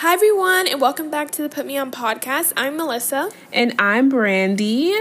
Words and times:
Hi, 0.00 0.14
everyone, 0.14 0.68
and 0.68 0.80
welcome 0.80 1.10
back 1.10 1.32
to 1.32 1.42
the 1.42 1.48
Put 1.48 1.66
Me 1.66 1.76
On 1.76 1.90
podcast. 1.90 2.52
I'm 2.56 2.76
Melissa. 2.76 3.30
And 3.52 3.74
I'm 3.80 4.08
Brandy. 4.08 4.94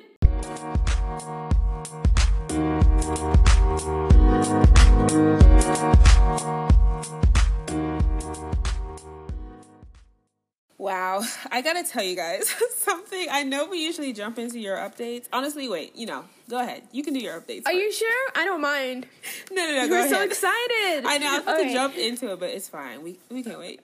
Wow, 10.87 11.21
I 11.51 11.61
gotta 11.61 11.83
tell 11.83 12.03
you 12.03 12.15
guys 12.15 12.49
something. 12.77 13.27
I 13.29 13.43
know 13.43 13.65
we 13.67 13.83
usually 13.83 14.13
jump 14.13 14.39
into 14.39 14.57
your 14.59 14.77
updates. 14.77 15.27
Honestly, 15.33 15.67
wait, 15.67 15.95
you 15.95 16.05
know, 16.05 16.23
go 16.49 16.59
ahead. 16.59 16.83
You 16.93 17.03
can 17.03 17.13
do 17.13 17.19
your 17.19 17.39
updates. 17.39 17.61
Are 17.65 17.71
first. 17.71 17.75
you 17.75 17.91
sure? 17.91 18.31
I 18.35 18.45
don't 18.45 18.61
mind. 18.61 19.05
No, 19.51 19.65
no, 19.65 19.73
no. 19.73 19.89
We're 19.89 20.03
go 20.09 20.09
so 20.09 20.21
excited. 20.23 21.03
I 21.05 21.17
know. 21.19 21.27
I 21.27 21.33
was 21.35 21.41
about 21.43 21.59
Okay. 21.59 21.67
to 21.69 21.73
jump 21.73 21.97
into 21.97 22.31
it, 22.31 22.39
but 22.39 22.49
it's 22.49 22.67
fine. 22.69 23.01
We 23.03 23.19
we 23.29 23.43
can't 23.43 23.59
wait. 23.59 23.81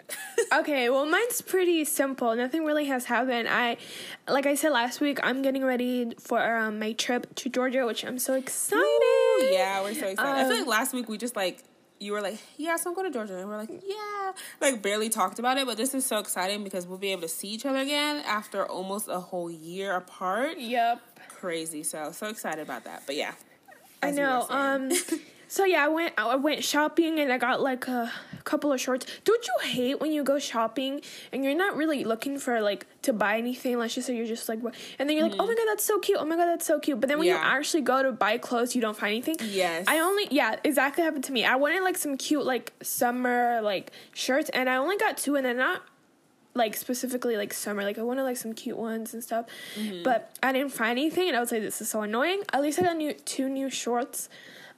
Okay, 0.53 0.89
well, 0.89 1.05
mine's 1.05 1.41
pretty 1.41 1.83
simple. 1.85 2.35
Nothing 2.35 2.63
really 2.65 2.85
has 2.85 3.05
happened. 3.05 3.47
I, 3.49 3.77
like 4.27 4.45
I 4.45 4.55
said 4.55 4.71
last 4.71 5.01
week, 5.01 5.19
I'm 5.23 5.41
getting 5.41 5.63
ready 5.65 6.13
for 6.19 6.39
um, 6.57 6.79
my 6.79 6.93
trip 6.93 7.33
to 7.35 7.49
Georgia, 7.49 7.85
which 7.85 8.03
I'm 8.05 8.19
so 8.19 8.33
excited. 8.35 8.79
Ooh, 8.83 9.49
yeah, 9.51 9.81
we're 9.81 9.93
so 9.93 10.07
excited. 10.07 10.19
I 10.19 10.43
feel 10.43 10.53
Um, 10.53 10.59
like 10.59 10.67
last 10.67 10.93
week 10.93 11.09
we 11.09 11.17
just 11.17 11.35
like 11.35 11.63
you 12.03 12.11
were 12.11 12.21
like, 12.21 12.39
yeah, 12.57 12.75
so 12.75 12.89
I'm 12.89 12.95
going 12.95 13.11
to 13.11 13.17
Georgia, 13.17 13.37
and 13.37 13.47
we're 13.49 13.57
like, 13.57 13.69
yeah, 13.69 14.31
like 14.61 14.81
barely 14.81 15.09
talked 15.09 15.39
about 15.39 15.57
it. 15.57 15.65
But 15.65 15.77
this 15.77 15.93
is 15.93 16.05
so 16.05 16.19
exciting 16.19 16.63
because 16.63 16.85
we'll 16.85 16.97
be 16.97 17.11
able 17.11 17.23
to 17.23 17.27
see 17.27 17.47
each 17.47 17.65
other 17.65 17.79
again 17.79 18.21
after 18.25 18.65
almost 18.65 19.07
a 19.07 19.19
whole 19.19 19.49
year 19.49 19.95
apart. 19.95 20.59
Yep. 20.59 21.01
Crazy, 21.29 21.83
so 21.83 22.11
so 22.11 22.27
excited 22.27 22.61
about 22.61 22.83
that. 22.83 23.03
But 23.05 23.15
yeah, 23.15 23.33
I 24.01 24.11
know. 24.11 24.45
Um. 24.49 24.91
So 25.53 25.65
yeah, 25.65 25.85
I 25.85 25.87
went. 25.87 26.13
I 26.17 26.35
went 26.35 26.63
shopping 26.63 27.19
and 27.19 27.31
I 27.31 27.37
got 27.37 27.61
like 27.61 27.87
a 27.87 28.11
couple 28.43 28.73
of 28.73 28.81
shorts. 28.81 29.05
Don't 29.23 29.45
you 29.45 29.69
hate 29.69 29.99
when 30.01 30.11
you 30.11 30.23
go 30.23 30.39
shopping 30.39 31.01
and 31.31 31.43
you're 31.43 31.53
not 31.53 31.77
really 31.77 32.03
looking 32.03 32.39
for 32.39 32.59
like 32.59 32.87
to 33.03 33.13
buy 33.13 33.37
anything? 33.37 33.77
Let's 33.77 33.93
just 33.93 34.07
say 34.07 34.15
you're 34.17 34.25
just 34.25 34.49
like, 34.49 34.57
and 34.97 35.07
then 35.07 35.15
you're 35.15 35.29
like, 35.29 35.37
oh 35.39 35.45
my 35.45 35.53
god, 35.53 35.65
that's 35.67 35.83
so 35.83 35.99
cute. 35.99 36.17
Oh 36.19 36.25
my 36.25 36.37
god, 36.37 36.47
that's 36.47 36.65
so 36.65 36.79
cute. 36.79 36.99
But 36.99 37.07
then 37.07 37.19
when 37.19 37.27
you 37.27 37.35
Mm-hmm. 37.35 37.43
Actually 37.57 37.81
go 37.81 38.01
to 38.01 38.11
buy 38.11 38.39
clothes, 38.39 38.73
you 38.73 38.81
don't 38.81 38.97
find 38.97 39.11
anything. 39.11 39.35
Yes. 39.47 39.85
I 39.87 39.99
only 39.99 40.27
yeah, 40.31 40.55
exactly 40.63 41.03
happened 41.03 41.25
to 41.25 41.31
me. 41.31 41.45
I 41.45 41.55
wanted 41.55 41.83
like 41.83 41.97
some 41.97 42.17
cute 42.17 42.45
like 42.45 42.73
summer 42.81 43.61
like 43.61 43.91
shirts, 44.15 44.49
and 44.55 44.67
I 44.67 44.77
only 44.77 44.97
got 44.97 45.17
two, 45.17 45.35
and 45.35 45.45
they're 45.45 45.53
not 45.53 45.83
like 46.55 46.75
specifically 46.75 47.37
like 47.37 47.53
summer. 47.53 47.83
Like 47.83 47.99
I 47.99 48.01
wanted 48.01 48.23
like 48.23 48.37
some 48.37 48.53
cute 48.53 48.77
ones 48.77 49.13
and 49.13 49.23
stuff, 49.23 49.45
Mm-hmm. 49.75 50.01
but 50.01 50.35
I 50.41 50.51
didn't 50.51 50.71
find 50.71 50.97
anything, 50.97 51.27
and 51.27 51.37
I 51.37 51.39
was 51.41 51.51
like, 51.51 51.61
this 51.61 51.79
is 51.79 51.89
so 51.89 52.01
annoying. 52.01 52.41
At 52.51 52.63
least 52.63 52.79
I 52.79 52.81
got 52.81 52.97
new 52.97 53.13
two 53.13 53.49
new 53.49 53.69
shorts. 53.69 54.29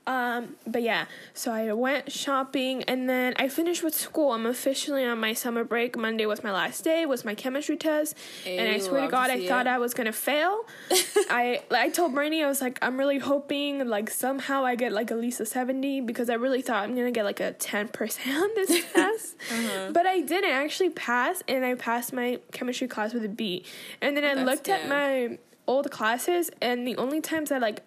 Um, 0.08 0.56
but 0.67 0.84
yeah, 0.84 1.06
so 1.34 1.52
I 1.52 1.73
went 1.73 2.11
shopping 2.11 2.84
and 2.84 3.09
then 3.09 3.34
I 3.38 3.48
finished 3.48 3.84
with 3.84 3.95
school. 3.95 4.34
I'm 4.34 4.45
officially 4.45 5.03
on 5.03 5.20
my 5.20 5.34
summer 5.34 5.64
break. 5.64 5.97
Monday 5.97 6.25
was 6.25 6.44
my 6.44 6.52
last 6.52 6.84
day, 6.84 7.06
was 7.06 7.25
my 7.25 7.34
chemistry 7.34 7.75
test. 7.75 8.16
and 8.45 8.70
I 8.70 8.78
swear 8.80 9.06
to 9.06 9.08
God, 9.08 9.30
I 9.30 9.39
see 9.39 9.47
thought 9.47 9.66
it. 9.66 9.70
I 9.70 9.80
was 9.80 9.94
gonna 9.94 10.12
fail. 10.12 10.66
I 11.30 11.62
I 11.72 11.89
told 11.89 12.14
Bernie, 12.14 12.44
I 12.44 12.47
was 12.47 12.62
like, 12.62 12.78
I'm 12.81 12.97
really 12.97 13.17
hoping 13.17 13.88
like 13.88 14.09
somehow 14.12 14.64
I 14.64 14.75
get 14.75 14.92
like 14.92 15.09
at 15.12 15.20
least 15.20 15.39
a 15.39 15.45
70 15.45 16.02
because 16.02 16.30
I 16.30 16.36
really 16.36 16.62
thought 16.62 16.84
I'm 16.84 16.95
gonna 16.95 17.12
get 17.12 17.25
like 17.25 17.40
a 17.40 17.53
10% 17.53 18.28
on 18.28 18.50
this 18.56 18.86
test. 18.94 19.36
Uh-huh. 19.52 19.92
But 19.92 20.06
I 20.06 20.22
didn't 20.22 20.52
I 20.52 20.64
actually 20.64 20.92
pass 20.92 21.42
and 21.47 21.66
I 21.66 21.75
passed 21.75 22.14
my 22.14 22.40
chemistry 22.52 22.88
class 22.88 23.14
with 23.14 23.25
a 23.25 23.30
B. 23.30 23.66
And 24.02 24.16
then 24.16 24.23
I 24.23 24.36
That's 24.36 24.45
looked 24.45 24.69
at 24.69 24.88
my 24.88 25.40
old 25.67 25.90
classes 25.90 26.52
and 26.62 26.88
the 26.88 26.95
only 26.97 27.22
times 27.22 27.52
I 27.52 27.58
like 27.58 27.81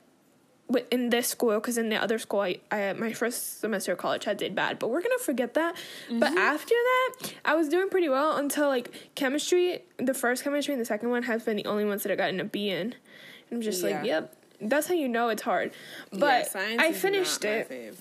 in 0.90 1.08
this 1.10 1.28
school 1.28 1.54
because 1.54 1.78
in 1.78 1.88
the 1.88 1.96
other 1.96 2.18
school 2.18 2.40
I, 2.40 2.58
I 2.70 2.92
my 2.92 3.12
first 3.12 3.60
semester 3.60 3.92
of 3.92 3.98
college 3.98 4.28
I 4.28 4.34
did 4.34 4.54
bad 4.54 4.78
but 4.78 4.88
we're 4.90 5.00
gonna 5.00 5.18
forget 5.18 5.54
that 5.54 5.76
but 6.10 6.28
Mm-hmm. 6.28 6.38
after 6.38 6.74
that 6.74 7.32
I 7.44 7.54
was 7.54 7.68
doing 7.70 7.88
pretty 7.88 8.08
well 8.10 8.36
until 8.36 8.68
like 8.68 8.92
chemistry 9.14 9.82
the 9.96 10.12
first 10.14 10.44
chemistry 10.44 10.74
and 10.74 10.80
the 10.80 10.84
second 10.84 11.08
one 11.10 11.22
have 11.22 11.44
been 11.46 11.56
the 11.56 11.64
only 11.66 11.84
ones 11.86 12.02
that 12.02 12.12
I've 12.12 12.18
gotten 12.18 12.38
a 12.40 12.44
B 12.44 12.68
in 12.68 12.76
and 12.80 12.94
I'm 13.50 13.60
just 13.62 13.82
Yeah. 13.82 13.96
like 13.98 14.04
yep 14.06 14.34
that's 14.60 14.88
how 14.88 14.94
you 14.94 15.08
know 15.08 15.28
it's 15.30 15.42
hard 15.42 15.70
but 16.12 16.48
science 16.48 16.82
I 16.82 16.92
finished 16.92 17.44
it. 17.44 17.94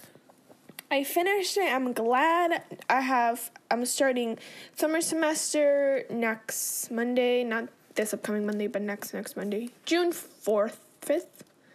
I 0.90 1.04
finished 1.04 1.56
it 1.58 1.72
I'm 1.74 1.94
glad 1.94 2.64
I 2.90 3.00
have 3.02 3.50
I'm 3.72 3.86
starting 3.86 4.38
summer 4.76 5.00
semester 5.02 6.04
next 6.10 6.92
Monday 6.92 7.44
not 7.44 7.70
this 7.96 8.14
upcoming 8.14 8.46
Monday 8.46 8.68
but 8.68 8.82
next 8.82 9.14
next 9.14 9.38
Monday 9.38 9.70
June 9.86 10.12
4th 10.12 10.78
5th 11.02 11.26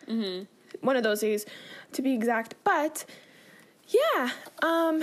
Mm-hmm. 0.09 0.45
One 0.83 0.97
of 0.97 1.03
those 1.03 1.21
days 1.21 1.47
to 1.93 2.03
be 2.03 2.13
exact 2.13 2.55
but 2.65 3.05
yeah 3.89 4.31
um 4.63 5.03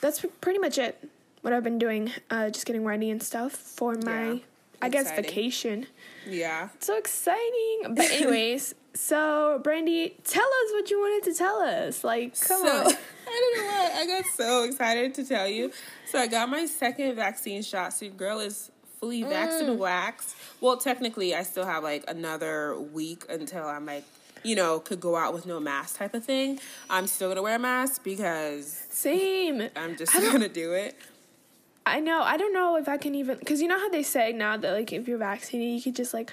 that's 0.00 0.24
pretty 0.40 0.58
much 0.58 0.78
it 0.78 0.98
what 1.42 1.52
i've 1.52 1.64
been 1.64 1.78
doing 1.78 2.10
uh 2.30 2.48
just 2.50 2.64
getting 2.66 2.84
ready 2.84 3.10
and 3.10 3.22
stuff 3.22 3.52
for 3.52 3.94
my 4.04 4.32
Yeah, 4.32 4.38
i 4.80 4.88
guess 4.88 5.10
vacation 5.12 5.86
Yeah. 6.26 6.68
so 6.80 6.96
exciting 6.96 7.94
but 7.94 8.04
anyways 8.10 8.74
so 8.94 9.60
brandy 9.62 10.14
tell 10.24 10.42
us 10.44 10.72
what 10.72 10.90
you 10.90 10.98
wanted 11.00 11.24
to 11.32 11.38
tell 11.38 11.60
us 11.60 12.04
like 12.04 12.38
come 12.40 12.66
so, 12.66 12.72
on 12.86 12.92
I 13.34 13.54
don't 13.54 13.64
know 13.64 13.72
why. 13.72 14.00
I 14.02 14.06
got 14.20 14.30
so 14.36 14.64
excited 14.64 15.14
to 15.14 15.24
tell 15.24 15.48
you. 15.48 15.72
So 16.04 16.18
I 16.18 16.26
got 16.26 16.50
my 16.50 16.66
second 16.66 17.14
vaccine 17.14 17.62
shot. 17.62 17.94
So 17.94 18.04
your 18.04 18.14
girl 18.14 18.40
is 18.40 18.70
fully 19.00 19.22
vaccinated 19.22 19.76
Mm. 19.76 19.80
waxed. 19.80 20.36
Well, 20.60 20.76
technically, 20.76 21.34
I 21.34 21.42
still 21.44 21.64
have 21.64 21.82
like 21.82 22.04
another 22.08 22.78
week 22.78 23.24
until 23.30 23.64
I'm 23.66 23.86
like, 23.86 24.04
you 24.42 24.54
know, 24.56 24.80
could 24.80 25.00
go 25.00 25.16
out 25.16 25.32
with 25.34 25.46
no 25.46 25.60
mask 25.60 25.96
type 25.98 26.14
of 26.14 26.24
thing. 26.24 26.58
I'm 26.90 27.06
still 27.06 27.28
gonna 27.28 27.42
wear 27.42 27.56
a 27.56 27.58
mask 27.58 28.02
because 28.04 28.86
same 28.90 29.68
I'm 29.76 29.96
just 29.96 30.12
gonna 30.12 30.48
do 30.48 30.72
it. 30.72 30.96
I 31.84 31.98
know. 32.00 32.22
I 32.22 32.36
don't 32.36 32.52
know 32.52 32.76
if 32.76 32.88
I 32.88 32.96
can 32.96 33.14
even 33.14 33.38
because 33.38 33.60
you 33.60 33.68
know 33.68 33.78
how 33.78 33.88
they 33.88 34.02
say 34.02 34.32
now 34.32 34.56
that 34.56 34.72
like 34.72 34.92
if 34.92 35.08
you're 35.08 35.18
vaccinated, 35.18 35.74
you 35.74 35.82
could 35.82 35.96
just 35.96 36.14
like 36.14 36.30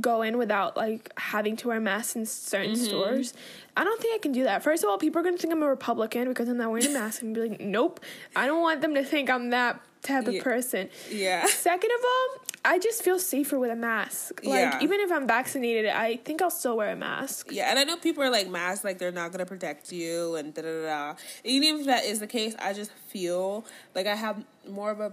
go 0.00 0.20
in 0.22 0.36
without 0.36 0.76
like 0.76 1.10
having 1.18 1.56
to 1.56 1.68
wear 1.68 1.80
masks 1.80 2.14
in 2.16 2.26
certain 2.26 2.72
Mm-hmm. 2.72 2.84
stores. 2.84 3.34
I 3.76 3.84
don't 3.84 4.00
think 4.00 4.14
I 4.14 4.18
can 4.18 4.32
do 4.32 4.44
that. 4.44 4.62
First 4.62 4.84
of 4.84 4.90
all, 4.90 4.98
people 4.98 5.20
are 5.20 5.24
gonna 5.24 5.38
think 5.38 5.52
I'm 5.52 5.62
a 5.62 5.68
Republican 5.68 6.28
because 6.28 6.48
I'm 6.48 6.56
not 6.58 6.70
wearing 6.70 6.86
a 6.86 6.90
mask 6.90 7.22
and 7.22 7.34
be 7.34 7.48
like, 7.48 7.60
nope. 7.60 8.00
I 8.36 8.46
don't 8.46 8.60
want 8.62 8.80
them 8.82 8.94
to 8.94 9.04
think 9.04 9.30
I'm 9.30 9.50
that 9.50 9.80
type 10.02 10.26
of 10.26 10.38
person. 10.40 10.88
Yeah. 11.10 11.46
Second 11.48 11.90
of 11.90 12.04
all, 12.04 12.44
I 12.64 12.78
just 12.78 13.02
feel 13.02 13.18
safer 13.18 13.58
with 13.58 13.70
a 13.70 13.76
mask. 13.76 14.40
Like 14.44 14.72
Yeah. 14.72 14.78
even 14.82 15.00
if 15.00 15.10
I'm 15.12 15.26
vaccinated, 15.26 15.86
I 15.86 16.16
think 16.16 16.42
I'll 16.42 16.50
still 16.50 16.76
wear 16.76 16.90
a 16.90 16.96
mask. 16.96 17.48
Yeah, 17.50 17.70
and 17.70 17.78
I 17.78 17.84
know 17.84 17.96
people 17.96 18.22
are 18.22 18.30
like 18.30 18.48
masks, 18.48 18.84
like 18.84 18.98
they're 18.98 19.12
not 19.12 19.32
gonna 19.32 19.46
protect 19.46 19.92
you, 19.92 20.34
and 20.36 20.52
da 20.54 20.62
da 20.62 20.68
da. 20.82 21.12
da. 21.12 21.18
Even 21.44 21.80
if 21.80 21.86
that 21.86 22.04
is 22.04 22.20
the 22.20 22.26
case, 22.26 22.54
I 22.58 22.72
just 22.72 22.90
feel 23.08 23.64
like 23.94 24.06
I 24.06 24.14
have 24.14 24.44
more 24.68 24.90
of 24.90 25.00
a 25.00 25.12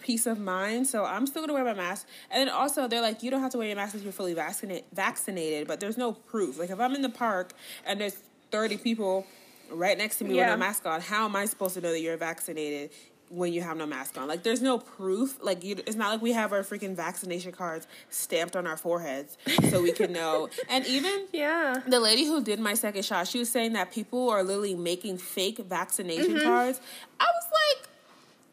peace 0.00 0.26
of 0.26 0.38
mind. 0.38 0.86
So 0.86 1.04
I'm 1.04 1.26
still 1.26 1.42
gonna 1.42 1.52
wear 1.54 1.64
my 1.64 1.74
mask. 1.74 2.06
And 2.30 2.40
then 2.48 2.54
also, 2.54 2.88
they're 2.88 3.02
like, 3.02 3.22
you 3.22 3.30
don't 3.30 3.40
have 3.40 3.52
to 3.52 3.58
wear 3.58 3.66
your 3.68 3.76
mask 3.76 3.94
if 3.94 4.02
you're 4.02 4.12
fully 4.12 4.34
vaccinated. 4.34 4.84
Vaccinated, 4.92 5.66
but 5.68 5.80
there's 5.80 5.96
no 5.98 6.12
proof. 6.12 6.58
Like 6.58 6.70
if 6.70 6.80
I'm 6.80 6.94
in 6.94 7.02
the 7.02 7.08
park 7.08 7.52
and 7.86 8.00
there's 8.00 8.16
30 8.50 8.78
people 8.78 9.26
right 9.70 9.96
next 9.96 10.16
to 10.18 10.24
me 10.24 10.34
with 10.34 10.48
a 10.48 10.56
mask 10.56 10.86
on, 10.86 11.00
how 11.00 11.24
am 11.24 11.34
I 11.36 11.46
supposed 11.46 11.74
to 11.74 11.80
know 11.80 11.90
that 11.92 12.00
you're 12.00 12.16
vaccinated? 12.16 12.90
When 13.34 13.54
you 13.54 13.62
have 13.62 13.78
no 13.78 13.86
mask 13.86 14.18
on, 14.18 14.28
like 14.28 14.42
there's 14.42 14.60
no 14.60 14.76
proof. 14.76 15.38
Like 15.42 15.64
you, 15.64 15.76
it's 15.86 15.96
not 15.96 16.10
like 16.12 16.20
we 16.20 16.32
have 16.32 16.52
our 16.52 16.60
freaking 16.62 16.94
vaccination 16.94 17.50
cards 17.50 17.86
stamped 18.10 18.56
on 18.56 18.66
our 18.66 18.76
foreheads 18.76 19.38
so 19.70 19.80
we 19.82 19.92
can 19.92 20.12
know. 20.12 20.50
And 20.68 20.84
even 20.86 21.28
Yeah. 21.32 21.80
the 21.86 21.98
lady 21.98 22.26
who 22.26 22.42
did 22.44 22.60
my 22.60 22.74
second 22.74 23.04
shot, 23.06 23.26
she 23.26 23.38
was 23.38 23.50
saying 23.50 23.72
that 23.72 23.90
people 23.90 24.28
are 24.28 24.42
literally 24.42 24.74
making 24.74 25.16
fake 25.16 25.58
vaccination 25.58 26.34
Mm-hmm. 26.34 26.46
cards. 26.46 26.80
I 27.18 27.24
was 27.24 27.44
like, 27.78 27.88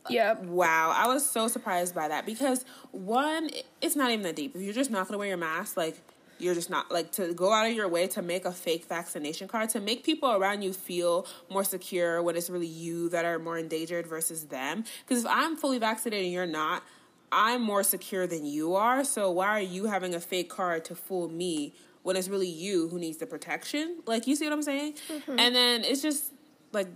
Yep. 0.10 0.44
wow, 0.46 0.92
I 0.96 1.08
was 1.08 1.30
so 1.30 1.50
surprised 1.50 1.94
by 1.94 2.08
that 2.08 2.26
because 2.26 2.64
one, 2.92 3.50
it's 3.82 3.98
not 3.98 4.12
even 4.12 4.24
that 4.24 4.38
deep. 4.38 4.56
If 4.56 4.62
you're 4.62 4.74
just 4.74 4.90
not 4.92 5.08
gonna 5.08 5.18
wear 5.18 5.28
your 5.28 5.38
mask, 5.38 5.76
like 5.76 5.98
you're 6.40 6.56
just 6.56 6.70
not 6.70 6.92
like 6.92 7.12
to 7.14 7.34
go 7.34 7.52
out 7.52 7.70
of 7.70 7.76
your 7.76 7.88
way 7.88 8.08
to 8.08 8.22
make 8.22 8.46
a 8.46 8.52
fake 8.52 8.86
vaccination 8.86 9.48
card 9.48 9.70
to 9.70 9.80
make 9.80 10.04
people 10.04 10.32
around 10.32 10.62
you 10.62 10.74
feel 10.74 11.28
more 11.50 11.64
secure 11.64 12.22
when 12.22 12.36
it's 12.36 12.50
really 12.50 12.68
you 12.68 13.10
that 13.10 13.26
are 13.26 13.40
more 13.40 13.58
endangered 13.58 14.08
versus 14.08 14.46
them. 14.46 14.84
Because 15.06 15.26
if 15.26 15.30
I'm 15.30 15.56
fully 15.56 15.80
vaccinated 15.80 16.26
and 16.26 16.34
you're 16.34 16.46
not, 16.46 16.84
I'm 17.32 17.62
more 17.62 17.84
secure 17.84 18.26
than 18.26 18.46
you 18.46 18.76
are. 18.76 19.04
So 19.04 19.30
why 19.32 19.48
are 19.48 19.62
you 19.62 19.86
having 19.86 20.16
a 20.16 20.20
fake 20.20 20.50
card 20.50 20.86
to 20.86 20.96
fool 20.96 21.30
me 21.30 21.74
when 22.04 22.16
it's 22.16 22.28
really 22.28 22.48
you 22.48 22.88
who 22.88 22.98
needs 23.00 23.18
the 23.18 23.28
protection? 23.28 24.00
Like 24.06 24.26
you 24.28 24.36
see 24.36 24.46
what 24.46 24.54
I'm 24.54 24.64
saying? 24.64 24.94
Mm-hmm. 25.10 25.40
And 25.40 25.56
then 25.56 25.84
it's 25.84 26.02
just 26.02 26.34
like 26.72 26.88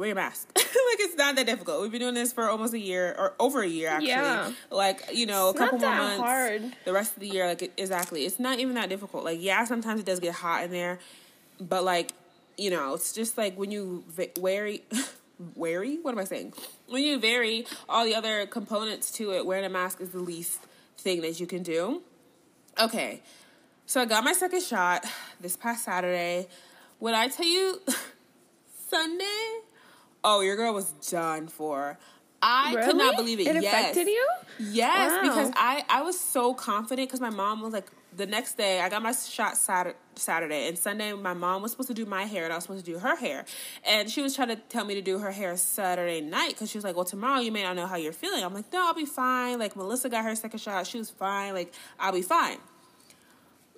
wear 0.00 0.08
your 0.08 0.16
mask. 0.16 0.48
like 0.56 0.66
it's 1.00 1.16
not 1.16 1.36
that 1.36 1.46
difficult. 1.46 1.82
We've 1.82 1.92
been 1.92 2.00
doing 2.00 2.14
this 2.14 2.32
for 2.32 2.48
almost 2.48 2.74
a 2.74 2.78
year 2.78 3.14
or 3.18 3.34
over 3.38 3.62
a 3.62 3.66
year 3.68 3.88
actually. 3.88 4.08
Yeah. 4.08 4.50
Like, 4.70 5.04
you 5.12 5.26
know, 5.26 5.50
It's 5.50 5.60
a 5.60 5.62
couple 5.64 5.78
more 5.78 5.90
months. 5.94 6.20
hard. 6.20 6.62
The 6.84 6.92
rest 6.92 7.14
of 7.14 7.20
the 7.20 7.28
year, 7.28 7.46
like 7.46 7.62
it, 7.62 7.72
exactly. 7.76 8.24
It's 8.24 8.38
not 8.40 8.58
even 8.58 8.74
that 8.74 8.88
difficult. 8.88 9.24
Like, 9.24 9.38
yeah, 9.40 9.64
sometimes 9.64 10.00
it 10.00 10.06
does 10.06 10.18
get 10.18 10.34
hot 10.34 10.64
in 10.64 10.70
there, 10.70 10.98
but 11.60 11.84
like, 11.84 12.12
you 12.56 12.70
know, 12.70 12.94
it's 12.94 13.12
just 13.12 13.38
like 13.38 13.56
when 13.56 13.70
you 13.70 14.02
va- 14.08 14.28
vary, 14.40 14.82
wary. 15.54 15.98
What 16.02 16.12
am 16.12 16.18
I 16.18 16.24
saying? 16.24 16.54
When 16.88 17.02
you 17.02 17.18
vary 17.20 17.66
all 17.88 18.04
the 18.04 18.14
other 18.14 18.46
components 18.46 19.10
to 19.12 19.32
it, 19.34 19.46
wearing 19.46 19.64
a 19.64 19.68
mask 19.70 20.00
is 20.00 20.10
the 20.10 20.18
least 20.18 20.60
thing 20.98 21.20
that 21.22 21.38
you 21.40 21.46
can 21.46 21.62
do. 21.62 22.02
Okay, 22.80 23.20
so 23.86 24.00
I 24.00 24.04
got 24.06 24.24
my 24.24 24.32
second 24.32 24.62
shot 24.62 25.04
this 25.40 25.56
past 25.56 25.84
Saturday. 25.84 26.48
When 26.98 27.14
I 27.14 27.28
tell 27.28 27.46
you 27.46 27.80
Sunday, 28.88 29.60
oh, 30.24 30.40
your 30.40 30.56
girl 30.56 30.74
was 30.74 30.92
done 30.92 31.48
for. 31.48 31.98
I 32.42 32.72
really? 32.74 32.86
could 32.86 32.96
not 32.96 33.16
believe 33.16 33.38
it. 33.40 33.48
It 33.48 33.62
yes. 33.62 33.74
affected 33.74 34.06
you? 34.06 34.26
Yes, 34.58 35.12
Wow. 35.12 35.22
because 35.22 35.52
I 35.56 35.84
I 35.88 36.02
was 36.02 36.18
so 36.18 36.54
confident 36.54 37.08
because 37.08 37.20
my 37.20 37.30
mom 37.30 37.60
was 37.60 37.74
like 37.74 37.90
the 38.16 38.26
next 38.26 38.56
day 38.56 38.80
I 38.80 38.88
got 38.88 39.02
my 39.02 39.12
shot 39.12 39.56
Saturday, 39.56 39.96
Saturday 40.14 40.66
and 40.66 40.78
Sunday 40.78 41.12
my 41.12 41.34
mom 41.34 41.62
was 41.62 41.70
supposed 41.70 41.88
to 41.88 41.94
do 41.94 42.06
my 42.06 42.24
hair 42.24 42.44
and 42.44 42.52
I 42.52 42.56
was 42.56 42.64
supposed 42.64 42.84
to 42.84 42.92
do 42.92 42.98
her 42.98 43.14
hair 43.14 43.44
and 43.86 44.10
she 44.10 44.20
was 44.20 44.34
trying 44.34 44.48
to 44.48 44.56
tell 44.56 44.84
me 44.84 44.94
to 44.94 45.02
do 45.02 45.18
her 45.18 45.30
hair 45.30 45.56
Saturday 45.56 46.20
night 46.20 46.50
because 46.50 46.70
she 46.70 46.78
was 46.78 46.84
like 46.84 46.96
well 46.96 47.04
tomorrow 47.04 47.40
you 47.40 47.52
may 47.52 47.62
not 47.62 47.76
know 47.76 47.86
how 47.86 47.96
you're 47.96 48.12
feeling 48.12 48.42
I'm 48.42 48.52
like 48.52 48.72
no 48.72 48.84
I'll 48.86 48.94
be 48.94 49.06
fine 49.06 49.58
like 49.58 49.76
Melissa 49.76 50.08
got 50.08 50.24
her 50.24 50.34
second 50.34 50.58
shot 50.58 50.86
she 50.86 50.98
was 50.98 51.08
fine 51.08 51.54
like 51.54 51.72
I'll 52.00 52.12
be 52.12 52.22
fine 52.22 52.58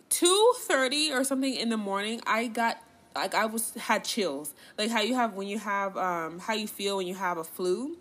two 0.08 0.52
thirty 0.60 1.12
or 1.12 1.24
something 1.24 1.54
in 1.54 1.68
the 1.70 1.76
morning, 1.76 2.20
I 2.26 2.46
got 2.46 2.82
like 3.14 3.34
I 3.34 3.46
was 3.46 3.74
had 3.74 4.04
chills, 4.04 4.54
like 4.78 4.90
how 4.90 5.00
you 5.00 5.14
have 5.14 5.34
when 5.34 5.48
you 5.48 5.58
have 5.58 5.96
um 5.96 6.38
how 6.38 6.54
you 6.54 6.66
feel 6.66 6.96
when 6.96 7.06
you 7.06 7.14
have 7.14 7.38
a 7.38 7.44
flu, 7.44 7.96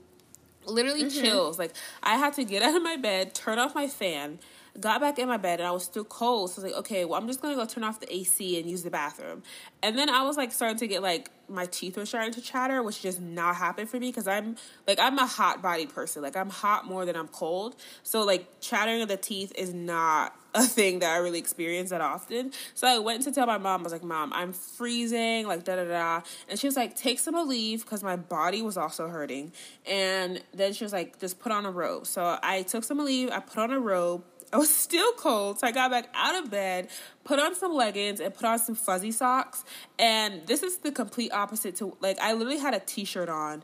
literally 0.65 1.09
chills. 1.09 1.59
Like 1.59 1.73
I 2.03 2.17
had 2.17 2.33
to 2.33 2.43
get 2.43 2.61
out 2.63 2.75
of 2.75 2.83
my 2.83 2.97
bed, 2.97 3.33
turn 3.33 3.59
off 3.59 3.75
my 3.75 3.87
fan. 3.87 4.39
Got 4.79 5.01
back 5.01 5.19
in 5.19 5.27
my 5.27 5.35
bed 5.35 5.59
and 5.59 5.67
I 5.67 5.71
was 5.71 5.83
still 5.83 6.05
cold. 6.05 6.49
So 6.49 6.61
I 6.61 6.63
was 6.63 6.71
like, 6.71 6.79
okay, 6.79 7.03
well, 7.03 7.19
I'm 7.19 7.27
just 7.27 7.41
gonna 7.41 7.55
go 7.55 7.65
turn 7.65 7.83
off 7.83 7.99
the 7.99 8.13
AC 8.13 8.57
and 8.57 8.69
use 8.69 8.83
the 8.83 8.89
bathroom. 8.89 9.43
And 9.83 9.97
then 9.97 10.09
I 10.09 10.21
was 10.23 10.37
like 10.37 10.53
starting 10.53 10.77
to 10.77 10.87
get 10.87 11.01
like 11.01 11.29
my 11.49 11.65
teeth 11.65 11.97
were 11.97 12.05
starting 12.05 12.31
to 12.33 12.41
chatter, 12.41 12.81
which 12.81 13.01
just 13.01 13.19
not 13.19 13.57
happened 13.57 13.89
for 13.89 13.99
me 13.99 14.07
because 14.07 14.29
I'm 14.29 14.55
like 14.87 14.97
I'm 14.97 15.17
a 15.19 15.25
hot 15.25 15.61
body 15.61 15.87
person. 15.87 16.21
Like 16.21 16.37
I'm 16.37 16.49
hot 16.49 16.85
more 16.85 17.05
than 17.05 17.17
I'm 17.17 17.27
cold. 17.27 17.75
So 18.03 18.23
like 18.23 18.61
chattering 18.61 19.01
of 19.01 19.09
the 19.09 19.17
teeth 19.17 19.51
is 19.57 19.73
not 19.73 20.33
a 20.53 20.63
thing 20.63 20.99
that 20.99 21.11
I 21.11 21.17
really 21.17 21.39
experience 21.39 21.91
that 21.91 22.01
often. 22.01 22.51
So 22.73 22.87
I 22.87 22.99
went 22.99 23.23
to 23.23 23.31
tell 23.31 23.45
my 23.45 23.57
mom, 23.57 23.81
I 23.81 23.83
was 23.83 23.93
like, 23.93 24.03
Mom, 24.03 24.31
I'm 24.33 24.53
freezing, 24.53 25.47
like 25.47 25.63
da 25.63 25.75
da 25.77 25.85
da. 25.85 26.21
And 26.49 26.59
she 26.59 26.67
was 26.67 26.75
like, 26.75 26.95
Take 26.95 27.19
some 27.19 27.35
Aleve 27.35 27.81
because 27.81 28.03
my 28.03 28.15
body 28.15 28.61
was 28.61 28.77
also 28.77 29.07
hurting. 29.07 29.51
And 29.85 30.41
then 30.53 30.73
she 30.73 30.83
was 30.83 30.93
like, 30.93 31.19
Just 31.19 31.39
put 31.39 31.51
on 31.51 31.65
a 31.65 31.71
robe. 31.71 32.07
So 32.07 32.37
I 32.41 32.63
took 32.63 32.83
some 32.83 32.99
Aleve, 32.99 33.31
I 33.31 33.39
put 33.39 33.57
on 33.57 33.71
a 33.71 33.79
robe. 33.79 34.23
I 34.53 34.57
was 34.57 34.69
still 34.69 35.13
cold, 35.13 35.59
so 35.59 35.67
I 35.67 35.71
got 35.71 35.91
back 35.91 36.09
out 36.13 36.43
of 36.43 36.51
bed, 36.51 36.89
put 37.23 37.39
on 37.39 37.55
some 37.55 37.73
leggings, 37.73 38.19
and 38.19 38.33
put 38.33 38.43
on 38.43 38.59
some 38.59 38.75
fuzzy 38.75 39.13
socks. 39.13 39.63
And 39.97 40.45
this 40.45 40.61
is 40.61 40.79
the 40.79 40.91
complete 40.91 41.31
opposite 41.31 41.77
to 41.77 41.95
like 42.01 42.19
I 42.19 42.33
literally 42.33 42.59
had 42.59 42.73
a 42.73 42.81
t-shirt 42.81 43.29
on 43.29 43.63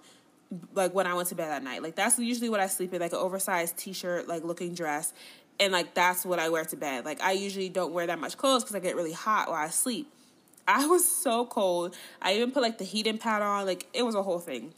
like 0.73 0.93
when 0.93 1.07
I 1.07 1.13
went 1.13 1.27
to 1.29 1.35
bed 1.35 1.49
that 1.49 1.63
night. 1.63 1.83
Like 1.83 1.95
that's 1.95 2.17
usually 2.19 2.49
what 2.49 2.59
I 2.59 2.67
sleep 2.67 2.93
in, 2.93 3.01
like 3.01 3.11
an 3.11 3.17
oversized 3.17 3.77
t-shirt, 3.77 4.27
like 4.27 4.43
looking 4.43 4.73
dress. 4.73 5.13
And 5.59 5.73
like 5.73 5.93
that's 5.93 6.25
what 6.25 6.39
I 6.39 6.49
wear 6.49 6.65
to 6.65 6.75
bed. 6.75 7.05
Like 7.05 7.21
I 7.21 7.31
usually 7.31 7.69
don't 7.69 7.93
wear 7.93 8.07
that 8.07 8.19
much 8.19 8.37
clothes 8.37 8.63
because 8.63 8.75
I 8.75 8.79
get 8.79 8.95
really 8.95 9.13
hot 9.13 9.49
while 9.49 9.63
I 9.63 9.69
sleep. 9.69 10.11
I 10.67 10.85
was 10.85 11.07
so 11.09 11.45
cold. 11.45 11.95
I 12.21 12.35
even 12.35 12.51
put 12.51 12.61
like 12.61 12.77
the 12.77 12.83
heating 12.83 13.17
pad 13.17 13.41
on. 13.41 13.65
Like 13.65 13.87
it 13.93 14.03
was 14.03 14.15
a 14.15 14.23
whole 14.23 14.39
thing. 14.39 14.73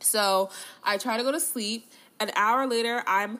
So 0.00 0.50
I 0.84 0.96
try 0.96 1.16
to 1.16 1.22
go 1.22 1.32
to 1.32 1.40
sleep. 1.40 1.90
An 2.20 2.30
hour 2.34 2.66
later, 2.66 3.02
I'm 3.06 3.38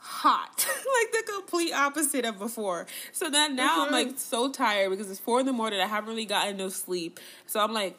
hot, 0.00 0.66
like 0.66 1.12
the 1.12 1.32
complete 1.32 1.72
opposite 1.72 2.24
of 2.24 2.38
before. 2.38 2.86
So 3.12 3.30
then 3.30 3.54
now 3.54 3.84
I'm 3.84 3.92
like 3.92 4.18
so 4.18 4.50
tired 4.50 4.90
because 4.90 5.10
it's 5.10 5.20
four 5.20 5.40
in 5.40 5.46
the 5.46 5.52
morning. 5.52 5.80
I 5.80 5.86
haven't 5.86 6.08
really 6.10 6.24
gotten 6.24 6.56
no 6.56 6.68
sleep. 6.68 7.20
So 7.46 7.60
I'm 7.60 7.72
like, 7.72 7.98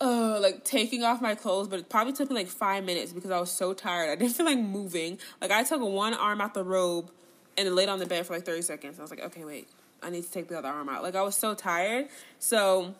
uh, 0.00 0.38
like 0.40 0.64
taking 0.64 1.02
off 1.02 1.20
my 1.20 1.34
clothes, 1.34 1.68
but 1.68 1.80
it 1.80 1.88
probably 1.88 2.12
took 2.12 2.30
me 2.30 2.36
like 2.36 2.48
five 2.48 2.84
minutes 2.84 3.12
because 3.12 3.30
I 3.30 3.38
was 3.40 3.50
so 3.50 3.74
tired. 3.74 4.10
I 4.10 4.16
didn't 4.16 4.34
feel 4.34 4.46
like 4.46 4.58
moving. 4.58 5.18
Like 5.40 5.50
I 5.50 5.64
took 5.64 5.82
one 5.82 6.14
arm 6.14 6.40
out 6.40 6.54
the 6.54 6.64
robe 6.64 7.10
and 7.58 7.66
then 7.66 7.74
laid 7.74 7.88
on 7.88 7.98
the 7.98 8.06
bed 8.06 8.26
for 8.26 8.34
like 8.34 8.46
30 8.46 8.62
seconds. 8.62 8.98
I 8.98 9.02
was 9.02 9.10
like, 9.10 9.20
okay, 9.20 9.44
wait, 9.44 9.68
I 10.02 10.08
need 10.10 10.24
to 10.24 10.30
take 10.30 10.48
the 10.48 10.56
other 10.56 10.68
arm 10.68 10.88
out. 10.88 11.02
Like 11.02 11.16
I 11.16 11.22
was 11.22 11.36
so 11.36 11.54
tired. 11.54 12.08
So 12.38 12.94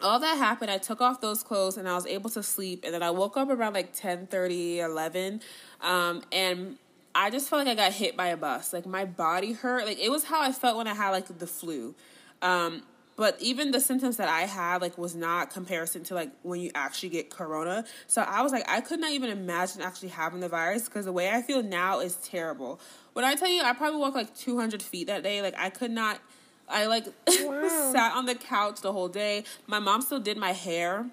all 0.00 0.18
that 0.18 0.36
happened 0.36 0.70
i 0.70 0.78
took 0.78 1.00
off 1.00 1.20
those 1.20 1.42
clothes 1.42 1.76
and 1.76 1.88
i 1.88 1.94
was 1.94 2.06
able 2.06 2.28
to 2.28 2.42
sleep 2.42 2.82
and 2.84 2.92
then 2.92 3.02
i 3.02 3.10
woke 3.10 3.36
up 3.36 3.48
around 3.48 3.72
like 3.72 3.92
10 3.92 4.26
30 4.26 4.80
11 4.80 5.40
um, 5.80 6.22
and 6.32 6.76
i 7.14 7.30
just 7.30 7.48
felt 7.48 7.64
like 7.64 7.78
i 7.78 7.84
got 7.84 7.92
hit 7.92 8.16
by 8.16 8.28
a 8.28 8.36
bus 8.36 8.72
like 8.72 8.84
my 8.84 9.04
body 9.04 9.52
hurt 9.52 9.86
like 9.86 10.00
it 10.00 10.10
was 10.10 10.24
how 10.24 10.40
i 10.40 10.50
felt 10.50 10.76
when 10.76 10.88
i 10.88 10.94
had 10.94 11.10
like 11.10 11.26
the 11.38 11.46
flu 11.46 11.94
um, 12.42 12.82
but 13.16 13.36
even 13.40 13.70
the 13.70 13.80
symptoms 13.80 14.16
that 14.16 14.28
i 14.28 14.42
had 14.42 14.80
like 14.80 14.96
was 14.98 15.14
not 15.14 15.50
comparison 15.50 16.02
to 16.02 16.14
like 16.14 16.30
when 16.42 16.60
you 16.60 16.70
actually 16.74 17.08
get 17.08 17.30
corona 17.30 17.84
so 18.06 18.22
i 18.22 18.42
was 18.42 18.52
like 18.52 18.64
i 18.68 18.80
could 18.80 19.00
not 19.00 19.10
even 19.10 19.30
imagine 19.30 19.82
actually 19.82 20.08
having 20.08 20.40
the 20.40 20.48
virus 20.48 20.84
because 20.84 21.04
the 21.04 21.12
way 21.12 21.30
i 21.30 21.42
feel 21.42 21.62
now 21.62 22.00
is 22.00 22.16
terrible 22.16 22.80
when 23.12 23.24
i 23.24 23.34
tell 23.34 23.48
you 23.48 23.62
i 23.62 23.72
probably 23.72 23.98
walked 23.98 24.16
like 24.16 24.34
200 24.36 24.82
feet 24.82 25.06
that 25.06 25.22
day 25.22 25.42
like 25.42 25.54
i 25.58 25.70
could 25.70 25.90
not 25.90 26.20
I 26.68 26.86
like 26.86 27.06
Wow. 27.42 27.90
sat 27.92 28.14
on 28.14 28.26
the 28.26 28.34
couch 28.34 28.80
the 28.80 28.92
whole 28.92 29.08
day. 29.08 29.44
My 29.66 29.78
mom 29.78 30.00
still 30.00 30.20
did 30.20 30.36
my 30.36 30.52
hair. 30.52 31.06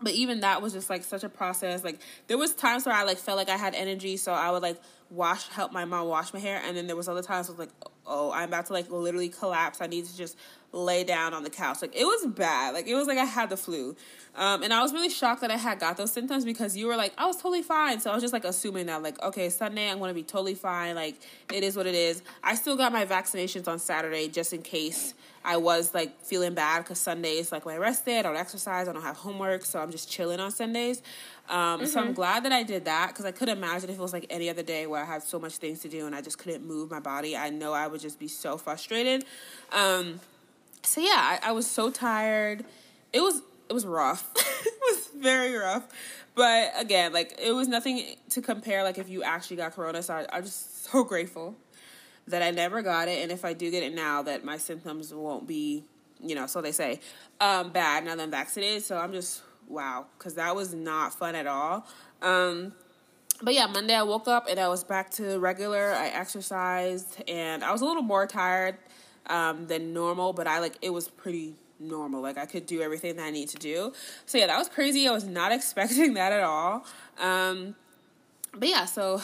But 0.00 0.12
even 0.12 0.40
that 0.40 0.60
was 0.60 0.74
just 0.74 0.90
like 0.90 1.04
such 1.04 1.24
a 1.24 1.28
process. 1.28 1.82
Like 1.82 2.00
there 2.26 2.36
was 2.36 2.54
times 2.54 2.84
where 2.84 2.94
I 2.94 3.04
like 3.04 3.16
felt 3.16 3.38
like 3.38 3.48
I 3.48 3.56
had 3.56 3.74
energy, 3.74 4.18
so 4.18 4.32
I 4.32 4.50
would 4.50 4.62
like 4.62 4.78
wash 5.08 5.48
help 5.48 5.72
my 5.72 5.86
mom 5.86 6.06
wash 6.06 6.34
my 6.34 6.40
hair, 6.40 6.60
and 6.62 6.76
then 6.76 6.86
there 6.86 6.96
was 6.96 7.08
other 7.08 7.22
times 7.22 7.48
I 7.48 7.52
was 7.52 7.58
like, 7.58 7.70
oh, 8.06 8.30
I'm 8.30 8.48
about 8.50 8.66
to 8.66 8.74
like 8.74 8.90
literally 8.90 9.30
collapse. 9.30 9.80
I 9.80 9.86
need 9.86 10.04
to 10.04 10.14
just 10.14 10.36
lay 10.76 11.04
down 11.04 11.34
on 11.34 11.42
the 11.42 11.50
couch. 11.50 11.82
Like 11.82 11.96
it 11.96 12.04
was 12.04 12.26
bad. 12.26 12.74
Like 12.74 12.86
it 12.86 12.94
was 12.94 13.06
like 13.06 13.18
I 13.18 13.24
had 13.24 13.50
the 13.50 13.56
flu, 13.56 13.96
um, 14.34 14.62
and 14.62 14.72
I 14.72 14.82
was 14.82 14.92
really 14.92 15.08
shocked 15.08 15.40
that 15.40 15.50
I 15.50 15.56
had 15.56 15.80
got 15.80 15.96
those 15.96 16.12
symptoms 16.12 16.44
because 16.44 16.76
you 16.76 16.86
were 16.86 16.96
like 16.96 17.12
I 17.18 17.26
was 17.26 17.36
totally 17.36 17.62
fine. 17.62 18.00
So 18.00 18.10
I 18.10 18.14
was 18.14 18.22
just 18.22 18.32
like 18.32 18.44
assuming 18.44 18.86
that 18.86 19.02
like 19.02 19.20
okay 19.22 19.48
Sunday 19.48 19.90
I'm 19.90 19.98
gonna 19.98 20.14
be 20.14 20.22
totally 20.22 20.54
fine. 20.54 20.94
Like 20.94 21.16
it 21.52 21.64
is 21.64 21.76
what 21.76 21.86
it 21.86 21.94
is. 21.94 22.22
I 22.44 22.54
still 22.54 22.76
got 22.76 22.92
my 22.92 23.06
vaccinations 23.06 23.66
on 23.66 23.78
Saturday 23.78 24.28
just 24.28 24.52
in 24.52 24.62
case. 24.62 25.14
I 25.48 25.58
was 25.58 25.94
like 25.94 26.20
feeling 26.22 26.54
bad 26.54 26.82
because 26.82 26.98
Sunday 26.98 27.38
is 27.38 27.52
like 27.52 27.64
my 27.64 27.76
rest 27.76 28.04
day. 28.04 28.18
I 28.18 28.22
don't 28.22 28.36
exercise. 28.36 28.88
I 28.88 28.92
don't 28.92 29.02
have 29.02 29.16
homework, 29.16 29.64
so 29.64 29.78
I'm 29.78 29.92
just 29.92 30.10
chilling 30.10 30.40
on 30.40 30.50
Sundays. 30.50 31.02
Um, 31.48 31.86
So 31.86 32.00
I'm 32.00 32.14
glad 32.14 32.44
that 32.44 32.50
I 32.50 32.64
did 32.64 32.86
that 32.86 33.10
because 33.10 33.24
I 33.24 33.30
could 33.30 33.48
imagine 33.48 33.88
if 33.88 33.96
it 33.96 34.02
was 34.02 34.12
like 34.12 34.26
any 34.28 34.50
other 34.50 34.64
day 34.64 34.88
where 34.88 35.00
I 35.00 35.06
had 35.06 35.22
so 35.22 35.38
much 35.38 35.58
things 35.58 35.78
to 35.80 35.88
do 35.88 36.04
and 36.04 36.16
I 36.16 36.20
just 36.20 36.38
couldn't 36.38 36.66
move 36.66 36.90
my 36.90 36.98
body. 36.98 37.36
I 37.36 37.50
know 37.50 37.72
I 37.72 37.86
would 37.86 38.00
just 38.00 38.18
be 38.18 38.26
so 38.26 38.56
frustrated. 38.56 39.24
Um, 39.70 40.18
so 40.86 41.00
yeah, 41.00 41.38
I, 41.42 41.50
I 41.50 41.52
was 41.52 41.66
so 41.68 41.90
tired. 41.90 42.64
It 43.12 43.20
was 43.20 43.42
it 43.68 43.72
was 43.72 43.86
rough. 43.86 44.30
it 44.36 44.80
was 44.90 45.08
very 45.16 45.54
rough. 45.54 45.86
But 46.34 46.72
again, 46.78 47.12
like 47.12 47.38
it 47.42 47.52
was 47.52 47.68
nothing 47.68 48.16
to 48.30 48.42
compare. 48.42 48.82
Like 48.84 48.98
if 48.98 49.08
you 49.08 49.22
actually 49.22 49.56
got 49.56 49.74
corona, 49.74 50.02
so 50.02 50.14
I, 50.14 50.26
I'm 50.32 50.44
just 50.44 50.84
so 50.90 51.04
grateful 51.04 51.56
that 52.28 52.42
I 52.42 52.50
never 52.50 52.82
got 52.82 53.08
it, 53.08 53.22
and 53.22 53.30
if 53.30 53.44
I 53.44 53.52
do 53.52 53.70
get 53.70 53.82
it 53.82 53.94
now, 53.94 54.22
that 54.22 54.44
my 54.44 54.56
symptoms 54.56 55.14
won't 55.14 55.46
be, 55.46 55.84
you 56.20 56.34
know, 56.34 56.46
so 56.46 56.60
they 56.60 56.72
say, 56.72 57.00
um, 57.40 57.70
bad 57.70 58.04
now 58.04 58.16
that 58.16 58.22
I'm 58.22 58.30
vaccinated. 58.30 58.82
So 58.82 58.98
I'm 58.98 59.12
just 59.12 59.42
wow, 59.68 60.06
because 60.18 60.34
that 60.34 60.54
was 60.54 60.74
not 60.74 61.14
fun 61.14 61.34
at 61.34 61.46
all. 61.46 61.86
Um, 62.22 62.72
but 63.42 63.54
yeah, 63.54 63.66
Monday 63.66 63.94
I 63.94 64.02
woke 64.02 64.28
up 64.28 64.46
and 64.48 64.58
I 64.58 64.68
was 64.68 64.84
back 64.84 65.10
to 65.12 65.38
regular. 65.38 65.92
I 65.92 66.08
exercised 66.08 67.22
and 67.28 67.62
I 67.62 67.70
was 67.72 67.82
a 67.82 67.84
little 67.84 68.02
more 68.02 68.26
tired 68.26 68.78
um, 69.26 69.66
than 69.66 69.92
normal, 69.92 70.32
but 70.32 70.46
I 70.46 70.60
like 70.60 70.76
it 70.82 70.90
was 70.90 71.08
pretty 71.08 71.54
normal. 71.78 72.22
Like 72.22 72.38
I 72.38 72.46
could 72.46 72.66
do 72.66 72.82
everything 72.82 73.16
that 73.16 73.24
I 73.24 73.30
need 73.30 73.48
to 73.50 73.56
do. 73.56 73.92
So 74.26 74.38
yeah, 74.38 74.46
that 74.46 74.58
was 74.58 74.68
crazy. 74.68 75.06
I 75.08 75.12
was 75.12 75.24
not 75.24 75.52
expecting 75.58 76.14
that 76.14 76.32
at 76.32 76.42
all. 76.42 76.84
Um, 77.18 77.74
but 78.54 78.68
yeah, 78.68 78.84
so 78.84 79.20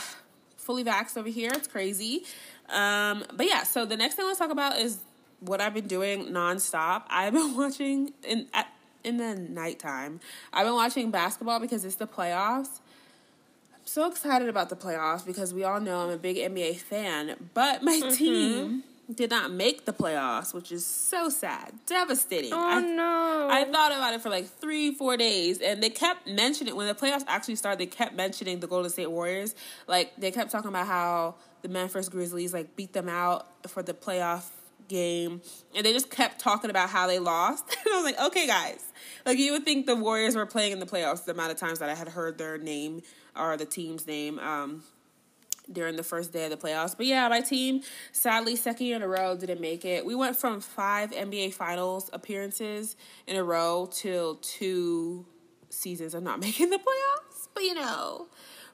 fully 0.56 0.84
vaxxed 0.84 1.16
over 1.16 1.28
here. 1.28 1.50
It's 1.52 1.68
crazy. 1.68 2.24
Um, 2.68 3.24
but 3.34 3.46
yeah, 3.46 3.64
so 3.64 3.84
the 3.84 3.96
next 3.96 4.14
thing 4.14 4.24
I 4.24 4.26
want 4.26 4.38
to 4.38 4.44
talk 4.44 4.52
about 4.52 4.78
is 4.78 4.98
what 5.40 5.60
I've 5.60 5.74
been 5.74 5.88
doing 5.88 6.26
nonstop. 6.26 7.04
I've 7.08 7.32
been 7.32 7.56
watching 7.56 8.12
in 8.22 8.48
at, 8.54 8.68
in 9.04 9.16
the 9.16 9.34
nighttime. 9.34 10.20
I've 10.52 10.66
been 10.66 10.74
watching 10.74 11.10
basketball 11.10 11.60
because 11.60 11.84
it's 11.84 11.96
the 11.96 12.06
playoffs. 12.06 12.80
I'm 13.74 13.86
so 13.86 14.08
excited 14.08 14.48
about 14.48 14.68
the 14.68 14.76
playoffs 14.76 15.26
because 15.26 15.52
we 15.52 15.64
all 15.64 15.80
know 15.80 16.00
I'm 16.00 16.10
a 16.10 16.18
big 16.18 16.36
NBA 16.36 16.76
fan, 16.76 17.50
but 17.52 17.82
my 17.82 18.00
team 18.14 18.84
did 19.12 19.30
not 19.30 19.52
make 19.52 19.84
the 19.84 19.92
playoffs, 19.92 20.52
which 20.54 20.72
is 20.72 20.84
so 20.84 21.28
sad, 21.28 21.72
devastating. 21.86 22.52
Oh 22.52 22.68
I- 22.68 22.80
no. 22.80 23.48
I 23.50 23.64
thought 23.64 23.92
about 23.92 24.14
it 24.14 24.20
for 24.20 24.30
like 24.30 24.46
three, 24.46 24.94
four 24.94 25.16
days, 25.16 25.60
and 25.60 25.82
they 25.82 25.90
kept 25.90 26.26
mentioning 26.26 26.74
when 26.76 26.86
the 26.86 26.94
playoffs 26.94 27.24
actually 27.26 27.56
started. 27.56 27.78
They 27.78 27.86
kept 27.86 28.14
mentioning 28.14 28.60
the 28.60 28.66
Golden 28.66 28.90
State 28.90 29.10
Warriors. 29.10 29.54
Like 29.86 30.12
they 30.16 30.30
kept 30.30 30.50
talking 30.50 30.68
about 30.68 30.86
how 30.86 31.34
the 31.62 31.68
Memphis 31.68 32.08
Grizzlies 32.08 32.52
like 32.52 32.74
beat 32.76 32.92
them 32.92 33.08
out 33.08 33.46
for 33.68 33.82
the 33.82 33.94
playoff 33.94 34.48
game, 34.88 35.40
and 35.74 35.84
they 35.86 35.92
just 35.92 36.10
kept 36.10 36.38
talking 36.40 36.70
about 36.70 36.90
how 36.90 37.06
they 37.06 37.18
lost. 37.18 37.64
and 37.84 37.94
I 37.94 37.96
was 37.96 38.04
like, 38.04 38.20
okay, 38.20 38.46
guys, 38.46 38.82
like 39.24 39.38
you 39.38 39.52
would 39.52 39.64
think 39.64 39.86
the 39.86 39.96
Warriors 39.96 40.34
were 40.36 40.46
playing 40.46 40.72
in 40.72 40.80
the 40.80 40.86
playoffs. 40.86 41.24
The 41.24 41.32
amount 41.32 41.52
of 41.52 41.56
times 41.58 41.78
that 41.78 41.88
I 41.88 41.94
had 41.94 42.08
heard 42.08 42.38
their 42.38 42.58
name 42.58 43.02
or 43.36 43.56
the 43.56 43.64
team's 43.66 44.06
name. 44.06 44.38
Um, 44.38 44.82
during 45.70 45.96
the 45.96 46.02
first 46.02 46.32
day 46.32 46.44
of 46.44 46.50
the 46.50 46.56
playoffs. 46.56 46.96
But 46.96 47.06
yeah, 47.06 47.28
my 47.28 47.40
team, 47.40 47.82
sadly, 48.12 48.56
second 48.56 48.86
year 48.86 48.96
in 48.96 49.02
a 49.02 49.08
row, 49.08 49.36
didn't 49.36 49.60
make 49.60 49.84
it. 49.84 50.04
We 50.04 50.14
went 50.14 50.36
from 50.36 50.60
five 50.60 51.10
NBA 51.12 51.54
Finals 51.54 52.10
appearances 52.12 52.96
in 53.26 53.36
a 53.36 53.44
row 53.44 53.88
till 53.92 54.36
two 54.36 55.26
seasons 55.70 56.14
of 56.14 56.22
not 56.22 56.40
making 56.40 56.70
the 56.70 56.78
playoffs. 56.78 57.48
But 57.54 57.64
you 57.64 57.74
know, 57.74 58.26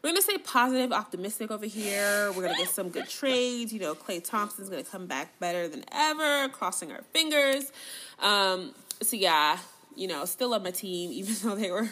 we're 0.03 0.11
gonna 0.11 0.23
stay 0.23 0.39
positive, 0.39 0.93
optimistic 0.93 1.51
over 1.51 1.67
here. 1.67 2.33
We're 2.33 2.45
gonna 2.45 2.59
get 2.59 2.69
some 2.69 2.89
good 2.91 3.09
trades. 3.09 3.73
You 3.73 3.81
know, 3.81 3.95
Klay 3.95 4.23
Thompson's 4.23 4.69
gonna 4.69 4.85
come 4.85 5.07
back 5.07 5.39
better 5.41 5.69
than 5.69 5.85
ever. 5.93 6.49
Crossing 6.51 6.93
our 6.93 7.03
fingers. 7.13 7.73
Um, 8.21 8.75
so 9.03 9.17
yeah, 9.17 9.59
you 9.97 10.09
know, 10.09 10.25
still 10.25 10.51
love 10.51 10.63
my 10.63 10.71
team, 10.71 11.13
even 11.13 11.35
though 11.43 11.57
they 11.57 11.71
were 11.71 11.89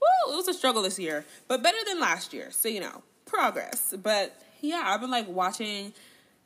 woo, 0.00 0.32
it 0.32 0.36
was 0.36 0.48
a 0.48 0.54
struggle 0.54 0.82
this 0.82 0.98
year, 0.98 1.24
but 1.48 1.62
better 1.62 1.78
than 1.86 2.00
last 2.00 2.32
year. 2.32 2.50
So 2.50 2.68
you 2.68 2.80
know, 2.80 3.02
progress. 3.28 3.94
But 4.02 4.40
yeah, 4.60 4.82
I've 4.86 5.00
been 5.00 5.10
like 5.10 5.28
watching 5.28 5.92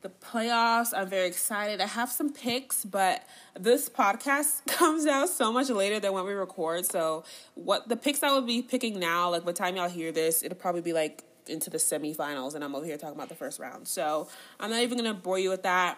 the 0.01 0.09
playoffs. 0.09 0.93
I'm 0.95 1.09
very 1.09 1.27
excited. 1.27 1.81
I 1.81 1.87
have 1.87 2.11
some 2.11 2.31
picks, 2.31 2.85
but 2.85 3.23
this 3.59 3.89
podcast 3.89 4.65
comes 4.67 5.05
out 5.07 5.29
so 5.29 5.51
much 5.51 5.69
later 5.69 5.99
than 5.99 6.13
when 6.13 6.25
we 6.25 6.33
record. 6.33 6.85
So 6.85 7.23
what 7.55 7.89
the 7.89 7.95
picks 7.95 8.21
I 8.21 8.33
would 8.33 8.45
be 8.45 8.61
picking 8.61 8.99
now, 8.99 9.31
like 9.31 9.45
by 9.45 9.51
the 9.51 9.57
time 9.57 9.75
y'all 9.75 9.89
hear 9.89 10.11
this, 10.11 10.43
it'll 10.43 10.57
probably 10.57 10.81
be 10.81 10.93
like 10.93 11.23
into 11.47 11.69
the 11.69 11.77
semifinals, 11.77 12.55
and 12.55 12.63
I'm 12.63 12.75
over 12.75 12.85
here 12.85 12.97
talking 12.97 13.15
about 13.15 13.29
the 13.29 13.35
first 13.35 13.59
round. 13.59 13.87
So 13.87 14.27
I'm 14.59 14.69
not 14.69 14.81
even 14.81 14.97
gonna 14.97 15.13
bore 15.13 15.39
you 15.39 15.49
with 15.49 15.63
that 15.63 15.97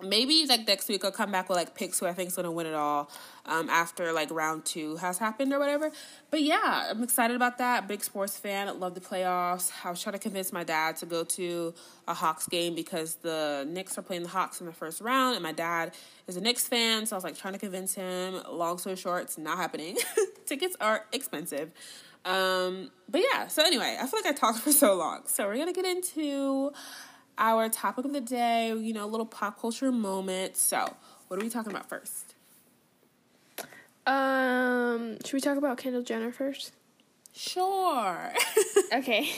maybe 0.00 0.46
like 0.46 0.66
next 0.66 0.88
week 0.88 1.04
I'll 1.04 1.12
come 1.12 1.30
back 1.30 1.48
with 1.48 1.56
like 1.56 1.74
picks 1.74 2.00
who 2.00 2.06
I 2.06 2.12
think 2.12 2.28
is 2.28 2.36
gonna 2.36 2.50
win 2.50 2.66
it 2.66 2.74
all 2.74 3.10
um, 3.44 3.68
after 3.68 4.12
like 4.12 4.30
round 4.30 4.64
two 4.64 4.96
has 4.96 5.18
happened 5.18 5.52
or 5.52 5.58
whatever. 5.58 5.90
But 6.30 6.42
yeah, 6.42 6.88
I'm 6.90 7.02
excited 7.02 7.36
about 7.36 7.58
that. 7.58 7.86
Big 7.88 8.02
sports 8.02 8.36
fan. 8.36 8.78
Love 8.80 8.94
the 8.94 9.00
playoffs. 9.00 9.70
I 9.84 9.90
was 9.90 10.02
trying 10.02 10.14
to 10.14 10.18
convince 10.18 10.52
my 10.52 10.64
dad 10.64 10.96
to 10.96 11.06
go 11.06 11.24
to 11.24 11.74
a 12.08 12.14
Hawks 12.14 12.48
game 12.48 12.74
because 12.74 13.16
the 13.16 13.66
Knicks 13.68 13.98
are 13.98 14.02
playing 14.02 14.22
the 14.22 14.28
Hawks 14.28 14.60
in 14.60 14.66
the 14.66 14.72
first 14.72 15.00
round, 15.00 15.34
and 15.34 15.42
my 15.42 15.52
dad 15.52 15.94
is 16.26 16.36
a 16.36 16.40
Knicks 16.40 16.66
fan. 16.66 17.06
So 17.06 17.14
I 17.14 17.18
was 17.18 17.24
like 17.24 17.36
trying 17.36 17.54
to 17.54 17.60
convince 17.60 17.94
him. 17.94 18.40
Long 18.50 18.78
story 18.78 18.96
short, 18.96 19.24
it's 19.24 19.38
not 19.38 19.58
happening. 19.58 19.98
Tickets 20.46 20.76
are 20.80 21.04
expensive. 21.12 21.70
Um, 22.24 22.90
but 23.08 23.20
yeah. 23.32 23.48
So 23.48 23.64
anyway, 23.64 23.98
I 24.00 24.06
feel 24.06 24.20
like 24.24 24.32
I 24.34 24.38
talked 24.38 24.58
for 24.60 24.72
so 24.72 24.94
long. 24.94 25.22
So 25.26 25.46
we're 25.46 25.58
gonna 25.58 25.72
get 25.72 25.84
into 25.84 26.72
our 27.38 27.68
topic 27.68 28.04
of 28.04 28.12
the 28.12 28.20
day, 28.20 28.68
you 28.68 28.92
know, 28.92 29.04
a 29.04 29.06
little 29.06 29.26
pop 29.26 29.60
culture 29.60 29.90
moment. 29.92 30.56
So, 30.56 30.94
what 31.28 31.40
are 31.40 31.42
we 31.42 31.50
talking 31.50 31.72
about 31.72 31.88
first? 31.88 32.34
Um, 34.06 35.16
should 35.24 35.34
we 35.34 35.40
talk 35.40 35.56
about 35.56 35.78
Kendall 35.78 36.02
Jenner 36.02 36.32
first? 36.32 36.72
Sure. 37.34 38.32
okay. 38.92 39.30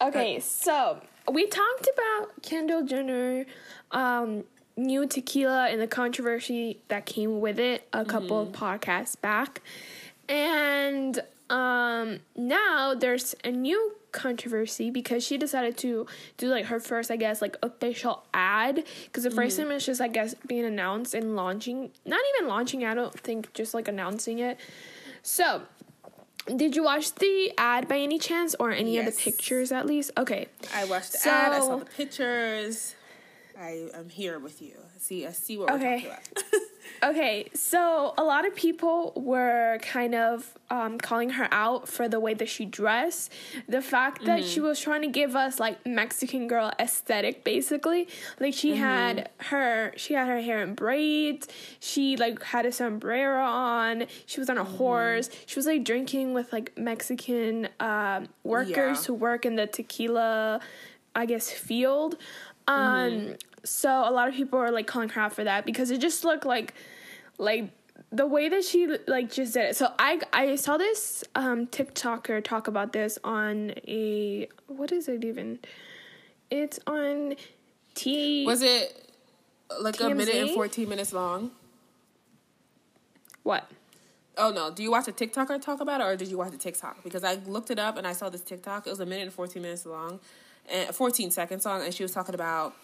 Okay, 0.00 0.40
so 0.40 1.00
we 1.30 1.46
talked 1.46 1.88
about 1.92 2.42
Kendall 2.42 2.84
Jenner, 2.84 3.46
um, 3.92 4.44
new 4.76 5.06
tequila 5.06 5.68
and 5.68 5.80
the 5.80 5.86
controversy 5.86 6.78
that 6.88 7.06
came 7.06 7.40
with 7.40 7.58
it 7.58 7.86
a 7.92 8.04
couple 8.04 8.44
mm-hmm. 8.44 8.54
of 8.54 8.80
podcasts 8.80 9.18
back. 9.20 9.62
And 10.28 11.20
um, 11.48 12.18
now 12.34 12.94
there's 12.94 13.34
a 13.44 13.50
new 13.50 13.94
controversy 14.12 14.90
because 14.90 15.24
she 15.24 15.38
decided 15.38 15.76
to 15.78 16.06
do 16.38 16.48
like 16.48 16.66
her 16.66 16.80
first, 16.80 17.10
I 17.10 17.16
guess, 17.16 17.40
like 17.40 17.56
official 17.62 18.24
ad. 18.34 18.84
Because 19.04 19.24
the 19.24 19.30
1st 19.30 19.34
mm-hmm. 19.34 19.62
time 19.62 19.70
it's 19.72 19.86
just, 19.86 20.00
I 20.00 20.08
guess, 20.08 20.34
being 20.46 20.64
announced 20.64 21.14
and 21.14 21.36
launching. 21.36 21.90
Not 22.04 22.20
even 22.34 22.48
launching, 22.48 22.84
I 22.84 22.94
don't 22.94 23.18
think, 23.18 23.52
just 23.52 23.74
like 23.74 23.88
announcing 23.88 24.38
it. 24.40 24.58
So, 25.22 25.62
did 26.54 26.74
you 26.74 26.84
watch 26.84 27.14
the 27.14 27.52
ad 27.58 27.88
by 27.88 27.98
any 27.98 28.18
chance 28.18 28.54
or 28.58 28.70
any 28.70 28.94
yes. 28.94 29.08
of 29.08 29.14
the 29.14 29.20
pictures 29.30 29.70
at 29.72 29.86
least? 29.86 30.10
Okay. 30.16 30.48
I 30.74 30.84
watched 30.84 31.12
the 31.12 31.18
so, 31.18 31.30
ad, 31.30 31.52
I 31.52 31.60
saw 31.60 31.76
the 31.76 31.84
pictures. 31.84 32.94
I 33.58 33.88
am 33.94 34.08
here 34.08 34.38
with 34.38 34.60
you. 34.60 34.74
See, 34.98 35.26
I 35.26 35.32
see 35.32 35.56
what 35.56 35.70
okay. 35.72 36.04
we're 36.04 36.10
talking 36.10 36.32
about. 36.32 36.60
Okay, 37.02 37.48
so 37.54 38.14
a 38.16 38.24
lot 38.24 38.46
of 38.46 38.54
people 38.54 39.12
were 39.16 39.78
kind 39.82 40.14
of 40.14 40.54
um, 40.70 40.98
calling 40.98 41.30
her 41.30 41.48
out 41.52 41.88
for 41.88 42.08
the 42.08 42.18
way 42.18 42.34
that 42.34 42.48
she 42.48 42.64
dressed. 42.64 43.32
The 43.68 43.82
fact 43.82 44.24
that 44.24 44.40
mm-hmm. 44.40 44.48
she 44.48 44.60
was 44.60 44.80
trying 44.80 45.02
to 45.02 45.08
give 45.08 45.36
us 45.36 45.60
like 45.60 45.84
Mexican 45.86 46.48
girl 46.48 46.72
aesthetic, 46.78 47.44
basically. 47.44 48.08
Like 48.40 48.54
she 48.54 48.72
mm-hmm. 48.72 48.82
had 48.82 49.30
her, 49.38 49.92
she 49.96 50.14
had 50.14 50.28
her 50.28 50.40
hair 50.40 50.62
in 50.62 50.74
braids. 50.74 51.48
She 51.80 52.16
like 52.16 52.42
had 52.42 52.66
a 52.66 52.72
sombrero 52.72 53.44
on. 53.44 54.06
She 54.26 54.40
was 54.40 54.50
on 54.50 54.58
a 54.58 54.64
mm-hmm. 54.64 54.76
horse. 54.76 55.30
She 55.46 55.56
was 55.58 55.66
like 55.66 55.84
drinking 55.84 56.34
with 56.34 56.52
like 56.52 56.76
Mexican 56.76 57.68
uh, 57.78 58.22
workers 58.42 58.74
yeah. 59.00 59.06
who 59.06 59.14
work 59.14 59.46
in 59.46 59.56
the 59.56 59.66
tequila, 59.66 60.60
I 61.14 61.26
guess, 61.26 61.50
field. 61.50 62.16
Um, 62.68 63.10
mm-hmm. 63.10 63.32
So 63.68 63.90
a 63.90 64.10
lot 64.10 64.28
of 64.28 64.34
people 64.34 64.58
are 64.58 64.70
like 64.70 64.86
calling 64.86 65.08
her 65.10 65.20
out 65.20 65.32
for 65.32 65.44
that 65.44 65.66
because 65.66 65.90
it 65.90 66.00
just 66.00 66.24
looked 66.24 66.46
like 66.46 66.74
like 67.38 67.70
the 68.12 68.26
way 68.26 68.48
that 68.48 68.64
she 68.64 68.86
like 69.06 69.32
just 69.32 69.54
did 69.54 69.70
it. 69.70 69.76
So 69.76 69.92
I 69.98 70.20
I 70.32 70.56
saw 70.56 70.76
this 70.76 71.24
um 71.34 71.66
TikToker 71.66 72.42
talk 72.42 72.68
about 72.68 72.92
this 72.92 73.18
on 73.24 73.72
a 73.86 74.48
what 74.68 74.92
is 74.92 75.08
it 75.08 75.24
even? 75.24 75.58
It's 76.50 76.78
on 76.86 77.34
T. 77.94 78.46
Was 78.46 78.62
it 78.62 79.10
like 79.80 79.96
TMZ? 79.96 80.10
a 80.10 80.14
minute 80.14 80.34
and 80.34 80.50
fourteen 80.50 80.88
minutes 80.88 81.12
long? 81.12 81.50
What? 83.42 83.68
Oh 84.38 84.50
no! 84.50 84.70
Do 84.70 84.82
you 84.82 84.90
watch 84.90 85.08
a 85.08 85.12
TikToker 85.12 85.60
talk 85.62 85.80
about 85.80 86.00
it, 86.00 86.04
or 86.04 86.16
did 86.16 86.28
you 86.28 86.38
watch 86.38 86.50
the 86.50 86.58
TikTok? 86.58 87.02
Because 87.02 87.24
I 87.24 87.34
looked 87.46 87.70
it 87.70 87.78
up 87.78 87.96
and 87.96 88.06
I 88.06 88.12
saw 88.12 88.28
this 88.28 88.42
TikTok. 88.42 88.86
It 88.86 88.90
was 88.90 89.00
a 89.00 89.06
minute 89.06 89.22
and 89.22 89.32
fourteen 89.32 89.62
minutes 89.62 89.86
long, 89.86 90.20
and 90.70 90.94
fourteen 90.94 91.30
seconds 91.30 91.64
long, 91.64 91.82
and 91.82 91.92
she 91.92 92.02
was 92.02 92.12
talking 92.12 92.34
about 92.34 92.74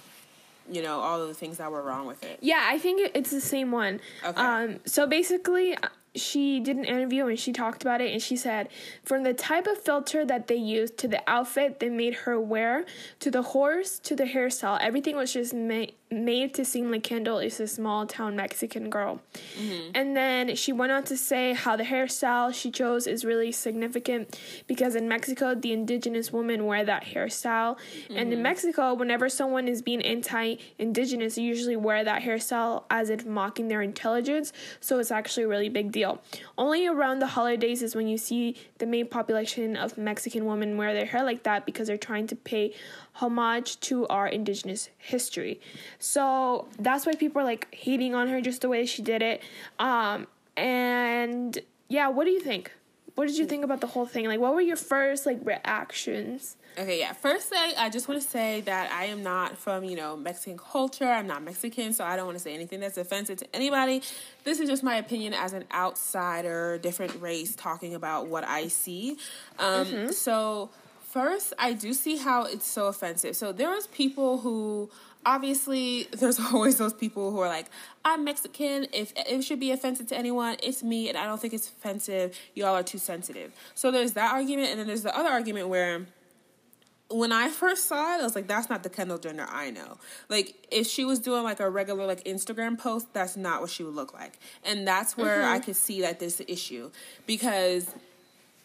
you 0.70 0.82
know 0.82 1.00
all 1.00 1.20
of 1.20 1.28
the 1.28 1.34
things 1.34 1.58
that 1.58 1.70
were 1.70 1.82
wrong 1.82 2.06
with 2.06 2.22
it. 2.24 2.38
Yeah, 2.40 2.62
I 2.64 2.78
think 2.78 3.10
it's 3.14 3.30
the 3.30 3.40
same 3.40 3.70
one. 3.70 4.00
Okay. 4.24 4.40
Um, 4.40 4.80
so 4.84 5.06
basically, 5.06 5.76
she 6.14 6.60
did 6.60 6.76
an 6.76 6.84
interview 6.84 7.26
and 7.26 7.38
she 7.38 7.52
talked 7.52 7.82
about 7.82 8.00
it 8.00 8.12
and 8.12 8.20
she 8.20 8.36
said 8.36 8.68
from 9.02 9.22
the 9.22 9.32
type 9.32 9.66
of 9.66 9.78
filter 9.78 10.24
that 10.24 10.46
they 10.46 10.56
used 10.56 10.98
to 10.98 11.08
the 11.08 11.22
outfit 11.26 11.80
they 11.80 11.88
made 11.88 12.14
her 12.14 12.38
wear 12.38 12.84
to 13.18 13.30
the 13.30 13.42
horse 13.42 13.98
to 13.98 14.14
the 14.14 14.24
hairstyle 14.24 14.78
everything 14.82 15.16
was 15.16 15.32
just 15.32 15.54
made 15.54 15.94
made 16.12 16.54
to 16.54 16.64
seem 16.64 16.90
like 16.90 17.02
Kendall 17.02 17.38
is 17.38 17.60
a 17.60 17.66
small 17.66 18.06
town 18.06 18.36
Mexican 18.36 18.90
girl. 18.90 19.20
Mm-hmm. 19.58 19.90
And 19.94 20.16
then 20.16 20.56
she 20.56 20.72
went 20.72 20.92
on 20.92 21.04
to 21.04 21.16
say 21.16 21.52
how 21.52 21.76
the 21.76 21.84
hairstyle 21.84 22.54
she 22.54 22.70
chose 22.70 23.06
is 23.06 23.24
really 23.24 23.52
significant 23.52 24.38
because 24.66 24.94
in 24.94 25.08
Mexico, 25.08 25.54
the 25.54 25.72
indigenous 25.72 26.32
women 26.32 26.66
wear 26.66 26.84
that 26.84 27.04
hairstyle. 27.04 27.76
Mm-hmm. 27.76 28.16
And 28.16 28.32
in 28.32 28.34
mm-hmm. 28.34 28.42
Mexico, 28.42 28.94
whenever 28.94 29.28
someone 29.28 29.68
is 29.68 29.82
being 29.82 30.02
anti 30.02 30.56
indigenous, 30.78 31.36
they 31.36 31.42
usually 31.42 31.76
wear 31.76 32.04
that 32.04 32.22
hairstyle 32.22 32.84
as 32.90 33.10
if 33.10 33.24
mocking 33.24 33.68
their 33.68 33.82
intelligence. 33.82 34.52
So 34.80 34.98
it's 34.98 35.10
actually 35.10 35.44
a 35.44 35.48
really 35.48 35.68
big 35.68 35.92
deal. 35.92 36.20
Only 36.58 36.86
around 36.86 37.20
the 37.20 37.26
holidays 37.28 37.82
is 37.82 37.94
when 37.94 38.08
you 38.08 38.18
see 38.18 38.56
the 38.78 38.86
main 38.86 39.06
population 39.06 39.76
of 39.76 39.96
Mexican 39.96 40.46
women 40.46 40.76
wear 40.76 40.94
their 40.94 41.06
hair 41.06 41.24
like 41.24 41.42
that 41.44 41.66
because 41.66 41.88
they're 41.88 41.96
trying 41.96 42.26
to 42.28 42.36
pay 42.36 42.74
homage 43.14 43.78
to 43.80 44.06
our 44.08 44.26
indigenous 44.26 44.88
history. 44.98 45.60
So 45.98 46.68
that's 46.78 47.06
why 47.06 47.14
people 47.14 47.42
are 47.42 47.44
like 47.44 47.72
hating 47.74 48.14
on 48.14 48.28
her 48.28 48.40
just 48.40 48.62
the 48.62 48.68
way 48.68 48.86
she 48.86 49.02
did 49.02 49.22
it. 49.22 49.42
Um, 49.78 50.26
and 50.56 51.58
yeah, 51.88 52.08
what 52.08 52.24
do 52.24 52.30
you 52.30 52.40
think? 52.40 52.72
What 53.14 53.28
did 53.28 53.36
you 53.36 53.46
think 53.46 53.62
about 53.62 53.82
the 53.82 53.86
whole 53.86 54.06
thing? 54.06 54.26
Like, 54.26 54.40
what 54.40 54.54
were 54.54 54.62
your 54.62 54.76
first 54.76 55.26
like 55.26 55.38
reactions? 55.44 56.56
Okay, 56.78 56.98
yeah. 56.98 57.12
First 57.12 57.50
thing, 57.50 57.74
I 57.76 57.90
just 57.90 58.08
want 58.08 58.22
to 58.22 58.26
say 58.26 58.62
that 58.62 58.90
I 58.90 59.04
am 59.04 59.22
not 59.22 59.58
from, 59.58 59.84
you 59.84 59.94
know, 59.94 60.16
Mexican 60.16 60.56
culture. 60.56 61.04
I'm 61.04 61.26
not 61.26 61.42
Mexican, 61.42 61.92
so 61.92 62.04
I 62.04 62.16
don't 62.16 62.24
want 62.24 62.38
to 62.38 62.42
say 62.42 62.54
anything 62.54 62.80
that's 62.80 62.96
offensive 62.96 63.36
to 63.38 63.54
anybody. 63.54 64.00
This 64.44 64.58
is 64.58 64.70
just 64.70 64.82
my 64.82 64.96
opinion 64.96 65.34
as 65.34 65.52
an 65.52 65.64
outsider, 65.74 66.78
different 66.78 67.20
race, 67.20 67.54
talking 67.54 67.94
about 67.94 68.28
what 68.28 68.44
I 68.44 68.68
see. 68.68 69.18
Um, 69.58 69.86
mm-hmm. 69.86 70.10
So, 70.12 70.70
first, 71.12 71.52
I 71.58 71.74
do 71.74 71.92
see 71.92 72.16
how 72.16 72.44
it's 72.44 72.66
so 72.66 72.86
offensive. 72.86 73.36
So 73.36 73.52
there 73.52 73.70
was 73.70 73.86
people 73.88 74.38
who 74.38 74.90
obviously 75.24 76.08
there's 76.12 76.40
always 76.40 76.78
those 76.78 76.92
people 76.92 77.30
who 77.30 77.38
are 77.38 77.46
like 77.46 77.66
i'm 78.04 78.24
mexican 78.24 78.88
if 78.92 79.12
it 79.14 79.40
should 79.44 79.60
be 79.60 79.70
offensive 79.70 80.08
to 80.08 80.16
anyone 80.16 80.56
it's 80.64 80.82
me 80.82 81.08
and 81.08 81.16
i 81.16 81.24
don't 81.24 81.40
think 81.40 81.54
it's 81.54 81.68
offensive 81.68 82.36
y'all 82.56 82.74
are 82.74 82.82
too 82.82 82.98
sensitive 82.98 83.52
so 83.76 83.92
there's 83.92 84.14
that 84.14 84.32
argument 84.32 84.70
and 84.70 84.80
then 84.80 84.86
there's 84.88 85.04
the 85.04 85.16
other 85.16 85.28
argument 85.28 85.68
where 85.68 86.06
when 87.12 87.30
I 87.30 87.48
first 87.48 87.86
saw 87.88 88.16
it, 88.16 88.20
I 88.20 88.22
was 88.22 88.34
like, 88.34 88.46
that's 88.46 88.70
not 88.70 88.82
the 88.82 88.88
Kendall 88.88 89.18
Jenner 89.18 89.46
I 89.48 89.70
know. 89.70 89.98
Like, 90.28 90.66
if 90.70 90.86
she 90.86 91.04
was 91.04 91.18
doing 91.18 91.44
like 91.44 91.60
a 91.60 91.68
regular 91.68 92.06
like 92.06 92.24
Instagram 92.24 92.78
post, 92.78 93.12
that's 93.12 93.36
not 93.36 93.60
what 93.60 93.70
she 93.70 93.82
would 93.82 93.94
look 93.94 94.14
like. 94.14 94.38
And 94.64 94.86
that's 94.86 95.16
where 95.16 95.42
mm-hmm. 95.42 95.52
I 95.52 95.58
could 95.58 95.76
see 95.76 96.00
that 96.00 96.20
there's 96.20 96.40
an 96.40 96.46
issue 96.48 96.90
because 97.26 97.94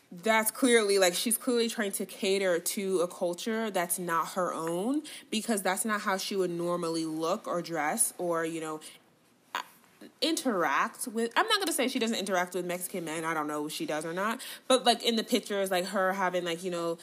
that's 0.10 0.52
clearly 0.52 1.00
like 1.00 1.14
she's 1.14 1.38
clearly 1.38 1.68
trying 1.68 1.92
to 1.92 2.06
cater 2.06 2.60
to 2.60 3.02
a 3.02 3.08
culture 3.08 3.70
that's 3.70 4.00
not 4.00 4.30
her 4.30 4.54
own 4.54 5.02
because 5.30 5.62
that's 5.62 5.84
not 5.84 6.00
how 6.02 6.16
she 6.16 6.34
would 6.34 6.50
normally 6.50 7.06
look 7.06 7.46
or 7.46 7.62
dress 7.62 8.14
or 8.18 8.46
you 8.46 8.62
know 8.62 8.80
interact 10.22 11.08
with 11.08 11.32
I'm 11.36 11.48
not 11.48 11.60
gonna 11.60 11.72
say 11.72 11.88
she 11.88 12.00
doesn't 12.00 12.18
interact 12.18 12.56
with 12.56 12.66
Mexican 12.66 13.06
men. 13.06 13.26
I 13.26 13.34
don't 13.34 13.48
know 13.48 13.68
if 13.68 13.72
she 13.72 13.86
does 13.86 14.06
or 14.06 14.14
not. 14.14 14.42
But 14.68 14.86
like 14.86 15.04
in 15.04 15.16
the 15.16 15.24
pictures, 15.24 15.72
like 15.72 15.86
her 15.88 16.14
having 16.14 16.44
like, 16.44 16.64
you 16.64 16.72
know, 16.72 16.98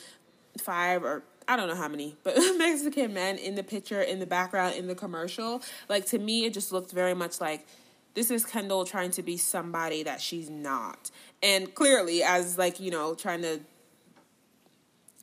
five 0.59 1.03
or 1.05 1.23
I 1.47 1.57
don't 1.57 1.69
know 1.69 1.75
how 1.75 1.89
many, 1.89 2.17
but 2.25 2.37
Mexican 2.57 3.13
men 3.13 3.37
in 3.37 3.55
the 3.55 3.63
picture, 3.63 4.01
in 4.01 4.19
the 4.19 4.27
background, 4.27 4.77
in 4.77 4.87
the 4.87 4.95
commercial. 4.95 5.63
Like 5.89 6.07
to 6.07 6.19
me 6.19 6.45
it 6.45 6.55
just 6.55 6.73
looked 6.73 6.93
very 6.93 7.15
much 7.15 7.41
like 7.41 7.67
this 8.15 8.31
is 8.31 8.45
Kendall 8.45 8.85
trying 8.85 9.11
to 9.13 9.23
be 9.23 9.37
somebody 9.37 10.03
that 10.05 10.21
she's 10.21 10.49
not. 10.49 11.11
And 11.43 11.75
clearly 11.75 12.23
as 12.23 12.57
like 12.57 12.81
you 12.81 12.91
know 12.91 13.15
trying 13.15 13.43
to 13.43 13.61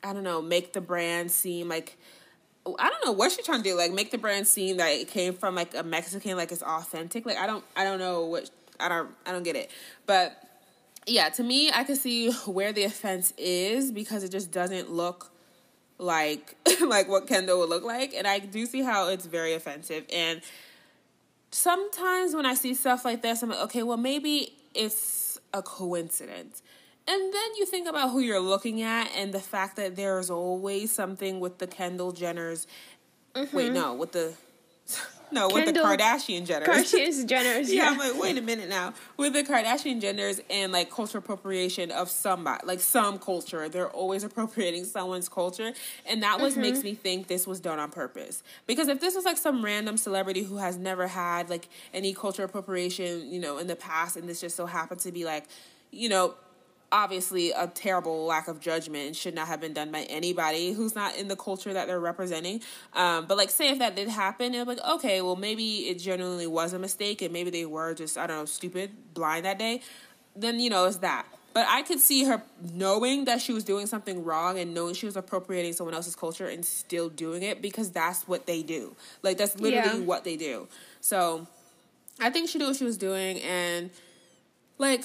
i 0.04 0.12
don't 0.12 0.24
know 0.24 0.42
make 0.42 0.72
the 0.72 0.80
brand 0.80 1.30
seem 1.30 1.68
like 1.68 1.96
i 2.66 2.88
don't 2.88 3.04
know 3.04 3.12
what 3.12 3.30
she's 3.30 3.46
trying 3.46 3.62
to 3.62 3.70
do 3.70 3.76
like 3.76 3.92
make 3.92 4.10
the 4.10 4.18
brand 4.18 4.48
seem 4.48 4.78
that 4.78 4.88
it 4.88 5.06
came 5.06 5.32
from 5.32 5.54
like 5.54 5.76
a 5.76 5.82
mexican 5.82 6.36
like 6.36 6.50
it's 6.52 6.62
authentic. 6.62 7.24
Like 7.26 7.38
i 7.38 7.46
don't 7.46 7.64
i 7.76 7.84
don't 7.84 7.98
know 7.98 8.26
what 8.26 8.50
i 8.80 8.88
don't 8.88 9.10
i 9.26 9.32
don't 9.32 9.42
get 9.42 9.56
it. 9.56 9.70
But 10.06 10.42
yeah, 11.06 11.28
to 11.30 11.42
me, 11.42 11.70
I 11.72 11.84
can 11.84 11.96
see 11.96 12.30
where 12.46 12.72
the 12.72 12.84
offense 12.84 13.32
is 13.36 13.90
because 13.90 14.22
it 14.22 14.30
just 14.30 14.50
doesn't 14.50 14.90
look 14.90 15.30
like 15.98 16.56
like 16.80 17.08
what 17.08 17.26
Kendall 17.26 17.60
would 17.60 17.68
look 17.68 17.84
like, 17.84 18.14
and 18.14 18.26
I 18.26 18.38
do 18.38 18.66
see 18.66 18.82
how 18.82 19.08
it's 19.08 19.26
very 19.26 19.54
offensive. 19.54 20.04
And 20.12 20.42
sometimes 21.52 22.34
when 22.34 22.46
I 22.46 22.54
see 22.54 22.74
stuff 22.74 23.04
like 23.04 23.22
this, 23.22 23.42
I'm 23.42 23.50
like, 23.50 23.60
okay, 23.60 23.82
well 23.82 23.96
maybe 23.96 24.54
it's 24.74 25.38
a 25.54 25.62
coincidence. 25.62 26.62
And 27.06 27.32
then 27.32 27.54
you 27.56 27.66
think 27.66 27.88
about 27.88 28.10
who 28.10 28.20
you're 28.20 28.40
looking 28.40 28.82
at 28.82 29.10
and 29.16 29.32
the 29.32 29.40
fact 29.40 29.76
that 29.76 29.96
there's 29.96 30.30
always 30.30 30.92
something 30.92 31.40
with 31.40 31.58
the 31.58 31.66
Kendall 31.66 32.12
Jenners. 32.12 32.66
Mm-hmm. 33.34 33.56
Wait, 33.56 33.72
no, 33.72 33.94
with 33.94 34.12
the 34.12 34.34
no, 35.32 35.48
with 35.48 35.66
the 35.66 35.72
Kardashian 35.72 36.46
Jenners. 36.46 36.64
Kardashian 36.64 37.26
Jenners, 37.26 37.68
yeah. 37.68 37.74
yeah. 37.74 37.90
I'm 37.90 37.98
like, 37.98 38.20
wait 38.20 38.38
a 38.38 38.42
minute 38.42 38.68
now. 38.68 38.94
With 39.16 39.32
the 39.32 39.42
Kardashian 39.42 40.00
Jenners 40.00 40.40
and 40.50 40.72
like 40.72 40.90
cultural 40.90 41.22
appropriation 41.22 41.90
of 41.90 42.10
somebody, 42.10 42.66
like 42.66 42.80
some 42.80 43.18
culture, 43.18 43.68
they're 43.68 43.90
always 43.90 44.24
appropriating 44.32 44.84
someone's 44.84 45.28
culture, 45.28 45.72
and 46.06 46.22
that 46.22 46.40
was 46.40 46.54
mm-hmm. 46.54 46.62
makes 46.62 46.82
me 46.82 46.94
think 46.94 47.26
this 47.26 47.46
was 47.46 47.60
done 47.60 47.78
on 47.78 47.90
purpose. 47.90 48.42
Because 48.66 48.88
if 48.88 49.00
this 49.00 49.14
was 49.14 49.24
like 49.24 49.38
some 49.38 49.64
random 49.64 49.96
celebrity 49.96 50.42
who 50.42 50.56
has 50.58 50.76
never 50.76 51.06
had 51.06 51.50
like 51.50 51.68
any 51.94 52.12
cultural 52.12 52.46
appropriation, 52.46 53.32
you 53.32 53.40
know, 53.40 53.58
in 53.58 53.66
the 53.66 53.76
past, 53.76 54.16
and 54.16 54.28
this 54.28 54.40
just 54.40 54.56
so 54.56 54.66
happened 54.66 55.00
to 55.00 55.12
be 55.12 55.24
like, 55.24 55.46
you 55.90 56.08
know, 56.08 56.34
obviously 56.92 57.50
a 57.52 57.66
terrible 57.66 58.26
lack 58.26 58.46
of 58.46 58.60
judgment 58.60 59.06
and 59.06 59.16
should 59.16 59.34
not 59.34 59.48
have 59.48 59.60
been 59.60 59.72
done 59.72 59.90
by 59.90 60.02
anybody 60.02 60.72
who's 60.72 60.94
not 60.94 61.16
in 61.16 61.26
the 61.26 61.36
culture 61.36 61.72
that 61.72 61.86
they're 61.86 61.98
representing. 61.98 62.60
Um, 62.92 63.26
but 63.26 63.36
like, 63.36 63.50
say 63.50 63.70
if 63.70 63.78
that 63.78 63.96
did 63.96 64.08
happen, 64.08 64.54
it'd 64.54 64.68
be 64.68 64.74
like, 64.74 64.84
okay, 64.86 65.22
well 65.22 65.36
maybe 65.36 65.88
it 65.88 65.98
genuinely 65.98 66.46
was 66.46 66.72
a 66.72 66.78
mistake 66.78 67.22
and 67.22 67.32
maybe 67.32 67.50
they 67.50 67.64
were 67.64 67.94
just 67.94 68.18
I 68.18 68.26
don't 68.26 68.36
know 68.36 68.44
stupid, 68.44 68.90
blind 69.14 69.46
that 69.46 69.58
day. 69.58 69.80
Then 70.36 70.60
you 70.60 70.70
know 70.70 70.84
it's 70.84 70.98
that. 70.98 71.26
But 71.54 71.66
I 71.68 71.82
could 71.82 72.00
see 72.00 72.24
her 72.24 72.42
knowing 72.72 73.26
that 73.26 73.40
she 73.42 73.52
was 73.52 73.64
doing 73.64 73.86
something 73.86 74.24
wrong 74.24 74.58
and 74.58 74.72
knowing 74.72 74.94
she 74.94 75.06
was 75.06 75.16
appropriating 75.16 75.74
someone 75.74 75.94
else's 75.94 76.16
culture 76.16 76.46
and 76.46 76.64
still 76.64 77.10
doing 77.10 77.42
it 77.42 77.60
because 77.60 77.90
that's 77.90 78.26
what 78.26 78.46
they 78.46 78.62
do. 78.62 78.96
Like 79.22 79.36
that's 79.36 79.58
literally 79.60 80.00
yeah. 80.00 80.06
what 80.06 80.24
they 80.24 80.36
do. 80.36 80.68
So 81.00 81.46
I 82.20 82.30
think 82.30 82.48
she 82.48 82.58
knew 82.58 82.68
what 82.68 82.76
she 82.76 82.84
was 82.84 82.96
doing 82.96 83.40
and 83.42 83.90
like 84.78 85.04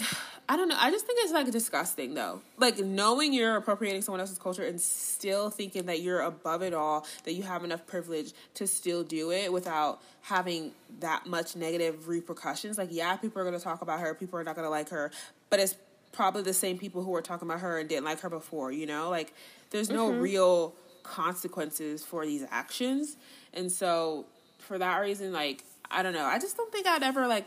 I 0.49 0.55
don't 0.55 0.69
know. 0.69 0.77
I 0.79 0.91
just 0.91 1.05
think 1.05 1.19
it's 1.21 1.33
like 1.33 1.51
disgusting 1.51 2.13
though. 2.13 2.41
Like 2.57 2.77
knowing 2.79 3.33
you're 3.33 3.57
appropriating 3.57 4.01
someone 4.01 4.21
else's 4.21 4.37
culture 4.37 4.63
and 4.63 4.79
still 4.79 5.49
thinking 5.49 5.87
that 5.87 5.99
you're 5.99 6.21
above 6.21 6.61
it 6.61 6.73
all, 6.73 7.05
that 7.25 7.33
you 7.33 7.43
have 7.43 7.65
enough 7.65 7.85
privilege 7.85 8.31
to 8.53 8.65
still 8.65 9.03
do 9.03 9.31
it 9.31 9.51
without 9.51 10.01
having 10.21 10.71
that 10.99 11.25
much 11.25 11.57
negative 11.57 12.07
repercussions. 12.07 12.77
Like, 12.77 12.89
yeah, 12.91 13.17
people 13.17 13.41
are 13.41 13.45
going 13.45 13.57
to 13.57 13.63
talk 13.63 13.81
about 13.81 13.99
her, 13.99 14.13
people 14.15 14.39
are 14.39 14.43
not 14.43 14.55
going 14.55 14.65
to 14.65 14.69
like 14.69 14.89
her, 14.89 15.11
but 15.49 15.59
it's 15.59 15.75
probably 16.13 16.43
the 16.43 16.53
same 16.53 16.77
people 16.77 17.03
who 17.03 17.11
were 17.11 17.21
talking 17.21 17.47
about 17.47 17.59
her 17.59 17.77
and 17.77 17.89
didn't 17.89 18.05
like 18.05 18.21
her 18.21 18.29
before, 18.29 18.71
you 18.71 18.85
know? 18.85 19.09
Like, 19.09 19.33
there's 19.71 19.89
no 19.89 20.09
mm-hmm. 20.09 20.21
real 20.21 20.73
consequences 21.03 22.03
for 22.03 22.25
these 22.25 22.45
actions. 22.49 23.17
And 23.53 23.69
so, 23.69 24.25
for 24.59 24.77
that 24.77 24.97
reason, 24.99 25.33
like, 25.33 25.63
I 25.91 26.03
don't 26.03 26.13
know. 26.13 26.25
I 26.25 26.39
just 26.39 26.55
don't 26.55 26.71
think 26.71 26.87
I'd 26.87 27.03
ever, 27.03 27.27
like, 27.27 27.45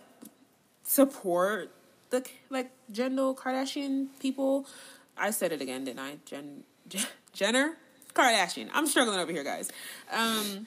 support 0.83 1.71
the 2.11 2.25
like 2.51 2.71
Kendall 2.95 3.35
Kardashian 3.35 4.09
people. 4.21 4.67
I 5.17 5.31
said 5.31 5.53
it 5.53 5.61
again, 5.61 5.85
didn't 5.85 6.01
I? 6.01 6.19
Jen, 6.25 6.65
Jen 6.89 7.07
Jenner 7.33 7.77
Kardashian. 8.15 8.69
I'm 8.73 8.87
struggling 8.87 9.19
over 9.19 9.33
here, 9.33 9.45
guys. 9.45 9.71
Um, 10.13 10.67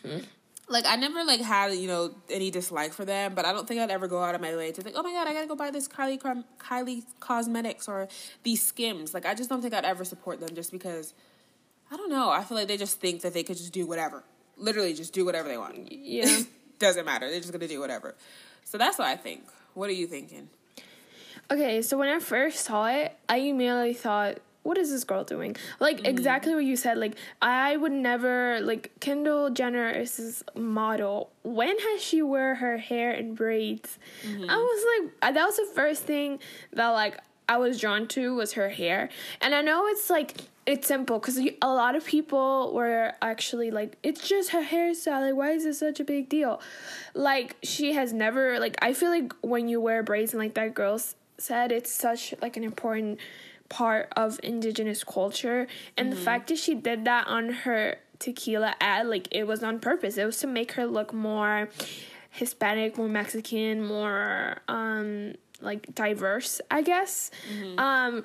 like 0.69 0.85
I 0.85 0.95
never 0.95 1.23
like 1.23 1.41
had 1.41 1.73
you 1.73 1.87
know 1.87 2.15
any 2.29 2.49
dislike 2.49 2.93
for 2.93 3.05
them, 3.05 3.33
but 3.35 3.45
I 3.45 3.51
don't 3.51 3.67
think 3.67 3.81
I'd 3.81 3.91
ever 3.91 4.07
go 4.07 4.23
out 4.23 4.35
of 4.35 4.41
my 4.41 4.55
way 4.55 4.71
to 4.71 4.81
think, 4.81 4.95
oh 4.97 5.03
my 5.03 5.11
god, 5.11 5.27
I 5.27 5.33
gotta 5.33 5.47
go 5.47 5.55
buy 5.55 5.71
this 5.71 5.87
Kylie 5.87 6.19
Kylie 6.57 7.03
Cosmetics 7.19 7.87
or 7.87 8.07
these 8.43 8.63
Skims. 8.63 9.13
Like 9.13 9.25
I 9.25 9.33
just 9.33 9.49
don't 9.49 9.61
think 9.61 9.73
I'd 9.73 9.85
ever 9.85 10.05
support 10.05 10.39
them 10.39 10.55
just 10.55 10.71
because 10.71 11.13
I 11.91 11.97
don't 11.97 12.09
know. 12.09 12.29
I 12.29 12.43
feel 12.43 12.57
like 12.57 12.67
they 12.67 12.77
just 12.77 12.99
think 12.99 13.21
that 13.21 13.33
they 13.33 13.43
could 13.43 13.57
just 13.57 13.73
do 13.73 13.85
whatever, 13.85 14.23
literally 14.57 14.93
just 14.93 15.13
do 15.13 15.25
whatever 15.25 15.49
they 15.49 15.57
want. 15.57 15.91
Yeah, 15.91 16.39
doesn't 16.79 17.05
matter. 17.05 17.29
They're 17.29 17.41
just 17.41 17.51
gonna 17.51 17.67
do 17.67 17.79
whatever. 17.79 18.15
So 18.63 18.77
that's 18.77 18.97
what 18.97 19.07
I 19.07 19.17
think. 19.17 19.43
What 19.73 19.89
are 19.89 19.93
you 19.93 20.07
thinking? 20.07 20.49
Okay, 21.53 21.83
so 21.83 21.99
when 21.99 22.09
I 22.09 22.17
first 22.17 22.65
saw 22.65 22.87
it, 22.87 23.15
I 23.29 23.37
immediately 23.37 23.93
thought, 23.93 24.39
what 24.63 24.75
is 24.79 24.89
this 24.89 25.03
girl 25.03 25.23
doing? 25.23 25.55
Like 25.79 25.99
mm. 25.99 26.07
exactly 26.07 26.55
what 26.55 26.65
you 26.65 26.75
said. 26.75 26.97
Like 26.97 27.15
I 27.43 27.77
would 27.77 27.91
never 27.91 28.59
like 28.61 28.91
Kendall 28.99 29.51
Jenner 29.51 29.89
is 29.89 30.17
this 30.17 30.43
model. 30.55 31.29
When 31.43 31.77
has 31.77 32.01
she 32.01 32.23
wear 32.23 32.55
her 32.55 32.77
hair 32.77 33.11
in 33.11 33.35
braids? 33.35 33.99
Mm-hmm. 34.25 34.49
I 34.49 34.55
was 34.57 34.85
like, 35.21 35.35
that 35.35 35.45
was 35.45 35.57
the 35.57 35.69
first 35.75 36.03
thing 36.03 36.39
that 36.71 36.89
like 36.89 37.19
I 37.47 37.57
was 37.57 37.79
drawn 37.79 38.07
to 38.09 38.33
was 38.33 38.53
her 38.53 38.69
hair. 38.69 39.09
And 39.39 39.53
I 39.53 39.61
know 39.61 39.85
it's 39.87 40.09
like 40.09 40.41
it's 40.65 40.87
simple 40.87 41.19
because 41.19 41.39
a 41.61 41.67
lot 41.67 41.95
of 41.95 42.05
people 42.05 42.73
were 42.73 43.13
actually 43.21 43.69
like, 43.69 43.97
it's 44.01 44.27
just 44.27 44.51
her 44.51 44.63
hairstyle. 44.63 45.21
Like, 45.21 45.35
why 45.35 45.51
is 45.51 45.65
it 45.65 45.73
such 45.73 45.99
a 45.99 46.05
big 46.05 46.29
deal? 46.29 46.61
Like, 47.13 47.57
she 47.61 47.93
has 47.93 48.13
never 48.13 48.59
like. 48.59 48.77
I 48.81 48.93
feel 48.93 49.09
like 49.09 49.33
when 49.41 49.67
you 49.67 49.81
wear 49.81 50.03
braids 50.03 50.33
and 50.33 50.41
like 50.41 50.53
that, 50.53 50.73
girls 50.73 51.15
said, 51.37 51.71
it's 51.71 51.91
such 51.91 52.33
like 52.41 52.57
an 52.57 52.63
important 52.63 53.19
part 53.69 54.11
of 54.15 54.39
indigenous 54.43 55.03
culture 55.03 55.67
and 55.97 56.09
mm-hmm. 56.09 56.15
the 56.15 56.23
fact 56.23 56.47
that 56.49 56.57
she 56.57 56.75
did 56.75 57.05
that 57.05 57.27
on 57.27 57.49
her 57.49 57.97
tequila 58.19 58.75
ad 58.79 59.07
like 59.07 59.27
it 59.31 59.45
was 59.45 59.63
on 59.63 59.79
purpose 59.79 60.17
it 60.17 60.25
was 60.25 60.37
to 60.37 60.47
make 60.47 60.73
her 60.73 60.85
look 60.85 61.11
more 61.11 61.67
hispanic 62.29 62.97
more 62.97 63.07
mexican 63.07 63.83
more 63.83 64.57
um 64.67 65.33
like 65.61 65.93
diverse 65.95 66.61
i 66.69 66.81
guess 66.81 67.31
mm-hmm. 67.51 67.79
um 67.79 68.23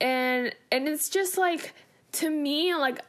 and 0.00 0.54
and 0.70 0.86
it's 0.86 1.08
just 1.08 1.38
like 1.38 1.74
to 2.12 2.28
me 2.28 2.74
like 2.74 3.00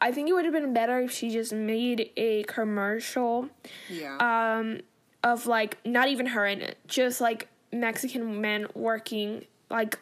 i 0.00 0.12
think 0.12 0.28
it 0.28 0.32
would 0.32 0.44
have 0.44 0.54
been 0.54 0.72
better 0.72 1.00
if 1.00 1.10
she 1.10 1.30
just 1.30 1.52
made 1.52 2.10
a 2.16 2.44
commercial 2.44 3.48
yeah 3.88 4.16
um 4.18 4.80
of 5.24 5.46
like 5.46 5.76
not 5.84 6.08
even 6.08 6.26
her 6.26 6.46
in 6.46 6.60
it 6.60 6.78
just 6.86 7.20
like 7.20 7.48
Mexican 7.72 8.40
men 8.40 8.66
working 8.74 9.44
like 9.70 9.98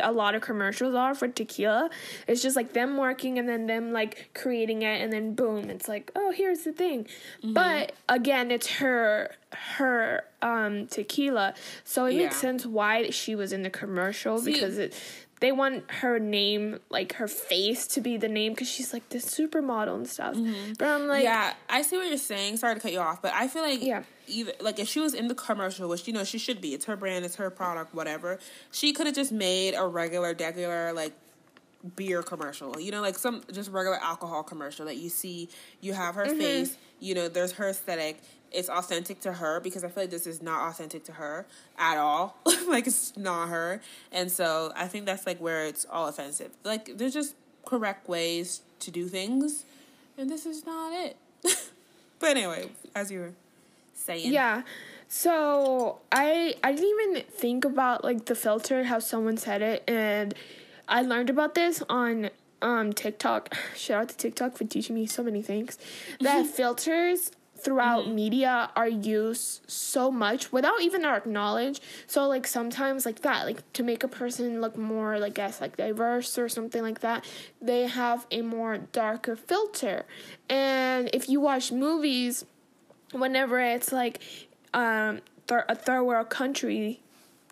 a 0.00 0.12
lot 0.12 0.34
of 0.34 0.42
commercials 0.42 0.94
are 0.94 1.14
for 1.14 1.28
tequila. 1.28 1.90
It's 2.26 2.42
just 2.42 2.56
like 2.56 2.72
them 2.72 2.96
working 2.96 3.38
and 3.38 3.48
then 3.48 3.66
them 3.66 3.92
like 3.92 4.30
creating 4.34 4.82
it 4.82 5.00
and 5.00 5.12
then 5.12 5.34
boom, 5.34 5.70
it's 5.70 5.88
like, 5.88 6.10
oh, 6.14 6.30
here's 6.30 6.62
the 6.62 6.72
thing. 6.72 7.04
Mm-hmm. 7.04 7.52
But 7.54 7.92
again, 8.08 8.50
it's 8.50 8.66
her 8.74 9.34
her 9.52 10.24
um 10.42 10.86
tequila. 10.86 11.54
So 11.84 12.06
it 12.06 12.14
yeah. 12.14 12.24
makes 12.24 12.36
sense 12.36 12.66
why 12.66 13.10
she 13.10 13.34
was 13.34 13.52
in 13.52 13.62
the 13.62 13.70
commercial 13.70 14.38
See, 14.38 14.52
because 14.52 14.78
it 14.78 14.94
they 15.40 15.52
want 15.52 15.90
her 15.90 16.18
name, 16.18 16.80
like 16.90 17.14
her 17.14 17.28
face, 17.28 17.86
to 17.88 18.00
be 18.00 18.16
the 18.16 18.28
name 18.28 18.52
because 18.52 18.68
she's 18.68 18.92
like 18.92 19.08
this 19.08 19.24
supermodel 19.24 19.94
and 19.94 20.08
stuff. 20.08 20.34
Mm-hmm. 20.34 20.72
But 20.78 20.88
I'm 20.88 21.06
like, 21.06 21.24
yeah, 21.24 21.54
I 21.68 21.82
see 21.82 21.96
what 21.96 22.08
you're 22.08 22.18
saying. 22.18 22.56
Sorry 22.56 22.74
to 22.74 22.80
cut 22.80 22.92
you 22.92 23.00
off, 23.00 23.22
but 23.22 23.32
I 23.34 23.48
feel 23.48 23.62
like 23.62 23.82
yeah, 23.82 24.02
even 24.26 24.54
like 24.60 24.78
if 24.78 24.88
she 24.88 25.00
was 25.00 25.14
in 25.14 25.28
the 25.28 25.34
commercial, 25.34 25.88
which 25.88 26.06
you 26.06 26.12
know 26.12 26.24
she 26.24 26.38
should 26.38 26.60
be, 26.60 26.74
it's 26.74 26.86
her 26.86 26.96
brand, 26.96 27.24
it's 27.24 27.36
her 27.36 27.50
product, 27.50 27.94
whatever. 27.94 28.38
She 28.72 28.92
could 28.92 29.06
have 29.06 29.14
just 29.14 29.32
made 29.32 29.74
a 29.74 29.86
regular, 29.86 30.34
regular 30.34 30.92
like 30.92 31.12
beer 31.96 32.22
commercial. 32.22 32.78
You 32.80 32.90
know, 32.90 33.00
like 33.00 33.16
some 33.16 33.42
just 33.52 33.70
regular 33.70 33.98
alcohol 33.98 34.42
commercial 34.42 34.86
that 34.86 34.96
you 34.96 35.08
see. 35.08 35.48
You 35.80 35.92
have 35.92 36.14
her 36.16 36.26
mm-hmm. 36.26 36.38
face. 36.38 36.76
You 37.00 37.14
know, 37.14 37.28
there's 37.28 37.52
her 37.52 37.68
aesthetic 37.68 38.20
it's 38.52 38.68
authentic 38.68 39.20
to 39.20 39.34
her 39.34 39.60
because 39.60 39.84
I 39.84 39.88
feel 39.88 40.04
like 40.04 40.10
this 40.10 40.26
is 40.26 40.42
not 40.42 40.68
authentic 40.70 41.04
to 41.04 41.12
her 41.12 41.46
at 41.78 41.98
all. 41.98 42.36
like 42.68 42.86
it's 42.86 43.16
not 43.16 43.48
her. 43.48 43.80
And 44.12 44.30
so 44.30 44.72
I 44.74 44.86
think 44.86 45.06
that's 45.06 45.26
like 45.26 45.38
where 45.38 45.64
it's 45.64 45.86
all 45.90 46.08
offensive. 46.08 46.50
Like 46.64 46.96
there's 46.96 47.14
just 47.14 47.34
correct 47.64 48.08
ways 48.08 48.62
to 48.80 48.90
do 48.90 49.08
things 49.08 49.64
and 50.16 50.28
this 50.28 50.44
is 50.44 50.66
not 50.66 50.92
it. 50.92 51.16
but 52.18 52.30
anyway, 52.30 52.70
as 52.94 53.10
you 53.10 53.20
were 53.20 53.32
saying. 53.94 54.32
Yeah. 54.32 54.62
So 55.08 56.00
I 56.12 56.54
I 56.62 56.72
didn't 56.72 57.00
even 57.00 57.22
think 57.30 57.64
about 57.64 58.04
like 58.04 58.26
the 58.26 58.34
filter 58.34 58.84
how 58.84 58.98
someone 58.98 59.36
said 59.36 59.62
it 59.62 59.84
and 59.88 60.34
I 60.88 61.02
learned 61.02 61.30
about 61.30 61.54
this 61.54 61.82
on 61.88 62.30
um 62.60 62.92
TikTok. 62.92 63.54
Shout 63.76 64.02
out 64.02 64.08
to 64.10 64.16
TikTok 64.16 64.56
for 64.56 64.64
teaching 64.64 64.94
me 64.94 65.06
so 65.06 65.22
many 65.22 65.40
things. 65.40 65.78
That 66.20 66.46
filters 66.46 67.30
throughout 67.58 68.04
mm-hmm. 68.04 68.14
media 68.14 68.70
are 68.76 68.88
used 68.88 69.68
so 69.70 70.10
much 70.10 70.52
without 70.52 70.80
even 70.80 71.04
our 71.04 71.22
knowledge. 71.24 71.80
So 72.06 72.26
like 72.28 72.46
sometimes 72.46 73.04
like 73.04 73.20
that, 73.20 73.46
like 73.46 73.72
to 73.74 73.82
make 73.82 74.04
a 74.04 74.08
person 74.08 74.60
look 74.60 74.76
more 74.76 75.18
like 75.18 75.34
guess 75.34 75.60
like 75.60 75.76
diverse 75.76 76.38
or 76.38 76.48
something 76.48 76.82
like 76.82 77.00
that, 77.00 77.24
they 77.60 77.86
have 77.86 78.26
a 78.30 78.42
more 78.42 78.78
darker 78.78 79.36
filter. 79.36 80.06
And 80.48 81.10
if 81.12 81.28
you 81.28 81.40
watch 81.40 81.72
movies, 81.72 82.44
whenever 83.12 83.60
it's 83.60 83.92
like 83.92 84.20
um 84.74 85.20
th- 85.46 85.62
a 85.68 85.74
third 85.74 86.04
world 86.04 86.30
country, 86.30 87.00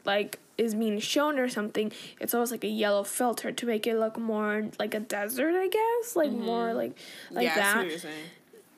like 0.05 0.39
is 0.59 0.75
being 0.75 0.99
shown 0.99 1.39
or 1.39 1.49
something, 1.49 1.93
it's 2.21 2.33
always 2.33 2.51
like 2.51 2.65
a 2.65 2.69
yellow 2.69 3.05
filter 3.05 3.53
to 3.53 3.67
make 3.67 3.87
it 3.87 3.97
look 3.99 4.19
more 4.19 4.69
like 4.79 4.95
a 4.95 5.01
desert, 5.01 5.55
I 5.55 5.69
guess, 5.69 6.17
like 6.17 6.31
mm-hmm. 6.31 6.45
more 6.45 6.75
like 6.75 6.97
like 7.31 7.45
yeah, 7.45 7.55
that. 7.57 8.07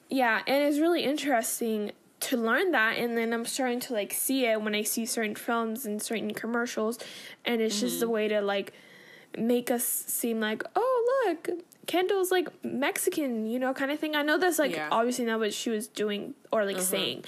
Yeah, 0.09 0.41
and 0.47 0.63
it's 0.65 0.79
really 0.79 1.05
interesting 1.05 1.93
to 2.21 2.37
learn 2.37 2.73
that 2.73 2.97
and 2.99 3.17
then 3.17 3.33
i'm 3.33 3.45
starting 3.47 3.79
to 3.79 3.93
like 3.93 4.13
see 4.13 4.45
it 4.45 4.61
when 4.61 4.75
i 4.75 4.83
see 4.83 5.07
certain 5.07 5.37
films 5.37 5.87
and 5.87 6.03
certain 6.03 6.35
commercials 6.35 6.99
and 7.45 7.61
it's 7.63 7.79
just 7.79 8.03
a 8.03 8.09
way 8.09 8.27
to 8.27 8.41
like 8.41 8.73
make 9.39 9.71
us 9.71 9.85
seem 9.85 10.41
like 10.41 10.65
oh 10.75 11.25
look 11.29 11.49
kendall's 11.87 12.33
like 12.33 12.49
mexican 12.65 13.47
you 13.47 13.57
know 13.61 13.73
kind 13.73 13.93
of 13.93 14.01
thing. 14.01 14.17
I 14.17 14.23
know 14.23 14.37
that's 14.37 14.59
like 14.59 14.73
Yeah. 14.75 14.89
obviously 14.91 15.27
not 15.27 15.39
what 15.39 15.55
she 15.55 15.71
was 15.71 15.87
doing 15.87 16.35
or 16.51 16.65
like 16.65 16.81
saying 16.81 17.25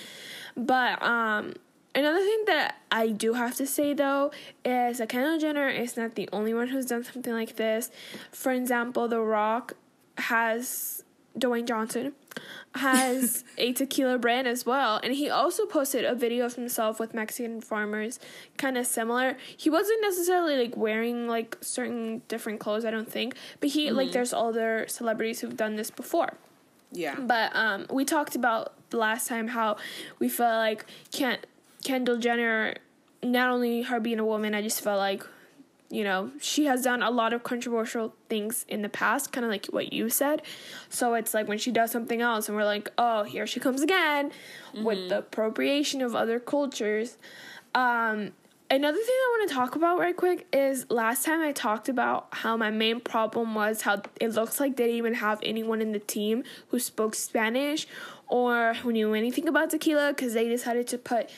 but 0.56 1.00
um 1.04 1.54
another 1.94 2.18
thing 2.18 2.42
that 2.48 2.74
i 2.90 3.06
do 3.10 3.34
have 3.34 3.54
to 3.56 3.68
say 3.68 3.94
though 3.94 4.32
is 4.64 4.98
that 4.98 5.08
kendall 5.08 5.38
jenner 5.38 5.68
is 5.68 5.96
not 5.96 6.16
the 6.16 6.28
only 6.32 6.52
one 6.52 6.66
who's 6.66 6.86
done 6.86 7.04
something 7.04 7.32
like 7.32 7.54
this. 7.54 7.92
For 8.32 8.50
example 8.50 9.06
the 9.06 9.20
rock 9.20 9.74
has 10.18 10.99
dwayne 11.38 11.66
johnson 11.66 12.12
has 12.74 13.44
a 13.58 13.72
tequila 13.72 14.16
brand 14.18 14.46
as 14.46 14.64
well. 14.64 15.00
And 15.02 15.12
he 15.14 15.28
also 15.28 15.66
posted 15.66 16.04
a 16.04 16.14
video 16.14 16.46
of 16.46 16.54
himself 16.54 17.00
with 17.00 17.14
mexican 17.14 17.60
farmers 17.60 18.20
kind 18.56 18.78
of 18.78 18.86
similar. 18.86 19.36
He 19.56 19.68
wasn't 19.70 20.00
necessarily 20.02 20.56
like 20.56 20.76
wearing 20.76 21.26
like 21.28 21.56
certain 21.60 22.22
different 22.28 22.60
clothes 22.60 22.84
i 22.84 22.90
don't 22.90 23.10
think. 23.10 23.34
But 23.60 23.70
he 23.70 23.90
like 23.90 24.12
there's 24.12 24.32
other 24.32 24.86
celebrities 24.88 25.40
who've 25.40 25.56
done 25.56 25.76
this 25.76 25.90
before. 25.90 26.34
Yeah. 26.92 27.14
but 27.20 27.54
um, 27.54 27.86
we 27.90 28.04
talked 28.04 28.34
about 28.34 28.72
the 28.90 28.96
last 28.96 29.28
time 29.28 29.48
how 29.48 29.76
we 30.18 30.28
felt 30.28 30.56
like 30.56 30.86
Ken- 31.12 31.38
Kendall 31.84 32.18
Jenner, 32.18 32.74
not 33.22 33.50
only 33.50 33.82
her 33.82 34.00
being 34.00 34.18
a 34.18 34.24
woman, 34.24 34.54
I 34.54 34.62
just 34.62 34.80
felt 34.80 34.98
like, 34.98 35.24
you 35.90 36.04
know, 36.04 36.30
she 36.40 36.66
has 36.66 36.82
done 36.82 37.02
a 37.02 37.10
lot 37.10 37.32
of 37.32 37.42
controversial 37.42 38.14
things 38.28 38.64
in 38.68 38.82
the 38.82 38.88
past, 38.88 39.32
kind 39.32 39.44
of 39.44 39.50
like 39.50 39.66
what 39.66 39.92
you 39.92 40.08
said. 40.08 40.40
So 40.88 41.14
it's 41.14 41.34
like 41.34 41.48
when 41.48 41.58
she 41.58 41.72
does 41.72 41.90
something 41.90 42.20
else, 42.20 42.48
and 42.48 42.56
we're 42.56 42.64
like, 42.64 42.90
oh, 42.96 43.24
here 43.24 43.46
she 43.46 43.58
comes 43.58 43.82
again 43.82 44.30
with 44.72 45.08
the 45.08 45.18
appropriation 45.18 46.00
of 46.00 46.14
other 46.14 46.38
cultures. 46.38 47.18
Um, 47.74 48.30
another 48.70 48.98
thing 48.98 49.06
I 49.08 49.36
want 49.38 49.48
to 49.48 49.54
talk 49.54 49.74
about 49.74 49.98
right 49.98 50.16
quick 50.16 50.46
is 50.52 50.88
last 50.90 51.24
time 51.24 51.40
I 51.40 51.50
talked 51.50 51.88
about 51.88 52.28
how 52.30 52.56
my 52.56 52.70
main 52.70 53.00
problem 53.00 53.56
was 53.56 53.82
how 53.82 54.02
it 54.20 54.28
looks 54.28 54.60
like 54.60 54.76
they 54.76 54.84
didn't 54.84 54.98
even 54.98 55.14
have 55.14 55.40
anyone 55.42 55.82
in 55.82 55.90
the 55.90 55.98
team 55.98 56.44
who 56.68 56.78
spoke 56.78 57.16
Spanish 57.16 57.88
or 58.28 58.74
who 58.74 58.92
knew 58.92 59.12
anything 59.12 59.48
about 59.48 59.70
tequila 59.70 60.12
because 60.12 60.34
they 60.34 60.48
decided 60.48 60.86
to 60.86 60.98
put 60.98 61.30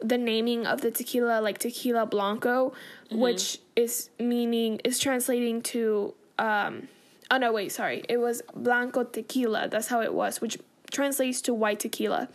the 0.00 0.18
naming 0.18 0.66
of 0.66 0.80
the 0.82 0.90
tequila 0.90 1.40
like 1.40 1.58
tequila 1.58 2.04
blanco 2.04 2.72
which 3.10 3.60
is 3.76 4.10
meaning 4.18 4.80
is 4.84 4.98
translating 4.98 5.62
to 5.62 6.14
um 6.38 6.88
oh 7.30 7.38
no 7.38 7.52
wait 7.52 7.72
sorry. 7.72 8.04
It 8.08 8.18
was 8.18 8.42
blanco 8.54 9.04
tequila. 9.04 9.68
That's 9.68 9.88
how 9.88 10.02
it 10.02 10.12
was 10.12 10.40
which 10.40 10.58
translates 10.90 11.40
to 11.42 11.54
white 11.54 11.80
tequila. 11.80 12.28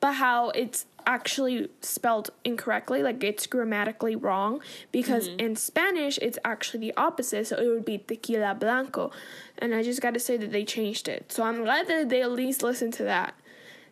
But 0.00 0.14
how 0.14 0.50
it's 0.50 0.86
actually 1.04 1.68
spelled 1.80 2.30
incorrectly 2.44 3.02
like 3.02 3.22
it's 3.24 3.46
grammatically 3.48 4.14
wrong 4.14 4.60
because 4.92 5.26
in 5.26 5.56
spanish 5.56 6.16
it's 6.22 6.38
actually 6.44 6.80
the 6.80 6.94
opposite. 6.96 7.46
So 7.48 7.56
it 7.56 7.66
would 7.66 7.84
be 7.84 7.98
tequila 7.98 8.54
blanco. 8.54 9.10
And 9.58 9.74
i 9.74 9.82
just 9.82 10.00
got 10.00 10.14
to 10.14 10.20
say 10.20 10.36
that 10.36 10.52
they 10.52 10.64
changed 10.64 11.08
it. 11.08 11.32
So 11.32 11.42
i'm 11.42 11.64
glad 11.64 11.88
that 11.88 12.08
they 12.08 12.22
at 12.22 12.32
least 12.32 12.62
listened 12.62 12.94
to 12.94 13.04
that 13.04 13.34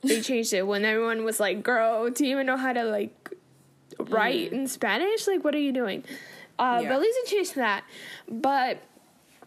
they 0.02 0.20
changed 0.20 0.52
it 0.52 0.66
when 0.66 0.84
everyone 0.84 1.24
was 1.24 1.38
like 1.40 1.62
girl 1.62 2.08
do 2.10 2.24
you 2.26 2.32
even 2.32 2.46
know 2.46 2.56
how 2.56 2.72
to 2.72 2.84
like 2.84 3.30
write 3.98 4.52
in 4.52 4.66
spanish 4.66 5.26
like 5.26 5.44
what 5.44 5.54
are 5.54 5.58
you 5.58 5.72
doing 5.72 6.02
uh, 6.58 6.80
Yeah. 6.82 6.88
but 6.88 6.94
at 6.96 7.00
least 7.00 7.18
they 7.24 7.30
changed 7.36 7.54
that 7.56 7.84
but 8.28 8.78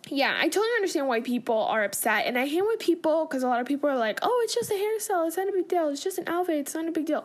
yeah, 0.09 0.35
I 0.37 0.49
totally 0.49 0.67
understand 0.75 1.07
why 1.07 1.21
people 1.21 1.57
are 1.57 1.85
upset, 1.85 2.25
and 2.25 2.37
I 2.37 2.45
hate 2.45 2.61
when 2.61 2.77
people, 2.77 3.25
because 3.25 3.41
a 3.41 3.47
lot 3.47 3.61
of 3.61 3.65
people 3.67 3.89
are 3.89 3.95
like, 3.95 4.19
"Oh, 4.21 4.41
it's 4.43 4.53
just 4.53 4.69
a 4.69 4.73
hairstyle. 4.73 5.25
It's 5.27 5.37
not 5.37 5.47
a 5.47 5.53
big 5.53 5.69
deal. 5.69 5.87
It's 5.87 6.03
just 6.03 6.17
an 6.17 6.25
outfit. 6.27 6.57
It's 6.57 6.75
not 6.75 6.85
a 6.89 6.91
big 6.91 7.05
deal." 7.05 7.23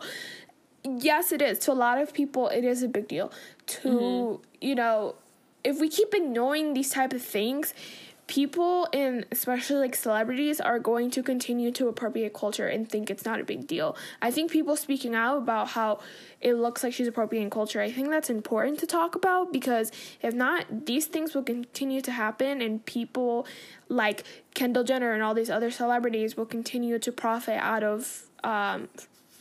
Yes, 0.85 1.33
it 1.33 1.41
is. 1.41 1.59
To 1.59 1.73
a 1.73 1.73
lot 1.73 1.97
of 1.99 2.13
people, 2.13 2.47
it 2.47 2.63
is 2.63 2.81
a 2.81 2.87
big 2.87 3.09
deal. 3.09 3.33
To 3.67 4.39
you 4.61 4.75
know, 4.75 5.15
if 5.65 5.77
we 5.81 5.89
keep 5.89 6.13
ignoring 6.13 6.73
these 6.73 6.91
type 6.91 7.11
of 7.11 7.21
things, 7.21 7.73
people 8.29 8.87
and 8.93 9.25
especially 9.31 9.77
like 9.77 9.95
celebrities 9.95 10.61
are 10.61 10.77
going 10.77 11.09
to 11.09 11.23
continue 11.23 11.71
to 11.71 11.87
appropriate 11.87 12.31
culture 12.31 12.67
and 12.67 12.87
think 12.87 13.09
it's 13.09 13.25
not 13.25 13.41
a 13.41 13.43
big 13.43 13.65
deal. 13.65 13.97
I 14.21 14.29
think 14.29 14.51
people 14.51 14.75
speaking 14.75 15.15
out 15.15 15.39
about 15.39 15.69
how 15.69 15.99
it 16.39 16.53
looks 16.53 16.83
like 16.83 16.93
she's 16.93 17.07
appropriating 17.07 17.49
culture, 17.49 17.81
I 17.81 17.91
think 17.91 18.09
that's 18.09 18.29
important 18.29 18.79
to 18.81 18.85
talk 18.85 19.15
about 19.15 19.51
because 19.51 19.91
if 20.21 20.35
not, 20.35 20.85
these 20.85 21.07
things 21.07 21.33
will 21.33 21.41
continue 21.41 22.01
to 22.01 22.11
happen 22.11 22.61
and 22.61 22.85
people 22.85 23.47
like 23.87 24.23
Kendall 24.53 24.83
Jenner 24.83 25.11
and 25.11 25.23
all 25.23 25.33
these 25.33 25.49
other 25.49 25.71
celebrities 25.71 26.37
will 26.37 26.45
continue 26.45 26.99
to 26.99 27.11
profit 27.11 27.57
out 27.57 27.83
of 27.83 28.27
um, 28.43 28.89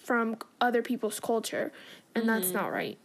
from 0.03 0.39
other 0.63 0.81
people's 0.81 1.21
culture, 1.21 1.71
and 2.15 2.27
that's 2.27 2.51
not 2.53 2.73
right. 2.73 2.99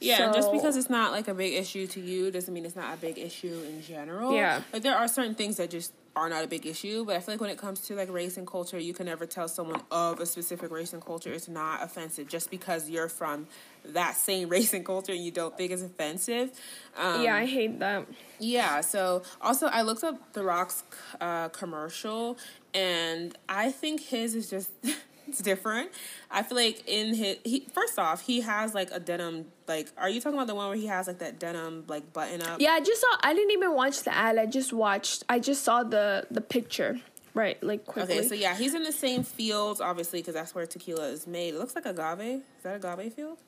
Yeah, 0.00 0.24
and 0.24 0.34
just 0.34 0.52
because 0.52 0.76
it's 0.76 0.90
not 0.90 1.12
like 1.12 1.28
a 1.28 1.34
big 1.34 1.54
issue 1.54 1.86
to 1.88 2.00
you 2.00 2.30
doesn't 2.30 2.52
mean 2.52 2.64
it's 2.64 2.76
not 2.76 2.94
a 2.94 2.96
big 2.96 3.18
issue 3.18 3.60
in 3.68 3.82
general. 3.82 4.34
Yeah. 4.34 4.62
Like 4.72 4.82
there 4.82 4.96
are 4.96 5.08
certain 5.08 5.34
things 5.34 5.56
that 5.56 5.70
just 5.70 5.92
are 6.16 6.28
not 6.28 6.44
a 6.44 6.46
big 6.46 6.64
issue, 6.66 7.04
but 7.04 7.16
I 7.16 7.20
feel 7.20 7.34
like 7.34 7.40
when 7.40 7.50
it 7.50 7.58
comes 7.58 7.80
to 7.82 7.94
like 7.96 8.10
race 8.10 8.36
and 8.36 8.46
culture, 8.46 8.78
you 8.78 8.94
can 8.94 9.06
never 9.06 9.26
tell 9.26 9.48
someone 9.48 9.80
of 9.90 10.20
a 10.20 10.26
specific 10.26 10.70
race 10.70 10.92
and 10.92 11.04
culture 11.04 11.32
is 11.32 11.48
not 11.48 11.82
offensive 11.82 12.28
just 12.28 12.50
because 12.50 12.88
you're 12.88 13.08
from 13.08 13.46
that 13.84 14.14
same 14.16 14.48
race 14.56 14.72
and 14.74 14.84
culture 14.84 15.12
and 15.12 15.24
you 15.24 15.30
don't 15.30 15.56
think 15.56 15.72
it's 15.72 15.82
offensive. 15.82 16.52
Um, 16.96 17.22
yeah, 17.22 17.34
I 17.34 17.46
hate 17.46 17.78
that. 17.80 18.06
yeah. 18.38 18.80
So 18.80 19.22
also, 19.40 19.66
I 19.66 19.82
looked 19.82 20.04
up 20.04 20.32
The 20.34 20.44
Rock's 20.44 20.84
uh, 21.20 21.48
commercial, 21.48 22.38
and 22.72 23.36
I 23.48 23.72
think 23.72 24.00
his 24.00 24.34
is 24.34 24.48
just 24.48 24.70
it's 25.34 25.42
different. 25.42 25.90
I 26.30 26.42
feel 26.42 26.56
like 26.56 26.82
in 26.88 27.14
his 27.14 27.36
he 27.44 27.66
first 27.72 27.98
off 27.98 28.22
he 28.22 28.40
has 28.42 28.74
like 28.74 28.90
a 28.92 29.00
denim 29.00 29.46
like. 29.66 29.88
Are 29.98 30.08
you 30.08 30.20
talking 30.20 30.38
about 30.38 30.46
the 30.46 30.54
one 30.54 30.68
where 30.68 30.76
he 30.76 30.86
has 30.86 31.06
like 31.06 31.18
that 31.18 31.38
denim 31.38 31.84
like 31.88 32.12
button 32.12 32.40
up? 32.42 32.60
Yeah, 32.60 32.70
I 32.70 32.80
just 32.80 33.00
saw. 33.00 33.08
I 33.22 33.34
didn't 33.34 33.50
even 33.50 33.74
watch 33.74 34.02
the 34.02 34.14
ad. 34.14 34.38
I 34.38 34.46
just 34.46 34.72
watched. 34.72 35.24
I 35.28 35.38
just 35.40 35.62
saw 35.64 35.82
the 35.82 36.26
the 36.30 36.40
picture. 36.40 37.00
Right, 37.34 37.60
like 37.64 37.84
quickly. 37.84 38.18
Okay, 38.18 38.28
so 38.28 38.34
yeah, 38.36 38.54
he's 38.54 38.74
in 38.74 38.84
the 38.84 38.92
same 38.92 39.24
fields, 39.24 39.80
obviously, 39.80 40.20
because 40.20 40.34
that's 40.34 40.54
where 40.54 40.66
tequila 40.66 41.08
is 41.08 41.26
made. 41.26 41.54
It 41.54 41.58
looks 41.58 41.74
like 41.74 41.84
agave. 41.84 42.20
Is 42.20 42.42
that 42.62 42.76
agave 42.76 43.12
field? 43.12 43.38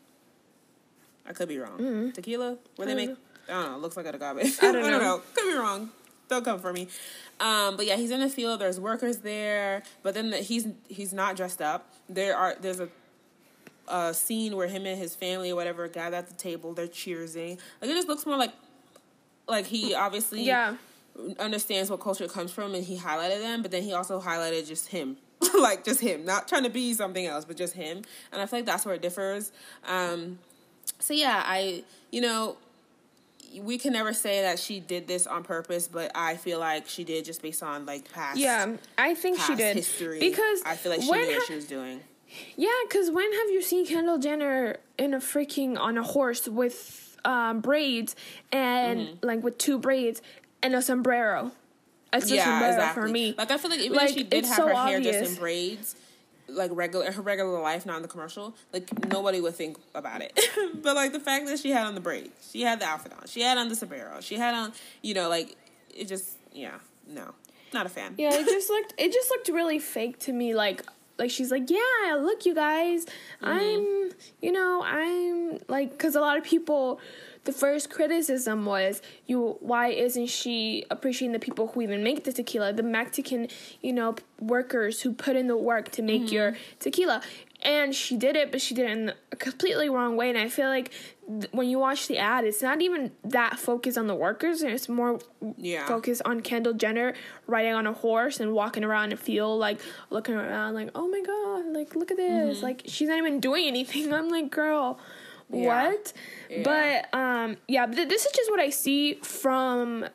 I 1.25 1.33
could 1.33 1.49
be 1.49 1.59
wrong. 1.59 2.11
Tequila, 2.12 2.57
where 2.75 2.87
they 2.88 2.94
Mm-hmm. 2.94 3.11
Make, 3.12 3.16
don't 3.46 3.57
I 3.57 3.62
don't 3.62 3.72
know. 3.72 3.79
Looks 3.79 3.96
like 3.96 4.07
an 4.07 4.14
agave. 4.16 4.59
I 4.61 4.72
don't 4.72 4.83
know. 4.90 5.22
Could 5.35 5.53
be 5.53 5.57
wrong. 5.57 5.90
Don't 6.29 6.45
come 6.45 6.59
for 6.59 6.73
me. 6.73 6.89
Um, 7.39 7.77
but 7.77 7.87
yeah, 7.87 7.97
he's 7.97 8.11
in 8.11 8.21
the 8.21 8.29
field. 8.29 8.61
There's 8.61 8.81
workers 8.81 9.19
there, 9.19 9.83
but 10.03 10.15
then 10.15 10.31
the, 10.31 10.39
he's 10.39 10.67
he's 10.89 11.12
not 11.12 11.37
dressed 11.37 11.62
up. 11.62 11.93
There 12.09 12.37
are 12.37 12.57
there's 12.61 12.81
a 12.81 12.89
a 13.89 14.15
scene 14.15 14.57
where 14.57 14.67
him 14.69 14.87
and 14.87 14.99
his 14.99 15.15
family 15.15 15.51
or 15.51 15.55
whatever 15.57 15.87
gather 15.89 16.17
at 16.17 16.29
the 16.29 16.35
table. 16.35 16.73
They're 16.73 16.89
cheersing. 16.89 17.59
Like 17.81 17.91
it 17.91 17.95
just 17.95 18.09
looks 18.09 18.27
more 18.27 18.37
like 18.37 18.53
like 19.47 19.67
he 19.67 19.95
obviously 20.07 20.43
yeah, 20.43 20.77
understands 21.39 21.91
what 21.91 22.01
culture 22.01 22.25
it 22.25 22.33
comes 22.33 22.51
from 22.51 22.75
and 22.75 22.85
he 22.85 22.97
highlighted 22.97 23.41
them, 23.41 23.62
but 23.62 23.71
then 23.71 23.83
he 23.83 23.93
also 23.93 24.21
highlighted 24.21 24.67
just 24.67 24.89
him. 24.89 25.17
like 25.61 25.85
just 25.85 26.01
him. 26.01 26.25
Not 26.25 26.49
trying 26.49 26.65
to 26.65 26.71
be 26.71 26.95
something 26.95 27.27
else, 27.27 27.45
but 27.45 27.57
just 27.57 27.75
him. 27.75 28.03
And 28.33 28.41
I 28.41 28.47
feel 28.47 28.61
like 28.61 28.67
that's 28.67 28.85
where 28.85 28.95
it 28.95 29.03
differs. 29.03 29.53
Um 29.87 30.39
so 30.99 31.15
yeah, 31.15 31.43
I 31.45 31.85
you 32.11 32.21
know 32.21 32.57
we 33.62 33.79
can 33.79 33.92
never 33.92 34.12
say 34.12 34.42
that 34.42 34.59
she 34.59 34.81
did 34.81 35.07
this 35.07 35.27
on 35.27 35.42
purpose, 35.45 35.88
but 35.88 36.11
I 36.14 36.37
feel 36.37 36.59
like 36.59 36.88
she 36.88 37.05
did 37.05 37.25
just 37.25 37.42
based 37.42 37.62
on 37.62 37.87
like 37.87 38.11
past 38.12 38.38
yeah. 38.38 38.77
I 38.99 39.14
think 39.14 39.38
she 39.40 39.55
did 39.55 39.77
history. 39.77 40.19
because 40.21 40.62
I 40.64 40.77
feel 40.77 40.92
like 40.92 41.03
she 41.03 41.11
knew 41.11 41.27
what 41.37 41.47
she 41.47 41.55
was 41.55 41.66
doing. 41.66 42.01
yeah, 42.57 42.69
because 42.88 43.11
when 43.11 43.31
have 43.33 43.51
you 43.51 43.62
seen 43.62 43.87
Kendall 43.87 44.19
Jenner 44.19 44.77
in 44.99 45.14
a 45.14 45.19
freaking 45.19 45.79
on 45.79 45.97
a 45.99 46.03
horse 46.03 46.47
with 46.49 47.16
um, 47.25 47.61
braids 47.61 48.14
and 48.53 49.01
Mm-hmm. 49.01 49.27
like 49.27 49.42
with 49.42 49.59
two 49.59 49.79
braids 49.79 50.23
and 50.62 50.75
a 50.75 50.83
sombrero? 50.83 51.53
It's 52.12 52.31
a 52.31 52.37
yeah, 52.37 52.45
sombrero 52.45 52.73
exactly. 52.73 53.03
for 53.03 53.09
me. 53.09 53.35
Like 53.37 53.51
I 53.51 53.59
feel 53.59 53.71
like 53.71 53.81
even 53.81 53.97
Like, 53.97 54.11
if 54.11 54.14
she 54.16 54.23
did 54.23 54.45
have 54.47 54.57
so 54.57 54.69
her 54.69 54.75
hair 54.75 55.01
just 55.01 55.33
in 55.33 55.38
braids, 55.38 55.97
like 56.49 56.71
regular 56.75 57.11
her 57.13 57.23
regular 57.23 57.61
life, 57.61 57.87
not 57.87 57.97
in 57.97 58.03
the 58.03 58.09
commercial, 58.09 58.55
like 58.73 58.89
nobody 59.11 59.41
would 59.41 59.55
think 59.55 59.79
about 59.95 60.23
it. 60.23 60.39
but 60.83 60.95
like 60.95 61.13
the 61.13 61.21
fact 61.21 61.47
that 61.47 61.59
she 61.59 61.71
had 61.71 61.87
on 61.87 61.95
the 61.95 62.01
braids, 62.01 62.51
she 62.51 62.63
had 62.63 62.81
the 62.81 62.85
outfit 62.85 63.13
on, 63.13 63.27
she 63.27 63.41
had 63.41 63.59
on 63.59 63.69
the 63.69 63.77
sombrero, 63.77 64.21
she 64.21 64.37
had 64.37 64.55
on, 64.55 64.73
you 65.03 65.15
know, 65.15 65.29
like 65.29 65.57
it 65.95 66.07
just 66.07 66.37
yeah, 66.53 66.75
no, 67.07 67.35
not 67.73 67.87
a 67.87 67.89
fan. 67.89 68.15
Yeah, 68.19 68.35
it 68.35 68.47
just 68.47 68.69
looked 68.71 68.95
it 68.99 69.13
just 69.13 69.31
looked 69.31 69.49
really 69.49 69.79
fake 69.79 70.19
to 70.21 70.33
me. 70.33 70.55
Like 70.55 70.83
like 71.19 71.31
she's 71.31 71.51
like, 71.51 71.71
yeah, 71.71 72.17
look, 72.19 72.45
you 72.45 72.55
guys, 72.55 73.07
I'm 73.43 73.61
mm-hmm. 73.61 74.19
you 74.43 74.53
know 74.53 74.83
I'm 74.85 75.61
like 75.69 75.91
because 75.91 76.15
a 76.15 76.21
lot 76.21 76.39
of 76.39 76.45
people 76.45 77.01
the 77.47 77.53
first 77.53 77.89
criticism 77.89 78.67
was 78.67 79.01
you 79.27 79.57
why 79.61 79.89
isn't 79.89 80.27
she 80.27 80.85
appreciating 80.91 81.33
the 81.33 81.39
people 81.39 81.69
who 81.69 81.81
even 81.81 82.03
make 82.03 82.25
the 82.25 82.33
tequila 82.33 82.73
the 82.73 82.83
mexican 82.83 83.49
you 83.81 83.93
know 83.93 84.15
workers 84.41 85.01
who 85.03 85.13
put 85.13 85.37
in 85.37 85.47
the 85.47 85.57
work 85.57 85.91
to 85.91 86.03
make 86.03 86.23
mm-hmm. 86.23 86.35
your 86.35 86.57
tequila 86.81 87.23
and 87.63 87.95
she 87.95 88.17
did 88.17 88.37
it 88.37 88.51
but 88.51 88.61
she 88.61 88.75
did 88.75 88.91
it 88.91 88.99
in 88.99 89.13
a 89.33 89.37
completely 89.37 89.89
wrong 89.89 90.17
way 90.17 90.29
and 90.29 90.37
i 90.37 90.49
feel 90.49 90.69
like 90.69 90.91
th- 91.29 91.51
when 91.53 91.69
you 91.69 91.79
watch 91.79 92.09
the 92.09 92.19
ad 92.19 92.45
it's 92.45 92.61
not 92.61 92.83
even 92.83 93.13
that 93.25 93.59
focused 93.59 93.97
on 93.97 94.09
the 94.09 94.15
workers 94.15 94.61
and 94.63 94.73
it's 94.73 94.89
more 94.89 95.19
yeah. 95.57 95.87
focused 95.87 96.21
on 96.25 96.41
kendall 96.41 96.75
jenner 96.75 97.15
riding 97.47 97.73
on 97.73 97.87
a 97.87 97.93
horse 97.93 98.41
and 98.41 98.53
walking 98.53 98.85
around 98.85 99.13
and 99.13 99.21
feel 99.21 99.57
like 99.57 99.81
looking 100.11 100.35
around 100.35 100.75
like 100.75 100.91
oh 100.95 101.09
my 101.09 101.21
god 101.21 101.67
like 101.73 101.95
look 101.95 102.11
at 102.11 102.17
this 102.17 102.57
mm-hmm. 102.57 102.67
like 102.67 102.83
she's 102.87 103.09
not 103.09 103.19
even 103.19 103.39
doing 103.41 103.67
anything 103.67 104.13
i'm 104.13 104.29
like 104.29 104.51
girl 104.51 104.99
yeah. 105.51 105.89
what 105.89 106.13
yeah. 106.51 106.63
but 106.63 107.19
um 107.19 107.57
yeah 107.69 107.87
th- 107.87 108.09
this 108.09 108.25
is 108.25 108.33
just 108.33 108.51
what 108.51 108.61
i 108.61 108.71
see 108.71 109.15
from 109.15 110.07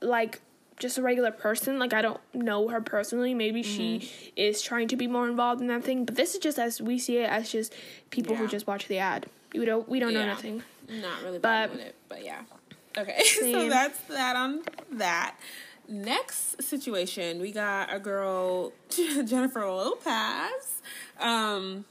like 0.00 0.40
just 0.78 0.98
a 0.98 1.02
regular 1.02 1.30
person. 1.30 1.78
Like 1.78 1.92
I 1.92 2.02
don't 2.02 2.20
know 2.34 2.68
her 2.68 2.80
personally. 2.80 3.34
Maybe 3.34 3.62
mm-hmm. 3.62 4.00
she 4.00 4.32
is 4.36 4.62
trying 4.62 4.88
to 4.88 4.96
be 4.96 5.06
more 5.06 5.28
involved 5.28 5.60
in 5.60 5.66
that 5.68 5.84
thing. 5.84 6.04
But 6.04 6.16
this 6.16 6.34
is 6.34 6.40
just 6.40 6.58
as 6.58 6.80
we 6.80 6.98
see 6.98 7.18
it 7.18 7.30
as 7.30 7.50
just 7.50 7.74
people 8.10 8.32
yeah. 8.32 8.40
who 8.40 8.48
just 8.48 8.66
watch 8.66 8.88
the 8.88 8.98
ad. 8.98 9.26
We 9.54 9.64
don't 9.64 9.88
we 9.88 10.00
don't 10.00 10.14
know 10.14 10.26
nothing. 10.26 10.62
Not 10.88 11.22
really 11.22 11.38
but, 11.38 11.70
it, 11.72 11.94
but 12.08 12.24
yeah. 12.24 12.42
Okay, 12.96 13.22
so 13.24 13.68
that's 13.68 13.98
that 14.08 14.36
on 14.36 14.62
that. 14.92 15.36
Next 15.88 16.62
situation, 16.62 17.40
we 17.40 17.52
got 17.52 17.94
a 17.94 18.00
girl, 18.00 18.72
Jennifer 18.90 19.64
Lopez. 19.64 20.82
Um, 21.20 21.84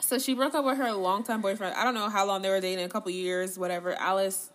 so 0.00 0.18
she 0.18 0.34
broke 0.34 0.54
up 0.54 0.64
with 0.64 0.78
her 0.78 0.92
longtime 0.92 1.40
boyfriend. 1.40 1.74
I 1.74 1.84
don't 1.84 1.94
know 1.94 2.08
how 2.08 2.26
long 2.26 2.42
they 2.42 2.50
were 2.50 2.60
dating, 2.60 2.84
a 2.84 2.88
couple 2.88 3.10
years, 3.10 3.58
whatever. 3.58 3.94
Alice, 3.94 4.50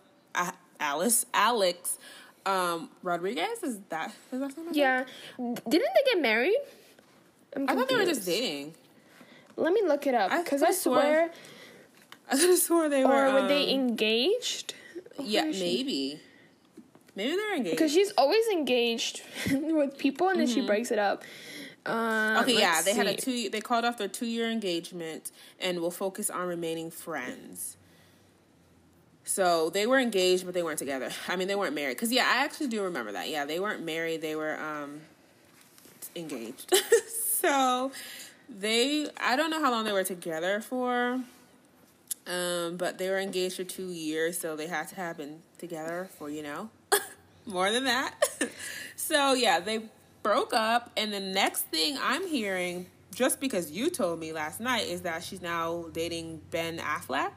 Alice, 0.80 1.26
Alex 1.32 1.98
um, 2.46 2.90
Rodriguez 3.02 3.62
is 3.62 3.78
that 3.88 4.12
is 4.32 4.40
that 4.40 4.52
something? 4.52 4.74
Yeah, 4.74 5.04
didn't 5.38 5.64
they 5.68 6.12
get 6.12 6.20
married? 6.20 6.56
i 7.56 7.74
thought 7.74 7.88
they 7.88 7.96
were 7.96 8.04
just 8.04 8.26
dating. 8.26 8.74
Let 9.56 9.72
me 9.72 9.82
look 9.86 10.06
it 10.06 10.14
up 10.14 10.30
because 10.44 10.62
I, 10.62 10.68
I, 10.68 10.72
swear. 10.72 11.30
I 12.30 12.36
could 12.36 12.50
have 12.50 12.58
swore 12.58 12.88
they 12.88 13.04
were. 13.04 13.12
Or 13.12 13.32
were 13.32 13.40
um, 13.40 13.48
they 13.48 13.70
engaged? 13.70 14.74
Yeah, 15.20 15.44
maybe. 15.44 16.20
Maybe 17.14 17.30
they're 17.30 17.56
engaged. 17.56 17.76
Because 17.76 17.92
she's 17.92 18.10
always 18.18 18.44
engaged 18.48 19.22
with 19.50 19.96
people, 19.98 20.28
and 20.28 20.40
then 20.40 20.48
mm-hmm. 20.48 20.54
she 20.54 20.66
breaks 20.66 20.90
it 20.90 20.98
up. 20.98 21.22
Um, 21.86 22.38
okay, 22.38 22.58
yeah, 22.58 22.80
they 22.82 22.92
see. 22.92 22.96
had 22.96 23.06
a 23.06 23.14
two. 23.14 23.50
They 23.50 23.60
called 23.60 23.84
off 23.84 23.98
their 23.98 24.08
two 24.08 24.26
year 24.26 24.50
engagement 24.50 25.30
and 25.60 25.80
will 25.80 25.90
focus 25.90 26.30
on 26.30 26.48
remaining 26.48 26.90
friends. 26.90 27.76
So 29.24 29.70
they 29.70 29.86
were 29.86 29.98
engaged, 29.98 30.44
but 30.44 30.54
they 30.54 30.62
weren't 30.62 30.78
together. 30.78 31.10
I 31.28 31.36
mean, 31.36 31.48
they 31.48 31.54
weren't 31.54 31.74
married. 31.74 31.98
Cause 31.98 32.12
yeah, 32.12 32.24
I 32.26 32.44
actually 32.44 32.68
do 32.68 32.82
remember 32.82 33.12
that. 33.12 33.28
Yeah, 33.28 33.44
they 33.44 33.58
weren't 33.58 33.84
married. 33.84 34.20
They 34.20 34.36
were 34.36 34.58
um, 34.58 35.00
engaged. 36.14 36.72
so 37.08 37.92
they, 38.48 39.08
I 39.18 39.36
don't 39.36 39.50
know 39.50 39.60
how 39.60 39.70
long 39.70 39.84
they 39.84 39.92
were 39.92 40.04
together 40.04 40.60
for. 40.60 41.20
Um, 42.26 42.76
but 42.78 42.96
they 42.96 43.10
were 43.10 43.18
engaged 43.18 43.56
for 43.56 43.64
two 43.64 43.88
years, 43.88 44.38
so 44.38 44.56
they 44.56 44.66
had 44.66 44.88
to 44.88 44.94
have 44.94 45.18
been 45.18 45.40
together 45.58 46.08
for 46.18 46.30
you 46.30 46.42
know 46.42 46.70
more 47.46 47.70
than 47.70 47.84
that. 47.84 48.14
so 48.96 49.34
yeah, 49.34 49.60
they 49.60 49.82
broke 50.24 50.52
up, 50.52 50.90
and 50.96 51.12
the 51.12 51.20
next 51.20 51.66
thing 51.66 51.96
I'm 52.02 52.26
hearing, 52.26 52.86
just 53.14 53.40
because 53.40 53.70
you 53.70 53.90
told 53.90 54.18
me 54.18 54.32
last 54.32 54.58
night, 54.58 54.88
is 54.88 55.02
that 55.02 55.22
she's 55.22 55.40
now 55.40 55.84
dating 55.92 56.40
Ben 56.50 56.78
Affleck. 56.78 57.30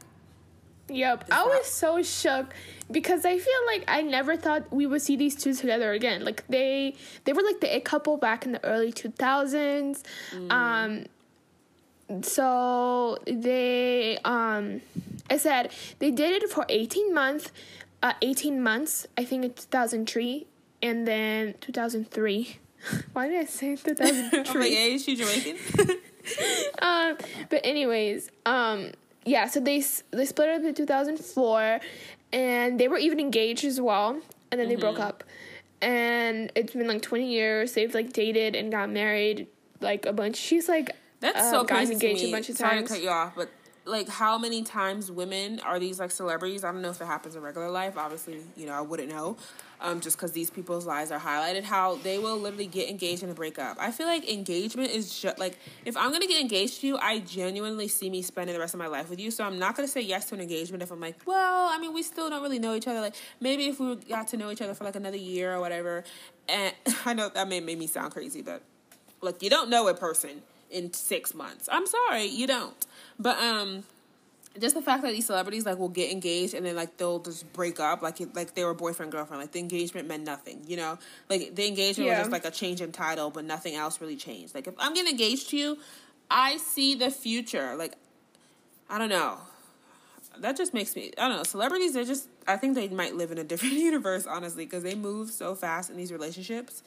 Yep. 0.90 1.26
I 1.32 1.44
was 1.44 1.68
so 1.68 2.02
shook 2.02 2.54
because 2.90 3.26
I 3.26 3.38
feel 3.38 3.66
like 3.68 3.84
I 3.90 4.02
never 4.02 4.38
thought 4.38 4.72
we 4.72 4.86
would 4.86 5.02
see 5.02 5.18
these 5.18 5.36
two 5.36 5.54
together 5.54 5.92
again. 5.92 6.24
Like 6.24 6.48
they 6.48 6.96
they 7.26 7.34
were 7.34 7.44
like 7.44 7.60
the 7.60 7.76
it 7.76 7.84
couple 7.84 8.16
back 8.16 8.46
in 8.46 8.54
the 8.54 8.64
early 8.64 8.94
2000s. 8.94 10.02
Mm. 10.32 10.52
Um 10.52 12.22
so 12.24 13.18
they 13.28 14.18
um 14.24 14.80
I 15.30 15.36
said 15.36 15.74
they 16.00 16.10
dated 16.10 16.50
for 16.50 16.66
18 16.70 17.14
months 17.14 17.52
uh 18.02 18.14
18 18.22 18.64
months, 18.64 19.08
I 19.18 19.26
think 19.26 19.44
in 19.44 19.54
2003 19.54 20.48
and 20.82 21.06
then 21.06 21.56
2003. 21.60 22.60
Why 23.14 23.28
did 23.28 23.40
I 23.40 23.46
say 23.46 23.76
2003? 23.76 24.40
oh 24.48 24.60
my 24.60 24.92
god, 24.92 25.02
she 25.02 25.16
Jamaican? 25.16 25.58
um 26.80 27.18
but 27.50 27.62
anyways, 27.64 28.30
um 28.46 28.92
yeah, 29.28 29.48
so 29.48 29.60
they 29.60 29.84
they 30.12 30.26
split 30.26 30.50
up 30.50 30.64
in 30.64 30.74
2004, 30.74 31.80
and 32.32 32.80
they 32.80 32.88
were 32.88 32.98
even 32.98 33.20
engaged 33.20 33.66
as 33.66 33.80
well, 33.80 34.12
and 34.12 34.22
then 34.52 34.60
mm-hmm. 34.62 34.70
they 34.70 34.76
broke 34.76 34.96
mm-hmm. 34.96 35.04
up. 35.04 35.24
And 35.82 36.52
it's 36.56 36.74
been 36.74 36.88
like 36.88 37.04
20 37.04 37.30
years. 37.30 37.74
They've 37.74 37.94
like 37.94 38.12
dated 38.12 38.56
and 38.56 38.72
got 38.72 38.90
married 38.90 39.48
like 39.80 40.06
a 40.06 40.14
bunch. 40.14 40.38
She's 40.38 40.68
like 40.68 40.96
that's 41.20 41.40
uh, 41.40 41.52
so 41.52 41.64
guys 41.64 41.90
engaged 41.90 42.24
a 42.24 42.32
bunch 42.32 42.50
of 42.50 42.58
times. 42.58 42.72
Sorry 42.72 42.82
to 42.84 42.88
cut 42.88 43.02
you 43.02 43.10
off, 43.10 43.34
but 43.36 43.50
like 43.88 44.10
how 44.10 44.38
many 44.38 44.64
times 44.64 45.12
women 45.12 45.60
are 45.62 45.80
these 45.80 46.00
like 46.00 46.12
celebrities? 46.12 46.64
I 46.64 46.72
don't 46.72 46.82
know 46.82 46.90
if 46.90 47.02
it 47.02 47.06
happens 47.06 47.36
in 47.36 47.42
regular 47.42 47.70
life. 47.70 47.98
Obviously, 47.98 48.42
you 48.56 48.66
know, 48.66 48.74
I 48.74 48.82
wouldn't 48.82 49.10
know. 49.10 49.38
Um, 49.80 50.02
just 50.02 50.18
because 50.18 50.32
these 50.32 50.50
people's 50.50 50.88
lives 50.88 51.12
are 51.12 51.20
highlighted, 51.20 51.64
how 51.64 51.98
they 51.98 52.18
will 52.18 52.36
literally 52.36 52.66
get 52.66 52.90
engaged 52.90 53.22
and 53.22 53.36
break 53.36 53.60
up. 53.60 53.78
I 53.80 53.92
feel 53.92 54.08
like 54.08 54.28
engagement 54.28 54.90
is 54.90 55.20
just 55.20 55.38
like 55.38 55.60
if 55.86 55.96
I'm 55.96 56.12
gonna 56.12 56.26
get 56.26 56.42
engaged 56.42 56.82
to 56.82 56.88
you, 56.88 56.98
I 56.98 57.20
genuinely 57.20 57.88
see 57.88 58.10
me 58.10 58.24
spending 58.24 58.56
the 58.56 58.60
rest 58.60 58.74
of 58.74 58.80
my 58.80 58.88
life 58.88 59.08
with 59.10 59.20
you. 59.20 59.30
So 59.30 59.44
I'm 59.44 59.60
not 59.60 59.76
gonna 59.76 59.88
say 59.88 60.02
yes 60.02 60.30
to 60.30 60.36
an 60.36 60.42
engagement 60.42 60.82
if 60.82 60.92
I'm 60.92 61.00
like, 61.00 61.16
well, 61.28 61.70
I 61.72 61.78
mean, 61.78 61.94
we 61.94 62.02
still 62.02 62.28
don't 62.30 62.42
really 62.42 62.58
know 62.58 62.74
each 62.74 62.88
other. 62.88 63.02
Like 63.02 63.16
maybe 63.40 63.68
if 63.68 63.80
we 63.80 63.96
got 63.96 64.28
to 64.30 64.38
know 64.38 64.50
each 64.50 64.64
other 64.64 64.74
for 64.74 64.84
like 64.84 64.96
another 64.96 65.18
year 65.18 65.54
or 65.54 65.60
whatever. 65.60 66.04
And 66.50 66.74
I 67.06 67.14
know 67.14 67.30
that 67.30 67.48
may 67.48 67.60
make 67.60 67.78
me 67.78 67.86
sound 67.86 68.14
crazy, 68.14 68.42
but 68.42 68.64
look, 69.22 69.44
you 69.44 69.50
don't 69.52 69.70
know 69.70 69.88
a 69.88 69.94
person 69.94 70.42
in 70.70 70.94
six 70.94 71.34
months. 71.34 71.70
I'm 71.72 71.86
sorry, 71.86 72.26
you 72.26 72.48
don't. 72.48 72.86
But 73.20 73.38
um, 73.40 73.84
just 74.60 74.76
the 74.76 74.82
fact 74.82 75.04
that 75.04 75.12
these 75.12 75.26
celebrities 75.26 75.66
like 75.66 75.78
will 75.78 75.90
get 75.90 76.12
engaged 76.12 76.54
and 76.54 76.66
then 76.66 76.76
like 76.76 76.98
they'll 76.98 77.20
just 77.20 77.52
break 77.54 77.80
up 77.80 78.02
like 78.02 78.22
it, 78.22 78.36
like 78.36 78.56
they 78.56 78.64
were 78.64 78.74
boyfriend 78.74 79.12
girlfriend 79.12 79.42
like 79.42 79.52
the 79.52 79.60
engagement 79.60 80.08
meant 80.08 80.24
nothing 80.24 80.62
you 80.68 80.78
know? 80.78 80.98
Like 81.30 81.56
the 81.56 81.68
engagement 81.68 82.08
yeah. 82.08 82.20
was 82.20 82.28
just 82.28 82.32
like 82.32 82.46
a 82.46 82.52
change 82.52 82.82
in 82.82 82.92
title 82.92 83.30
but 83.30 83.46
nothing 83.46 83.76
else 83.76 84.02
really 84.02 84.16
changed. 84.16 84.56
Like 84.56 84.68
if 84.68 84.74
i'm 84.80 84.94
getting 84.94 85.12
engaged 85.12 85.50
to 85.52 85.58
you 85.58 85.78
i 86.30 86.58
see 86.58 86.96
the 86.96 87.12
future. 87.12 87.76
Like 87.76 87.96
i 88.90 88.98
don't 88.98 89.10
know. 89.10 89.38
That 90.40 90.56
just 90.56 90.74
makes 90.74 90.96
me 90.96 91.12
i 91.18 91.28
don't 91.28 91.38
know. 91.38 91.44
Celebrities 91.44 91.94
they're 91.94 92.04
just 92.04 92.28
i 92.48 92.58
think 92.58 92.76
they 92.76 92.88
might 92.88 93.16
live 93.16 93.32
in 93.32 93.38
a 93.38 93.44
different 93.52 93.76
universe 93.76 94.26
honestly 94.26 94.66
because 94.66 94.84
they 94.84 94.96
move 94.96 95.30
so 95.30 95.56
fast 95.56 95.90
in 95.90 95.98
these 95.98 96.12
relationships. 96.12 96.84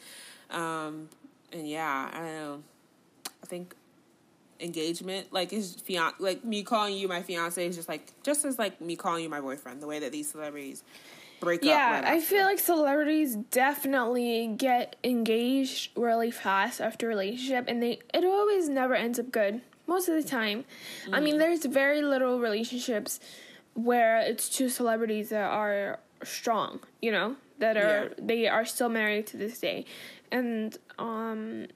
Um 0.51 1.09
and 1.53 1.69
yeah 1.69 2.11
i 2.13 2.19
don't 2.19 2.35
know 2.35 2.63
think 3.51 3.75
engagement. 4.61 5.33
Like 5.33 5.51
his 5.51 5.75
fiance, 5.75 6.17
like 6.19 6.45
me 6.45 6.63
calling 6.63 6.97
you 6.97 7.09
my 7.09 7.23
fiance 7.23 7.67
is 7.67 7.77
just 7.77 7.89
like 7.89 8.13
just 8.23 8.45
as 8.45 8.59
like 8.59 8.81
me 8.81 8.97
calling 8.97 9.25
you 9.25 9.29
my 9.29 9.41
boyfriend. 9.41 9.83
The 9.83 9.87
way 9.87 9.99
that 9.99 10.13
these 10.13 10.31
celebrities 10.31 10.83
break 11.41 11.65
yeah, 11.65 11.71
up. 11.71 11.77
Yeah, 11.77 11.95
right 11.95 12.05
I 12.05 12.21
feel 12.21 12.45
like 12.45 12.59
celebrities 12.59 13.37
definitely 13.37 14.55
get 14.57 14.97
engaged 15.03 15.91
really 15.97 16.31
fast 16.31 16.81
after 16.81 17.09
relationship, 17.09 17.65
and 17.69 17.83
they 17.83 18.01
it 18.15 18.25
always 18.25 18.69
never 18.69 18.95
ends 18.95 19.19
up 19.19 19.33
good 19.33 19.61
most 19.87 20.09
of 20.09 20.15
the 20.15 20.29
time. 20.29 20.65
Mm. 21.07 21.15
I 21.15 21.21
mean, 21.21 21.37
mm. 21.37 21.39
there's 21.39 21.65
very 21.65 22.03
little 22.03 22.39
relationships 22.39 23.21
where 23.75 24.21
it's 24.21 24.49
two 24.49 24.69
celebrities 24.69 25.31
that 25.31 25.51
are 25.51 25.99
strong. 26.23 26.81
You 27.01 27.13
know 27.13 27.37
that 27.59 27.77
are 27.77 28.05
yeah. 28.05 28.09
they 28.19 28.49
are 28.49 28.65
still 28.65 28.89
married 28.89 29.27
to 29.29 29.37
this 29.37 29.59
day, 29.59 29.87
and 30.31 30.77
um 30.99 31.67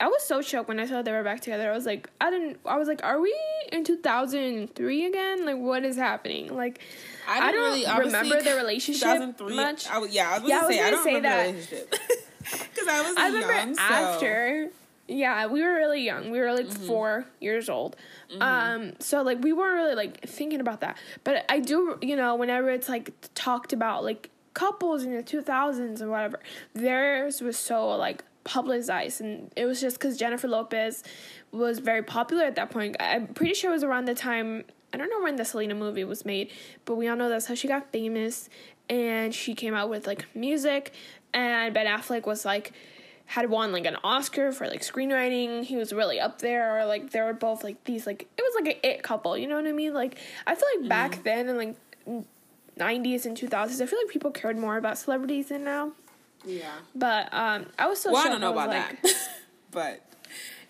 I 0.00 0.08
was 0.08 0.22
so 0.22 0.40
shocked 0.40 0.68
when 0.68 0.80
I 0.80 0.86
saw 0.86 1.02
they 1.02 1.12
were 1.12 1.22
back 1.22 1.40
together. 1.40 1.70
I 1.70 1.74
was 1.74 1.84
like, 1.84 2.08
I 2.20 2.30
didn't. 2.30 2.58
I 2.64 2.78
was 2.78 2.88
like, 2.88 3.04
are 3.04 3.20
we 3.20 3.34
in 3.70 3.84
two 3.84 3.98
thousand 3.98 4.74
three 4.74 5.04
again? 5.04 5.44
Like, 5.44 5.58
what 5.58 5.84
is 5.84 5.96
happening? 5.96 6.54
Like, 6.54 6.80
I, 7.28 7.48
I 7.48 7.52
don't 7.52 7.62
really, 7.62 8.06
remember 8.06 8.42
their 8.42 8.56
relationship 8.56 9.38
much. 9.40 9.86
I, 9.88 10.02
yeah, 10.06 10.30
I 10.30 10.38
was, 10.38 10.48
yeah, 10.48 10.58
I 10.58 10.66
was 10.66 10.74
say, 10.74 10.90
gonna 10.90 11.02
say 11.02 11.20
that 11.20 11.54
because 12.40 12.88
I 12.88 13.02
was. 13.02 13.16
I 13.18 13.26
remember 13.26 13.52
young, 13.52 13.76
after. 13.78 14.68
So. 14.68 14.76
Yeah, 15.12 15.46
we 15.46 15.60
were 15.62 15.74
really 15.74 16.02
young. 16.02 16.30
We 16.30 16.38
were 16.38 16.54
like 16.54 16.68
mm-hmm. 16.68 16.86
four 16.86 17.26
years 17.40 17.68
old. 17.68 17.96
Mm-hmm. 18.32 18.42
Um, 18.42 18.92
so 19.00 19.22
like 19.22 19.42
we 19.42 19.52
weren't 19.52 19.74
really 19.74 19.96
like 19.96 20.26
thinking 20.26 20.60
about 20.60 20.80
that. 20.80 20.96
But 21.24 21.44
I 21.48 21.58
do, 21.58 21.98
you 22.00 22.14
know, 22.14 22.36
whenever 22.36 22.70
it's 22.70 22.88
like 22.88 23.12
talked 23.34 23.72
about 23.72 24.04
like 24.04 24.30
couples 24.54 25.02
in 25.02 25.14
the 25.14 25.22
2000s 25.22 26.00
or 26.00 26.08
whatever, 26.08 26.38
theirs 26.74 27.40
was 27.40 27.56
so 27.56 27.88
like 27.88 28.24
publicized 28.44 29.20
and 29.20 29.52
it 29.56 29.66
was 29.66 29.80
just 29.80 29.98
because 29.98 30.16
jennifer 30.16 30.48
lopez 30.48 31.02
was 31.52 31.78
very 31.78 32.02
popular 32.02 32.44
at 32.44 32.54
that 32.54 32.70
point 32.70 32.96
i'm 32.98 33.26
pretty 33.26 33.54
sure 33.54 33.70
it 33.70 33.74
was 33.74 33.84
around 33.84 34.06
the 34.06 34.14
time 34.14 34.64
i 34.94 34.96
don't 34.96 35.10
know 35.10 35.22
when 35.22 35.36
the 35.36 35.44
selena 35.44 35.74
movie 35.74 36.04
was 36.04 36.24
made 36.24 36.50
but 36.84 36.94
we 36.94 37.06
all 37.06 37.16
know 37.16 37.28
that's 37.28 37.46
how 37.46 37.54
she 37.54 37.68
got 37.68 37.92
famous 37.92 38.48
and 38.88 39.34
she 39.34 39.54
came 39.54 39.74
out 39.74 39.90
with 39.90 40.06
like 40.06 40.24
music 40.34 40.92
and 41.34 41.74
ben 41.74 41.86
affleck 41.86 42.26
was 42.26 42.44
like 42.44 42.72
had 43.26 43.48
won 43.48 43.72
like 43.72 43.86
an 43.86 43.96
oscar 44.02 44.50
for 44.50 44.66
like 44.66 44.80
screenwriting 44.80 45.62
he 45.62 45.76
was 45.76 45.92
really 45.92 46.18
up 46.18 46.40
there 46.40 46.78
or 46.78 46.86
like 46.86 47.10
they 47.10 47.20
were 47.20 47.34
both 47.34 47.62
like 47.62 47.82
these 47.84 48.06
like 48.06 48.26
it 48.36 48.42
was 48.42 48.54
like 48.54 48.74
an 48.74 48.90
it 48.90 49.02
couple 49.02 49.36
you 49.36 49.46
know 49.46 49.56
what 49.56 49.66
i 49.66 49.72
mean 49.72 49.92
like 49.92 50.16
i 50.46 50.54
feel 50.54 50.66
like 50.78 50.88
back 50.88 51.16
mm. 51.16 51.22
then 51.24 51.48
and 51.48 51.58
like 51.58 51.76
90s 52.80 53.26
and 53.26 53.36
2000s. 53.36 53.80
I 53.80 53.86
feel 53.86 53.98
like 53.98 54.08
people 54.08 54.30
cared 54.30 54.58
more 54.58 54.76
about 54.76 54.98
celebrities 54.98 55.48
than 55.48 55.64
now. 55.64 55.92
Yeah. 56.44 56.72
But 56.94 57.32
um, 57.32 57.66
I 57.78 57.86
was 57.86 58.00
so 58.00 58.12
Well, 58.12 58.26
I 58.26 58.28
don't 58.28 58.40
know 58.40 58.52
about 58.52 58.68
like, 58.68 59.02
that. 59.02 59.28
but 59.70 60.00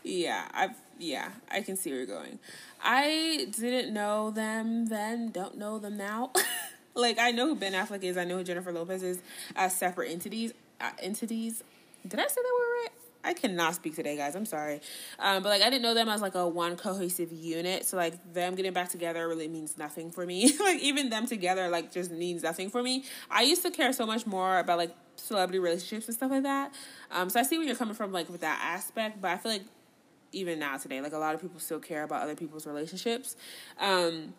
yeah, 0.02 0.46
I've 0.52 0.74
yeah, 0.98 1.30
I 1.50 1.62
can 1.62 1.76
see 1.76 1.90
where 1.90 1.98
you're 1.98 2.06
going. 2.06 2.38
I 2.82 3.48
didn't 3.58 3.92
know 3.92 4.30
them 4.30 4.86
then, 4.86 5.30
don't 5.30 5.56
know 5.56 5.78
them 5.78 5.96
now. 5.96 6.32
like 6.94 7.18
I 7.18 7.30
know 7.30 7.46
who 7.48 7.54
Ben 7.54 7.72
Affleck 7.72 8.02
is, 8.02 8.16
I 8.16 8.24
know 8.24 8.38
who 8.38 8.44
Jennifer 8.44 8.72
Lopez 8.72 9.02
is 9.02 9.22
as 9.56 9.76
separate 9.76 10.10
entities. 10.10 10.52
Uh, 10.80 10.90
entities. 10.98 11.62
Did 12.06 12.18
I 12.18 12.26
say 12.26 12.40
that 12.42 12.56
word 12.58 12.80
right? 12.82 12.88
I 13.22 13.34
cannot 13.34 13.74
speak 13.74 13.94
today, 13.94 14.16
guys. 14.16 14.34
I'm 14.34 14.46
sorry. 14.46 14.80
Um, 15.18 15.42
but 15.42 15.50
like 15.50 15.62
I 15.62 15.68
didn't 15.68 15.82
know 15.82 15.94
them 15.94 16.08
as 16.08 16.22
like 16.22 16.34
a 16.34 16.48
one 16.48 16.76
cohesive 16.76 17.32
unit. 17.32 17.84
So 17.84 17.96
like 17.96 18.32
them 18.32 18.54
getting 18.54 18.72
back 18.72 18.88
together 18.88 19.28
really 19.28 19.48
means 19.48 19.76
nothing 19.76 20.10
for 20.10 20.24
me. 20.24 20.52
like 20.60 20.80
even 20.80 21.10
them 21.10 21.26
together 21.26 21.68
like 21.68 21.92
just 21.92 22.10
means 22.10 22.42
nothing 22.42 22.70
for 22.70 22.82
me. 22.82 23.04
I 23.30 23.42
used 23.42 23.62
to 23.62 23.70
care 23.70 23.92
so 23.92 24.06
much 24.06 24.26
more 24.26 24.58
about 24.58 24.78
like 24.78 24.94
celebrity 25.20 25.58
relationships 25.58 26.06
and 26.08 26.14
stuff 26.16 26.30
like 26.30 26.42
that. 26.42 26.72
Um, 27.10 27.30
so 27.30 27.40
I 27.40 27.42
see 27.42 27.58
where 27.58 27.66
you're 27.66 27.76
coming 27.76 27.94
from 27.94 28.12
like 28.12 28.28
with 28.30 28.40
that 28.42 28.60
aspect, 28.62 29.20
but 29.20 29.30
I 29.30 29.36
feel 29.36 29.52
like 29.52 29.62
even 30.32 30.58
now 30.58 30.76
today, 30.76 31.00
like 31.00 31.12
a 31.12 31.18
lot 31.18 31.34
of 31.34 31.40
people 31.40 31.58
still 31.60 31.80
care 31.80 32.02
about 32.04 32.22
other 32.22 32.34
people's 32.36 32.66
relationships. 32.66 33.36
Um, 33.78 34.34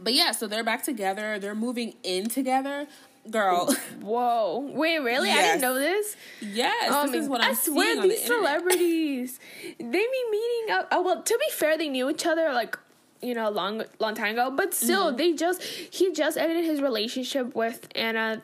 but 0.00 0.12
yeah, 0.12 0.32
so 0.32 0.46
they're 0.46 0.64
back 0.64 0.82
together. 0.84 1.38
They're 1.38 1.54
moving 1.54 1.94
in 2.02 2.28
together. 2.28 2.86
Girl, 3.28 3.74
Whoa! 4.02 4.60
Wait, 4.72 4.98
really? 5.00 5.30
I 5.32 5.42
didn't 5.42 5.60
know 5.60 5.74
this. 5.74 6.14
yes, 6.40 6.90
Oh 6.92 7.10
this 7.10 7.24
is 7.24 7.28
what 7.28 7.40
I 7.40 7.48
I'm 7.48 7.54
swear 7.56 7.96
on 7.96 8.02
the 8.02 8.08
these 8.14 8.20
internet. 8.22 8.60
celebrities, 8.60 9.40
they 9.80 9.84
be 9.84 10.24
meeting 10.30 10.70
up. 10.70 10.86
Oh 10.92 11.02
well, 11.02 11.22
to 11.22 11.38
be 11.38 11.50
fair, 11.52 11.76
they 11.76 11.88
knew 11.88 12.08
each 12.08 12.24
other 12.24 12.52
like 12.52 12.78
you 13.20 13.34
know 13.34 13.50
long 13.50 13.82
long 13.98 14.14
time 14.14 14.34
ago, 14.34 14.52
but 14.52 14.72
still, 14.74 15.06
Mm-hmm. 15.08 15.16
they 15.16 15.32
just 15.32 15.60
he 15.62 16.12
just 16.12 16.36
ended 16.38 16.64
his 16.64 16.80
relationship 16.80 17.52
with 17.56 17.88
Ana, 17.96 18.42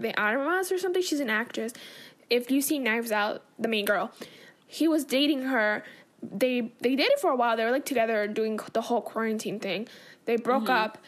de 0.00 0.12
Armas 0.20 0.70
or 0.72 0.78
something. 0.78 1.02
She's 1.02 1.20
an 1.20 1.30
actress. 1.30 1.72
If 2.30 2.50
you 2.50 2.60
see 2.62 2.78
Knives 2.78 3.10
Out, 3.12 3.42
the 3.58 3.68
main 3.68 3.84
girl, 3.84 4.10
he 4.66 4.86
was 4.88 5.04
dating 5.04 5.42
her. 5.44 5.82
They 6.22 6.72
they 6.80 6.96
dated 6.96 7.18
for 7.20 7.30
a 7.30 7.36
while. 7.36 7.56
They 7.56 7.64
were 7.64 7.70
like 7.70 7.84
together 7.86 8.26
doing 8.26 8.58
the 8.72 8.82
whole 8.82 9.00
quarantine 9.00 9.60
thing. 9.60 9.88
They 10.26 10.36
broke 10.36 10.64
Mm-hmm. 10.64 10.72
up. 10.84 10.98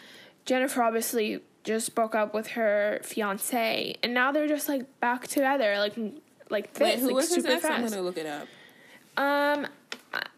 Jennifer 0.47 0.83
obviously 0.83 1.41
just 1.65 1.95
broke 1.95 2.15
up 2.15 2.33
with 2.33 2.49
her 2.49 3.01
fiance, 3.03 3.95
and 4.03 4.15
now 4.15 4.33
they're 4.33 4.49
just 4.49 4.69
like 4.69 4.99
back 5.01 5.27
together, 5.27 5.77
like 5.79 5.95
like 6.49 6.73
this, 6.75 6.81
Wait, 6.95 6.99
who 7.01 7.07
like 7.09 7.15
was 7.17 7.29
his 7.35 7.45
super 7.45 7.57
ex? 7.57 7.65
I'm 7.67 7.83
gonna 7.87 8.01
look 8.03 8.17
it 8.17 8.27
up. 8.27 8.49
Um, 9.17 9.67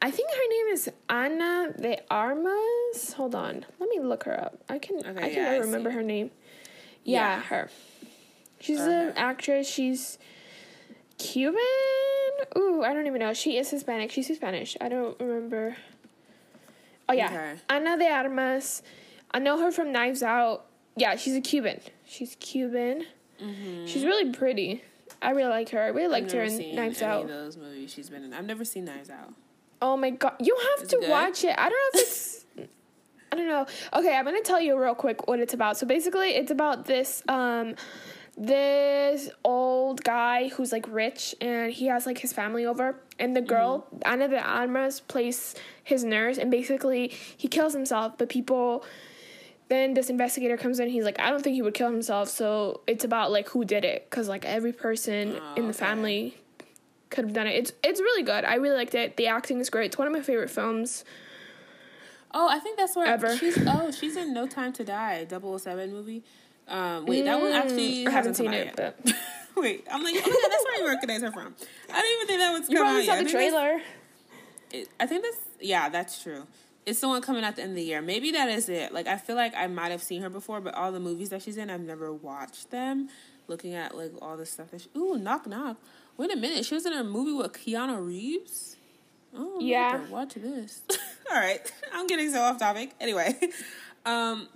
I- 0.03 0.11
think 0.11 0.31
her 0.31 0.49
name 0.51 0.67
is 0.75 0.91
Ana 1.09 1.73
de 1.81 2.01
Armas. 2.11 3.12
Hold 3.17 3.35
on, 3.35 3.65
let 3.79 3.88
me 3.88 4.01
look 4.01 4.25
her 4.25 4.38
up. 4.38 4.59
I 4.69 4.79
can 4.79 4.99
I 5.07 5.12
can 5.12 5.33
yeah, 5.33 5.51
I 5.53 5.57
remember 5.59 5.91
her 5.91 6.03
name. 6.03 6.31
Yeah, 7.05 7.37
Yeah. 7.37 7.43
her. 7.43 7.71
She's 8.62 8.81
an 8.81 9.12
actress. 9.16 9.68
She's 9.68 10.18
Cuban. 11.18 11.61
Ooh, 12.57 12.83
I 12.83 12.94
don't 12.94 13.07
even 13.07 13.20
know. 13.20 13.33
She 13.35 13.57
is 13.59 13.70
Hispanic. 13.70 14.11
She's 14.11 14.35
Spanish. 14.35 14.77
I 14.81 14.88
don't 14.88 15.18
remember. 15.20 15.77
Oh 17.09 17.12
yeah, 17.12 17.27
Okay. 17.27 17.55
Ana 17.68 17.98
de 17.98 18.09
Armas. 18.09 18.83
I 19.33 19.38
know 19.38 19.59
her 19.61 19.70
from 19.72 19.92
Knives 19.92 20.22
Out. 20.22 20.66
Yeah, 20.96 21.16
she's 21.16 21.35
a 21.35 21.40
Cuban. 21.40 21.81
She's 22.07 22.37
Cuban. 22.40 23.05
Mhm. 23.42 23.88
She's 23.88 24.05
really 24.05 24.31
pretty. 24.33 24.83
I 25.20 25.31
really 25.31 25.51
like 25.51 25.70
her. 25.70 25.81
I 25.81 25.87
really 25.88 26.05
Mm-hmm. 26.05 26.12
Liked 26.12 26.33
her 26.33 26.42
in 26.42 26.51
seen 26.51 26.75
Knives 26.77 27.03
any 27.03 27.12
Out. 27.12 27.22
of 27.22 27.29
those 27.29 27.57
movies 27.57 27.92
she's 27.92 28.11
been 28.11 28.25
in. 28.25 28.33
I've 28.33 28.44
never 28.44 28.64
seen 28.64 28.85
Knives 28.85 29.11
Out. 29.11 29.33
Oh 29.81 29.96
my 29.96 30.11
god, 30.11 30.35
you 30.40 30.57
have 30.77 30.85
Is 30.85 30.90
to 30.90 30.98
good? 30.98 31.11
watch 31.11 31.44
it. 31.44 31.55
I 31.59 31.68
don't 31.68 31.72
know 31.94 32.01
if 32.01 32.07
it's. 32.07 32.44
I 33.33 33.37
don't 33.37 33.48
know. 33.48 33.66
Okay, 33.94 34.14
I'm 34.16 34.25
gonna 34.25 34.42
tell 34.42 34.61
you 34.61 34.79
real 34.79 34.94
quick 34.94 35.27
what 35.27 35.40
it's 35.40 35.55
about. 35.55 35.77
So 35.79 35.87
basically, 35.87 36.31
it's 36.31 36.51
about 36.51 36.85
this 36.85 37.22
um, 37.29 37.75
this 38.37 39.31
old 39.45 40.03
guy 40.05 40.49
who's 40.49 40.73
like 40.73 40.87
rich, 40.88 41.35
and 41.40 41.73
he 41.73 41.87
has 41.87 42.07
like 42.07 42.18
his 42.18 42.33
family 42.33 42.64
over, 42.64 42.97
and 43.18 43.37
the 43.37 43.40
girl 43.42 43.87
mm-hmm. 43.95 44.11
Ana 44.12 44.29
de 44.29 44.40
Armas 44.40 45.01
plays 45.01 45.55
his 45.85 46.03
nurse, 46.05 46.38
and 46.38 46.51
basically 46.51 47.09
he 47.37 47.49
kills 47.49 47.73
himself, 47.73 48.16
but 48.18 48.29
people. 48.29 48.85
Then 49.68 49.95
this 49.95 50.11
investigator 50.11 50.59
comes 50.59 50.81
in. 50.81 50.90
He's 50.90 51.05
like, 51.05 51.18
I 51.18 51.31
don't 51.31 51.42
think 51.42 51.55
he 51.55 51.62
would 51.62 51.73
kill 51.73 51.90
himself. 51.90 52.29
So 52.29 52.83
it's 52.87 53.05
about 53.05 53.33
like 53.33 53.49
who 53.49 53.64
did 53.64 53.87
it, 53.87 54.07
because 54.11 54.29
like 54.29 54.45
every 54.45 54.73
person 54.73 55.38
Oh, 55.40 55.55
in 55.55 55.62
the 55.62 55.71
okay. 55.71 55.79
family 55.79 56.37
could 57.09 57.25
have 57.25 57.33
done 57.33 57.47
it. 57.47 57.55
It's 57.55 57.73
it's 57.83 58.01
really 58.01 58.23
good. 58.23 58.45
I 58.45 58.57
really 58.57 58.77
liked 58.77 58.95
it. 58.95 59.16
The 59.16 59.29
acting 59.29 59.61
is 59.61 59.71
great. 59.71 59.87
It's 59.87 59.97
one 59.99 60.07
of 60.07 60.12
my 60.12 60.21
favorite 60.21 60.51
films. 60.51 61.05
Oh, 62.35 62.49
I 62.49 62.59
think 62.59 62.79
that's 62.79 62.97
where 62.97 63.07
Ever. 63.07 63.37
she's. 63.37 63.57
Oh, 63.66 63.90
she's 63.90 64.16
in 64.16 64.35
No 64.35 64.47
Time 64.47 64.73
to 64.75 64.85
Die, 64.85 65.27
007 65.29 65.90
movie. 65.92 66.23
Um, 66.68 67.07
wait, 67.07 67.25
that 67.25 67.40
one 67.40 67.53
actually 67.53 68.05
Mm, 68.05 68.09
I 68.09 68.11
haven't 68.11 68.12
hasn't 68.12 68.37
seen 68.37 68.53
it, 68.55 68.66
yet. 68.79 68.96
but 69.05 69.14
wait, 69.57 69.87
I'm 69.90 70.03
like, 70.03 70.14
oh 70.16 70.20
my 70.20 70.22
god, 70.25 70.51
that's 70.51 70.64
where 70.64 70.79
you 70.81 70.88
recognize 70.88 71.22
her 71.22 71.33
from. 71.33 71.55
I 71.92 72.01
didn't 72.01 72.12
even 72.14 72.27
think 72.27 72.40
that 72.40 72.53
was 72.61 72.68
you 72.70 72.79
probably 72.79 73.01
out 73.03 73.07
saw 73.07 73.14
yet. 73.14 73.25
the 73.25 73.29
I 73.29 73.33
think 73.33 73.53
that's- 73.53 73.53
trailer. 73.53 73.81
it, 74.72 74.88
I 75.01 75.07
think 75.07 75.22
that's 75.25 75.38
yeah, 75.61 75.88
that's 75.88 76.22
true. 76.22 76.46
It's 76.87 77.01
the 77.01 77.07
one 77.09 77.22
coming 77.22 77.44
at 77.44 77.55
the 77.57 77.62
end 77.62 77.70
of 77.72 77.77
the 77.77 77.83
year. 77.85 78.03
Maybe 78.03 78.33
that 78.33 78.48
is 78.48 78.68
it. 78.68 78.92
Like 78.92 79.07
I 79.07 79.16
feel 79.16 79.37
like 79.37 79.55
I 79.55 79.66
might 79.68 79.90
have 79.92 80.03
seen 80.03 80.22
her 80.22 80.31
before, 80.31 80.61
but 80.61 80.75
all 80.75 80.90
the 80.90 80.98
movies 81.01 81.29
that 81.31 81.42
she's 81.42 81.57
in, 81.57 81.70
I've 81.70 81.81
never 81.83 82.12
watched 82.12 82.70
them. 82.70 83.09
Looking 83.48 83.75
at 83.75 83.96
like 83.96 84.12
all 84.22 84.37
the 84.37 84.46
stuff 84.46 84.70
that 84.70 84.81
she, 84.83 84.88
ooh, 84.96 85.16
knock 85.18 85.46
knock. 85.46 85.77
Wait 86.16 86.33
a 86.33 86.37
minute, 86.37 86.64
she 86.64 86.75
was 86.75 86.87
in 86.87 86.92
a 86.92 87.05
movie 87.05 87.33
with 87.33 87.53
Keanu 87.53 88.05
Reeves. 88.07 88.77
Oh 89.35 89.59
yeah. 89.61 90.01
Watch 90.09 90.35
this. 90.35 90.83
all 91.31 91.37
right, 91.38 91.61
I'm 91.92 92.07
getting 92.07 92.31
so 92.33 92.40
off 92.40 92.59
topic. 92.59 92.92
Anyway, 93.01 93.38
um, 94.05 94.48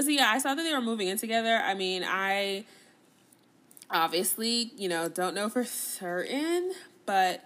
so 0.00 0.08
yeah, 0.08 0.30
I 0.30 0.38
saw 0.38 0.54
that 0.54 0.62
they 0.62 0.72
were 0.72 0.80
moving 0.80 1.08
in 1.08 1.18
together. 1.18 1.56
I 1.56 1.74
mean, 1.74 2.04
I 2.06 2.64
obviously, 3.90 4.72
you 4.76 4.88
know, 4.88 5.08
don't 5.08 5.34
know 5.34 5.48
for 5.48 5.64
certain, 5.64 6.72
but 7.06 7.44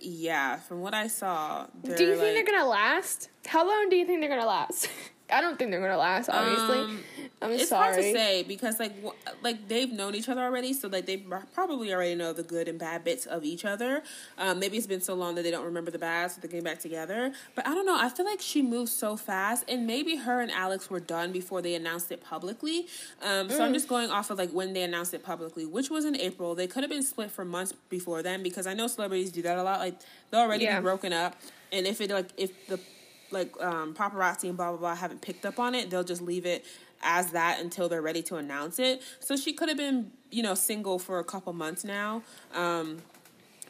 yeah, 0.00 0.56
from 0.56 0.80
what 0.80 0.94
I 0.94 1.06
saw, 1.08 1.66
Do 1.82 1.90
you 1.90 2.10
like, 2.10 2.18
think 2.20 2.46
they're 2.46 2.56
gonna 2.56 2.68
last? 2.68 3.30
How 3.46 3.66
long 3.66 3.88
do 3.88 3.96
you 3.96 4.06
think 4.06 4.20
they're 4.20 4.28
gonna 4.28 4.46
last? 4.46 4.88
I 5.30 5.40
don't 5.40 5.58
think 5.58 5.70
they're 5.70 5.80
gonna 5.80 5.96
last. 5.98 6.28
Obviously, 6.30 6.78
Um, 6.78 7.04
I'm 7.40 7.52
it's 7.52 7.68
sorry. 7.68 7.92
hard 7.92 7.96
to 8.02 8.12
say 8.12 8.42
because 8.42 8.80
like 8.80 8.92
wh- 9.04 9.44
like 9.44 9.68
they've 9.68 9.92
known 9.92 10.14
each 10.16 10.28
other 10.28 10.40
already, 10.42 10.72
so 10.72 10.88
like 10.88 11.06
they 11.06 11.18
probably 11.54 11.94
already 11.94 12.16
know 12.16 12.32
the 12.32 12.42
good 12.42 12.66
and 12.66 12.78
bad 12.78 13.04
bits 13.04 13.26
of 13.26 13.44
each 13.44 13.64
other. 13.64 14.02
Um, 14.38 14.58
maybe 14.58 14.76
it's 14.76 14.88
been 14.88 15.00
so 15.00 15.14
long 15.14 15.36
that 15.36 15.42
they 15.42 15.50
don't 15.52 15.64
remember 15.64 15.90
the 15.92 16.00
bad, 16.00 16.32
so 16.32 16.40
they 16.40 16.48
get 16.48 16.64
back 16.64 16.80
together. 16.80 17.32
But 17.54 17.66
I 17.66 17.74
don't 17.74 17.86
know. 17.86 17.96
I 17.96 18.08
feel 18.08 18.26
like 18.26 18.40
she 18.40 18.60
moved 18.60 18.90
so 18.90 19.16
fast, 19.16 19.64
and 19.68 19.86
maybe 19.86 20.16
her 20.16 20.40
and 20.40 20.50
Alex 20.50 20.90
were 20.90 20.98
done 21.00 21.30
before 21.30 21.62
they 21.62 21.74
announced 21.74 22.10
it 22.10 22.22
publicly. 22.24 22.86
Um, 23.22 23.48
so 23.48 23.62
I'm 23.64 23.72
just 23.72 23.88
going 23.88 24.10
off 24.10 24.30
of 24.30 24.38
like 24.38 24.50
when 24.50 24.72
they 24.72 24.82
announced 24.82 25.14
it 25.14 25.22
publicly, 25.22 25.64
which 25.64 25.90
was 25.90 26.04
in 26.04 26.16
April. 26.16 26.56
They 26.56 26.66
could 26.66 26.82
have 26.82 26.90
been 26.90 27.04
split 27.04 27.30
for 27.30 27.44
months 27.44 27.72
before 27.88 28.22
then 28.22 28.42
because 28.42 28.66
I 28.66 28.74
know 28.74 28.88
celebrities 28.88 29.30
do 29.30 29.42
that 29.42 29.58
a 29.58 29.62
lot. 29.62 29.78
Like 29.78 29.94
they'll 30.30 30.40
already 30.40 30.64
Yeah. 30.64 30.80
be 30.80 30.82
broken 30.82 31.12
up, 31.12 31.36
and 31.70 31.86
if 31.86 32.00
it 32.00 32.10
like 32.10 32.30
if 32.36 32.66
the 32.66 32.80
like 33.30 33.52
um, 33.60 33.94
paparazzi 33.94 34.44
and 34.48 34.56
blah 34.56 34.70
blah 34.70 34.78
blah 34.78 34.94
haven't 34.94 35.20
picked 35.20 35.44
up 35.46 35.58
on 35.58 35.74
it, 35.74 35.90
they'll 35.90 36.02
just 36.02 36.22
leave 36.22 36.46
it 36.46 36.64
as 37.02 37.32
that 37.32 37.60
until 37.60 37.88
they're 37.88 38.02
ready 38.02 38.22
to 38.22 38.36
announce 38.36 38.78
it. 38.78 39.02
So 39.20 39.36
she 39.36 39.52
could 39.52 39.68
have 39.68 39.78
been, 39.78 40.12
you 40.30 40.42
know, 40.42 40.54
single 40.54 40.98
for 40.98 41.18
a 41.18 41.24
couple 41.24 41.52
months 41.52 41.84
now, 41.84 42.22
um, 42.54 42.98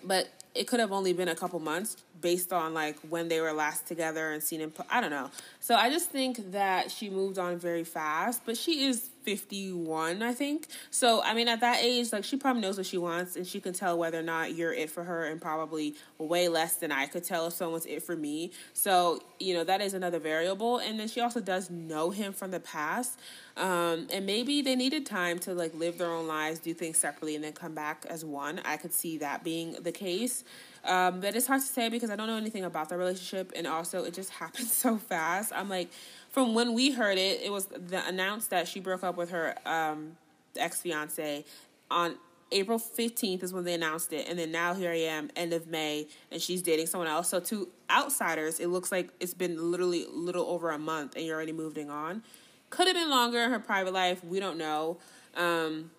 but 0.05 0.29
it 0.55 0.67
could 0.67 0.81
have 0.81 0.93
only 0.93 1.13
been 1.13 1.29
a 1.29 1.35
couple 1.35 1.61
months 1.61 1.97
based 2.21 2.53
on 2.53 2.75
like 2.75 2.99
when 3.09 3.29
they 3.29 3.41
were 3.41 3.53
last 3.53 3.87
together 3.87 4.33
and 4.33 4.43
seen 4.43 4.61
in. 4.61 4.73
I 4.91 5.01
don't 5.01 5.11
know. 5.11 5.31
So 5.61 5.75
I 5.75 5.91
just 5.91 6.11
think 6.11 6.53
that 6.53 6.91
she 6.91 7.11
moved 7.11 7.39
on 7.39 7.59
very 7.59 7.85
fast, 7.85 8.43
but 8.45 8.57
she 8.57 8.85
is 8.85 9.11
51, 9.29 10.23
I 10.23 10.33
think. 10.33 10.69
So 10.91 11.23
I 11.23 11.35
mean, 11.35 11.49
at 11.49 11.61
that 11.61 11.81
age, 11.83 12.15
like 12.15 12.25
she 12.25 12.39
probably 12.39 12.63
knows 12.63 12.79
what 12.79 12.87
she 12.87 12.97
wants, 12.97 13.37
and 13.37 13.47
she 13.47 13.61
can 13.61 13.75
tell 13.75 13.99
whether 13.99 14.19
or 14.19 14.23
not 14.23 14.55
you're 14.55 14.73
it 14.73 14.89
for 14.89 15.05
her, 15.05 15.27
and 15.27 15.39
probably 15.39 15.97
way 16.17 16.49
less 16.49 16.77
than 16.77 16.91
I 16.91 17.05
could 17.05 17.25
tell 17.25 17.47
if 17.47 17.53
someone's 17.53 17.85
it 17.85 18.03
for 18.03 18.17
me. 18.17 18.53
So 18.73 19.23
you 19.39 19.53
know 19.53 19.65
that 19.65 19.83
is 19.83 19.93
another 19.93 20.19
variable, 20.19 20.79
and 20.79 20.99
then 20.99 21.09
she 21.09 21.21
also 21.21 21.41
does 21.41 21.69
know 21.69 22.09
him 22.09 22.33
from 22.33 22.53
the 22.53 22.61
past, 22.61 23.19
um, 23.59 24.07
and 24.11 24.25
maybe 24.25 24.63
they 24.63 24.75
needed 24.75 25.05
time 25.05 25.39
to 25.41 25.53
like 25.53 25.75
live 25.75 25.99
their 25.99 26.11
own 26.11 26.27
lives, 26.27 26.59
do 26.59 26.73
things 26.73 26.97
separately, 26.97 27.35
and 27.35 27.45
then 27.45 27.53
come 27.53 27.75
back 27.75 28.07
as 28.09 28.25
one. 28.25 28.63
I 28.65 28.79
could 28.79 28.95
see 28.95 29.19
that 29.19 29.45
being 29.45 29.77
the 29.83 29.93
case. 29.93 30.43
Um, 30.85 31.21
but 31.21 31.37
it's 31.37 31.47
hard 31.47 31.61
to 31.61 31.67
say 31.67 31.91
because 31.91 32.09
I 32.09 32.17
don't 32.17 32.29
know 32.29 32.37
anything 32.37 32.65
about 32.65 32.89
their 32.89 32.97
relationship, 32.97 33.53
and 33.55 33.67
also 33.67 34.05
it 34.05 34.15
just 34.15 34.31
happened 34.43 34.69
so 34.69 34.97
fast. 34.97 35.53
I'm 35.55 35.69
like, 35.69 35.91
from 36.39 36.55
when 36.55 36.73
we 36.73 36.93
heard 36.93 37.19
it, 37.19 37.41
it 37.43 37.51
was 37.51 37.65
the, 37.67 38.01
announced 38.07 38.51
that 38.51 38.69
she 38.69 38.79
broke 38.79 39.03
up 39.03 39.17
with 39.17 39.31
her 39.31 39.57
um, 39.67 40.17
ex 40.57 40.81
fiance 40.81 41.45
on 41.91 42.15
April 42.53 42.79
15th 42.79 43.43
is 43.43 43.53
when 43.53 43.65
they 43.65 43.75
announced 43.75 44.13
it, 44.13 44.29
and 44.29 44.39
then 44.39 44.53
now 44.53 44.73
here 44.73 44.93
I 44.93 44.99
am, 44.99 45.33
end 45.35 45.53
of 45.53 45.67
May, 45.67 46.07
and 46.31 46.41
she's 46.41 46.63
dating 46.63 46.87
someone 46.87 47.09
else. 47.09 47.29
So 47.29 47.41
to 47.41 47.69
outsiders, 47.91 48.61
it 48.61 48.69
looks 48.69 48.93
like 48.93 49.11
it's 49.19 49.35
been 49.35 49.73
literally 49.73 50.05
a 50.05 50.11
little 50.11 50.47
over 50.47 50.71
a 50.71 50.79
month, 50.79 51.17
and 51.17 51.27
you're 51.27 51.35
already 51.35 51.51
moving 51.51 51.91
on. 51.91 52.23
Could 52.71 52.87
have 52.87 52.95
been 52.95 53.11
longer 53.11 53.43
in 53.43 53.51
her 53.51 53.59
private 53.59 53.93
life. 53.93 54.23
We 54.23 54.39
don't 54.39 54.59
know. 54.59 54.99
Um, 55.37 55.91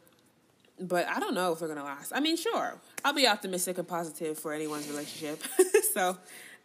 but 0.80 1.06
I 1.10 1.20
don't 1.20 1.34
know 1.34 1.52
if 1.52 1.60
they're 1.60 1.68
gonna 1.68 1.84
last. 1.84 2.14
I 2.16 2.22
mean, 2.22 2.38
sure, 2.38 2.76
I'll 3.04 3.12
be 3.12 3.28
optimistic 3.28 3.78
and 3.78 3.86
positive 3.86 4.40
for 4.40 4.54
anyone's 4.54 4.88
relationship. 4.88 5.44
so 5.94 6.18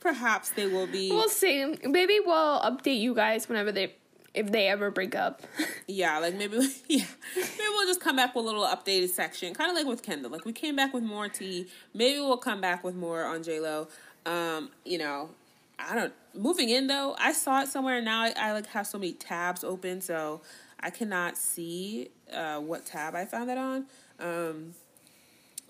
perhaps 0.05 0.51
they 0.51 0.67
will 0.69 0.87
be. 0.87 1.11
We'll 1.11 1.29
see. 1.29 1.65
Maybe 1.83 2.21
we'll 2.25 2.61
update 2.61 3.01
you 3.01 3.15
guys 3.15 3.49
whenever 3.49 3.73
they 3.73 3.95
if 4.35 4.53
they 4.53 4.69
ever 4.69 4.91
break 4.91 5.15
up. 5.15 5.43
yeah, 5.89 6.19
like 6.19 6.35
maybe 6.35 6.57
yeah, 6.89 7.05
maybe 7.35 7.69
we'll 7.71 7.87
just 7.87 8.01
come 8.01 8.15
back 8.15 8.35
with 8.37 8.45
a 8.45 8.47
little 8.47 8.65
updated 8.65 9.09
section, 9.09 9.55
kind 9.55 9.71
of 9.71 9.77
like 9.77 9.87
with 9.87 10.03
Kendall. 10.03 10.31
Like 10.31 10.45
we 10.45 10.53
came 10.53 10.77
back 10.77 10.93
with 10.93 11.03
more 11.03 11.29
tea. 11.29 11.67
Maybe 11.95 12.21
we'll 12.21 12.37
come 12.37 12.61
back 12.61 12.85
with 12.85 12.95
more 12.95 13.25
on 13.25 13.43
J 13.43 13.59
Lo. 13.59 13.89
Um, 14.27 14.71
you 14.85 14.99
know, 14.99 15.31
I 15.79 15.95
don't. 15.97 16.13
Moving 16.35 16.69
in 16.69 16.87
though, 16.87 17.17
I 17.19 17.33
saw 17.33 17.63
it 17.63 17.69
somewhere. 17.69 18.01
Now 18.03 18.23
I, 18.23 18.35
I 18.37 18.53
like 18.53 18.67
have 18.69 18.87
so 18.87 18.99
many 18.99 19.13
tabs 19.15 19.65
open, 19.65 20.01
so 20.03 20.43
I 20.81 20.91
cannot 20.91 21.39
see 21.39 22.11
uh, 22.33 22.61
what 22.61 22.85
tab 22.85 23.15
I 23.15 23.25
found 23.25 23.49
that 23.49 23.59
on. 23.59 23.87
Um, 24.21 24.75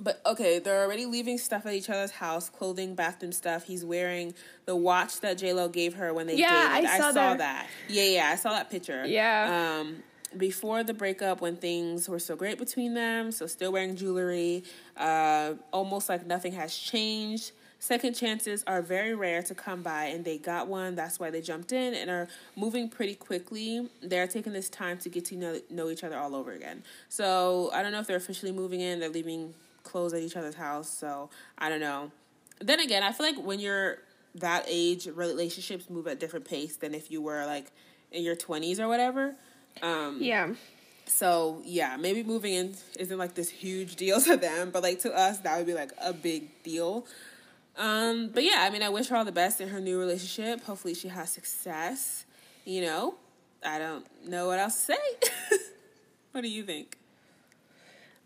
but 0.01 0.21
okay, 0.27 0.59
they're 0.59 0.83
already 0.85 1.07
leaving 1.07 1.39
stuff 1.39 1.67
at 1.67 1.75
each 1.75 1.89
other's 1.89 2.11
house, 2.11 2.49
clothing, 2.51 2.95
bathroom 2.95 3.33
stuff. 3.33 3.65
He's 3.65 3.85
wearing 3.85 4.35
the 4.67 4.75
watch 4.77 5.21
that 5.21 5.39
J 5.39 5.53
Lo 5.53 5.69
gave 5.69 5.95
her 5.95 6.13
when 6.13 6.27
they 6.27 6.37
Yeah, 6.37 6.75
dated. 6.75 6.91
I 6.91 6.99
saw 6.99 7.13
that. 7.13 7.39
that. 7.39 7.67
Yeah, 7.89 8.05
yeah, 8.05 8.31
I 8.33 8.37
saw 8.37 8.51
that 8.51 8.71
picture. 8.71 9.05
Yeah. 9.07 9.79
Um, 9.81 10.03
before 10.37 10.83
the 10.83 10.95
breakup, 10.95 11.41
when 11.41 11.57
things 11.57 12.09
were 12.09 12.19
so 12.19 12.35
great 12.35 12.59
between 12.59 12.95
them, 12.95 13.31
so 13.31 13.47
still 13.47 13.71
wearing 13.71 13.95
jewelry, 13.95 14.65
uh, 14.97 15.55
almost 15.73 16.09
like 16.09 16.27
nothing 16.27 16.53
has 16.55 16.77
changed. 16.77 17.53
Second 17.79 18.15
chances 18.15 18.65
are 18.67 18.81
very 18.83 19.15
rare 19.15 19.43
to 19.43 19.55
come 19.55 19.83
by, 19.83 20.07
and 20.07 20.25
they 20.25 20.39
got 20.39 20.67
one. 20.69 20.95
That's 20.95 21.21
why 21.21 21.31
they 21.31 21.43
jumped 21.43 21.71
in 21.71 21.93
and 21.95 22.11
are 22.11 22.29
moving 22.57 22.89
pretty 22.89 23.15
quickly. 23.15 23.89
They're 24.03 24.27
taking 24.27 24.55
this 24.55 24.71
time 24.71 24.97
to 24.99 25.09
get 25.11 25.27
to 25.27 25.37
know, 25.37 25.61
know 25.71 25.91
each 25.91 26.03
other 26.03 26.17
all 26.17 26.35
over 26.35 26.51
again. 26.53 26.83
So 27.11 27.71
I 27.75 27.83
don't 27.83 27.93
know 27.93 28.01
if 28.01 28.07
they're 28.07 28.17
officially 28.17 28.53
moving 28.53 28.81
in. 28.81 29.01
They're 29.01 29.09
leaving 29.11 29.53
clothes 29.85 30.13
at 30.13 30.23
each 30.23 30.37
other's 30.37 30.57
house. 30.57 30.89
So 30.89 31.31
I 31.57 31.69
don't 31.69 31.81
know. 31.81 32.11
Then 32.61 32.81
again, 32.81 33.03
I 33.03 33.13
feel 33.13 33.27
like 33.27 33.45
when 33.45 33.61
you're 33.61 33.99
that 34.37 34.65
age, 34.67 35.07
relationships 35.07 35.89
move 35.89 36.09
at 36.09 36.19
different 36.19 36.45
pace 36.45 36.77
than 36.77 36.95
if 36.95 37.11
you 37.11 37.23
were 37.23 37.47
like 37.47 37.71
in 38.11 38.25
your 38.25 38.35
twenties 38.35 38.81
or 38.81 38.89
whatever. 38.89 39.37
Um, 39.83 40.19
yeah. 40.21 40.55
so 41.05 41.61
yeah, 41.65 41.97
maybe 41.97 42.23
moving 42.23 42.55
in 42.55 42.75
isn't 42.99 43.19
like 43.19 43.35
this 43.35 43.51
huge 43.51 43.97
deal 43.97 44.21
to 44.23 44.37
them, 44.37 44.71
but 44.71 44.83
like 44.83 45.01
to 45.01 45.13
us, 45.13 45.39
that 45.39 45.57
would 45.57 45.67
be 45.67 45.75
like 45.75 45.93
a 46.03 46.13
big 46.13 46.63
deal. 46.63 47.07
Um, 47.77 48.31
but 48.33 48.45
yeah, 48.45 48.59
I 48.61 48.71
mean, 48.71 48.83
I 48.83 48.89
wish 48.89 49.09
her 49.09 49.17
all 49.17 49.25
the 49.25 49.33
best 49.33 49.61
in 49.61 49.69
her 49.69 49.81
new 49.81 49.99
relationship. 49.99 50.65
Hopefully, 50.65 50.95
she 50.95 51.09
has 51.09 51.31
success. 51.31 52.25
You 52.65 52.83
know, 52.83 53.15
I 53.65 53.79
don't 53.79 54.07
know 54.27 54.47
what 54.47 54.59
else 54.59 54.87
to 54.87 54.93
say. 54.93 55.59
what 56.33 56.43
do 56.43 56.49
you 56.49 56.63
think? 56.63 56.97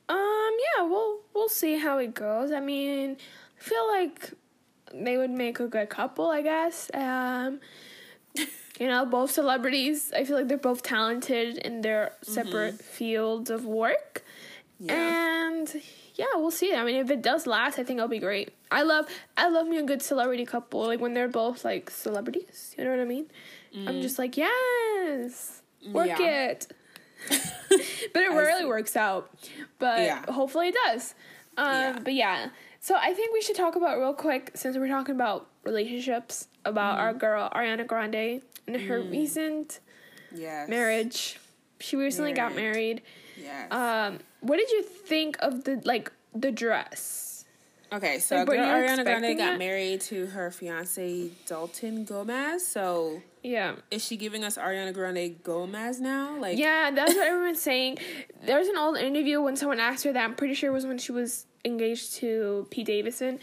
Um, 0.08 0.56
yeah, 0.76 0.84
we'll 0.84 1.18
we'll 1.34 1.48
see 1.48 1.76
how 1.78 1.98
it 1.98 2.14
goes. 2.14 2.52
I 2.52 2.60
mean, 2.60 3.16
I 3.58 3.62
feel 3.62 3.86
like 3.88 4.30
they 4.94 5.16
would 5.18 5.30
make 5.30 5.60
a 5.60 5.66
good 5.66 5.88
couple, 5.90 6.30
I 6.30 6.42
guess. 6.42 6.90
Um, 6.94 7.60
you 8.34 8.86
know, 8.86 9.04
both 9.10 9.30
celebrities. 9.30 10.12
I 10.16 10.24
feel 10.24 10.36
like 10.36 10.48
they're 10.48 10.56
both 10.58 10.82
talented 10.82 11.58
in 11.58 11.82
their 11.82 12.12
separate 12.22 12.80
fields 12.80 13.50
of 13.50 13.64
work. 13.66 14.24
Yeah. 14.80 15.48
And 15.50 15.82
yeah, 16.14 16.26
we'll 16.36 16.50
see. 16.50 16.74
I 16.74 16.84
mean, 16.84 16.96
if 16.96 17.10
it 17.10 17.20
does 17.20 17.46
last, 17.46 17.78
I 17.78 17.84
think 17.84 17.98
it'll 17.98 18.08
be 18.08 18.18
great. 18.18 18.52
I 18.70 18.82
love 18.82 19.06
I 19.36 19.48
love 19.48 19.66
me 19.66 19.76
a 19.78 19.82
good 19.82 20.02
celebrity 20.02 20.44
couple, 20.46 20.86
like 20.86 21.00
when 21.00 21.14
they're 21.14 21.28
both 21.28 21.64
like 21.64 21.90
celebrities. 21.90 22.74
You 22.78 22.84
know 22.84 22.90
what 22.90 23.00
I 23.00 23.04
mean? 23.04 23.26
I'm 23.86 24.00
just 24.00 24.18
like, 24.18 24.36
yes, 24.36 25.60
work 25.92 26.08
Yeah. 26.08 26.48
it. 26.50 26.72
but 28.12 28.22
it 28.22 28.30
rarely 28.32 28.64
works 28.64 28.96
out. 28.96 29.30
But 29.78 30.00
Yeah. 30.00 30.24
hopefully 30.30 30.68
it 30.68 30.74
does. 30.86 31.14
Um, 31.56 31.66
Yeah. 31.66 31.98
But 32.04 32.14
yeah, 32.14 32.48
so 32.80 32.94
I 32.96 33.12
think 33.14 33.32
we 33.32 33.40
should 33.42 33.56
talk 33.56 33.76
about 33.76 33.98
real 33.98 34.14
quick 34.14 34.52
since 34.54 34.76
we're 34.76 34.88
talking 34.88 35.14
about 35.14 35.48
relationships 35.64 36.48
about 36.64 36.98
our 36.98 37.10
Mm-hmm. 37.10 37.18
girl 37.18 37.50
Ariana 37.54 37.86
Grande 37.86 38.42
and 38.66 38.76
her 38.82 39.00
Mm. 39.00 39.10
recent 39.10 39.80
Yes. 40.32 40.68
marriage. 40.68 41.38
She 41.80 41.96
recently 41.96 42.32
got 42.32 42.54
married. 42.54 43.02
Yes. 43.36 43.70
Um, 43.72 44.18
what 44.40 44.56
did 44.56 44.70
you 44.70 44.82
think 44.82 45.36
of 45.40 45.64
the 45.64 45.80
like 45.84 46.10
the 46.34 46.50
dress? 46.52 47.44
okay, 47.92 48.18
so 48.18 48.36
like, 48.36 48.46
girl 48.48 48.58
Ariana 48.58 49.02
Grande 49.04 49.38
got 49.38 49.52
that? 49.52 49.58
married 49.58 50.00
to 50.02 50.26
her 50.26 50.50
fiance 50.50 51.30
Dalton 51.46 52.04
Gomez. 52.04 52.66
So 52.66 53.22
Yeah. 53.42 53.76
is 53.90 54.04
she 54.04 54.16
giving 54.16 54.44
us 54.44 54.56
Ariana 54.58 54.92
Grande 54.92 55.42
Gomez 55.42 56.00
now? 56.00 56.36
Like, 56.38 56.58
Yeah, 56.58 56.90
that's 56.90 57.14
what 57.14 57.26
everyone's 57.32 57.60
saying. 57.62 57.98
There 58.44 58.58
was 58.58 58.68
an 58.68 58.76
old 58.76 58.96
interview 58.98 59.40
when 59.40 59.56
someone 59.56 59.80
asked 59.80 60.04
her 60.04 60.12
that. 60.12 60.24
I'm 60.24 60.34
pretty 60.34 60.54
sure 60.54 60.70
it 60.70 60.72
was 60.74 60.86
when 60.86 60.98
she 60.98 61.12
was 61.12 61.46
engaged 61.64 62.14
to 62.16 62.66
Pete 62.70 62.86
Davidson, 62.86 63.38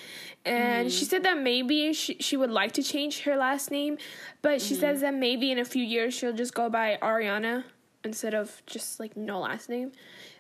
and 0.46 0.88
Mm-hmm. 0.88 0.98
she 0.98 1.06
said 1.06 1.24
that 1.24 1.38
maybe 1.38 1.94
she 1.94 2.16
she 2.20 2.38
would 2.38 2.50
like 2.52 2.72
to 2.74 2.84
change 2.84 3.22
her 3.24 3.36
last 3.36 3.72
name, 3.72 3.98
but 4.42 4.58
Mm-hmm. 4.60 4.68
she 4.68 4.76
says 4.76 5.02
that 5.02 5.14
maybe 5.14 5.52
in 5.52 5.60
a 5.60 5.66
few 5.66 5.84
years 5.84 6.14
she'll 6.14 6.34
just 6.34 6.54
go 6.54 6.70
by 6.70 6.98
Ariana 7.02 7.64
instead 8.04 8.34
of 8.34 8.62
just 8.68 9.00
like 9.00 9.16
no 9.18 9.40
last 9.42 9.70
name. 9.70 9.92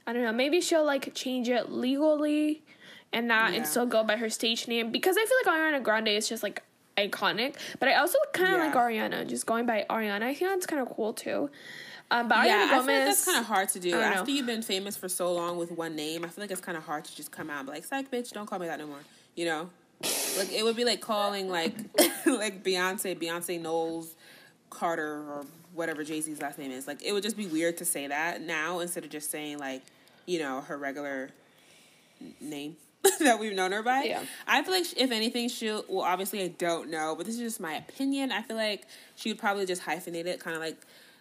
I 0.08 0.14
don't 0.14 0.22
know. 0.24 0.32
Maybe 0.32 0.62
she'll 0.62 0.86
like 0.86 1.14
change 1.16 1.50
it 1.50 1.72
legally, 1.72 2.64
and 3.12 3.28
not 3.28 3.52
Yeah. 3.52 3.58
and 3.58 3.68
still 3.68 3.86
go 3.86 4.04
by 4.04 4.18
her 4.18 4.30
stage 4.30 4.68
name 4.68 4.92
because 4.92 5.18
I 5.18 5.26
feel 5.26 5.38
like 5.46 5.60
Ariana 5.60 5.84
Grande 5.84 6.10
is 6.10 6.30
just 6.30 6.44
like 6.44 6.64
iconic. 6.98 7.56
But 7.80 7.90
I 7.90 7.96
also 7.96 8.18
kind 8.34 8.54
of 8.54 8.60
Yeah. 8.60 8.66
like 8.66 8.76
Ariana, 8.76 9.28
just 9.28 9.46
going 9.46 9.66
by 9.66 9.86
Ariana. 9.90 10.24
I 10.24 10.34
think 10.34 10.50
that's 10.52 10.66
kind 10.66 10.82
of 10.82 10.90
cool 10.96 11.14
too. 11.14 11.50
Um, 12.12 12.28
but 12.28 12.46
yeah, 12.46 12.58
Ariana 12.58 12.64
I 12.66 12.68
feel 12.70 12.80
Gomez, 12.82 12.88
like 12.88 13.06
that's 13.08 13.26
kind 13.26 13.38
of 13.40 13.46
hard 13.46 13.70
to 13.70 13.80
do. 13.80 13.92
Don't 13.92 14.00
know. 14.02 14.06
After 14.08 14.32
you've 14.32 14.46
been 14.46 14.62
famous 14.62 14.96
for 14.96 15.10
so 15.10 15.34
long 15.34 15.58
with 15.58 15.72
one 15.72 15.96
name, 15.96 16.24
I 16.24 16.28
feel 16.28 16.44
like 16.44 16.52
it's 16.52 16.62
kind 16.62 16.78
of 16.78 16.84
hard 16.84 17.06
to 17.06 17.16
just 17.16 17.32
come 17.32 17.50
out 17.50 17.60
and 17.60 17.68
be 17.68 17.74
like, 17.74 17.84
"Psych, 17.86 18.12
bitch, 18.12 18.32
don't 18.32 18.46
call 18.46 18.60
me 18.60 18.68
that 18.68 18.80
no 18.80 18.88
more." 18.88 19.00
You 19.36 19.46
know, 19.46 19.70
like 20.38 20.52
it 20.52 20.64
would 20.64 20.76
be 20.76 20.86
like 20.86 21.02
calling 21.02 21.50
like 21.50 21.74
like 22.26 22.64
Beyonce, 22.64 23.20
Beyonce 23.20 23.60
Knowles 23.60 24.16
Carter 24.70 25.18
or 25.24 25.46
whatever 25.74 26.04
Jay 26.04 26.22
Z's 26.22 26.42
last 26.42 26.60
name 26.60 26.72
is. 26.72 26.86
Like 26.88 27.02
it 27.04 27.12
would 27.12 27.24
just 27.24 27.36
be 27.38 27.48
weird 27.48 27.78
to 27.78 27.86
say 27.86 28.08
that 28.08 28.42
now 28.42 28.80
instead 28.80 29.04
of 29.04 29.10
just 29.10 29.32
saying 29.32 29.58
like, 29.58 29.82
you 30.28 30.38
know, 30.40 30.62
her 30.62 30.78
regular 30.78 31.32
name. 32.40 32.78
that 33.20 33.40
we've 33.40 33.54
known 33.54 33.72
her 33.72 33.84
by. 33.84 34.04
Yeah. 34.04 34.24
I 34.48 34.64
feel 34.64 34.74
like 34.74 34.86
if 34.98 35.12
anything, 35.12 35.50
she'll. 35.50 35.86
Well, 35.88 36.02
obviously, 36.06 36.44
I 36.44 36.48
don't 36.50 36.90
know, 36.90 37.16
but 37.16 37.26
this 37.26 37.36
is 37.36 37.42
just 37.42 37.60
my 37.60 37.76
opinion. 37.76 38.32
I 38.32 38.42
feel 38.42 38.58
like 38.58 38.86
she 39.16 39.30
would 39.32 39.40
probably 39.40 39.66
just 39.66 39.82
hyphenate 39.82 40.26
it, 40.26 40.40
kind 40.40 40.56
of 40.56 40.62
like 40.62 40.78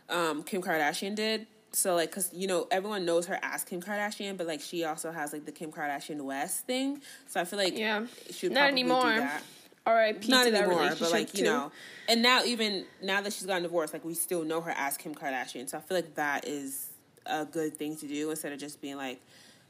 um, 0.09 0.43
Kim 0.43 0.62
Kardashian 0.62 1.14
did. 1.14 1.47
So, 1.72 1.95
like, 1.97 2.12
cause 2.12 2.30
you 2.32 2.47
know 2.47 2.68
everyone 2.70 3.05
knows 3.05 3.26
her 3.26 3.39
as 3.43 3.64
Kim 3.64 3.82
Kardashian, 3.82 4.37
but 4.37 4.47
like 4.47 4.61
she 4.61 4.85
also 4.85 5.11
has 5.11 5.32
like 5.32 5.45
the 5.45 5.51
Kim 5.53 5.72
Kardashian 5.72 6.20
West 6.22 6.66
thing. 6.66 7.01
So 7.26 7.41
I 7.41 7.45
feel 7.45 7.59
like 7.59 7.76
Yeah. 7.76 8.07
she 8.30 8.47
would 8.47 8.55
Not 8.55 8.61
probably 8.61 8.80
anymore. 8.80 9.12
do 9.12 9.18
that. 9.20 9.43
R.I.P. 9.87 10.28
Not 10.28 10.47
anymore, 10.47 10.95
but 10.99 11.11
like 11.12 11.37
you 11.37 11.45
know, 11.45 11.70
and 12.09 12.22
now 12.22 12.43
even 12.45 12.87
now 13.03 13.20
that 13.20 13.32
she's 13.35 13.45
gotten 13.47 13.64
divorced, 13.64 13.93
like 13.93 14.05
we 14.05 14.14
still 14.14 14.43
know 14.45 14.61
her 14.62 14.72
as 14.76 14.97
Kim 14.97 15.14
Kardashian. 15.14 15.68
So 15.68 15.76
I 15.76 15.80
feel 15.82 15.99
like 15.99 16.14
that 16.14 16.47
is 16.49 16.87
a 17.26 17.45
good 17.45 17.76
thing 17.76 17.97
to 17.97 18.07
do 18.07 18.30
instead 18.30 18.53
of 18.53 18.59
just 18.59 18.80
being 18.80 18.97
like 18.97 19.20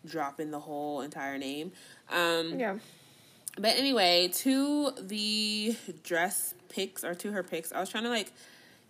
dropping 0.07 0.51
the 0.51 0.61
whole 0.61 1.01
entire 1.01 1.39
name. 1.39 1.73
Um, 2.11 2.59
Yeah. 2.59 2.79
but 3.59 3.77
anyway, 3.77 4.29
to 4.35 4.93
the 5.01 5.77
dress 6.03 6.55
pics 6.69 7.05
or 7.05 7.15
to 7.15 7.33
her 7.33 7.43
pics, 7.43 7.73
I 7.73 7.81
was 7.81 7.89
trying 7.89 8.05
to 8.05 8.11
like, 8.11 8.33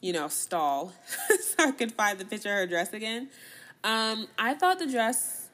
you 0.01 0.13
know, 0.13 0.29
stall 0.29 0.93
so 1.41 1.65
I 1.69 1.73
could 1.73 1.93
find 1.93 2.19
the 2.19 2.25
picture 2.25 2.51
of 2.51 2.57
her 2.57 2.67
dress 2.67 2.93
again. 2.93 3.29
Um, 3.83 4.27
I 4.39 4.55
thought 4.55 4.79
the 4.79 4.91
dress 4.91 5.49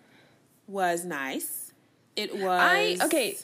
was 0.66 1.04
nice. 1.04 1.72
It 2.16 2.34
was. 2.36 2.60
I 2.60 2.96
okay. 3.06 3.36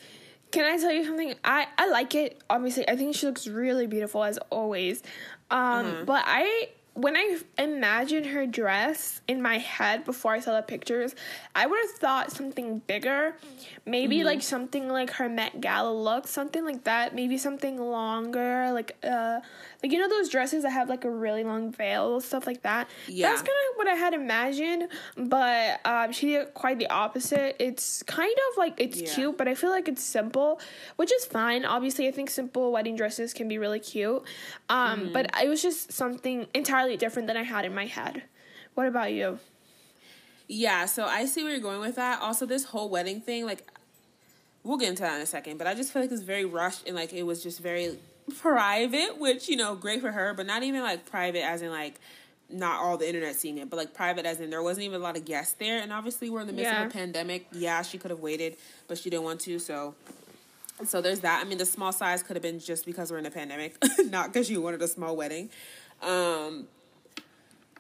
Can 0.53 0.65
I 0.65 0.77
tell 0.79 0.93
you 0.93 1.05
something? 1.05 1.35
I 1.45 1.67
I 1.77 1.89
like 1.91 2.15
it. 2.15 2.41
Obviously, 2.49 2.89
I 2.89 2.97
think 2.97 3.15
she 3.17 3.27
looks 3.27 3.47
really 3.49 3.87
beautiful 3.87 4.23
as 4.23 4.39
always. 4.51 5.03
Um, 5.51 5.87
Mm-hmm. 5.87 6.05
but 6.05 6.25
I 6.27 6.69
when 6.97 7.15
I 7.15 7.39
imagined 7.59 8.27
her 8.27 8.47
dress 8.47 9.21
in 9.29 9.43
my 9.43 9.59
head 9.59 10.05
before 10.05 10.33
I 10.33 10.41
saw 10.41 10.57
the 10.57 10.63
pictures, 10.63 11.15
I 11.55 11.67
would 11.67 11.79
have 11.83 11.91
thought 11.99 12.33
something 12.33 12.79
bigger. 12.87 13.37
Maybe 13.85 14.17
Mm-hmm. 14.19 14.27
like 14.27 14.43
something 14.43 14.89
like 14.89 15.11
her 15.11 15.29
Met 15.29 15.61
Gala 15.61 15.93
look, 15.93 16.27
something 16.27 16.65
like 16.65 16.85
that. 16.85 17.15
Maybe 17.15 17.37
something 17.37 17.77
longer, 17.79 18.73
like 18.73 18.97
uh, 19.05 19.41
like 19.83 19.93
you 19.93 19.99
know 19.99 20.09
those 20.09 20.29
dresses 20.29 20.63
that 20.63 20.71
have 20.71 20.89
like 20.89 21.05
a 21.05 21.11
really 21.11 21.45
long 21.45 21.71
veil, 21.73 22.21
stuff 22.21 22.47
like 22.47 22.63
that. 22.63 22.89
Yeah. 23.07 23.29
That's 23.29 23.43
kind 23.43 23.59
of 23.71 23.77
what 23.77 23.87
I 23.89 23.95
had 23.95 24.15
imagined, 24.15 24.89
but 25.17 25.81
um, 25.85 26.13
she 26.13 26.27
did 26.29 26.55
quite 26.55 26.79
the 26.79 26.89
opposite. 26.89 27.57
It's 27.59 28.03
kind 28.05 28.33
of 28.51 28.59
like 28.59 28.81
it's 28.81 29.01
Yeah. 29.01 29.15
cute, 29.15 29.39
but 29.39 29.49
I 29.49 29.55
feel 29.55 29.71
like 29.71 29.89
it's 29.89 30.03
simple, 30.03 30.61
which 30.97 31.13
is 31.13 31.25
fine. 31.25 31.65
Obviously, 31.65 32.09
I 32.09 32.11
think 32.11 32.31
simple 32.31 32.73
wedding 32.73 32.97
dresses 32.97 33.33
can 33.35 33.49
be 33.49 33.59
really 33.59 33.81
cute, 33.81 34.23
um, 34.69 35.01
Mm-hmm. 35.01 35.13
but 35.13 35.31
it 35.43 35.49
was 35.49 35.63
just 35.63 35.93
something 35.93 36.47
entirely 36.55 36.97
different 36.97 37.29
than 37.29 37.37
I 37.37 37.43
had 37.43 37.65
in 37.65 37.75
my 37.75 37.87
head. 37.87 38.23
What 38.75 38.87
about 38.87 39.13
you? 39.13 39.39
Yeah, 40.49 40.87
so 40.87 41.05
I 41.05 41.27
see 41.27 41.43
where 41.43 41.53
you're 41.53 41.61
going 41.61 41.81
with 41.81 41.97
that. 41.97 42.21
Also, 42.23 42.47
this 42.47 42.65
whole 42.65 42.89
wedding 42.89 43.21
thing, 43.21 43.45
like, 43.47 43.67
we'll 44.63 44.79
get 44.79 44.91
into 44.91 45.03
that 45.03 45.17
in 45.17 45.23
a 45.23 45.27
second, 45.27 45.59
but 45.59 45.67
I 45.67 45.75
just 45.75 45.93
feel 45.93 46.03
like 46.03 46.11
it's 46.13 46.23
very 46.23 46.45
rushed 46.45 46.87
and 46.87 46.95
like 46.97 47.13
it 47.13 47.23
was 47.25 47.43
just 47.43 47.61
very 47.61 47.99
private, 48.41 49.19
which, 49.19 49.49
you 49.49 49.57
know, 49.57 49.75
great 49.75 50.01
for 50.01 50.13
her, 50.13 50.35
but 50.35 50.47
not 50.47 50.63
even 50.63 50.81
like 50.83 51.07
private 51.09 51.45
as 51.45 51.63
in 51.63 51.71
like 51.71 51.95
not 52.49 52.81
all 52.81 52.97
the 52.97 53.07
internet 53.09 53.35
seeing 53.35 53.59
it, 53.59 53.69
but 53.69 53.77
like 53.77 53.93
private 53.93 54.25
as 54.25 54.41
in 54.41 54.51
there 54.51 54.63
wasn't 54.63 54.85
even 54.85 55.01
a 55.01 55.03
lot 55.03 55.17
of 55.17 55.25
guests 55.25 55.55
there. 55.55 55.81
And 55.81 55.93
obviously, 55.93 56.31
we're 56.31 56.41
in 56.41 56.47
the 56.47 56.53
midst 56.53 56.71
Yeah. 56.71 56.85
of 56.85 56.91
a 56.91 56.93
pandemic. 56.93 57.47
Yeah, 57.53 57.83
she 57.83 57.99
could 57.99 58.11
have 58.11 58.21
waited, 58.21 58.57
but 58.89 58.99
she 58.99 59.11
didn't 59.11 59.25
want 59.25 59.41
to, 59.43 59.59
so. 59.59 59.95
So 60.85 61.01
there's 61.01 61.21
that. 61.21 61.41
I 61.45 61.49
mean, 61.49 61.57
the 61.59 61.65
small 61.67 61.91
size 61.91 62.23
could 62.23 62.37
have 62.37 62.43
been 62.43 62.59
just 62.61 62.85
because 62.85 63.11
we're 63.11 63.17
in 63.19 63.27
a 63.27 63.31
pandemic, 63.31 63.77
not 64.11 64.33
because 64.33 64.51
you 64.51 64.61
wanted 64.61 64.83
a 64.83 64.89
small 64.89 65.17
wedding. 65.17 65.49
Um, 66.03 66.67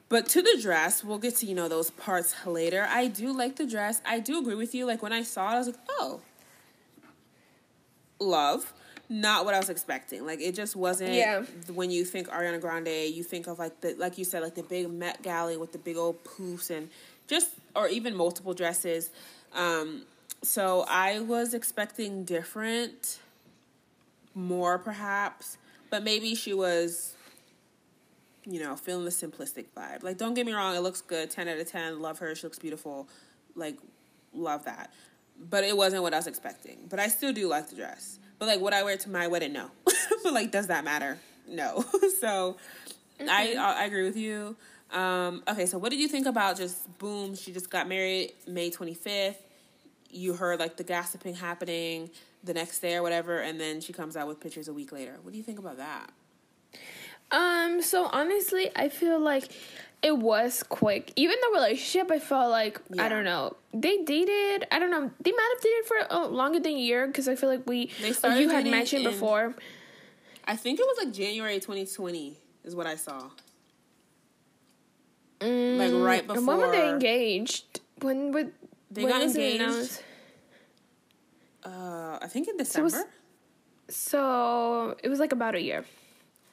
but 0.08 0.26
to 0.30 0.40
the 0.40 0.58
dress, 0.62 1.04
we'll 1.04 1.18
get 1.18 1.36
to 1.36 1.46
you 1.46 1.54
know 1.54 1.68
those 1.68 1.90
parts 1.90 2.34
later. 2.46 2.86
I 2.88 3.08
do 3.08 3.36
like 3.36 3.56
the 3.56 3.66
dress. 3.66 4.00
I 4.06 4.18
do 4.20 4.38
agree 4.38 4.54
with 4.54 4.74
you. 4.74 4.86
Like 4.86 5.02
when 5.02 5.12
I 5.12 5.22
saw 5.22 5.50
it, 5.50 5.54
I 5.54 5.58
was 5.58 5.66
like, 5.66 5.76
oh, 5.90 6.20
love. 8.18 8.72
Not 9.08 9.44
what 9.44 9.54
I 9.54 9.58
was 9.58 9.70
expecting. 9.70 10.26
Like 10.26 10.40
it 10.40 10.54
just 10.54 10.74
wasn't. 10.76 11.14
Yeah. 11.14 11.42
When 11.72 11.90
you 11.90 12.04
think 12.04 12.28
Ariana 12.28 12.60
Grande, 12.60 13.14
you 13.14 13.22
think 13.22 13.46
of 13.46 13.58
like 13.58 13.80
the 13.80 13.94
like 13.94 14.18
you 14.18 14.24
said, 14.24 14.42
like 14.42 14.54
the 14.54 14.62
big 14.62 14.90
Met 14.90 15.22
Gala 15.22 15.58
with 15.58 15.72
the 15.72 15.78
big 15.78 15.96
old 15.96 16.22
poofs 16.24 16.70
and 16.70 16.88
just 17.26 17.50
or 17.74 17.88
even 17.88 18.14
multiple 18.16 18.54
dresses. 18.54 19.10
Um, 19.54 20.02
so 20.42 20.84
I 20.88 21.20
was 21.20 21.54
expecting 21.54 22.24
different, 22.24 23.20
more 24.34 24.78
perhaps, 24.78 25.56
but 25.90 26.02
maybe 26.02 26.34
she 26.34 26.52
was 26.52 27.16
you 28.46 28.60
know, 28.60 28.76
feeling 28.76 29.04
the 29.04 29.10
simplistic 29.10 29.66
vibe. 29.76 30.02
Like, 30.04 30.18
don't 30.18 30.34
get 30.34 30.46
me 30.46 30.52
wrong, 30.52 30.76
it 30.76 30.80
looks 30.80 31.02
good. 31.02 31.30
10 31.30 31.48
out 31.48 31.58
of 31.58 31.70
10. 31.70 32.00
Love 32.00 32.20
her. 32.20 32.34
She 32.34 32.46
looks 32.46 32.58
beautiful. 32.58 33.08
Like, 33.56 33.76
love 34.32 34.64
that. 34.64 34.92
But 35.38 35.64
it 35.64 35.76
wasn't 35.76 36.02
what 36.02 36.14
I 36.14 36.18
was 36.18 36.28
expecting. 36.28 36.78
But 36.88 37.00
I 37.00 37.08
still 37.08 37.32
do 37.32 37.48
like 37.48 37.68
the 37.68 37.76
dress. 37.76 38.20
But, 38.38 38.48
like, 38.48 38.60
would 38.60 38.72
I 38.72 38.82
wear 38.82 38.94
it 38.94 39.00
to 39.00 39.10
my 39.10 39.26
wedding? 39.26 39.52
No. 39.52 39.70
but, 40.22 40.32
like, 40.32 40.50
does 40.50 40.66
that 40.68 40.84
matter? 40.84 41.18
No. 41.48 41.84
so, 42.20 42.56
mm-hmm. 43.18 43.28
I, 43.28 43.54
I 43.54 43.84
agree 43.84 44.04
with 44.04 44.16
you. 44.16 44.56
Um, 44.92 45.42
okay, 45.48 45.66
so 45.66 45.78
what 45.78 45.90
did 45.90 46.00
you 46.00 46.08
think 46.08 46.26
about 46.26 46.56
just 46.56 46.98
boom, 46.98 47.34
she 47.34 47.52
just 47.52 47.70
got 47.70 47.88
married 47.88 48.32
May 48.46 48.70
25th. 48.70 49.36
You 50.10 50.34
heard, 50.34 50.60
like, 50.60 50.76
the 50.76 50.84
gossiping 50.84 51.34
happening 51.34 52.10
the 52.44 52.54
next 52.54 52.80
day 52.80 52.94
or 52.94 53.02
whatever, 53.02 53.38
and 53.38 53.60
then 53.60 53.80
she 53.80 53.92
comes 53.92 54.16
out 54.16 54.28
with 54.28 54.40
pictures 54.40 54.68
a 54.68 54.72
week 54.72 54.92
later. 54.92 55.16
What 55.22 55.32
do 55.32 55.38
you 55.38 55.44
think 55.44 55.58
about 55.58 55.78
that? 55.78 56.10
Um, 57.30 57.82
so 57.82 58.06
honestly, 58.06 58.70
I 58.76 58.88
feel 58.88 59.18
like 59.18 59.50
it 60.02 60.18
was 60.18 60.62
quick. 60.62 61.12
Even 61.16 61.36
the 61.40 61.50
relationship, 61.54 62.10
I 62.10 62.18
felt 62.18 62.50
like 62.50 62.80
yeah. 62.92 63.04
I 63.04 63.08
don't 63.08 63.24
know. 63.24 63.56
They 63.72 63.98
dated. 64.02 64.66
I 64.70 64.78
don't 64.78 64.90
know. 64.90 65.10
They 65.20 65.32
might 65.32 65.54
have 65.54 65.62
dated 65.62 65.84
for 65.86 66.12
uh, 66.12 66.28
longer 66.28 66.60
than 66.60 66.72
a 66.72 66.78
year 66.78 67.06
because 67.06 67.28
I 67.28 67.34
feel 67.34 67.48
like 67.48 67.66
we. 67.66 67.90
They 68.00 68.12
started 68.12 68.40
you 68.40 68.48
had 68.48 68.66
mentioned 68.66 69.04
before. 69.04 69.54
I 70.44 70.56
think 70.56 70.78
it 70.78 70.86
was 70.86 71.04
like 71.04 71.12
January 71.12 71.56
2020 71.56 72.38
is 72.64 72.76
what 72.76 72.86
I 72.86 72.96
saw. 72.96 73.30
Mm, 75.40 75.78
like 75.78 75.92
right 75.92 76.26
before. 76.26 76.42
When 76.42 76.58
were 76.58 76.70
they 76.70 76.88
engaged? 76.88 77.80
When 78.00 78.32
would 78.32 78.52
they 78.90 79.04
when 79.04 79.12
got 79.12 79.22
engaged? 79.22 80.02
Uh, 81.64 82.18
I 82.22 82.28
think 82.28 82.48
in 82.48 82.56
December. 82.56 82.90
So, 82.90 82.96
was, 82.96 83.06
so 83.88 84.96
it 85.02 85.08
was 85.08 85.18
like 85.18 85.32
about 85.32 85.54
a 85.56 85.60
year. 85.60 85.84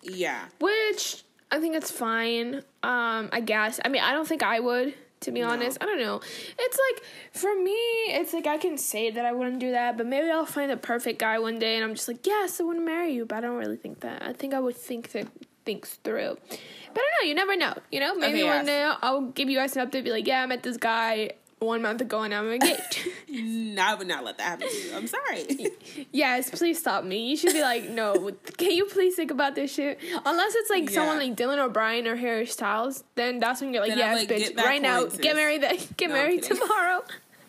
Yeah. 0.01 0.45
Which 0.59 1.23
I 1.54 1.60
think 1.60 1.76
it's 1.76 1.91
fine. 1.91 2.56
Um, 2.82 3.30
I 3.32 3.39
guess. 3.45 3.80
I 3.86 3.89
mean, 3.89 4.01
I 4.01 4.12
don't 4.12 4.28
think 4.28 4.41
I 4.41 4.60
would, 4.60 4.95
to 5.20 5.32
be 5.32 5.41
no. 5.41 5.49
honest. 5.49 5.78
I 5.80 5.86
don't 5.86 5.99
know. 5.99 6.20
It's 6.58 6.80
like 6.89 7.04
for 7.32 7.56
me, 7.56 7.78
it's 8.08 8.34
like 8.34 8.47
I 8.47 8.58
can 8.58 8.76
say 8.76 9.12
that 9.12 9.24
I 9.24 9.34
wouldn't 9.34 9.60
do 9.60 9.70
that, 9.70 9.95
but 9.95 10.08
maybe 10.08 10.32
I'll 10.32 10.47
find 10.47 10.72
the 10.72 10.78
perfect 10.78 11.20
guy 11.20 11.38
one 11.38 11.60
day 11.60 11.76
and 11.76 11.84
I'm 11.84 11.93
just 11.93 12.08
like, 12.08 12.26
yes, 12.26 12.60
I 12.60 12.64
want 12.64 12.80
to 12.80 12.84
marry 12.84 13.14
you, 13.14 13.28
but 13.28 13.38
I 13.38 13.41
don't 13.41 13.58
really 13.58 13.78
think 13.78 13.99
that. 13.99 14.24
I 14.24 14.34
think 14.34 14.56
I 14.56 14.60
would 14.60 14.76
think 14.76 15.12
that 15.12 15.28
things 15.64 15.99
through. 16.04 16.38
But 16.49 17.01
I 17.01 17.06
don't 17.06 17.22
know, 17.22 17.28
you 17.30 17.36
never 17.36 17.56
know. 17.56 17.74
You 17.91 17.99
know, 17.99 18.16
maybe 18.16 18.41
okay, 18.41 18.49
one 18.49 18.66
day 18.66 18.91
I'll 19.04 19.22
give 19.22 19.47
you 19.47 19.58
guys 19.60 19.78
an 19.78 19.88
update, 19.88 20.04
be 20.04 20.10
like, 20.10 20.26
yeah, 20.26 20.41
I 20.41 20.45
met 20.47 20.64
this 20.64 20.78
guy 20.78 21.34
one 21.64 21.82
month 21.82 22.01
ago 22.01 22.22
and 22.22 22.34
I'm 22.34 22.51
engaged. 22.51 23.07
no, 23.30 23.82
I 23.82 23.95
would 23.95 24.07
not 24.07 24.24
let 24.24 24.38
that 24.38 24.43
happen 24.43 24.70
to 24.70 24.76
you. 24.76 24.95
I'm 24.95 25.07
sorry. 25.07 25.72
yes, 26.11 26.49
please 26.49 26.80
stop 26.80 27.03
me. 27.03 27.30
You 27.30 27.38
should 27.38 27.53
be 27.53 27.61
like, 27.61 27.89
no, 27.89 28.32
can 28.57 28.72
you 28.72 28.86
please 28.86 29.16
think 29.16 29.32
about 29.32 29.55
this 29.55 29.74
shit? 29.74 29.99
Unless 30.26 30.55
it's 30.55 30.70
like 30.70 30.89
yeah. 30.89 30.95
someone 30.95 31.18
like 31.18 31.36
Dylan 31.36 31.57
O'Brien 31.57 32.07
or 32.07 32.16
Harry 32.16 32.45
Styles, 32.45 33.03
then 33.16 33.39
that's 33.39 33.61
when 33.61 33.74
you're 33.74 33.82
like, 33.84 33.91
then 33.91 33.97
yes, 33.97 34.20
like, 34.20 34.30
bitch, 34.30 34.57
right 34.57 34.82
now, 34.82 35.05
get 35.05 35.36
married. 35.36 35.64
then, 35.64 35.78
get 35.97 36.09
no, 36.09 36.16
married 36.16 36.43
tomorrow. 36.43 37.03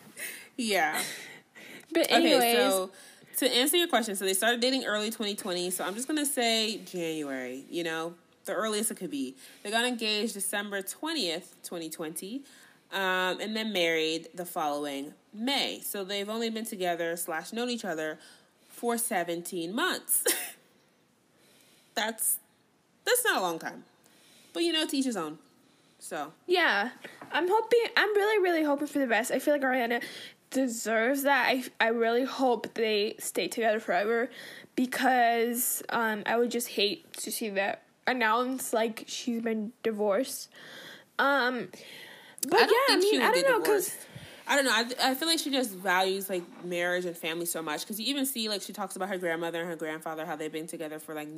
yeah. 0.57 1.01
But 1.93 2.11
anyways. 2.11 2.43
Okay, 2.43 2.67
so 2.67 2.91
to 3.37 3.53
answer 3.53 3.77
your 3.77 3.87
question, 3.87 4.15
so 4.15 4.25
they 4.25 4.33
started 4.33 4.61
dating 4.61 4.85
early 4.85 5.07
2020. 5.07 5.69
So 5.71 5.83
I'm 5.83 5.93
just 5.93 6.07
gonna 6.07 6.25
say 6.25 6.77
January. 6.77 7.65
You 7.69 7.83
know, 7.83 8.13
the 8.45 8.53
earliest 8.53 8.91
it 8.91 8.97
could 8.97 9.11
be. 9.11 9.35
They 9.63 9.71
got 9.71 9.85
engaged 9.85 10.33
December 10.33 10.81
20th, 10.81 11.55
2020 11.63 12.43
um, 12.91 13.39
and 13.41 13.55
then 13.55 13.73
married 13.73 14.29
the 14.33 14.45
following 14.45 15.13
May. 15.33 15.81
So 15.83 16.03
they've 16.03 16.29
only 16.29 16.49
been 16.49 16.65
together 16.65 17.15
slash 17.17 17.51
known 17.53 17.69
each 17.69 17.85
other 17.85 18.19
for 18.69 18.97
17 18.97 19.73
months. 19.73 20.23
that's 21.95 22.37
that's 23.05 23.23
not 23.23 23.37
a 23.37 23.41
long 23.41 23.59
time. 23.59 23.83
But 24.53 24.63
you 24.63 24.73
know, 24.73 24.85
to 24.85 24.97
each 24.97 25.05
his 25.05 25.17
own. 25.17 25.37
So 25.99 26.33
Yeah. 26.47 26.91
I'm 27.31 27.47
hoping 27.49 27.79
I'm 27.97 28.15
really, 28.15 28.41
really 28.43 28.63
hoping 28.63 28.87
for 28.87 28.99
the 28.99 29.07
best. 29.07 29.31
I 29.31 29.39
feel 29.39 29.53
like 29.53 29.63
Ariana 29.63 30.01
deserves 30.51 31.23
that. 31.23 31.47
I 31.47 31.63
I 31.79 31.87
really 31.89 32.23
hope 32.23 32.73
they 32.75 33.15
stay 33.19 33.47
together 33.47 33.79
forever 33.79 34.29
because 34.75 35.83
um 35.89 36.23
I 36.25 36.37
would 36.37 36.51
just 36.51 36.69
hate 36.69 37.11
to 37.17 37.31
see 37.31 37.49
that 37.51 37.83
announced 38.07 38.73
like 38.73 39.05
she's 39.07 39.41
been 39.41 39.73
divorced. 39.83 40.49
Um 41.17 41.69
but 42.49 42.59
I 42.59 42.63
yeah, 42.63 42.95
I 42.95 42.97
mean, 42.97 43.21
I 43.21 43.31
don't 43.31 43.49
know 43.49 43.59
because. 43.59 43.95
I 44.47 44.55
don't 44.55 44.65
know. 44.65 44.71
I, 44.71 45.11
I 45.11 45.15
feel 45.15 45.27
like 45.27 45.39
she 45.39 45.49
just 45.49 45.71
values 45.71 46.29
like 46.29 46.43
marriage 46.63 47.05
and 47.05 47.17
family 47.17 47.47
so 47.47 47.63
much 47.63 47.81
because 47.81 47.99
you 47.99 48.05
even 48.05 48.27
see 48.27 48.47
like 48.47 48.61
she 48.61 48.73
talks 48.73 48.95
about 48.95 49.09
her 49.09 49.17
grandmother 49.17 49.59
and 49.59 49.67
her 49.67 49.75
grandfather 49.75 50.23
how 50.23 50.35
they've 50.35 50.51
been 50.51 50.67
together 50.67 50.99
for 50.99 51.15
like 51.15 51.29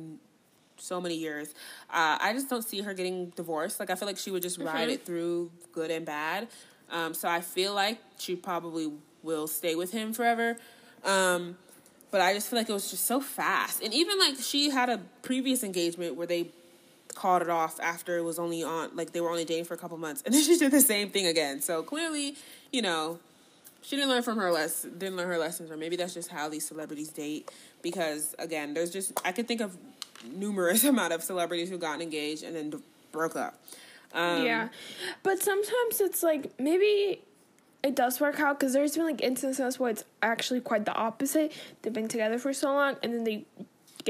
so 0.76 1.00
many 1.00 1.14
years. 1.14 1.48
Uh, 1.90 2.18
I 2.20 2.32
just 2.34 2.50
don't 2.50 2.62
see 2.62 2.82
her 2.82 2.94
getting 2.94 3.30
divorced. 3.30 3.80
Like 3.80 3.88
I 3.88 3.94
feel 3.94 4.06
like 4.06 4.18
she 4.18 4.30
would 4.30 4.42
just 4.42 4.58
ride 4.58 4.82
mm-hmm. 4.82 4.90
it 4.90 5.06
through 5.06 5.50
good 5.72 5.90
and 5.90 6.04
bad. 6.04 6.48
Um, 6.90 7.14
so 7.14 7.28
I 7.28 7.40
feel 7.40 7.74
like 7.74 7.98
she 8.18 8.36
probably 8.36 8.92
will 9.22 9.46
stay 9.46 9.74
with 9.74 9.92
him 9.92 10.12
forever. 10.12 10.56
Um, 11.04 11.56
but 12.10 12.20
I 12.20 12.32
just 12.32 12.48
feel 12.48 12.58
like 12.58 12.68
it 12.68 12.72
was 12.72 12.90
just 12.90 13.06
so 13.06 13.20
fast. 13.20 13.82
And 13.82 13.92
even 13.92 14.18
like 14.18 14.36
she 14.36 14.70
had 14.70 14.88
a 14.88 14.98
previous 15.22 15.62
engagement 15.62 16.14
where 16.14 16.26
they 16.26 16.50
called 17.18 17.42
it 17.42 17.50
off 17.50 17.80
after 17.80 18.16
it 18.18 18.22
was 18.22 18.38
only 18.38 18.62
on 18.62 18.90
like 18.94 19.12
they 19.12 19.20
were 19.20 19.30
only 19.30 19.44
dating 19.44 19.64
for 19.64 19.74
a 19.74 19.78
couple 19.78 19.96
months 19.98 20.22
and 20.24 20.34
then 20.34 20.42
she 20.42 20.56
did 20.56 20.70
the 20.70 20.80
same 20.80 21.10
thing 21.10 21.26
again. 21.26 21.60
So 21.60 21.82
clearly 21.82 22.36
you 22.72 22.82
know 22.82 23.18
she 23.82 23.96
didn't 23.96 24.10
learn 24.10 24.22
from 24.22 24.38
her 24.38 24.50
lesson 24.50 24.98
didn't 24.98 25.16
learn 25.16 25.28
her 25.28 25.38
lessons 25.38 25.70
or 25.70 25.76
maybe 25.76 25.96
that's 25.96 26.14
just 26.14 26.30
how 26.30 26.48
these 26.48 26.66
celebrities 26.66 27.08
date 27.08 27.50
because 27.80 28.34
again 28.38 28.74
there's 28.74 28.90
just 28.90 29.12
i 29.24 29.30
could 29.30 29.46
think 29.46 29.60
of 29.60 29.76
numerous 30.24 30.84
amount 30.92 31.12
of 31.12 31.22
celebrities 31.22 31.68
who 31.68 31.78
got 31.78 32.00
engaged 32.00 32.42
and 32.42 32.54
then 32.54 32.82
broke 33.12 33.36
up. 33.36 33.58
Um, 34.12 34.44
yeah. 34.44 34.68
But 35.22 35.42
sometimes 35.42 36.00
it's 36.00 36.22
like 36.22 36.58
maybe 36.58 37.20
it 37.82 37.94
does 37.94 38.20
work 38.20 38.40
out 38.40 38.58
because 38.58 38.72
there's 38.72 38.96
been 38.96 39.06
like 39.06 39.22
instances 39.22 39.78
where 39.78 39.90
it's 39.90 40.04
actually 40.22 40.60
quite 40.60 40.84
the 40.84 40.94
opposite. 40.94 41.52
They've 41.82 41.92
been 41.92 42.08
together 42.08 42.38
for 42.38 42.52
so 42.52 42.72
long 42.72 42.96
and 43.02 43.12
then 43.12 43.24
they 43.24 43.44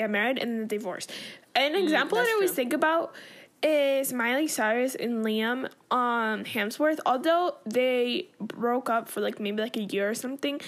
get 0.02 0.10
married 0.18 0.38
and 0.42 0.48
then 0.52 0.66
divorce 0.66 1.06
an 1.54 1.72
mm, 1.72 1.82
example 1.82 2.18
mm, 2.18 2.26
I 2.26 2.32
always 2.32 2.50
true. 2.50 2.56
think 2.56 2.72
about 2.72 3.14
is 3.62 4.12
Miley 4.12 4.46
Cyrus 4.46 4.94
and 4.94 5.24
Liam 5.24 5.68
um 5.90 6.44
Hemsworth. 6.44 7.00
Although 7.04 7.56
they 7.66 8.28
broke 8.40 8.88
up 8.88 9.08
for 9.08 9.20
like 9.20 9.40
maybe 9.40 9.62
like 9.62 9.76
a 9.76 9.82
year 9.82 10.10
or 10.10 10.14
something, 10.14 10.60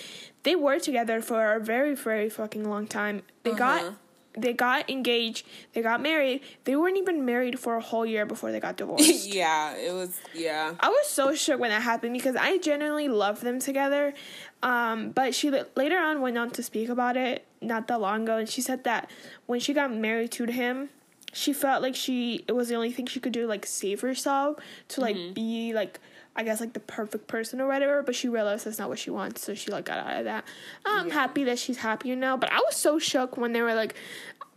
they 0.43 0.57
were 0.57 0.79
together 0.79 1.21
for 1.21 1.55
a 1.55 1.61
very 1.61 1.95
very 1.95 2.29
fucking 2.29 2.69
long 2.69 2.87
time. 2.87 3.23
They 3.45 3.51
uh-huh. 3.51 3.59
got 3.59 3.95
they 4.35 4.53
got 4.53 4.89
engaged, 4.89 5.47
they 5.73 5.83
got 5.83 6.01
married. 6.01 6.43
They 6.65 6.77
weren't 6.77 6.97
even 6.97 7.25
married 7.25 7.59
for 7.59 7.77
a 7.77 7.81
whole 7.81 8.07
year 8.07 8.27
before 8.27 8.53
they 8.53 8.61
got 8.61 8.77
divorced. 8.77 9.27
yeah, 9.35 9.75
it 9.77 9.93
was 9.93 10.21
yeah. 10.35 10.75
I 10.81 10.89
was 10.89 11.07
so 11.09 11.35
shook 11.35 11.61
when 11.61 11.71
that 11.71 11.83
happened 11.83 12.15
because 12.15 12.37
I 12.37 12.59
genuinely 12.59 13.09
loved 13.09 13.43
them 13.43 13.59
together. 13.59 14.15
Um, 14.63 15.11
but 15.11 15.35
she 15.35 15.51
later 15.75 15.99
on 15.99 16.21
went 16.21 16.39
on 16.39 16.51
to 16.51 16.63
speak 16.63 16.89
about 16.89 17.17
it 17.17 17.47
not 17.61 17.89
that 17.89 18.01
long 18.01 18.23
ago, 18.23 18.37
and 18.37 18.49
she 18.49 18.61
said 18.61 18.85
that 18.85 19.11
when 19.47 19.59
she 19.59 19.73
got 19.73 19.93
married 19.93 20.31
to 20.33 20.45
him, 20.45 20.91
she 21.33 21.53
felt 21.53 21.83
like 21.83 21.95
she 21.95 22.45
it 22.47 22.53
was 22.53 22.69
the 22.69 22.75
only 22.75 22.93
thing 22.93 23.07
she 23.07 23.21
could 23.21 23.33
do 23.33 23.47
like 23.47 23.67
save 23.67 24.01
herself 24.01 24.57
to 24.89 25.01
like 25.01 25.17
mm-hmm. 25.17 25.33
be 25.33 25.73
like 25.73 26.01
I 26.37 26.43
guess 26.45 26.61
like 26.61 26.73
the 26.73 26.81
perfect 26.81 27.27
person 27.27 27.61
or 27.61 27.67
whatever, 27.67 28.03
but 28.03 28.15
she 28.15 28.29
realized 28.29 28.65
that's 28.67 28.79
not 28.79 28.89
what 28.89 28.99
she 28.99 29.11
wants, 29.11 29.43
so 29.43 29.55
she 29.55 29.71
like 29.71 29.87
got 29.87 29.99
out 29.99 30.19
of 30.19 30.25
that. 30.25 30.45
I'm 30.85 31.09
yeah. 31.09 31.15
happy 31.15 31.45
that 31.45 31.59
she's 31.59 31.79
happier 31.79 32.17
now, 32.17 32.37
but 32.37 32.53
I 32.53 32.59
was 32.59 32.77
so 32.77 32.99
shook 32.99 33.37
when 33.37 33.53
they 33.53 33.63
were 33.63 33.75
like 33.75 33.95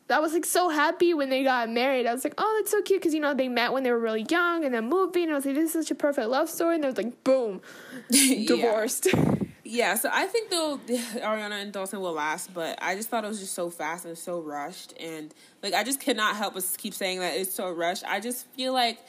I 0.09 0.19
was 0.19 0.33
like 0.33 0.45
so 0.45 0.69
happy 0.69 1.13
when 1.13 1.29
they 1.29 1.43
got 1.43 1.69
married. 1.69 2.05
I 2.05 2.13
was 2.13 2.23
like, 2.23 2.33
oh, 2.37 2.59
that's 2.59 2.71
so 2.71 2.81
cute 2.81 3.01
because 3.01 3.13
you 3.13 3.19
know 3.19 3.33
they 3.33 3.47
met 3.47 3.71
when 3.71 3.83
they 3.83 3.91
were 3.91 3.99
really 3.99 4.25
young 4.29 4.65
and 4.65 4.73
then 4.73 4.89
moving. 4.89 5.23
And 5.23 5.31
I 5.31 5.35
was 5.35 5.45
like, 5.45 5.55
this 5.55 5.73
is 5.73 5.87
such 5.87 5.91
a 5.91 5.95
perfect 5.95 6.27
love 6.27 6.49
story. 6.49 6.75
And 6.75 6.83
they 6.83 6.87
was 6.87 6.97
like, 6.97 7.23
boom, 7.23 7.61
divorced. 8.11 9.07
Yeah, 9.65 9.95
so 9.95 10.09
I 10.11 10.27
think 10.27 10.49
though 10.51 10.77
Ariana 10.87 11.61
and 11.61 11.71
Dalton 11.71 12.01
will 12.01 12.11
last, 12.11 12.53
but 12.53 12.77
I 12.81 12.95
just 12.95 13.09
thought 13.09 13.23
it 13.23 13.27
was 13.27 13.39
just 13.39 13.53
so 13.53 13.69
fast 13.69 14.03
and 14.03 14.17
so 14.17 14.41
rushed, 14.41 14.93
and 14.99 15.33
like 15.63 15.73
I 15.73 15.85
just 15.85 16.01
cannot 16.01 16.35
help 16.35 16.55
but 16.55 16.65
keep 16.77 16.93
saying 16.93 17.21
that 17.21 17.37
it's 17.37 17.53
so 17.53 17.71
rushed. 17.71 18.03
I 18.05 18.19
just 18.19 18.45
feel 18.47 18.73
like, 18.73 18.99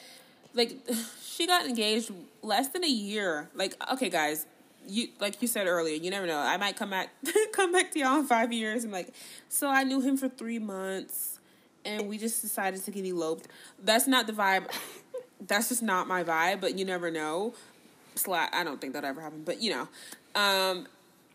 like 0.55 0.79
she 1.35 1.47
got 1.47 1.67
engaged 1.67 2.13
less 2.43 2.69
than 2.69 2.85
a 2.85 2.89
year. 2.89 3.51
Like, 3.55 3.75
okay, 3.93 4.09
guys, 4.09 4.47
you 4.87 5.09
like 5.21 5.41
you 5.41 5.49
said 5.49 5.67
earlier, 5.67 5.97
you 5.97 6.11
never 6.11 6.27
know. 6.27 6.39
I 6.39 6.57
might 6.57 6.77
come 6.77 6.91
back 6.91 7.11
come 7.53 7.73
back 7.73 7.91
to 7.93 7.99
y'all 7.99 8.19
in 8.21 8.27
five 8.27 8.53
years 8.53 8.85
and 8.85 8.93
like, 8.93 9.13
so 9.49 9.69
I 9.69 9.85
knew 9.85 10.01
him 10.01 10.17
for 10.17 10.29
three 10.29 10.59
months, 10.59 11.41
and 11.85 12.09
we 12.09 12.19
just 12.19 12.43
decided 12.43 12.85
to 12.85 12.91
get 12.91 13.05
eloped. 13.05 13.49
That's 13.83 14.07
not 14.07 14.27
the 14.27 14.33
vibe 14.33 14.71
that's 15.47 15.69
just 15.69 15.83
not 15.83 16.07
my 16.07 16.23
vibe. 16.23 16.61
But 16.61 16.79
you 16.79 16.85
never 16.85 17.11
know. 17.11 17.55
Slat, 18.15 18.51
I 18.53 18.63
don't 18.63 18.81
think 18.81 18.93
that'll 18.93 19.11
ever 19.11 19.21
happened. 19.21 19.45
But 19.45 19.61
you 19.61 19.71
know, 19.71 20.41
um, 20.41 20.87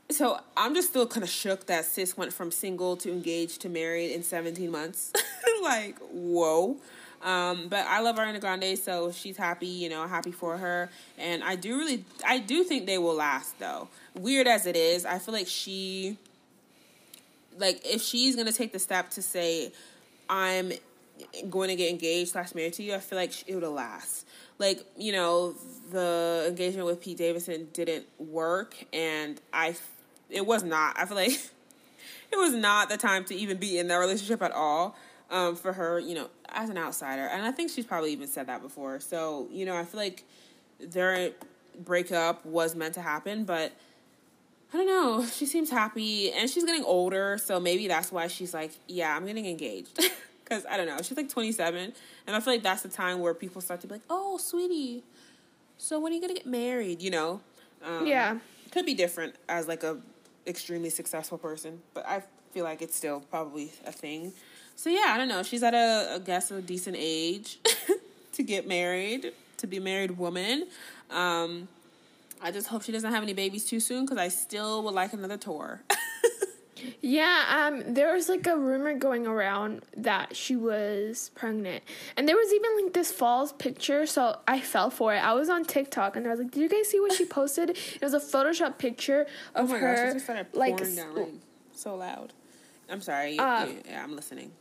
so 0.10 0.40
I'm 0.56 0.74
just 0.74 0.90
still 0.90 1.08
kind 1.08 1.24
of 1.24 1.30
shook 1.30 1.66
that 1.66 1.86
sis 1.86 2.16
went 2.16 2.32
from 2.32 2.52
single 2.52 2.96
to 2.98 3.12
engaged 3.12 3.62
to 3.62 3.70
married 3.70 4.12
in 4.12 4.24
17 4.24 4.72
months. 4.72 5.12
like, 5.62 5.98
whoa. 6.12 6.78
Um, 7.22 7.68
but 7.68 7.86
I 7.86 8.00
love 8.00 8.16
Ariana 8.16 8.40
Grande, 8.40 8.78
so 8.78 9.12
she's 9.12 9.36
happy, 9.36 9.68
you 9.68 9.90
know, 9.90 10.08
happy 10.08 10.32
for 10.32 10.58
her. 10.58 10.90
And 11.18 11.44
I 11.44 11.56
do 11.56 11.78
really, 11.78 12.06
I 12.26 12.40
do 12.40 12.64
think 12.64 12.86
they 12.86 12.98
will 12.98 13.16
last, 13.16 13.60
though. 13.60 13.90
Weird 14.16 14.48
as 14.48 14.66
it 14.66 14.76
is, 14.76 15.06
I 15.06 15.20
feel 15.20 15.34
like 15.34 15.48
she, 15.48 16.18
like, 17.58 17.82
if 17.86 18.02
she's 18.02 18.36
gonna 18.36 18.54
take 18.54 18.72
the 18.72 18.80
step 18.80 19.10
to 19.12 19.22
say, 19.22 19.74
I'm 20.30 20.72
going 21.50 21.70
to 21.70 21.76
get 21.76 21.90
engaged 21.90 22.32
slash 22.32 22.56
married 22.56 22.74
to 22.74 22.84
you, 22.84 22.94
I 22.94 23.00
feel 23.00 23.18
like 23.18 23.48
it 23.48 23.56
would 23.56 23.64
last. 23.68 24.26
Like, 24.58 24.86
you 24.98 25.12
know, 25.12 25.56
the 25.92 26.46
engagement 26.48 26.86
with 26.86 27.02
Pete 27.02 27.18
Davidson 27.18 27.70
didn't 27.74 28.06
work, 28.20 28.76
and 28.94 29.40
I, 29.54 29.76
it 30.30 30.46
was 30.46 30.64
not. 30.64 30.98
I 31.00 31.06
feel 31.06 31.16
like 31.16 31.32
it 32.32 32.38
was 32.38 32.54
not 32.54 32.90
the 32.90 32.98
time 32.98 33.26
to 33.26 33.36
even 33.36 33.58
be 33.58 33.78
in 33.78 33.88
that 33.88 33.96
relationship 33.96 34.42
at 34.42 34.52
all 34.52 34.96
um, 35.32 35.56
for 35.56 35.74
her, 35.74 36.00
you 36.00 36.16
know, 36.16 36.30
as 36.50 36.70
an 36.70 36.78
outsider. 36.78 37.28
And 37.28 37.44
I 37.44 37.52
think 37.52 37.72
she's 37.72 37.86
probably 37.86 38.12
even 38.12 38.28
said 38.28 38.48
that 38.48 38.62
before. 38.62 39.00
So, 39.00 39.48
you 39.52 39.66
know, 39.66 39.76
I 39.76 39.86
feel 39.86 40.00
like 40.00 40.24
their 40.80 41.32
breakup 41.84 42.46
was 42.46 42.76
meant 42.76 42.96
to 42.96 43.02
happen, 43.02 43.44
but 43.44 43.72
I 44.74 44.78
don't 44.78 44.88
know. 44.88 45.26
She 45.26 45.46
seems 45.46 45.70
happy 45.70 46.32
and 46.32 46.50
she's 46.50 46.64
getting 46.64 46.84
older. 46.84 47.38
So 47.38 47.60
maybe 47.60 47.88
that's 47.88 48.12
why 48.12 48.28
she's 48.28 48.54
like, 48.54 48.72
yeah, 48.88 49.16
I'm 49.16 49.26
getting 49.26 49.46
engaged. 49.46 50.00
Because 50.44 50.66
I 50.66 50.78
don't 50.78 50.88
know. 50.88 50.98
She's 51.04 51.16
like 51.16 51.30
27. 51.30 51.94
And 52.26 52.36
I 52.36 52.40
feel 52.40 52.54
like 52.56 52.64
that's 52.64 52.82
the 52.82 52.90
time 52.90 53.20
where 53.20 53.36
people 53.36 53.62
start 53.62 53.82
to 53.82 53.88
be 53.88 53.94
like, 53.94 54.02
oh, 54.10 54.40
sweetie, 54.40 55.04
so 55.80 56.00
when 56.00 56.12
are 56.12 56.16
you 56.16 56.22
going 56.22 56.36
to 56.36 56.42
get 56.42 56.46
married? 56.46 57.02
You 57.02 57.10
know? 57.10 57.42
Um, 57.84 58.06
yeah. 58.06 58.38
Could 58.72 58.86
be 58.86 58.94
different 58.94 59.36
as 59.48 59.68
like 59.68 59.84
a 59.84 59.98
extremely 60.46 60.90
successful 60.90 61.38
person, 61.38 61.82
but 61.94 62.06
I 62.06 62.22
feel 62.52 62.66
like 62.66 62.82
it's 62.82 62.96
still 62.96 63.22
probably 63.32 63.72
a 63.86 63.92
thing. 63.92 64.34
So 64.80 64.90
yeah, 64.90 65.08
I 65.08 65.18
don't 65.18 65.28
know. 65.28 65.44
She's 65.44 65.62
at 65.62 65.74
a 65.74 66.22
guess, 66.24 66.52
of 66.52 66.60
a 66.60 66.62
decent 66.62 66.96
age 66.98 67.60
to 68.32 68.44
get 68.44 68.66
married, 68.66 69.34
to 69.58 69.68
be 69.68 69.76
a 69.76 69.82
married 69.82 70.12
woman. 70.12 70.68
Um, 71.10 71.68
I 72.42 72.52
just 72.52 72.68
hope 72.68 72.84
she 72.84 72.94
doesn't 72.94 73.12
have 73.12 73.22
any 73.22 73.34
babies 73.34 73.66
too 73.66 73.82
soon 73.82 74.06
because 74.06 74.18
I 74.18 74.30
still 74.30 74.82
would 74.84 74.94
like 74.94 75.12
another 75.12 75.36
tour. 75.36 75.82
yeah, 77.02 77.68
um, 77.68 77.94
there 77.94 78.14
was 78.14 78.30
like 78.30 78.48
a 78.48 78.58
rumor 78.58 78.94
going 78.94 79.28
around 79.28 79.82
that 79.98 80.34
she 80.34 80.56
was 80.56 81.30
pregnant, 81.36 81.84
and 82.16 82.26
there 82.26 82.38
was 82.38 82.54
even 82.54 82.86
like 82.86 82.94
this 82.94 83.12
false 83.12 83.52
picture. 83.52 84.06
So 84.06 84.38
I 84.48 84.62
fell 84.62 84.90
for 84.90 85.14
it. 85.14 85.20
I 85.20 85.34
was 85.34 85.50
on 85.50 85.66
TikTok, 85.66 86.16
and 86.16 86.26
I 86.26 86.30
was 86.30 86.40
like, 86.40 86.52
"Did 86.52 86.62
you 86.62 86.70
guys 86.70 86.88
see 86.88 87.02
what 87.02 87.12
she 87.12 87.26
posted?" 87.26 87.72
It 87.72 88.02
was 88.02 88.14
a 88.14 88.20
Photoshop 88.22 88.78
picture 88.78 89.28
of 89.56 89.70
oh 89.70 89.78
her, 89.78 90.14
gosh, 90.14 90.48
like 90.54 90.78
down 90.96 91.42
so 91.74 91.98
loud. 91.98 92.32
I'm 92.90 93.02
sorry. 93.02 93.38
Uh, 93.38 93.68
yeah, 93.86 94.02
I'm 94.02 94.16
listening 94.16 94.52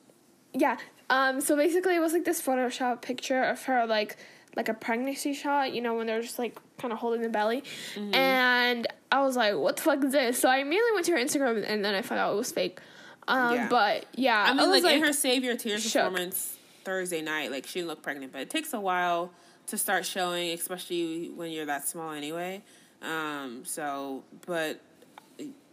yeah. 0.53 0.76
Um. 1.11 1.40
So 1.40 1.57
basically, 1.57 1.96
it 1.96 2.01
was 2.01 2.12
like 2.12 2.24
this 2.24 2.40
Photoshop 2.40 3.03
picture 3.03 3.42
of 3.42 3.62
her, 3.64 3.86
like 3.86 4.16
like 4.57 4.68
a 4.68 4.74
pregnancy 4.74 5.32
shot. 5.34 5.72
You 5.72 5.80
know, 5.80 5.94
when 5.94 6.07
they're 6.07 6.22
just 6.22 6.38
like 6.38 6.59
kind 6.78 6.92
of 6.92 6.99
holding 6.99 7.22
the 7.22 7.28
belly, 7.28 7.62
mm-hmm. 7.94 8.14
and 8.14 8.86
I 9.11 9.22
was 9.22 9.36
like, 9.36 9.55
"What 9.55 9.76
the 9.76 9.82
fuck 9.82 10.05
is 10.05 10.12
this?" 10.12 10.38
So 10.38 10.49
I 10.49 10.59
immediately 10.59 10.92
went 10.92 11.07
to 11.07 11.12
her 11.12 11.18
Instagram, 11.18 11.64
and 11.66 11.84
then 11.84 11.94
I 11.94 12.03
found 12.03 12.20
out 12.20 12.32
it 12.32 12.36
was 12.36 12.53
fake. 12.53 12.80
Um. 13.26 13.55
Yeah. 13.55 13.68
But 13.68 14.07
yeah, 14.14 14.44
I 14.49 14.53
mean, 14.53 14.61
I 14.61 14.64
like, 14.66 14.84
like, 14.84 14.96
in 14.96 15.03
her 15.03 15.12
Save 15.12 15.44
Your 15.44 15.57
Tears 15.57 15.82
shook. 15.82 16.03
performance 16.03 16.57
Thursday 16.84 17.22
night, 17.22 17.51
like 17.51 17.66
she 17.66 17.78
didn't 17.78 17.88
look 17.88 18.03
pregnant, 18.03 18.32
but 18.32 18.42
it 18.42 18.51
takes 18.51 18.72
a 18.72 18.80
while 18.80 19.32
to 19.66 19.78
start 19.78 20.07
showing, 20.07 20.51
especially 20.53 21.30
when 21.30 21.51
you're 21.51 21.66
that 21.66 21.88
small 21.88 22.12
anyway. 22.12 22.62
Um. 23.01 23.62
So, 23.64 24.24
but 24.46 24.80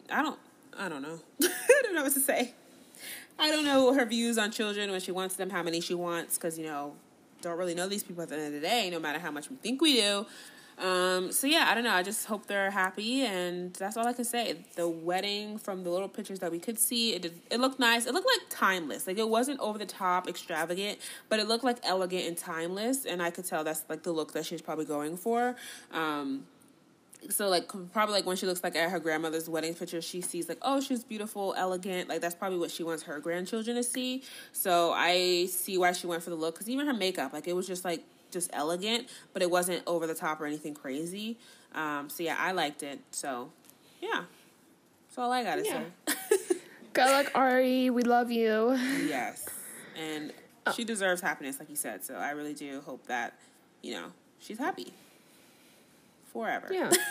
I 0.09 0.21
don't. 0.21 0.39
I 0.77 0.89
don't 0.89 1.01
know. 1.01 1.19
I 1.41 1.81
don't 1.83 1.95
know 1.95 2.03
what 2.03 2.13
to 2.13 2.19
say. 2.19 2.53
I 3.37 3.51
don't 3.51 3.65
know 3.65 3.93
her 3.93 4.05
views 4.05 4.37
on 4.37 4.51
children 4.51 4.91
when 4.91 5.01
she 5.01 5.11
wants 5.11 5.35
them, 5.35 5.49
how 5.49 5.63
many 5.63 5.81
she 5.81 5.93
wants, 5.93 6.37
because 6.37 6.57
you 6.57 6.65
know, 6.65 6.93
don't 7.41 7.57
really 7.57 7.75
know 7.75 7.87
these 7.87 8.03
people 8.03 8.23
at 8.23 8.29
the 8.29 8.35
end 8.35 8.47
of 8.47 8.53
the 8.53 8.67
day, 8.67 8.89
no 8.89 8.99
matter 8.99 9.19
how 9.19 9.31
much 9.31 9.49
we 9.49 9.55
think 9.57 9.81
we 9.81 9.95
do. 9.95 10.25
Um, 10.77 11.31
so 11.31 11.47
yeah, 11.47 11.67
I 11.69 11.75
don't 11.75 11.85
know. 11.85 11.93
I 11.93 12.03
just 12.03 12.25
hope 12.25 12.47
they're 12.47 12.71
happy, 12.71 13.21
and 13.25 13.73
that's 13.73 13.95
all 13.95 14.05
I 14.07 14.13
can 14.13 14.25
say. 14.25 14.57
The 14.75 14.87
wedding, 14.87 15.57
from 15.57 15.83
the 15.83 15.89
little 15.89 16.09
pictures 16.09 16.39
that 16.39 16.51
we 16.51 16.59
could 16.59 16.77
see, 16.77 17.13
it 17.13 17.21
did, 17.21 17.39
it 17.49 17.59
looked 17.59 17.79
nice. 17.79 18.05
It 18.05 18.13
looked 18.13 18.27
like 18.27 18.49
timeless. 18.49 19.07
Like 19.07 19.17
it 19.17 19.29
wasn't 19.29 19.59
over 19.61 19.77
the 19.77 19.85
top, 19.85 20.27
extravagant, 20.27 20.99
but 21.29 21.39
it 21.39 21.47
looked 21.47 21.63
like 21.63 21.77
elegant 21.83 22.25
and 22.25 22.37
timeless. 22.37 23.05
And 23.05 23.21
I 23.21 23.31
could 23.31 23.45
tell 23.45 23.63
that's 23.63 23.85
like 23.89 24.03
the 24.03 24.11
look 24.11 24.33
that 24.33 24.45
she's 24.45 24.61
probably 24.61 24.85
going 24.85 25.15
for. 25.15 25.55
Um, 25.91 26.45
so 27.29 27.49
like 27.49 27.71
probably 27.91 28.15
like 28.15 28.25
when 28.25 28.37
she 28.37 28.45
looks 28.45 28.63
like 28.63 28.75
at 28.75 28.89
her 28.89 28.99
grandmother's 28.99 29.49
wedding 29.49 29.73
picture 29.73 30.01
she 30.01 30.21
sees 30.21 30.49
like 30.49 30.57
oh 30.61 30.79
she's 30.81 31.03
beautiful 31.03 31.53
elegant. 31.57 32.09
Like 32.09 32.21
that's 32.21 32.35
probably 32.35 32.57
what 32.57 32.71
she 32.71 32.83
wants 32.83 33.03
her 33.03 33.19
grandchildren 33.19 33.75
to 33.75 33.83
see. 33.83 34.23
So 34.51 34.91
i 34.91 35.47
see 35.49 35.77
why 35.77 35.91
she 35.91 36.07
went 36.07 36.23
for 36.23 36.29
the 36.29 36.35
look 36.35 36.55
because 36.55 36.69
even 36.69 36.87
her 36.87 36.93
makeup 36.93 37.33
like 37.33 37.47
it 37.47 37.53
was 37.53 37.67
just 37.67 37.85
like 37.85 38.03
just 38.31 38.49
elegant 38.53 39.07
but 39.33 39.41
it 39.41 39.49
wasn't 39.49 39.81
over 39.87 40.07
the 40.07 40.15
top 40.15 40.41
or 40.41 40.45
anything 40.45 40.73
crazy. 40.73 41.37
Um 41.73 42.09
so 42.09 42.23
yeah 42.23 42.37
i 42.39 42.51
liked 42.51 42.83
it. 42.83 42.99
So 43.11 43.51
yeah. 44.01 44.23
That's 45.07 45.17
all 45.17 45.31
i 45.31 45.43
gotta 45.43 45.63
yeah. 45.65 45.83
say. 46.07 46.15
Good 46.93 47.05
luck 47.05 47.31
ari. 47.35 47.89
We 47.89 48.03
love 48.03 48.31
you. 48.31 48.73
Yes. 49.07 49.47
And 49.97 50.33
oh. 50.65 50.71
she 50.71 50.83
deserves 50.83 51.21
happiness 51.21 51.59
like 51.59 51.69
you 51.69 51.75
said. 51.75 52.03
So 52.03 52.15
i 52.15 52.31
really 52.31 52.53
do 52.53 52.81
hope 52.81 53.05
that 53.07 53.33
you 53.81 53.93
know 53.93 54.11
she's 54.39 54.57
happy 54.57 54.93
forever. 56.35 56.67
Yeah. 56.69 56.91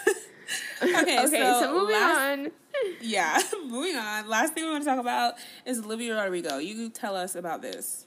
okay, 0.82 1.18
okay, 1.24 1.26
so, 1.26 1.60
so 1.60 1.72
moving 1.72 1.94
last, 1.94 2.38
on. 2.38 2.50
yeah, 3.00 3.40
moving 3.66 3.96
on. 3.96 4.28
Last 4.28 4.52
thing 4.52 4.64
we 4.64 4.70
want 4.70 4.84
to 4.84 4.90
talk 4.90 4.98
about 4.98 5.34
is 5.64 5.78
Olivia 5.78 6.14
Rodrigo. 6.14 6.58
You 6.58 6.90
tell 6.90 7.16
us 7.16 7.34
about 7.34 7.62
this. 7.62 8.06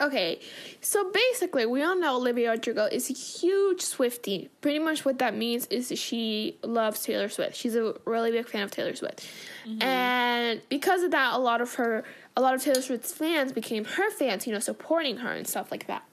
Okay, 0.00 0.38
so 0.80 1.10
basically, 1.10 1.66
we 1.66 1.82
all 1.82 1.98
know 1.98 2.16
Olivia 2.16 2.52
Rodrigo 2.52 2.84
is 2.84 3.10
a 3.10 3.12
huge 3.12 3.80
Swiftie. 3.80 4.48
Pretty 4.60 4.78
much 4.78 5.04
what 5.04 5.18
that 5.18 5.36
means 5.36 5.66
is 5.66 5.92
she 5.98 6.56
loves 6.62 7.02
Taylor 7.02 7.28
Swift. 7.28 7.56
She's 7.56 7.74
a 7.74 7.96
really 8.04 8.30
big 8.30 8.48
fan 8.48 8.62
of 8.62 8.70
Taylor 8.70 8.94
Swift, 8.94 9.28
mm-hmm. 9.66 9.82
and 9.82 10.62
because 10.68 11.02
of 11.02 11.10
that, 11.10 11.34
a 11.34 11.38
lot 11.38 11.60
of 11.60 11.74
her, 11.74 12.04
a 12.36 12.40
lot 12.40 12.54
of 12.54 12.62
Taylor 12.62 12.80
Swift's 12.80 13.12
fans 13.12 13.50
became 13.50 13.84
her 13.84 14.10
fans. 14.12 14.46
You 14.46 14.52
know, 14.52 14.60
supporting 14.60 15.18
her 15.18 15.32
and 15.32 15.46
stuff 15.48 15.72
like 15.72 15.88
that. 15.88 16.04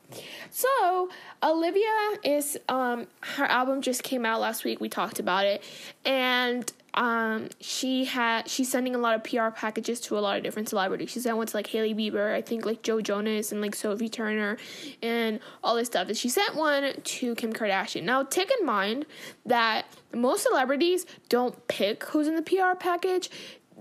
So 0.50 1.10
Olivia 1.44 2.18
is 2.24 2.58
um 2.70 3.08
her 3.22 3.46
album 3.46 3.82
just 3.82 4.04
came 4.04 4.26
out 4.26 4.40
last 4.40 4.64
week. 4.64 4.80
We 4.80 4.90
talked 4.90 5.20
about 5.20 5.46
it, 5.46 5.64
and 6.06 6.72
um 6.94 7.50
she 7.60 8.06
had 8.06 8.50
she's 8.50 8.72
sending 8.72 8.96
a 8.96 8.98
lot 8.98 9.16
of 9.16 9.24
PR 9.24 9.50
packages 9.50 10.00
to 10.02 10.18
a 10.18 10.22
lot 10.22 10.38
of 10.38 10.44
different 10.44 10.70
celebrities. 10.70 11.12
She 11.12 11.20
sent 11.20 11.38
one 11.38 11.48
to 11.48 11.56
like 11.58 11.68
Hailey 11.68 11.94
Bieber, 11.94 12.34
I 12.34 12.42
think 12.42 12.66
like 12.66 12.82
Joe 12.82 13.02
Jonas 13.02 13.52
and 13.52 13.62
like 13.62 13.76
Sophie 13.76 14.10
Turner, 14.10 14.58
and 15.02 15.40
all 15.64 15.76
this 15.76 15.88
stuff. 15.88 16.08
And 16.08 16.18
she 16.18 16.30
sent 16.30 16.56
one 16.56 16.94
to 17.02 17.36
Kim 17.36 17.54
Kardashian. 17.54 18.04
Now 18.04 18.24
take 18.24 18.52
in 18.60 18.66
mind 18.66 19.06
that 19.46 19.86
most 20.14 20.44
celebrities 20.44 21.06
don't 21.30 21.68
pick 21.68 22.04
who's 22.06 22.28
in 22.28 22.36
the 22.36 22.42
PR 22.42 22.76
package 22.80 23.30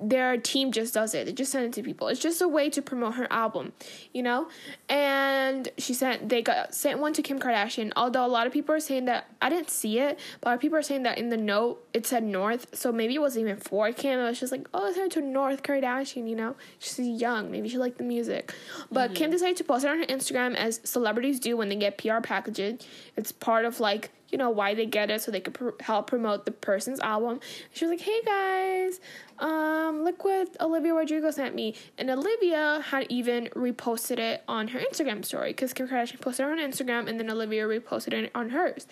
their 0.01 0.37
team 0.37 0.73
just 0.73 0.95
does 0.95 1.15
it. 1.15 1.27
They 1.27 1.33
just 1.33 1.53
send 1.53 1.65
it 1.65 1.73
to 1.75 1.83
people. 1.83 2.09
It's 2.09 2.21
just 2.21 2.43
a 2.43 2.49
way 2.49 2.69
to 2.71 2.83
promote 2.83 3.15
her 3.15 3.27
album, 3.33 3.73
you 4.13 4.23
know. 4.23 4.49
And 4.89 5.69
she 5.79 5.95
sent 5.95 6.29
they 6.29 6.43
got 6.43 6.75
sent 6.75 7.01
one 7.01 7.13
to 7.15 7.23
Kim 7.23 7.39
Kardashian. 7.39 7.93
Although 7.97 8.25
a 8.25 8.29
lot 8.29 8.47
of 8.47 8.53
people 8.53 8.75
are 8.75 8.81
saying 8.81 9.07
that 9.07 9.31
I 9.41 9.49
didn't 9.49 9.71
see 9.71 9.99
it, 9.99 10.19
but 10.41 10.49
a 10.49 10.51
lot 10.51 10.55
of 10.57 10.61
people 10.61 10.79
are 10.79 10.83
saying 10.83 11.05
that 11.05 11.19
in 11.19 11.31
the 11.31 11.37
note 11.37 11.86
it 11.97 12.05
said 12.05 12.23
North, 12.23 12.77
so 12.77 12.93
maybe 12.93 13.15
it 13.15 13.21
wasn't 13.21 13.47
even 13.47 13.57
for 13.57 13.91
Kim. 13.91 14.21
It 14.21 14.25
was 14.25 14.39
just 14.39 14.53
like 14.53 14.69
oh, 14.75 14.87
it's 14.87 14.97
sent 14.97 15.13
to 15.13 15.23
North 15.23 15.63
Kardashian, 15.63 16.29
you 16.29 16.37
know. 16.37 16.55
She's 16.79 16.99
young, 16.99 17.51
maybe 17.51 17.71
she 17.71 17.79
liked 17.79 17.97
the 17.97 18.05
music. 18.05 18.53
But 18.93 19.07
mm-hmm. 19.07 19.15
Kim 19.15 19.31
decided 19.31 19.57
to 19.57 19.65
post 19.65 19.87
it 19.87 19.89
on 19.89 20.01
her 20.01 20.05
Instagram 20.05 20.55
as 20.57 20.79
celebrities 20.85 21.41
do 21.41 21.57
when 21.57 21.71
they 21.71 21.77
get 21.77 21.97
PR 21.97 22.21
packages. 22.21 22.87
It's 23.17 23.33
part 23.33 23.65
of 23.65 23.81
like 23.81 24.11
you 24.29 24.37
know 24.37 24.51
why 24.51 24.75
they 24.75 24.85
get 24.85 25.11
it 25.11 25.23
so 25.23 25.31
they 25.31 25.41
could 25.41 25.55
pr- 25.55 25.71
help 25.81 26.09
promote 26.09 26.45
the 26.45 26.51
person's 26.51 27.01
album. 27.01 27.41
She 27.73 27.87
was 27.87 27.93
like, 27.93 28.01
"Hey 28.03 28.21
guys, 28.27 29.01
um, 29.39 30.05
look 30.05 30.23
what 30.23 30.55
Olivia 30.61 30.93
Rodrigo 30.93 31.31
sent 31.31 31.55
me," 31.55 31.77
and 31.97 32.11
Olivia 32.11 32.85
had 32.91 33.07
even 33.09 33.47
reposted 33.55 34.19
it 34.19 34.43
on 34.47 34.69
her 34.69 34.81
Instagram 34.81 35.25
story 35.25 35.49
because 35.51 35.73
Kim 35.73 35.89
Kardashian 35.89 36.21
posted 36.21 36.45
it 36.45 36.51
on 36.51 36.59
Instagram, 36.59 37.09
and 37.09 37.19
then 37.19 37.31
Olivia 37.31 37.65
reposted 37.65 38.13
it 38.13 38.31
on 38.35 38.51
hers. 38.51 38.87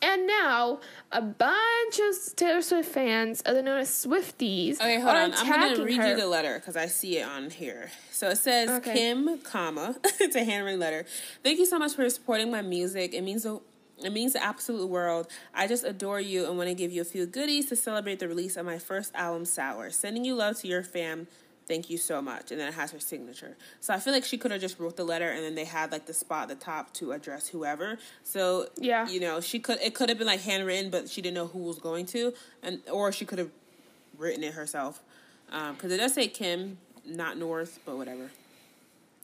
And 0.00 0.26
now 0.26 0.80
a 1.10 1.20
bunch 1.20 1.98
of 1.98 2.36
Taylor 2.36 2.62
Swift 2.62 2.90
fans, 2.90 3.42
other 3.44 3.62
known 3.62 3.80
as 3.80 3.88
Swifties, 3.88 4.76
okay, 4.76 5.00
hold 5.00 5.16
on. 5.16 5.34
I'm 5.34 5.46
gonna 5.74 5.84
read 5.84 5.96
her. 5.96 6.10
you 6.10 6.16
the 6.16 6.26
letter 6.26 6.58
because 6.58 6.76
I 6.76 6.86
see 6.86 7.18
it 7.18 7.26
on 7.26 7.50
here. 7.50 7.90
So 8.10 8.28
it 8.28 8.38
says 8.38 8.70
okay. 8.70 8.94
Kim, 8.94 9.38
comma. 9.38 9.96
it's 10.04 10.36
a 10.36 10.44
handwritten 10.44 10.80
letter. 10.80 11.04
Thank 11.42 11.58
you 11.58 11.66
so 11.66 11.78
much 11.78 11.94
for 11.94 12.08
supporting 12.10 12.50
my 12.50 12.62
music. 12.62 13.12
It 13.12 13.22
means 13.22 13.42
the 13.42 13.60
it 14.04 14.12
means 14.12 14.34
the 14.34 14.42
absolute 14.42 14.88
world. 14.88 15.26
I 15.52 15.66
just 15.66 15.84
adore 15.84 16.20
you 16.20 16.46
and 16.46 16.56
want 16.56 16.68
to 16.68 16.74
give 16.74 16.92
you 16.92 17.02
a 17.02 17.04
few 17.04 17.26
goodies 17.26 17.66
to 17.70 17.76
celebrate 17.76 18.20
the 18.20 18.28
release 18.28 18.56
of 18.56 18.64
my 18.64 18.78
first 18.78 19.12
album, 19.14 19.44
Sour. 19.44 19.90
Sending 19.90 20.24
you 20.24 20.36
love 20.36 20.58
to 20.60 20.68
your 20.68 20.84
fam, 20.84 21.26
thank 21.68 21.90
you 21.90 21.98
so 21.98 22.20
much. 22.22 22.50
And 22.50 22.58
then 22.58 22.66
it 22.68 22.74
has 22.74 22.90
her 22.92 22.98
signature. 22.98 23.56
So 23.80 23.92
i 23.94 23.98
feel 24.00 24.12
like 24.12 24.24
she 24.24 24.38
could 24.38 24.50
have 24.50 24.60
just 24.60 24.78
wrote 24.80 24.96
the 24.96 25.04
letter 25.04 25.28
and 25.30 25.44
then 25.44 25.54
they 25.54 25.66
had 25.66 25.92
like 25.92 26.06
the 26.06 26.14
spot 26.14 26.50
at 26.50 26.58
the 26.58 26.64
top 26.64 26.92
to 26.94 27.12
address 27.12 27.48
whoever. 27.48 27.98
So 28.24 28.68
Yeah. 28.76 29.08
you 29.08 29.20
know 29.20 29.40
she 29.40 29.58
could 29.60 29.78
it 29.80 29.94
could 29.94 30.08
have 30.08 30.18
been 30.18 30.26
like 30.26 30.40
handwritten 30.40 30.90
but 30.90 31.08
she 31.08 31.20
didn't 31.22 31.34
know 31.34 31.46
who 31.46 31.58
was 31.60 31.78
going 31.78 32.06
to. 32.06 32.32
And 32.62 32.80
or 32.90 33.12
she 33.12 33.24
could 33.24 33.38
have 33.38 33.50
written 34.16 34.42
it 34.42 34.54
herself. 34.54 35.00
Um, 35.52 35.74
because 35.74 35.92
it 35.92 35.98
does 35.98 36.14
say 36.14 36.26
kim 36.28 36.78
not 37.04 37.38
north 37.38 37.78
but 37.86 37.96
whatever 37.96 38.30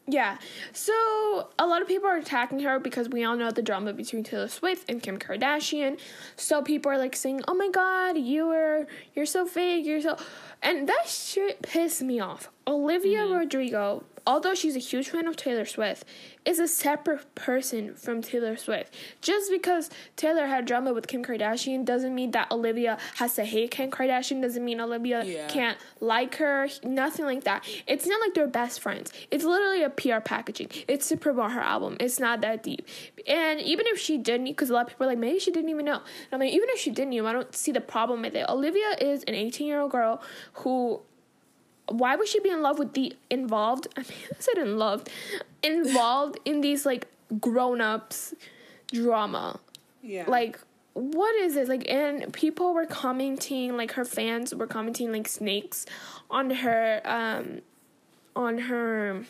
Yeah. 0.07 0.36
So 0.72 1.48
a 1.59 1.66
lot 1.66 1.80
of 1.80 1.88
people 1.88 2.09
are 2.09 2.16
attacking 2.16 2.61
her 2.61 2.78
because 2.78 3.09
we 3.09 3.24
all 3.24 3.36
know 3.36 3.50
the 3.50 3.62
drama 3.62 3.94
between 3.94 4.22
Taylor 4.22 4.48
Swift 4.48 4.88
and 4.90 5.02
Kim 5.02 5.18
Kardashian. 5.18 5.98
So 6.36 6.61
people 6.61 6.92
are 6.92 6.98
like 6.98 7.16
saying, 7.16 7.42
"Oh 7.48 7.55
my 7.55 7.70
God, 7.70 8.18
you 8.18 8.50
are 8.50 8.86
you're 9.14 9.26
so 9.26 9.46
fake. 9.46 9.86
You're 9.86 10.02
so," 10.02 10.16
and 10.62 10.86
that 10.88 11.09
shit 11.09 11.62
pissed 11.62 12.02
me 12.02 12.20
off. 12.20 12.50
Olivia 12.66 13.20
mm-hmm. 13.20 13.38
Rodrigo, 13.38 14.05
although 14.26 14.54
she's 14.54 14.76
a 14.76 14.80
huge 14.80 15.08
fan 15.10 15.26
of 15.26 15.36
Taylor 15.36 15.64
Swift, 15.64 16.04
is 16.44 16.58
a 16.58 16.68
separate 16.68 17.34
person 17.34 17.94
from 17.94 18.20
Taylor 18.22 18.56
Swift. 18.56 18.94
Just 19.22 19.50
because 19.50 19.90
Taylor 20.16 20.46
had 20.46 20.64
drama 20.66 20.92
with 20.92 21.06
Kim 21.06 21.24
Kardashian 21.24 21.84
doesn't 21.84 22.14
mean 22.14 22.30
that 22.32 22.50
Olivia 22.50 22.98
has 23.16 23.34
to 23.36 23.44
hate 23.44 23.70
Kim 23.70 23.90
Kardashian. 23.90 24.42
Doesn't 24.42 24.64
mean 24.64 24.80
Olivia 24.80 25.24
Yeah. 25.24 25.46
can't 25.48 25.78
like 26.00 26.36
her. 26.36 26.68
Nothing 26.82 27.24
like 27.24 27.44
that. 27.44 27.64
It's 27.86 28.06
not 28.06 28.20
like 28.20 28.34
they're 28.34 28.46
best 28.46 28.80
friends. 28.80 29.12
It's 29.30 29.44
literally 29.44 29.82
a 29.82 29.90
PR 29.90 30.20
packaging. 30.20 30.68
It's 30.88 31.08
to 31.08 31.16
promote 31.16 31.52
her 31.52 31.60
album. 31.60 31.96
It's 32.00 32.20
not 32.20 32.40
that 32.42 32.62
deep. 32.62 32.86
And 33.26 33.60
even 33.60 33.86
if 33.88 33.98
she 33.98 34.18
didn't, 34.18 34.44
because 34.46 34.68
a 34.70 34.74
lot 34.74 34.82
of 34.82 34.88
people 34.88 35.06
are 35.06 35.10
like, 35.10 35.18
maybe 35.18 35.38
she 35.38 35.50
didn't 35.50 35.70
even 35.70 35.84
know. 35.86 35.96
And 35.96 36.02
I'm 36.32 36.40
like, 36.40 36.52
even 36.52 36.68
if 36.70 36.78
she 36.78 36.90
didn't 36.90 37.14
know, 37.14 37.26
I 37.26 37.32
don't 37.32 37.54
see 37.54 37.72
the 37.72 37.80
problem 37.80 38.22
with 38.22 38.34
it. 38.34 38.46
Olivia 38.48 38.96
is 39.00 39.22
an 39.24 39.34
18 39.34 39.66
year 39.66 39.80
old 39.80 39.92
girl 39.92 40.22
who 40.54 41.00
why 41.89 42.16
would 42.16 42.28
she 42.28 42.41
be 42.41 42.51
in 42.51 42.62
love 42.62 42.78
with 42.78 42.95
the 42.95 43.14
involved 43.30 43.89
I 43.97 44.01
mean 44.09 44.18
I 44.32 44.41
said 44.41 44.59
in 44.59 44.78
love 44.78 45.05
involved 45.62 46.39
in 46.45 46.61
these 46.61 46.87
like 46.87 47.07
grown 47.41 47.80
ups 47.80 48.35
drama. 48.93 49.61
yeah 50.03 50.24
Like 50.26 50.59
what 50.95 51.35
is 51.37 51.55
this? 51.55 51.68
Like 51.68 51.89
and 51.91 52.32
people 52.32 52.72
were 52.72 52.87
commenting, 52.87 53.76
like 53.76 53.93
her 53.93 54.05
fans 54.05 54.55
were 54.55 54.66
commenting 54.66 55.12
like 55.12 55.28
snakes 55.28 55.87
on 56.30 56.51
her 56.51 57.03
um 57.05 57.61
on 58.37 58.59
her 58.59 59.24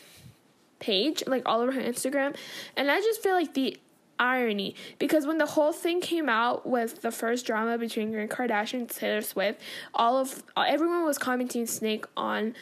page, 0.79 1.23
like 1.27 1.43
all 1.45 1.61
over 1.61 1.71
her 1.71 1.81
Instagram. 1.81 2.35
And 2.75 2.89
I 2.91 2.99
just 3.01 3.21
feel 3.21 3.33
like 3.33 3.53
the 3.55 3.77
irony 4.17 4.75
because 4.99 5.25
when 5.25 5.37
the 5.37 5.45
whole 5.45 5.73
thing 5.73 5.99
came 5.99 6.29
out 6.29 6.65
with 6.65 7.01
the 7.01 7.11
first 7.11 7.45
drama 7.45 7.77
between 7.77 8.11
Kim 8.11 8.27
Kardashian 8.27 8.73
and 8.73 8.89
Taylor 8.89 9.21
Swift, 9.21 9.61
all 9.93 10.17
of 10.17 10.43
everyone 10.57 11.03
was 11.03 11.17
commenting 11.17 11.65
snake 11.65 12.05
on 12.15 12.55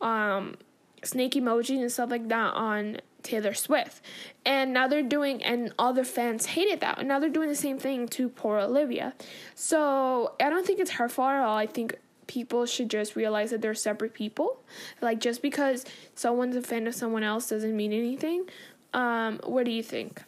um 0.00 0.56
snake 1.04 1.32
emojis 1.32 1.80
and 1.80 1.90
stuff 1.90 2.10
like 2.10 2.28
that 2.28 2.54
on 2.54 2.98
Taylor 3.22 3.54
Swift. 3.54 4.02
And 4.44 4.72
now 4.72 4.88
they're 4.88 5.02
doing 5.02 5.42
and 5.42 5.72
all 5.78 5.92
their 5.92 6.04
fans 6.04 6.46
hated 6.46 6.80
that. 6.80 6.98
And 6.98 7.08
now 7.08 7.18
they're 7.18 7.30
doing 7.30 7.48
the 7.48 7.54
same 7.54 7.78
thing 7.78 8.08
to 8.08 8.28
poor 8.28 8.58
Olivia. 8.58 9.14
So 9.54 10.34
I 10.40 10.50
don't 10.50 10.66
think 10.66 10.80
it's 10.80 10.92
her 10.92 11.08
fault 11.08 11.32
at 11.32 11.42
all. 11.42 11.56
I 11.56 11.66
think 11.66 11.98
people 12.26 12.66
should 12.66 12.88
just 12.88 13.16
realize 13.16 13.50
that 13.50 13.60
they're 13.60 13.74
separate 13.74 14.14
people. 14.14 14.62
Like 15.00 15.20
just 15.20 15.42
because 15.42 15.84
someone's 16.14 16.56
a 16.56 16.62
fan 16.62 16.86
of 16.86 16.94
someone 16.94 17.22
else 17.22 17.48
doesn't 17.48 17.76
mean 17.76 17.92
anything. 17.92 18.46
Um, 18.94 19.40
what 19.44 19.64
do 19.64 19.70
you 19.70 19.82
think? 19.82 20.22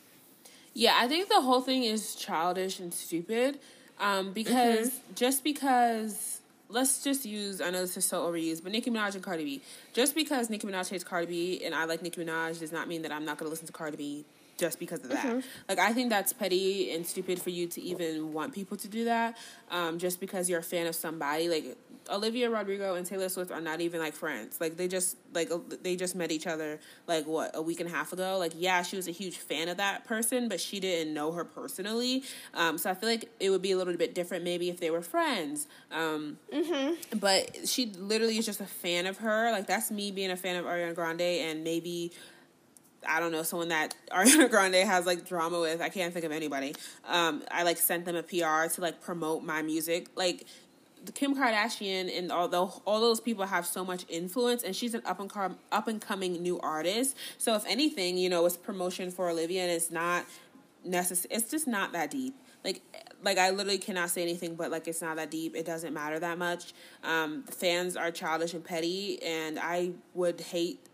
Yeah, 0.74 0.96
I 0.98 1.08
think 1.08 1.28
the 1.28 1.40
whole 1.40 1.60
thing 1.60 1.84
is 1.84 2.14
childish 2.14 2.80
and 2.80 2.92
stupid. 2.92 3.60
Um, 4.00 4.32
because 4.32 4.90
just 5.14 5.44
because 5.44 6.40
let's 6.68 7.04
just 7.04 7.24
use 7.24 7.60
I 7.60 7.70
know 7.70 7.80
this 7.80 7.96
is 7.96 8.04
so 8.04 8.26
overused, 8.26 8.62
but 8.64 8.72
Nicki 8.72 8.90
Minaj 8.90 9.14
and 9.14 9.22
Cardi 9.22 9.44
B. 9.44 9.62
Just 9.92 10.14
because 10.16 10.50
Nicki 10.50 10.66
Minaj 10.66 10.90
hates 10.90 11.04
Cardi 11.04 11.26
B 11.26 11.64
and 11.64 11.74
I 11.74 11.84
like 11.84 12.02
Nicki 12.02 12.24
Minaj 12.24 12.58
does 12.58 12.72
not 12.72 12.88
mean 12.88 13.02
that 13.02 13.12
I'm 13.12 13.24
not 13.24 13.38
gonna 13.38 13.50
listen 13.50 13.66
to 13.68 13.72
Cardi 13.72 13.96
B 13.96 14.24
just 14.56 14.78
because 14.78 15.02
of 15.04 15.10
that. 15.10 15.44
Like 15.68 15.78
I 15.78 15.92
think 15.92 16.10
that's 16.10 16.32
petty 16.32 16.92
and 16.92 17.06
stupid 17.06 17.40
for 17.40 17.50
you 17.50 17.66
to 17.68 17.80
even 17.80 18.32
want 18.32 18.52
people 18.52 18.76
to 18.78 18.88
do 18.88 19.04
that. 19.04 19.36
Um, 19.70 19.98
just 19.98 20.18
because 20.20 20.50
you're 20.50 20.60
a 20.60 20.62
fan 20.64 20.86
of 20.86 20.94
somebody. 20.96 21.48
Like 21.48 21.76
Olivia 22.10 22.50
Rodrigo 22.50 22.94
and 22.94 23.06
Taylor 23.06 23.28
Swift 23.28 23.50
are 23.50 23.60
not 23.60 23.80
even 23.80 24.00
like 24.00 24.14
friends. 24.14 24.60
Like 24.60 24.76
they 24.76 24.88
just 24.88 25.16
like 25.32 25.50
uh, 25.50 25.58
they 25.82 25.96
just 25.96 26.14
met 26.14 26.30
each 26.30 26.46
other 26.46 26.80
like 27.06 27.26
what 27.26 27.52
a 27.54 27.62
week 27.62 27.80
and 27.80 27.88
a 27.88 27.92
half 27.92 28.12
ago. 28.12 28.36
Like 28.38 28.52
yeah, 28.56 28.82
she 28.82 28.96
was 28.96 29.08
a 29.08 29.12
huge 29.12 29.36
fan 29.36 29.68
of 29.68 29.76
that 29.78 30.04
person, 30.04 30.48
but 30.48 30.60
she 30.60 30.80
didn't 30.80 31.14
know 31.14 31.32
her 31.32 31.44
personally. 31.44 32.22
Um, 32.52 32.78
so 32.78 32.90
I 32.90 32.94
feel 32.94 33.08
like 33.08 33.30
it 33.40 33.50
would 33.50 33.62
be 33.62 33.72
a 33.72 33.76
little 33.76 33.94
bit 33.96 34.14
different 34.14 34.44
maybe 34.44 34.68
if 34.68 34.80
they 34.80 34.90
were 34.90 35.02
friends. 35.02 35.66
Um, 35.90 36.38
but 37.18 37.68
she 37.68 37.86
literally 37.86 38.38
is 38.38 38.46
just 38.46 38.60
a 38.60 38.66
fan 38.66 39.06
of 39.06 39.18
her. 39.18 39.50
Like 39.50 39.66
that's 39.66 39.90
me 39.90 40.10
being 40.10 40.30
a 40.30 40.36
fan 40.36 40.56
of 40.56 40.64
Ariana 40.64 40.94
Grande 40.94 41.20
and 41.20 41.64
maybe 41.64 42.12
I 43.06 43.20
don't 43.20 43.32
know, 43.32 43.42
someone 43.42 43.68
that 43.68 43.94
Ariana 44.10 44.50
Grande 44.50 44.76
has 44.76 45.06
like 45.06 45.26
drama 45.26 45.60
with. 45.60 45.80
I 45.80 45.88
can't 45.88 46.12
think 46.12 46.24
of 46.24 46.32
anybody. 46.32 46.74
Um, 47.06 47.42
I 47.50 47.62
like 47.62 47.78
sent 47.78 48.04
them 48.04 48.16
a 48.16 48.22
PR 48.22 48.72
to 48.74 48.80
like 48.80 49.00
promote 49.00 49.42
my 49.42 49.62
music. 49.62 50.08
Like 50.14 50.46
Kim 51.12 51.34
Kardashian 51.34 52.16
and 52.16 52.30
all 52.30 52.44
although 52.44 52.82
all 52.84 53.00
those 53.00 53.20
people 53.20 53.46
have 53.46 53.66
so 53.66 53.84
much 53.84 54.04
influence 54.08 54.62
and 54.62 54.74
she's 54.76 54.94
an 54.94 55.02
up 55.04 55.20
and 55.20 55.30
com- 55.30 55.58
up 55.72 55.88
and 55.88 56.00
coming 56.00 56.42
new 56.42 56.58
artist. 56.60 57.16
So 57.38 57.54
if 57.54 57.64
anything, 57.66 58.18
you 58.18 58.28
know, 58.28 58.44
it's 58.46 58.56
promotion 58.56 59.10
for 59.10 59.28
Olivia 59.28 59.62
and 59.62 59.70
it's 59.70 59.90
not 59.90 60.26
necessary. 60.84 61.34
It's 61.34 61.50
just 61.50 61.66
not 61.66 61.92
that 61.92 62.10
deep. 62.10 62.34
Like 62.64 62.82
like 63.22 63.38
I 63.38 63.50
literally 63.50 63.78
cannot 63.78 64.10
say 64.10 64.22
anything 64.22 64.54
but 64.54 64.70
like 64.70 64.86
it's 64.86 65.02
not 65.02 65.16
that 65.16 65.30
deep. 65.30 65.56
It 65.56 65.66
doesn't 65.66 65.94
matter 65.94 66.18
that 66.18 66.38
much. 66.38 66.74
Um, 67.02 67.44
fans 67.44 67.96
are 67.96 68.10
childish 68.10 68.54
and 68.54 68.64
petty 68.64 69.22
and 69.22 69.58
I 69.58 69.92
would 70.14 70.40
hate 70.40 70.86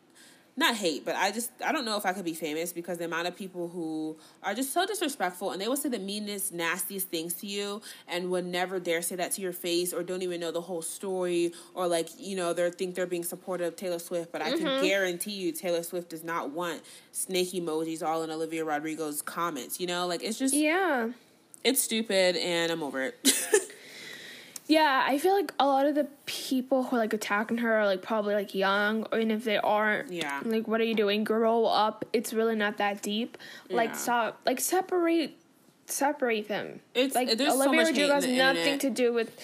not 0.61 0.77
hate, 0.77 1.05
but 1.05 1.17
I 1.17 1.33
just 1.33 1.51
I 1.65 1.73
don't 1.73 1.85
know 1.85 1.97
if 1.97 2.05
I 2.07 2.13
could 2.13 2.25
be 2.25 2.35
famous 2.35 2.73
because 2.73 2.99
the 2.99 3.07
amount 3.07 3.27
of 3.27 3.35
people 3.35 3.69
who 3.69 4.17
are 4.43 4.55
just 4.55 4.73
so 4.73 4.87
disrespectful 4.87 5.51
and 5.51 5.61
they 5.61 5.67
will 5.67 5.77
say 5.77 5.89
the 5.89 5.99
meanest, 5.99 6.53
nastiest 6.53 7.09
things 7.09 7.35
to 7.35 7.47
you 7.47 7.81
and 8.07 8.31
would 8.31 8.45
never 8.45 8.79
dare 8.79 9.01
say 9.03 9.17
that 9.17 9.33
to 9.33 9.41
your 9.41 9.55
face 9.55 9.93
or 9.93 10.03
don't 10.03 10.23
even 10.23 10.39
know 10.39 10.53
the 10.53 10.61
whole 10.61 10.83
story 10.83 11.53
or 11.75 11.89
like 11.89 12.09
you 12.19 12.37
know 12.37 12.53
they 12.53 12.71
think 12.71 12.95
they're 12.95 13.07
being 13.07 13.25
supportive 13.25 13.69
of 13.69 13.77
Taylor 13.77 13.99
Swift, 13.99 14.31
but 14.31 14.43
I 14.43 14.51
can 14.51 14.61
mm-hmm. 14.61 14.85
guarantee 14.87 15.33
you 15.33 15.51
Taylor 15.51 15.83
Swift 15.83 16.11
does 16.11 16.23
not 16.23 16.51
want 16.51 16.83
snake 17.11 17.53
emojis 17.53 18.07
all 18.07 18.23
in 18.23 18.31
Olivia 18.31 18.65
Rodrigo's 18.65 19.23
comments. 19.23 19.81
You 19.81 19.87
know, 19.87 20.07
like 20.07 20.23
it's 20.23 20.39
just 20.39 20.55
Yeah. 20.55 21.09
it's 21.65 21.81
stupid 21.81 22.37
and 22.37 22.71
I'm 22.71 22.83
over 22.83 23.03
it. 23.03 23.17
Yeah, 24.71 25.05
I 25.05 25.19
feel 25.19 25.35
like 25.35 25.53
a 25.59 25.67
lot 25.67 25.87
of 25.87 25.97
the 25.97 26.07
people 26.27 26.85
who 26.85 26.95
are 26.95 26.99
like 27.01 27.13
attacking 27.13 27.59
her 27.59 27.73
are 27.81 27.87
like 27.87 28.03
probably 28.03 28.35
like 28.35 28.55
young, 28.55 29.05
or 29.11 29.19
and 29.19 29.33
if 29.33 29.43
they 29.43 29.57
aren't, 29.59 30.13
Yeah. 30.13 30.41
like 30.45 30.69
what 30.69 30.81
are 30.81 30.85
you 30.85 30.95
doing? 30.95 31.25
Grow 31.25 31.65
up. 31.65 32.05
It's 32.13 32.33
really 32.33 32.55
not 32.55 32.77
that 32.77 33.03
deep. 33.03 33.37
Yeah. 33.69 33.77
Like 33.79 33.97
stop. 33.97 34.41
Like 34.47 34.61
separate, 34.61 35.37
separate 35.87 36.47
them. 36.47 36.81
It's- 36.95 37.17
like 37.17 37.37
there's 37.37 37.51
so 37.53 37.57
Olivia 37.57 37.81
much 37.81 37.87
Rodrigo 37.89 38.15
has 38.15 38.27
nothing 38.29 38.79
to 38.79 38.91
do 38.91 39.13
with 39.13 39.37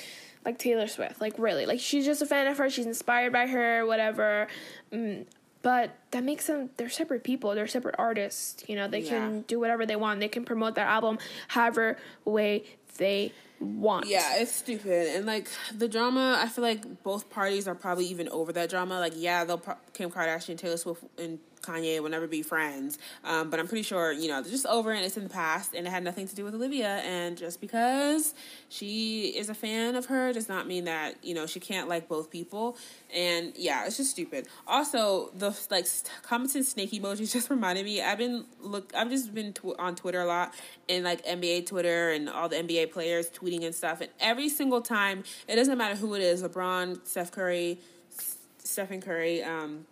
like 0.45 0.59
Taylor 0.59 0.87
Swift. 0.87 1.21
Like 1.21 1.35
really, 1.39 1.67
like 1.67 1.81
she's 1.81 2.05
just 2.05 2.23
a 2.23 2.27
fan 2.27 2.47
of 2.47 2.57
her. 2.59 2.71
She's 2.71 2.87
inspired 2.87 3.33
by 3.33 3.49
her, 3.49 3.85
whatever. 3.85 4.47
Mm, 4.93 5.27
but 5.63 5.91
that 6.13 6.23
makes 6.23 6.47
them 6.47 6.71
they're 6.77 6.89
separate 6.89 7.25
people. 7.25 7.53
They're 7.57 7.67
separate 7.67 7.97
artists. 7.99 8.63
You 8.69 8.77
know, 8.77 8.87
they 8.87 9.01
Yeah. 9.01 9.09
can 9.11 9.41
do 9.49 9.59
whatever 9.59 9.87
they 9.87 9.97
want. 9.97 10.21
They 10.21 10.29
can 10.29 10.45
promote 10.45 10.77
their 10.77 10.87
album 10.87 11.19
however 11.49 11.97
way 12.25 12.63
they 12.99 13.33
want. 13.61 14.07
Yeah, 14.07 14.37
it's 14.37 14.53
stupid. 14.53 15.15
And 15.17 15.27
like 15.27 15.49
the 15.77 15.89
drama, 15.89 16.39
I 16.41 16.49
feel 16.49 16.63
like 16.63 17.03
both 17.03 17.31
parties 17.31 17.67
are 17.69 17.75
probably 17.75 18.07
even 18.07 18.29
over 18.29 18.53
that 18.53 18.71
drama. 18.71 18.99
Like, 19.01 19.15
yeah, 19.17 19.45
they'll 19.45 19.59
pro- 19.59 19.77
Kim 19.93 20.11
Kardashian, 20.11 20.59
Taylor 20.59 20.77
Swift, 20.77 21.05
and 21.19 21.39
Kanye 21.67 22.01
will 22.01 22.11
never 22.11 22.27
be 22.27 22.43
friends. 22.43 22.99
Um, 23.25 23.51
but 23.51 23.61
I'm 23.61 23.69
pretty 23.69 23.83
sure 23.83 24.13
you 24.13 24.29
know 24.29 24.43
they're 24.43 24.51
just 24.51 24.67
over 24.67 24.93
and 24.93 25.05
it's 25.05 25.17
in 25.17 25.25
the 25.25 25.31
past, 25.31 25.75
and 25.75 25.87
it 25.87 25.91
had 25.91 26.05
nothing 26.05 26.29
to 26.29 26.35
do 26.35 26.45
with 26.45 26.55
Olivia. 26.55 26.99
And 27.05 27.37
just 27.37 27.61
because 27.61 28.35
she 28.69 29.29
is 29.37 29.49
a 29.49 29.55
fan 29.55 29.95
of 29.97 30.07
her 30.07 30.33
does 30.33 30.49
not 30.49 30.67
mean 30.67 30.85
that 30.85 31.25
you 31.25 31.35
know 31.35 31.47
she 31.47 31.61
can't 31.61 31.89
like 31.89 32.09
both 32.09 32.31
people. 32.31 32.77
And 33.15 33.53
yeah, 33.57 33.87
it's 33.87 33.97
just 33.97 34.11
stupid. 34.11 34.49
Also, 34.67 35.31
the 35.37 35.57
like 35.71 35.87
comments 36.23 36.55
and 36.55 36.65
snake 36.65 36.93
emojis 36.93 37.33
just 37.33 37.51
reminded 37.51 37.85
me. 37.85 38.03
I've 38.03 38.19
been 38.19 38.45
look. 38.61 38.93
I've 38.95 39.11
just 39.11 39.35
been 39.35 39.53
tw- 39.53 39.79
on 39.79 39.97
Twitter 39.97 40.21
a 40.21 40.27
lot 40.27 40.55
and 40.89 41.05
like 41.05 41.25
NBA 41.25 41.67
Twitter 41.67 42.11
and 42.11 42.29
all 42.29 42.49
the 42.49 42.57
NBA 42.57 42.93
players 42.93 43.31
tweeting 43.31 43.65
and 43.65 43.75
stuff. 43.75 44.01
And 44.01 44.11
every 44.21 44.49
single 44.49 44.81
time, 44.81 45.25
it 45.49 45.57
doesn't 45.57 45.77
matter 45.77 45.95
who 45.95 46.15
it 46.15 46.23
is: 46.23 46.43
LeBron, 46.43 47.07
Steph 47.07 47.33
Curry, 47.33 47.79
Stephen 48.59 49.01
Curry, 49.01 49.43
um, 49.43 49.87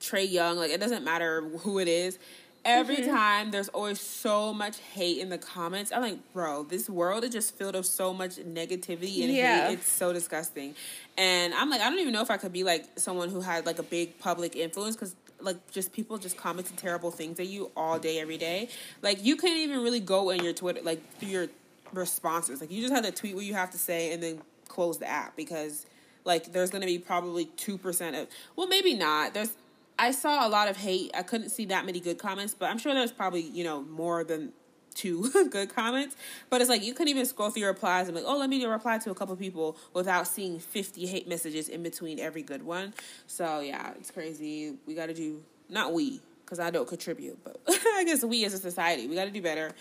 Trae 0.00 0.30
Young. 0.30 0.56
Like 0.56 0.70
it 0.70 0.80
doesn't 0.80 1.04
matter 1.04 1.42
who 1.42 1.78
it 1.78 1.88
is. 1.88 2.18
Every 2.64 2.96
mm-hmm. 2.96 3.14
time 3.14 3.50
there's 3.52 3.68
always 3.68 4.00
so 4.00 4.52
much 4.52 4.78
hate 4.78 5.18
in 5.18 5.28
the 5.28 5.38
comments. 5.38 5.92
I'm 5.92 6.02
like, 6.02 6.18
bro, 6.32 6.64
this 6.64 6.90
world 6.90 7.22
is 7.22 7.30
just 7.30 7.56
filled 7.56 7.76
with 7.76 7.86
so 7.86 8.12
much 8.12 8.36
negativity 8.36 9.22
and 9.22 9.32
Yeah. 9.32 9.68
hate. 9.68 9.74
It's 9.74 9.90
so 9.90 10.12
disgusting. 10.12 10.74
And 11.16 11.54
I'm 11.54 11.70
like, 11.70 11.80
I 11.80 11.88
don't 11.88 12.00
even 12.00 12.12
know 12.12 12.22
if 12.22 12.30
I 12.30 12.36
could 12.36 12.52
be 12.52 12.64
like 12.64 12.86
someone 12.96 13.28
who 13.28 13.40
had 13.40 13.66
like 13.66 13.78
a 13.78 13.84
big 13.84 14.18
public 14.18 14.56
influence 14.56 14.96
because 14.96 15.14
like 15.40 15.70
just 15.70 15.92
people 15.92 16.18
just 16.18 16.36
commenting 16.36 16.76
terrible 16.76 17.10
things 17.10 17.38
at 17.38 17.46
you 17.46 17.70
all 17.76 17.98
day, 17.98 18.18
every 18.18 18.38
day. 18.38 18.68
Like 19.00 19.24
you 19.24 19.36
can't 19.36 19.58
even 19.58 19.82
really 19.82 20.00
go 20.00 20.30
in 20.30 20.42
your 20.42 20.52
Twitter 20.52 20.80
like 20.82 21.00
through 21.18 21.28
your 21.28 21.48
responses. 21.92 22.60
Like 22.60 22.70
you 22.70 22.82
just 22.82 22.92
have 22.92 23.04
to 23.04 23.12
tweet 23.12 23.34
what 23.34 23.44
you 23.44 23.54
have 23.54 23.70
to 23.70 23.78
say 23.78 24.12
and 24.12 24.22
then 24.22 24.40
close 24.68 24.98
the 24.98 25.08
app 25.08 25.36
because 25.36 25.86
like 26.24 26.52
there's 26.52 26.70
gonna 26.70 26.86
be 26.86 26.98
probably 26.98 27.46
two 27.56 27.78
percent 27.78 28.16
of 28.16 28.26
well 28.56 28.66
maybe 28.66 28.94
not. 28.94 29.34
There's 29.34 29.52
I 29.98 30.10
saw 30.10 30.46
a 30.46 30.48
lot 30.48 30.68
of 30.68 30.76
hate. 30.76 31.10
I 31.14 31.22
couldn't 31.22 31.50
see 31.50 31.66
that 31.66 31.86
many 31.86 32.00
good 32.00 32.18
comments, 32.18 32.54
but 32.54 32.70
I'm 32.70 32.78
sure 32.78 32.92
there's 32.92 33.12
probably, 33.12 33.42
you 33.42 33.64
know, 33.64 33.82
more 33.82 34.24
than 34.24 34.52
two 34.94 35.30
good 35.50 35.74
comments. 35.74 36.16
But 36.50 36.60
it's 36.60 36.68
like 36.70 36.84
you 36.84 36.92
couldn't 36.92 37.08
even 37.08 37.26
scroll 37.26 37.50
through 37.50 37.60
your 37.60 37.72
replies 37.72 38.08
and 38.08 38.16
like, 38.16 38.24
oh, 38.26 38.38
let 38.38 38.50
me 38.50 38.64
reply 38.64 38.98
to 38.98 39.10
a 39.10 39.14
couple 39.14 39.36
people 39.36 39.76
without 39.94 40.26
seeing 40.26 40.58
50 40.58 41.06
hate 41.06 41.28
messages 41.28 41.68
in 41.68 41.82
between 41.82 42.18
every 42.18 42.42
good 42.42 42.62
one. 42.62 42.94
So 43.26 43.60
yeah, 43.60 43.92
it's 43.98 44.10
crazy. 44.10 44.74
We 44.86 44.94
got 44.94 45.06
to 45.06 45.14
do, 45.14 45.42
not 45.68 45.92
we, 45.92 46.20
because 46.44 46.58
I 46.58 46.70
don't 46.70 46.88
contribute, 46.88 47.38
but 47.44 47.60
I 47.68 48.04
guess 48.04 48.24
we 48.24 48.44
as 48.44 48.54
a 48.54 48.58
society, 48.58 49.06
we 49.06 49.14
got 49.14 49.26
to 49.26 49.30
do 49.30 49.42
better 49.42 49.72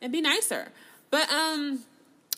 and 0.00 0.12
be 0.12 0.20
nicer. 0.20 0.68
But 1.10 1.30
um, 1.30 1.80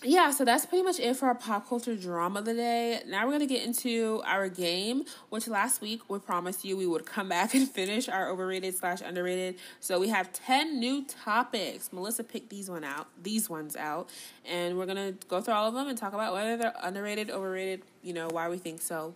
yeah, 0.02 0.30
so 0.30 0.44
that's 0.44 0.66
pretty 0.66 0.84
much 0.84 1.00
it 1.00 1.16
for 1.16 1.26
our 1.26 1.34
pop 1.34 1.68
culture 1.68 1.96
drama 1.96 2.40
of 2.40 2.44
the 2.44 2.54
day. 2.54 3.00
Now 3.06 3.26
we're 3.26 3.32
gonna 3.32 3.46
get 3.46 3.62
into 3.62 4.22
our 4.26 4.48
game, 4.48 5.04
which 5.30 5.48
last 5.48 5.80
week 5.80 6.02
we 6.10 6.18
promised 6.18 6.64
you 6.64 6.76
we 6.76 6.86
would 6.86 7.06
come 7.06 7.28
back 7.28 7.54
and 7.54 7.68
finish 7.68 8.08
our 8.08 8.28
overrated 8.28 8.74
slash 8.76 9.00
underrated. 9.00 9.56
So 9.80 9.98
we 9.98 10.08
have 10.08 10.32
ten 10.32 10.78
new 10.78 11.04
topics. 11.04 11.90
Melissa 11.92 12.24
picked 12.24 12.50
these 12.50 12.68
one 12.68 12.84
out, 12.84 13.06
these 13.22 13.48
ones 13.48 13.76
out, 13.76 14.10
and 14.44 14.76
we're 14.76 14.86
gonna 14.86 15.12
go 15.28 15.40
through 15.40 15.54
all 15.54 15.68
of 15.68 15.74
them 15.74 15.88
and 15.88 15.96
talk 15.96 16.12
about 16.12 16.34
whether 16.34 16.56
they're 16.56 16.74
underrated, 16.82 17.30
overrated, 17.30 17.82
you 18.02 18.12
know, 18.12 18.28
why 18.28 18.48
we 18.48 18.58
think 18.58 18.82
so. 18.82 19.14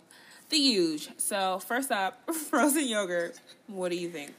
The 0.49 0.57
huge. 0.57 1.09
So 1.17 1.59
first 1.59 1.91
up, 1.91 2.33
frozen 2.49 2.87
yogurt. 2.87 3.39
What 3.67 3.89
do 3.89 3.95
you 3.95 4.09
think? 4.09 4.33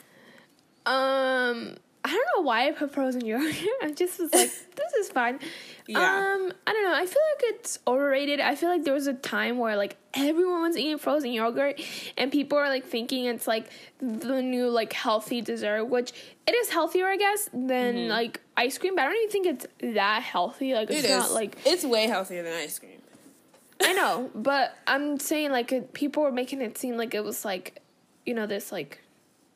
Um 0.85 1.77
I 2.03 2.09
don't 2.09 2.27
know 2.37 2.43
why 2.43 2.69
I 2.69 2.73
put 2.73 2.93
frozen 2.93 3.25
yogurt. 3.25 3.55
I 3.83 3.91
just 3.91 4.19
was 4.19 4.33
like, 4.33 4.51
this 4.77 4.93
is 4.99 5.11
fine. 5.11 5.39
Yeah. 5.87 5.99
Um, 5.99 6.53
I 6.67 6.73
don't 6.73 6.85
know. 6.85 6.95
I 6.95 7.05
feel 7.05 7.23
like 7.35 7.55
it's 7.55 7.79
overrated. 7.87 8.41
I 8.41 8.55
feel 8.55 8.71
like 8.71 8.85
there 8.85 8.95
was 8.95 9.07
a 9.07 9.13
time 9.13 9.59
where 9.59 9.77
like 9.77 9.97
everyone 10.15 10.63
was 10.63 10.77
eating 10.77 10.99
frozen 10.99 11.33
yogurt 11.33 11.81
and 12.17 12.33
people 12.33 12.57
are 12.57 12.69
like 12.69 12.87
thinking 12.87 13.27
it's 13.27 13.47
like 13.47 13.71
the 13.99 14.41
new 14.41 14.71
like 14.71 14.93
healthy 14.93 15.43
dessert, 15.43 15.85
which 15.85 16.13
it 16.47 16.55
is 16.55 16.71
healthier, 16.71 17.07
I 17.07 17.17
guess, 17.17 17.51
than 17.53 17.95
mm-hmm. 17.95 18.11
like 18.11 18.41
ice 18.57 18.79
cream, 18.79 18.95
but 18.95 19.03
I 19.03 19.05
don't 19.07 19.17
even 19.17 19.31
think 19.31 19.47
it's 19.47 19.67
that 19.95 20.23
healthy. 20.23 20.75
Like 20.75 20.91
it's 20.91 21.05
it 21.05 21.11
not 21.11 21.33
like 21.33 21.59
it's 21.67 21.85
way 21.85 22.07
healthier 22.07 22.43
than 22.43 22.55
ice 22.55 22.79
cream. 22.79 23.03
I 23.83 23.93
know, 23.93 24.31
but 24.35 24.77
I'm 24.87 25.19
saying 25.19 25.53
like 25.53 25.93
people 25.93 26.23
were 26.23 26.33
making 26.33 26.63
it 26.63 26.79
seem 26.79 26.97
like 26.97 27.15
it 27.15 27.25
was 27.25 27.45
like, 27.45 27.83
you 28.25 28.35
know, 28.35 28.47
this 28.47 28.73
like 28.73 29.01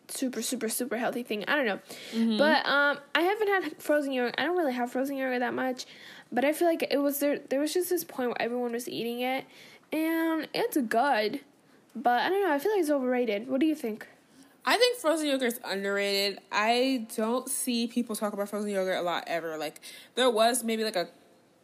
super 0.09 0.43
super 0.43 0.69
super 0.69 0.97
healthy 0.97 1.23
thing. 1.23 1.45
I 1.47 1.57
don't 1.57 1.67
know, 1.67 1.81
mm-hmm. 2.13 2.39
but 2.39 2.67
um, 2.67 2.99
I 3.15 3.23
haven't 3.23 3.49
had 3.49 3.83
frozen 3.83 4.13
yogurt. 4.13 4.35
I 4.39 4.45
don't 4.45 4.57
really 4.57 4.73
have 4.73 4.93
frozen 4.93 5.17
yogurt 5.17 5.41
that 5.41 5.55
much, 5.55 5.87
but 6.33 6.45
I 6.45 6.53
feel 6.53 6.69
like 6.69 6.87
it 6.91 6.99
was 6.99 7.21
there. 7.21 7.39
There 7.39 7.61
was 7.61 7.73
just 7.73 7.91
this 7.91 8.05
point 8.05 8.31
where 8.31 8.43
everyone 8.43 8.73
was 8.73 8.89
eating 8.89 9.21
it, 9.21 9.45
and 9.93 10.49
it's 10.55 10.77
good, 10.77 11.41
but 11.95 12.21
I 12.21 12.29
don't 12.29 12.43
know. 12.43 12.53
I 12.53 12.59
feel 12.59 12.73
like 12.73 12.81
it's 12.81 12.91
overrated. 12.91 13.49
What 13.49 13.61
do 13.61 13.67
you 13.67 13.75
think? 13.75 14.07
I 14.67 14.79
think 14.79 14.97
frozen 14.97 15.27
yogurt 15.27 15.53
is 15.53 15.61
underrated. 15.65 16.39
I 16.51 17.07
don't 17.15 17.49
see 17.49 17.87
people 17.87 18.17
talk 18.17 18.33
about 18.33 18.49
frozen 18.49 18.71
yogurt 18.71 18.97
a 18.97 19.03
lot 19.03 19.25
ever. 19.27 19.59
Like 19.59 19.81
there 20.15 20.31
was 20.31 20.65
maybe 20.65 20.85
like 20.85 20.97
a 20.97 21.09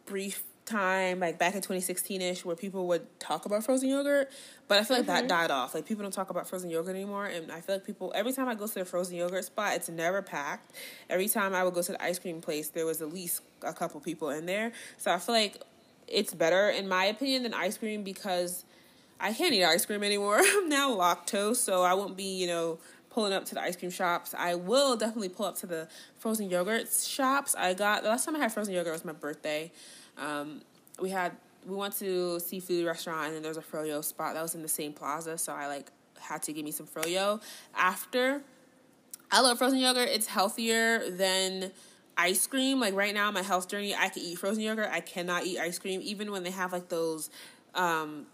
brief 0.05 0.43
time, 0.65 1.19
like 1.19 1.37
back 1.37 1.55
in 1.55 1.61
2016 1.61 2.21
ish, 2.21 2.45
where 2.45 2.55
people 2.55 2.87
would 2.87 3.19
talk 3.19 3.45
about 3.45 3.63
frozen 3.63 3.89
yogurt, 3.89 4.31
but 4.67 4.79
I 4.79 4.83
feel 4.83 4.97
like 4.97 5.05
mm-hmm. 5.05 5.27
that 5.27 5.27
died 5.27 5.51
off. 5.51 5.73
Like 5.75 5.85
people 5.85 6.03
don't 6.03 6.13
talk 6.13 6.29
about 6.29 6.47
frozen 6.47 6.69
yogurt 6.69 6.95
anymore, 6.95 7.25
and 7.25 7.51
I 7.51 7.61
feel 7.61 7.75
like 7.75 7.85
people 7.85 8.11
every 8.15 8.33
time 8.33 8.47
I 8.47 8.55
go 8.55 8.67
to 8.67 8.73
the 8.73 8.85
frozen 8.85 9.15
yogurt 9.15 9.45
spot, 9.45 9.75
it's 9.75 9.89
never 9.89 10.21
packed. 10.21 10.71
Every 11.09 11.27
time 11.27 11.53
I 11.53 11.63
would 11.63 11.73
go 11.73 11.81
to 11.81 11.91
the 11.91 12.03
ice 12.03 12.19
cream 12.19 12.41
place, 12.41 12.69
there 12.69 12.85
was 12.85 13.01
at 13.01 13.13
least 13.13 13.41
a 13.63 13.73
couple 13.73 13.99
people 13.99 14.29
in 14.29 14.45
there. 14.45 14.71
So 14.97 15.11
I 15.11 15.17
feel 15.17 15.35
like 15.35 15.61
it's 16.07 16.33
better 16.33 16.69
in 16.69 16.87
my 16.87 17.05
opinion 17.05 17.43
than 17.43 17.53
ice 17.53 17.77
cream 17.77 18.03
because 18.03 18.65
I 19.19 19.33
can't 19.33 19.53
eat 19.53 19.63
ice 19.63 19.85
cream 19.85 20.03
anymore. 20.03 20.39
I'm 20.43 20.69
now 20.69 20.91
lactose, 20.91 21.57
so 21.57 21.83
I 21.83 21.93
won't 21.93 22.17
be 22.17 22.39
you 22.39 22.47
know 22.47 22.79
pulling 23.11 23.33
up 23.33 23.45
to 23.45 23.55
the 23.55 23.61
ice 23.61 23.75
cream 23.75 23.91
shops. 23.91 24.33
I 24.37 24.55
will 24.55 24.95
definitely 24.95 25.29
pull 25.29 25.45
up 25.45 25.57
to 25.57 25.67
the 25.67 25.87
frozen 26.17 26.49
yogurt 26.49 26.87
shops. 26.89 27.55
I 27.55 27.73
got 27.73 28.03
the 28.03 28.09
last 28.09 28.25
time 28.25 28.35
I 28.35 28.39
had 28.39 28.53
frozen 28.53 28.73
yogurt 28.73 28.93
was 28.93 29.05
my 29.05 29.11
birthday. 29.11 29.71
Um, 30.17 30.61
we 30.99 31.09
had 31.09 31.33
we 31.65 31.75
went 31.75 31.97
to 31.99 32.39
seafood 32.39 32.85
restaurant 32.85 33.27
and 33.27 33.35
then 33.35 33.43
there's 33.43 33.57
a 33.57 33.61
froyo 33.61 34.03
spot 34.03 34.33
that 34.33 34.41
was 34.41 34.55
in 34.55 34.61
the 34.61 34.67
same 34.67 34.93
plaza, 34.93 35.37
so 35.37 35.53
I 35.53 35.67
like 35.67 35.91
had 36.19 36.43
to 36.43 36.53
give 36.53 36.65
me 36.65 36.71
some 36.71 36.87
froyo 36.87 37.41
after. 37.75 38.41
I 39.31 39.41
love 39.41 39.57
frozen 39.57 39.79
yogurt. 39.79 40.09
It's 40.09 40.27
healthier 40.27 41.09
than 41.09 41.71
ice 42.17 42.45
cream. 42.47 42.79
Like 42.79 42.93
right 42.93 43.13
now, 43.13 43.31
my 43.31 43.41
health 43.41 43.69
journey, 43.69 43.95
I 43.95 44.09
can 44.09 44.23
eat 44.23 44.37
frozen 44.37 44.63
yogurt. 44.63 44.89
I 44.91 44.99
cannot 44.99 45.45
eat 45.45 45.57
ice 45.59 45.79
cream, 45.79 46.01
even 46.03 46.31
when 46.31 46.43
they 46.43 46.51
have 46.51 46.73
like 46.73 46.89
those 46.89 47.29
um, 47.73 48.25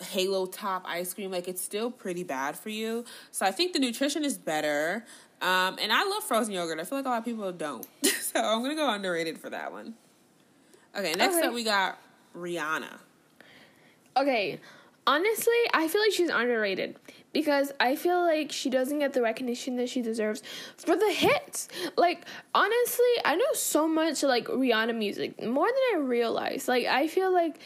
halo 0.00 0.46
top 0.46 0.84
ice 0.86 1.14
cream. 1.14 1.30
Like 1.30 1.48
it's 1.48 1.62
still 1.62 1.90
pretty 1.90 2.24
bad 2.24 2.56
for 2.56 2.68
you. 2.68 3.04
So 3.30 3.46
I 3.46 3.52
think 3.52 3.72
the 3.72 3.78
nutrition 3.78 4.24
is 4.24 4.38
better. 4.38 5.04
Um, 5.40 5.78
and 5.80 5.92
I 5.92 6.04
love 6.04 6.24
frozen 6.24 6.52
yogurt. 6.52 6.80
I 6.80 6.84
feel 6.84 6.98
like 6.98 7.06
a 7.06 7.10
lot 7.10 7.18
of 7.18 7.24
people 7.24 7.50
don't. 7.52 7.86
so 8.04 8.40
I'm 8.40 8.62
gonna 8.62 8.74
go 8.74 8.90
underrated 8.90 9.38
for 9.38 9.50
that 9.50 9.72
one. 9.72 9.94
Okay, 10.96 11.14
next 11.14 11.36
okay. 11.36 11.46
up 11.46 11.54
we 11.54 11.64
got 11.64 11.98
Rihanna. 12.36 12.98
Okay, 14.16 14.58
honestly, 15.06 15.54
I 15.72 15.88
feel 15.88 16.00
like 16.00 16.12
she's 16.12 16.30
underrated 16.30 16.96
because 17.32 17.72
I 17.78 17.96
feel 17.96 18.20
like 18.22 18.50
she 18.50 18.70
doesn't 18.70 18.98
get 18.98 19.12
the 19.12 19.22
recognition 19.22 19.76
that 19.76 19.88
she 19.88 20.02
deserves 20.02 20.42
for 20.76 20.96
the 20.96 21.12
hits. 21.12 21.68
Like 21.96 22.24
honestly, 22.54 23.12
I 23.24 23.36
know 23.36 23.52
so 23.54 23.86
much 23.86 24.22
like 24.22 24.46
Rihanna 24.46 24.96
music 24.96 25.42
more 25.42 25.66
than 25.66 26.00
I 26.00 26.04
realize. 26.04 26.68
Like 26.68 26.86
I 26.86 27.06
feel 27.06 27.32
like 27.32 27.58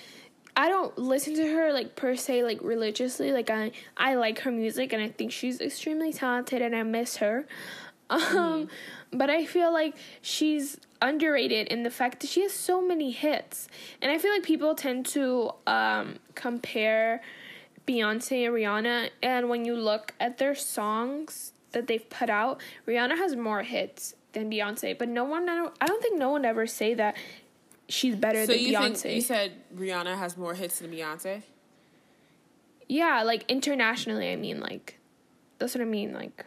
I 0.57 0.68
don't 0.68 0.97
listen 0.99 1.35
to 1.35 1.47
her 1.49 1.72
like 1.72 1.97
per 1.97 2.14
se 2.14 2.45
like 2.45 2.61
religiously. 2.62 3.33
Like 3.33 3.51
I 3.51 3.72
I 3.97 4.14
like 4.14 4.41
her 4.41 4.51
music 4.51 4.93
and 4.93 5.03
I 5.03 5.09
think 5.09 5.33
she's 5.33 5.61
extremely 5.61 6.12
talented 6.12 6.62
and 6.62 6.75
I 6.77 6.83
miss 6.83 7.16
her. 7.16 7.47
Um 8.11 8.20
mm-hmm. 8.20 8.64
But 9.15 9.31
I 9.31 9.45
feel 9.45 9.73
like 9.73 9.97
she's 10.21 10.79
underrated 11.01 11.69
in 11.69 11.83
the 11.83 11.91
fact 11.91 12.21
that 12.21 12.31
she 12.31 12.43
has 12.43 12.53
so 12.53 12.83
many 12.83 13.11
hits. 13.11 13.69
And 14.03 14.11
I 14.11 14.19
feel 14.19 14.33
like 14.33 14.43
people 14.43 14.75
tend 14.75 15.07
to 15.07 15.53
um, 15.67 16.17
compare 16.35 17.23
Beyonce 17.87 18.47
and 18.47 18.55
Rihanna. 18.55 19.11
And 19.23 19.49
when 19.49 19.65
you 19.65 19.77
look 19.77 20.15
at 20.19 20.39
their 20.39 20.55
songs 20.55 21.53
that 21.73 21.87
they've 21.87 22.09
put 22.09 22.31
out, 22.31 22.61
Rihanna 22.87 23.17
has 23.17 23.37
more 23.37 23.62
hits 23.62 24.15
than 24.33 24.51
Beyonce. 24.51 24.99
But 24.99 25.09
no 25.09 25.25
one, 25.25 25.49
I 25.49 25.55
don't, 25.55 25.75
I 25.81 25.87
don't 25.87 26.03
think 26.03 26.19
no 26.19 26.31
one 26.31 26.45
ever 26.45 26.67
say 26.67 26.95
that 26.95 27.17
she's 27.89 28.17
better 28.17 28.47
so 28.47 28.53
than 28.53 28.61
you 28.61 28.77
Beyonce. 28.77 29.01
Think 29.01 29.15
you 29.17 29.21
said 29.21 29.53
Rihanna 29.77 30.17
has 30.19 30.37
more 30.37 30.55
hits 30.55 30.79
than 30.81 30.91
Beyonce? 30.91 31.43
Yeah, 32.89 33.23
like 33.23 33.51
internationally, 33.51 34.31
I 34.31 34.37
mean, 34.37 34.61
like, 34.61 34.99
that's 35.59 35.75
what 35.75 35.83
I 35.83 35.87
mean, 35.87 36.12
like. 36.12 36.45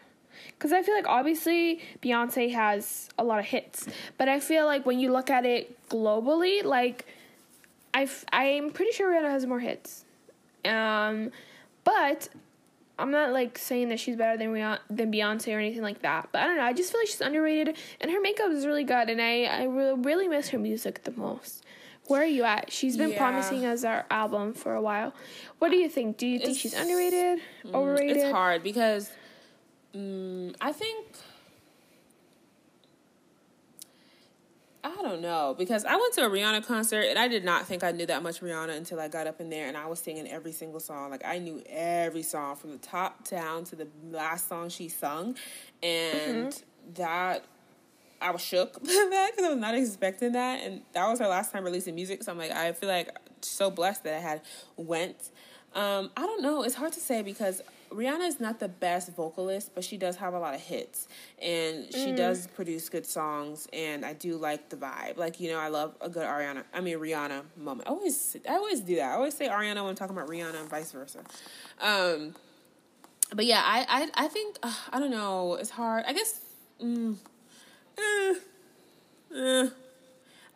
Because 0.57 0.73
I 0.73 0.81
feel 0.81 0.95
like 0.95 1.07
obviously 1.07 1.81
Beyonce 2.01 2.51
has 2.53 3.09
a 3.17 3.23
lot 3.23 3.39
of 3.39 3.45
hits, 3.45 3.87
but 4.17 4.27
I 4.27 4.39
feel 4.39 4.65
like 4.65 4.85
when 4.85 4.99
you 4.99 5.11
look 5.11 5.29
at 5.29 5.45
it 5.45 5.77
globally, 5.89 6.63
like 6.63 7.05
I 7.93 8.09
I'm 8.31 8.71
pretty 8.71 8.91
sure 8.91 9.11
Rihanna 9.11 9.29
has 9.29 9.45
more 9.45 9.59
hits. 9.59 10.03
Um, 10.65 11.31
but 11.83 12.29
I'm 12.99 13.11
not 13.11 13.31
like 13.31 13.57
saying 13.57 13.89
that 13.89 13.99
she's 13.99 14.15
better 14.15 14.37
than 14.37 14.47
Rihanna, 14.53 14.79
than 14.89 15.11
Beyonce 15.11 15.55
or 15.55 15.59
anything 15.59 15.83
like 15.83 16.01
that. 16.01 16.29
But 16.31 16.41
I 16.41 16.47
don't 16.47 16.57
know. 16.57 16.63
I 16.63 16.73
just 16.73 16.91
feel 16.91 17.01
like 17.01 17.07
she's 17.07 17.21
underrated, 17.21 17.77
and 18.01 18.11
her 18.11 18.19
makeup 18.19 18.51
is 18.51 18.65
really 18.65 18.83
good, 18.83 19.09
and 19.09 19.21
I 19.21 19.43
I 19.43 19.63
really 19.65 20.27
miss 20.27 20.49
her 20.49 20.59
music 20.59 21.03
the 21.03 21.11
most. 21.11 21.63
Where 22.07 22.21
are 22.21 22.25
you 22.25 22.43
at? 22.43 22.71
She's 22.71 22.95
been 22.97 23.11
yeah. 23.11 23.17
promising 23.17 23.65
us 23.65 23.83
our 23.83 24.05
album 24.09 24.53
for 24.53 24.73
a 24.73 24.81
while. 24.81 25.13
What 25.59 25.71
do 25.71 25.77
you 25.77 25.89
think? 25.89 26.17
Do 26.17 26.25
you 26.25 26.39
think 26.39 26.57
she's 26.57 26.73
underrated, 26.73 27.39
mm, 27.65 27.73
overrated? 27.73 28.17
It's 28.17 28.31
hard 28.31 28.63
because 28.63 29.11
Mm, 29.95 30.55
I 30.61 30.71
think 30.71 31.07
I 34.83 35.01
don't 35.01 35.21
know 35.21 35.55
because 35.57 35.83
I 35.85 35.95
went 35.95 36.13
to 36.13 36.25
a 36.25 36.29
Rihanna 36.29 36.65
concert 36.65 37.05
and 37.09 37.19
I 37.19 37.27
did 37.27 37.43
not 37.43 37.65
think 37.65 37.83
I 37.83 37.91
knew 37.91 38.05
that 38.05 38.23
much 38.23 38.39
Rihanna 38.41 38.75
until 38.75 38.99
I 38.99 39.07
got 39.07 39.27
up 39.27 39.41
in 39.41 39.49
there 39.49 39.67
and 39.67 39.75
I 39.75 39.87
was 39.87 39.99
singing 39.99 40.27
every 40.27 40.51
single 40.51 40.79
song. 40.79 41.09
Like 41.09 41.25
I 41.25 41.39
knew 41.39 41.61
every 41.67 42.23
song 42.23 42.55
from 42.55 42.71
the 42.71 42.77
top 42.77 43.27
down 43.27 43.65
to 43.65 43.75
the 43.75 43.87
last 44.11 44.47
song 44.47 44.69
she 44.69 44.87
sung, 44.87 45.35
and 45.83 46.53
mm-hmm. 46.53 46.93
that 46.95 47.43
I 48.21 48.31
was 48.31 48.41
shook 48.41 48.73
by 48.83 49.07
that 49.09 49.31
because 49.31 49.45
I 49.45 49.49
was 49.49 49.59
not 49.59 49.75
expecting 49.75 50.31
that, 50.33 50.61
and 50.63 50.81
that 50.93 51.07
was 51.07 51.19
her 51.19 51.27
last 51.27 51.51
time 51.51 51.63
releasing 51.63 51.95
music. 51.95 52.23
So 52.23 52.31
I'm 52.31 52.37
like, 52.37 52.51
I 52.51 52.71
feel 52.71 52.89
like 52.89 53.15
so 53.41 53.69
blessed 53.69 54.03
that 54.05 54.13
I 54.13 54.19
had 54.19 54.41
went. 54.77 55.31
Um, 55.75 56.11
I 56.15 56.21
don't 56.21 56.41
know. 56.41 56.63
It's 56.63 56.75
hard 56.75 56.93
to 56.93 56.99
say 56.99 57.21
because 57.21 57.61
Rihanna 57.89 58.27
is 58.27 58.39
not 58.39 58.59
the 58.59 58.67
best 58.67 59.15
vocalist, 59.15 59.71
but 59.73 59.83
she 59.83 59.97
does 59.97 60.15
have 60.17 60.33
a 60.33 60.39
lot 60.39 60.53
of 60.53 60.61
hits 60.61 61.07
and 61.41 61.85
she 61.91 62.11
mm. 62.11 62.15
does 62.15 62.47
produce 62.47 62.89
good 62.89 63.05
songs 63.05 63.67
and 63.73 64.05
I 64.05 64.13
do 64.13 64.37
like 64.37 64.69
the 64.69 64.75
vibe. 64.75 65.17
Like, 65.17 65.39
you 65.39 65.49
know, 65.49 65.59
I 65.59 65.67
love 65.69 65.95
a 66.01 66.09
good 66.09 66.25
Ariana 66.25 66.63
I 66.73 66.81
mean 66.81 66.97
Rihanna 66.97 67.43
moment. 67.57 67.87
I 67.87 67.91
always 67.91 68.37
I 68.49 68.53
always 68.53 68.81
do 68.81 68.95
that. 68.95 69.11
I 69.11 69.15
always 69.15 69.35
say 69.35 69.47
Ariana 69.47 69.77
when 69.77 69.87
I'm 69.87 69.95
talking 69.95 70.15
about 70.15 70.29
Rihanna 70.29 70.59
and 70.59 70.69
vice 70.69 70.91
versa. 70.91 71.23
Um 71.81 72.35
but 73.33 73.45
yeah, 73.45 73.61
I 73.63 73.85
I 73.89 74.25
I 74.25 74.27
think 74.27 74.57
uh, 74.63 74.73
I 74.91 74.99
don't 74.99 75.11
know, 75.11 75.55
it's 75.55 75.69
hard. 75.69 76.05
I 76.07 76.13
guess 76.13 76.39
mm, 76.81 77.15
eh, 77.97 78.33
eh. 79.35 79.69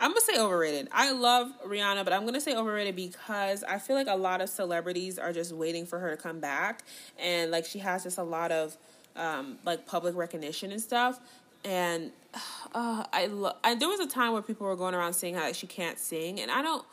I'm 0.02 0.10
gonna 0.10 0.22
say 0.22 0.40
overrated. 0.40 0.90
I 0.92 1.12
love 1.12 1.52
Rihanna, 1.64 2.04
but 2.04 2.12
I'm 2.12 2.26
gonna 2.26 2.42
say 2.42 2.56
overrated 2.56 2.96
because 2.96 3.64
I 3.64 3.78
feel 3.78 3.96
like 3.96 4.08
a 4.08 4.16
lot 4.16 4.42
of 4.42 4.50
celebrities 4.50 5.20
are 5.20 5.32
just 5.32 5.54
waiting 5.54 5.86
for 5.86 6.00
her 6.00 6.10
to 6.10 6.18
come 6.18 6.40
back, 6.40 6.82
and 7.20 7.52
like 7.52 7.66
she 7.66 7.80
has 7.80 8.04
just 8.04 8.18
a 8.18 8.24
lot 8.24 8.52
of 8.52 8.76
um, 9.16 9.60
like 9.64 9.86
public 9.86 10.16
recognition 10.16 10.72
and 10.72 10.82
stuff. 10.82 11.20
And 11.64 12.12
uh, 12.74 13.06
I, 13.14 13.28
lo- 13.28 13.56
I 13.64 13.76
there 13.76 13.88
was 13.88 14.00
a 14.00 14.08
time 14.08 14.34
where 14.34 14.42
people 14.42 14.66
were 14.66 14.76
going 14.76 14.96
around 14.96 15.14
saying 15.14 15.36
how 15.36 15.44
like, 15.44 15.56
she 15.56 15.68
can't 15.68 16.00
sing, 16.00 16.40
and 16.40 16.50
I 16.50 16.64
don't 16.64 16.84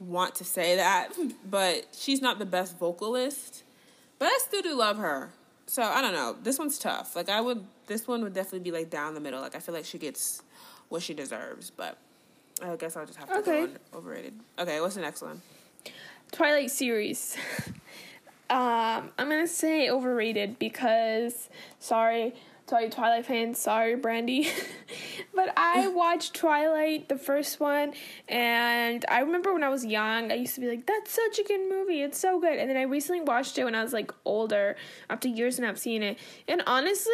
want 0.00 0.34
to 0.36 0.44
say 0.44 0.76
that, 0.76 1.12
but 1.50 1.88
she's 1.92 2.22
not 2.22 2.38
the 2.38 2.46
best 2.46 2.78
vocalist. 2.78 3.64
But 4.18 4.26
I 4.26 4.38
still 4.40 4.62
do 4.62 4.74
love 4.74 4.96
her. 4.96 5.30
So 5.66 5.82
I 5.82 6.00
don't 6.00 6.14
know. 6.14 6.36
This 6.42 6.58
one's 6.58 6.78
tough. 6.78 7.14
Like 7.14 7.28
I 7.28 7.42
would, 7.42 7.66
this 7.86 8.08
one 8.08 8.22
would 8.22 8.32
definitely 8.32 8.60
be 8.60 8.72
like 8.72 8.88
down 8.88 9.12
the 9.12 9.20
middle. 9.20 9.42
Like 9.42 9.54
I 9.54 9.58
feel 9.58 9.74
like 9.74 9.84
she 9.84 9.98
gets 9.98 10.42
what 10.88 11.02
she 11.02 11.12
deserves, 11.12 11.70
but 11.70 11.98
I 12.62 12.74
guess 12.76 12.96
I'll 12.96 13.06
just 13.06 13.18
have 13.18 13.28
to 13.28 13.38
Okay. 13.38 13.50
go 13.52 13.62
on 13.62 13.78
overrated. 13.94 14.34
Okay, 14.58 14.80
what's 14.80 14.94
the 14.94 15.00
next 15.02 15.22
one? 15.22 15.42
Twilight 16.32 16.70
series. 16.70 17.36
um, 18.50 19.10
I'm 19.18 19.28
gonna 19.28 19.46
say 19.46 19.90
overrated 19.90 20.58
because 20.58 21.48
sorry, 21.78 22.34
sorry 22.66 22.88
Twilight 22.88 23.26
fans, 23.26 23.58
sorry 23.58 23.94
Brandy, 23.94 24.48
but 25.34 25.52
I 25.56 25.88
watched 25.94 26.34
Twilight 26.34 27.08
the 27.08 27.18
first 27.18 27.60
one, 27.60 27.92
and 28.28 29.04
I 29.08 29.20
remember 29.20 29.52
when 29.52 29.62
I 29.62 29.68
was 29.68 29.84
young, 29.84 30.32
I 30.32 30.36
used 30.36 30.54
to 30.56 30.60
be 30.60 30.68
like, 30.68 30.86
"That's 30.86 31.12
such 31.12 31.38
a 31.38 31.44
good 31.44 31.68
movie, 31.70 32.02
it's 32.02 32.18
so 32.18 32.40
good," 32.40 32.58
and 32.58 32.68
then 32.68 32.76
I 32.76 32.82
recently 32.82 33.20
watched 33.20 33.58
it 33.58 33.64
when 33.64 33.74
I 33.74 33.82
was 33.82 33.92
like 33.92 34.10
older, 34.24 34.76
after 35.10 35.28
years 35.28 35.58
and 35.58 35.68
I've 35.68 35.78
seen 35.78 36.02
it, 36.02 36.18
and 36.48 36.62
honestly, 36.66 37.12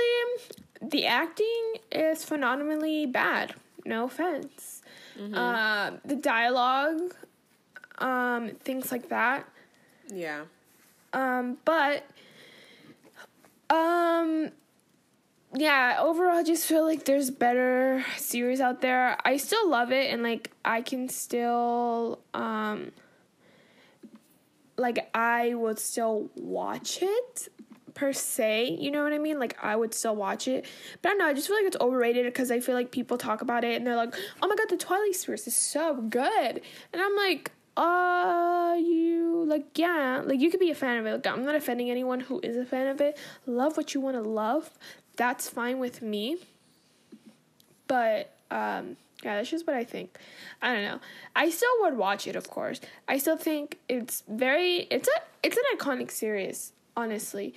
the 0.81 1.05
acting 1.07 1.75
is 1.91 2.25
phenomenally 2.25 3.05
bad. 3.07 3.55
No 3.85 4.05
offense. 4.05 4.72
Uh, 5.35 5.93
the 6.05 6.17
dialogue 6.17 7.15
um, 7.99 8.51
things 8.65 8.91
like 8.91 9.09
that. 9.09 9.49
Yeah. 10.13 10.45
Um, 11.13 11.59
but 11.65 12.05
um, 13.71 14.51
yeah, 15.55 15.99
overall, 16.01 16.39
I 16.39 16.43
just 16.43 16.67
feel 16.67 16.85
like 16.85 17.05
there's 17.05 17.31
better 17.31 18.05
series 18.17 18.61
out 18.61 18.81
there. 18.81 19.17
I 19.25 19.37
still 19.37 19.69
love 19.69 19.93
it, 19.93 20.13
and 20.13 20.23
like 20.23 20.51
I 20.65 20.81
can 20.83 21.09
still 21.09 22.21
um, 22.35 22.93
like 24.77 25.09
I 25.15 25.55
would 25.55 25.79
still 25.79 26.31
watch 26.35 26.99
it 27.03 27.49
per 27.95 28.13
se. 28.13 28.77
You 28.79 28.91
know 28.91 29.03
what 29.03 29.13
I 29.13 29.19
mean? 29.19 29.39
Like 29.39 29.57
I 29.63 29.77
would 29.77 29.95
still 29.95 30.17
watch 30.17 30.49
it, 30.49 30.67
but 31.01 31.09
I 31.09 31.13
don't 31.13 31.19
know. 31.19 31.27
I 31.27 31.35
just 31.35 31.49
feel 31.49 31.57
like 31.57 31.67
it's 31.67 31.77
overrated 31.81 32.25
because 32.27 32.51
I 32.51 32.61
feel 32.61 32.75
like 32.75 32.91
people 32.91 33.19
talk 33.19 33.43
about 33.43 33.65
it 33.65 33.77
and 33.77 33.87
they're 33.87 33.97
like, 33.97 34.15
"Oh 34.41 34.49
my 34.49 34.55
god, 34.55 34.69
the 34.69 34.77
Twilight 34.77 35.15
series 35.15 35.47
is 35.47 35.55
so 35.55 35.97
good," 35.97 36.61
and 36.93 37.03
I'm 37.03 37.17
like. 37.17 37.53
Uh, 37.75 38.77
you 38.79 39.47
like 39.47 39.79
yeah, 39.79 40.21
like 40.27 40.39
you 40.39 40.51
could 40.51 40.61
be 40.61 40.71
a 40.71 40.75
fan 40.75 40.99
of 40.99 41.07
it. 41.07 41.13
Like, 41.13 41.27
I'm 41.27 41.43
not 41.43 41.55
offending 41.55 41.91
anyone 41.91 42.21
who 42.21 42.39
is 42.43 42.55
a 42.55 42.67
fan 42.67 42.87
of 42.87 43.01
it. 43.01 43.17
Love 43.47 43.79
what 43.79 43.95
you 43.95 44.01
want 44.03 44.15
to 44.15 44.21
love. 44.21 44.69
That's 45.17 45.49
fine 45.49 45.79
with 45.79 46.03
me. 46.03 46.37
But 47.87 48.35
um, 48.51 48.97
yeah, 49.23 49.37
that's 49.37 49.51
just 49.51 49.67
what 49.67 49.77
I 49.77 49.85
think. 49.85 50.19
I 50.61 50.75
don't 50.75 50.85
know. 50.85 51.01
I 51.37 51.51
still 51.51 51.71
would 51.81 51.97
watch 51.97 52.27
it, 52.27 52.37
of 52.37 52.49
course. 52.49 52.81
I 53.09 53.19
still 53.19 53.37
think 53.37 53.79
it's 53.89 54.23
very. 54.29 54.87
It's 54.91 55.09
a. 55.09 55.21
It's 55.43 55.57
an 55.57 55.63
iconic 55.77 56.11
series. 56.11 56.73
Honestly, 56.97 57.55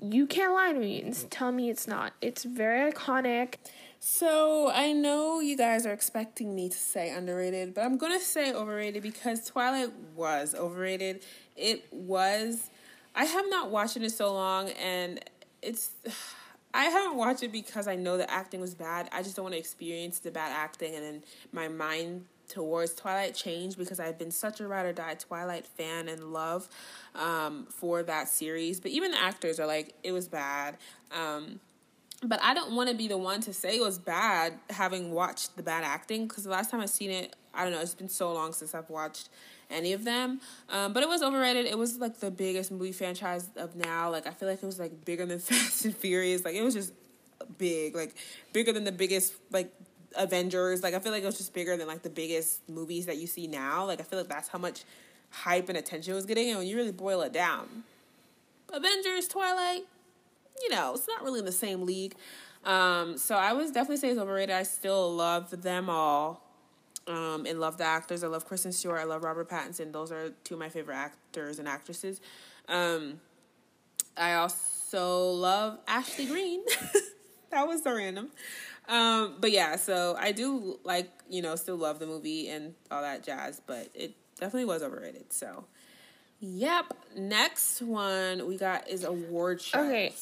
you 0.00 0.26
can't 0.26 0.52
lie 0.52 0.72
to 0.72 0.78
me 0.78 1.02
and 1.02 1.30
tell 1.30 1.52
me 1.52 1.70
it's 1.70 1.86
not. 1.86 2.12
It's 2.20 2.44
very 2.44 2.92
iconic. 2.92 3.54
So 4.00 4.70
I 4.70 4.92
know 4.92 5.40
you 5.40 5.56
guys 5.56 5.84
are 5.84 5.92
expecting 5.92 6.54
me 6.54 6.68
to 6.68 6.76
say 6.76 7.10
underrated, 7.10 7.74
but 7.74 7.82
I'm 7.82 7.98
gonna 7.98 8.20
say 8.20 8.52
overrated 8.52 9.02
because 9.02 9.44
Twilight 9.46 9.92
was 10.14 10.54
overrated. 10.54 11.22
It 11.56 11.92
was. 11.92 12.70
I 13.14 13.24
have 13.24 13.46
not 13.48 13.70
watched 13.70 13.96
it 13.96 14.04
in 14.04 14.10
so 14.10 14.32
long, 14.32 14.70
and 14.70 15.20
it's. 15.62 15.90
I 16.74 16.84
haven't 16.84 17.16
watched 17.16 17.42
it 17.42 17.50
because 17.50 17.88
I 17.88 17.96
know 17.96 18.18
the 18.18 18.30
acting 18.30 18.60
was 18.60 18.74
bad. 18.74 19.08
I 19.10 19.22
just 19.22 19.34
don't 19.34 19.42
want 19.42 19.54
to 19.54 19.58
experience 19.58 20.18
the 20.18 20.30
bad 20.30 20.52
acting, 20.52 20.94
and 20.94 21.02
then 21.02 21.22
my 21.50 21.66
mind 21.66 22.26
towards 22.48 22.94
Twilight 22.94 23.34
changed 23.34 23.78
because 23.78 24.00
I've 24.00 24.18
been 24.18 24.30
such 24.30 24.60
a 24.60 24.66
ride 24.66 24.86
or 24.86 24.92
die 24.92 25.14
Twilight 25.14 25.66
fan 25.66 26.08
and 26.08 26.32
love 26.32 26.68
um, 27.14 27.66
for 27.70 28.02
that 28.02 28.28
series. 28.28 28.80
But 28.80 28.90
even 28.90 29.12
the 29.12 29.20
actors 29.20 29.60
are 29.60 29.66
like, 29.66 29.94
it 30.02 30.12
was 30.12 30.28
bad. 30.28 30.76
Um, 31.12 31.60
but 32.22 32.40
I 32.42 32.54
don't 32.54 32.74
want 32.74 32.90
to 32.90 32.96
be 32.96 33.06
the 33.06 33.18
one 33.18 33.40
to 33.42 33.52
say 33.52 33.76
it 33.76 33.82
was 33.82 33.98
bad 33.98 34.54
having 34.70 35.12
watched 35.12 35.56
the 35.56 35.62
bad 35.62 35.84
acting 35.84 36.26
because 36.26 36.44
the 36.44 36.50
last 36.50 36.70
time 36.70 36.80
I 36.80 36.86
seen 36.86 37.10
it, 37.10 37.36
I 37.54 37.62
don't 37.62 37.72
know, 37.72 37.80
it's 37.80 37.94
been 37.94 38.08
so 38.08 38.32
long 38.32 38.52
since 38.52 38.74
I've 38.74 38.90
watched 38.90 39.28
any 39.70 39.92
of 39.92 40.04
them. 40.04 40.40
Um, 40.68 40.92
but 40.92 41.02
it 41.02 41.08
was 41.08 41.22
overrated. 41.22 41.66
It 41.66 41.78
was 41.78 41.98
like 41.98 42.18
the 42.18 42.30
biggest 42.30 42.72
movie 42.72 42.92
franchise 42.92 43.48
of 43.56 43.76
now. 43.76 44.10
Like 44.10 44.26
I 44.26 44.30
feel 44.30 44.48
like 44.48 44.62
it 44.62 44.66
was 44.66 44.78
like 44.80 45.04
bigger 45.04 45.26
than 45.26 45.38
Fast 45.38 45.84
and 45.84 45.96
Furious. 45.96 46.44
Like 46.44 46.54
it 46.54 46.62
was 46.62 46.74
just 46.74 46.92
big, 47.56 47.94
like 47.94 48.14
bigger 48.52 48.72
than 48.72 48.84
the 48.84 48.92
biggest 48.92 49.34
like 49.50 49.72
Avengers. 50.16 50.82
Like 50.82 50.94
I 50.94 50.98
feel 50.98 51.12
like 51.12 51.22
it 51.22 51.26
was 51.26 51.38
just 51.38 51.52
bigger 51.52 51.76
than 51.76 51.86
like 51.86 52.02
the 52.02 52.10
biggest 52.10 52.68
movies 52.68 53.06
that 53.06 53.18
you 53.18 53.26
see 53.26 53.46
now. 53.46 53.86
Like 53.86 54.00
I 54.00 54.04
feel 54.04 54.18
like 54.18 54.28
that's 54.28 54.48
how 54.48 54.58
much 54.58 54.84
hype 55.30 55.68
and 55.68 55.78
attention 55.78 56.14
was 56.14 56.26
getting. 56.26 56.48
And 56.48 56.58
when 56.58 56.66
you 56.66 56.76
really 56.76 56.92
boil 56.92 57.22
it 57.22 57.32
down, 57.32 57.84
Avengers, 58.72 59.28
Twilight, 59.28 59.82
you 60.62 60.70
know, 60.70 60.94
it's 60.94 61.08
not 61.08 61.22
really 61.22 61.40
in 61.40 61.44
the 61.44 61.52
same 61.52 61.84
league. 61.84 62.14
Um, 62.64 63.16
so 63.16 63.36
I 63.36 63.52
would 63.52 63.66
definitely 63.66 63.98
say 63.98 64.10
it's 64.10 64.18
overrated. 64.18 64.54
I 64.54 64.62
still 64.64 65.14
love 65.14 65.62
them 65.62 65.88
all. 65.88 66.44
Um, 67.06 67.46
and 67.46 67.58
love 67.58 67.78
the 67.78 67.84
actors. 67.84 68.22
I 68.22 68.26
love 68.26 68.44
Kristen 68.44 68.70
Stewart. 68.70 69.00
I 69.00 69.04
love 69.04 69.24
Robert 69.24 69.48
Pattinson. 69.48 69.92
Those 69.92 70.12
are 70.12 70.30
two 70.44 70.54
of 70.56 70.60
my 70.60 70.68
favorite 70.68 70.96
actors 70.96 71.58
and 71.58 71.66
actresses. 71.66 72.20
Um, 72.68 73.18
I 74.14 74.34
also 74.34 75.30
love 75.30 75.78
Ashley 75.88 76.26
Greene. 76.26 76.60
that 77.50 77.66
was 77.66 77.82
so 77.82 77.94
random. 77.94 78.28
Um, 78.88 79.36
but 79.40 79.52
yeah, 79.52 79.76
so 79.76 80.16
I 80.18 80.32
do 80.32 80.78
like, 80.82 81.10
you 81.28 81.42
know, 81.42 81.56
still 81.56 81.76
love 81.76 81.98
the 81.98 82.06
movie 82.06 82.48
and 82.48 82.74
all 82.90 83.02
that 83.02 83.22
jazz, 83.22 83.60
but 83.66 83.88
it 83.94 84.14
definitely 84.40 84.64
was 84.64 84.82
overrated. 84.82 85.32
So, 85.32 85.66
yep. 86.40 86.86
Next 87.16 87.82
one 87.82 88.46
we 88.46 88.56
got 88.56 88.88
is 88.88 89.04
award 89.04 89.60
shows. 89.60 89.86
Okay. 89.86 90.12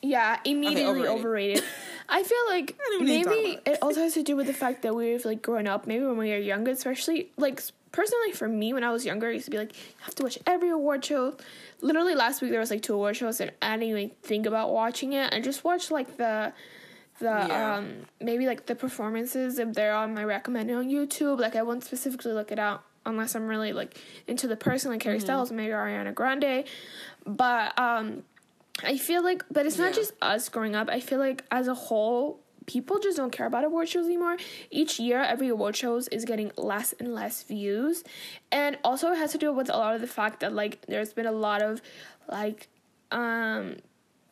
Yeah, 0.00 0.38
immediately 0.44 1.06
overrated. 1.06 1.18
overrated. 1.58 1.64
I 2.08 2.22
feel 2.22 2.38
like 2.48 2.78
don't 2.90 2.94
even 3.02 3.06
need 3.06 3.18
to 3.18 3.24
talk 3.24 3.34
maybe 3.36 3.50
it. 3.50 3.62
it 3.66 3.78
also 3.82 4.00
has 4.00 4.14
to 4.14 4.22
do 4.22 4.36
with 4.36 4.46
the 4.46 4.52
fact 4.64 4.82
that 4.82 4.94
we've 4.94 5.24
like 5.24 5.42
grown 5.42 5.66
up. 5.66 5.86
Maybe 5.86 6.04
when 6.04 6.16
we 6.16 6.30
were 6.30 6.38
younger, 6.38 6.70
especially 6.70 7.32
like 7.36 7.60
personally 7.92 8.32
for 8.32 8.48
me 8.48 8.72
when 8.72 8.84
I 8.84 8.92
was 8.92 9.04
younger, 9.04 9.28
I 9.28 9.32
used 9.32 9.46
to 9.46 9.50
be 9.50 9.58
like, 9.58 9.74
you 9.74 10.04
have 10.04 10.14
to 10.14 10.22
watch 10.22 10.38
every 10.46 10.70
award 10.70 11.04
show. 11.04 11.36
Literally 11.82 12.14
last 12.14 12.40
week 12.40 12.52
there 12.52 12.60
was 12.60 12.70
like 12.70 12.82
two 12.82 12.94
award 12.94 13.16
shows 13.16 13.40
and 13.40 13.50
I 13.60 13.76
didn't 13.76 13.88
even 13.88 14.10
think 14.22 14.46
about 14.46 14.72
watching 14.72 15.12
it. 15.14 15.34
I 15.34 15.40
just 15.40 15.64
watched 15.64 15.90
like 15.90 16.16
the 16.16 16.52
the 17.18 17.26
Yeah. 17.48 17.76
um 17.76 18.06
maybe 18.20 18.46
like 18.46 18.66
the 18.66 18.74
performances 18.74 19.58
if 19.58 19.72
they're 19.74 19.94
on 19.94 20.14
my 20.14 20.24
recommended 20.24 20.76
on 20.76 20.88
YouTube. 20.88 21.38
Like 21.40 21.56
I 21.56 21.62
won't 21.62 21.84
specifically 21.84 22.32
look 22.32 22.50
it 22.52 22.58
out 22.58 22.82
unless 23.06 23.34
I'm 23.34 23.46
really 23.46 23.72
like 23.72 23.98
into 24.26 24.46
the 24.48 24.56
person 24.56 24.90
like 24.90 25.00
Mm-hmm. 25.00 25.08
Harry 25.08 25.20
Styles, 25.20 25.50
maybe 25.52 25.72
Ariana 25.72 26.14
Grande. 26.14 26.64
But 27.26 27.78
um 27.78 28.22
I 28.84 28.96
feel 28.96 29.24
like, 29.24 29.42
but 29.50 29.66
it's 29.66 29.78
not 29.78 29.90
Yeah. 29.90 29.96
just 29.96 30.12
us 30.22 30.48
growing 30.48 30.76
up. 30.76 30.88
I 30.88 31.00
feel 31.00 31.18
like 31.18 31.44
as 31.50 31.66
a 31.66 31.74
whole, 31.74 32.38
people 32.66 33.00
just 33.00 33.16
don't 33.16 33.32
care 33.32 33.46
about 33.46 33.64
award 33.64 33.88
shows 33.88 34.06
anymore. 34.06 34.36
Each 34.70 35.00
year, 35.00 35.20
every 35.20 35.48
award 35.48 35.74
shows 35.74 36.06
is 36.08 36.24
getting 36.24 36.52
less 36.56 36.92
and 37.00 37.12
less 37.12 37.42
views, 37.42 38.04
and 38.52 38.78
also 38.84 39.10
it 39.10 39.16
has 39.16 39.32
to 39.32 39.38
do 39.38 39.52
with 39.52 39.68
a 39.68 39.76
lot 39.76 39.94
of 39.96 40.00
the 40.00 40.06
fact 40.06 40.40
that 40.40 40.52
like 40.52 40.82
there's 40.86 41.12
been 41.12 41.26
a 41.26 41.32
lot 41.32 41.60
of 41.62 41.82
like 42.28 42.68
um 43.10 43.76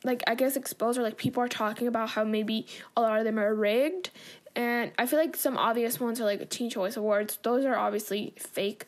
like 0.07 0.23
I 0.27 0.35
guess 0.35 0.57
exposure. 0.57 1.03
Like 1.03 1.19
people 1.19 1.43
are 1.43 1.49
talking 1.49 1.89
about 1.89 2.11
how 2.11 2.25
maybe 2.25 2.67
a 2.97 3.03
lot 3.03 3.19
of 3.19 3.25
them 3.25 3.39
are 3.39 3.55
rigged. 3.55 4.11
And 4.55 4.93
I 4.99 5.05
feel 5.05 5.19
like 5.19 5.37
some 5.37 5.59
obvious 5.59 6.01
ones 6.01 6.21
are 6.21 6.25
like 6.25 6.49
Teen 6.49 6.71
Choice 6.71 6.97
Awards. 6.97 7.39
Those 7.43 7.67
are 7.67 7.77
obviously 7.77 8.33
fake. 8.39 8.87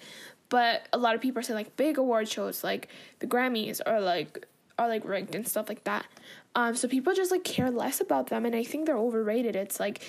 But 0.49 0.89
a 0.95 0.99
lot 0.99 1.15
of 1.15 1.21
people 1.21 1.41
are 1.41 1.43
saying 1.43 1.59
like 1.59 1.77
big 1.77 1.99
award 1.99 2.27
shows 2.29 2.65
like 2.65 2.89
the 3.19 3.27
Grammys 3.27 3.83
are 3.85 4.01
like 4.01 4.47
are 4.79 4.89
like 4.89 5.05
rigged 5.05 5.35
and 5.35 5.47
stuff 5.47 5.69
like 5.69 5.85
that. 5.85 6.07
Um 6.55 6.75
so 6.75 6.89
people 6.89 7.13
just 7.15 7.31
like 7.31 7.45
care 7.45 7.71
less 7.71 8.01
about 8.01 8.29
them 8.29 8.47
and 8.47 8.57
I 8.57 8.65
think 8.65 8.87
they're 8.87 8.97
overrated. 8.97 9.57
It's 9.57 9.79
like 9.79 10.03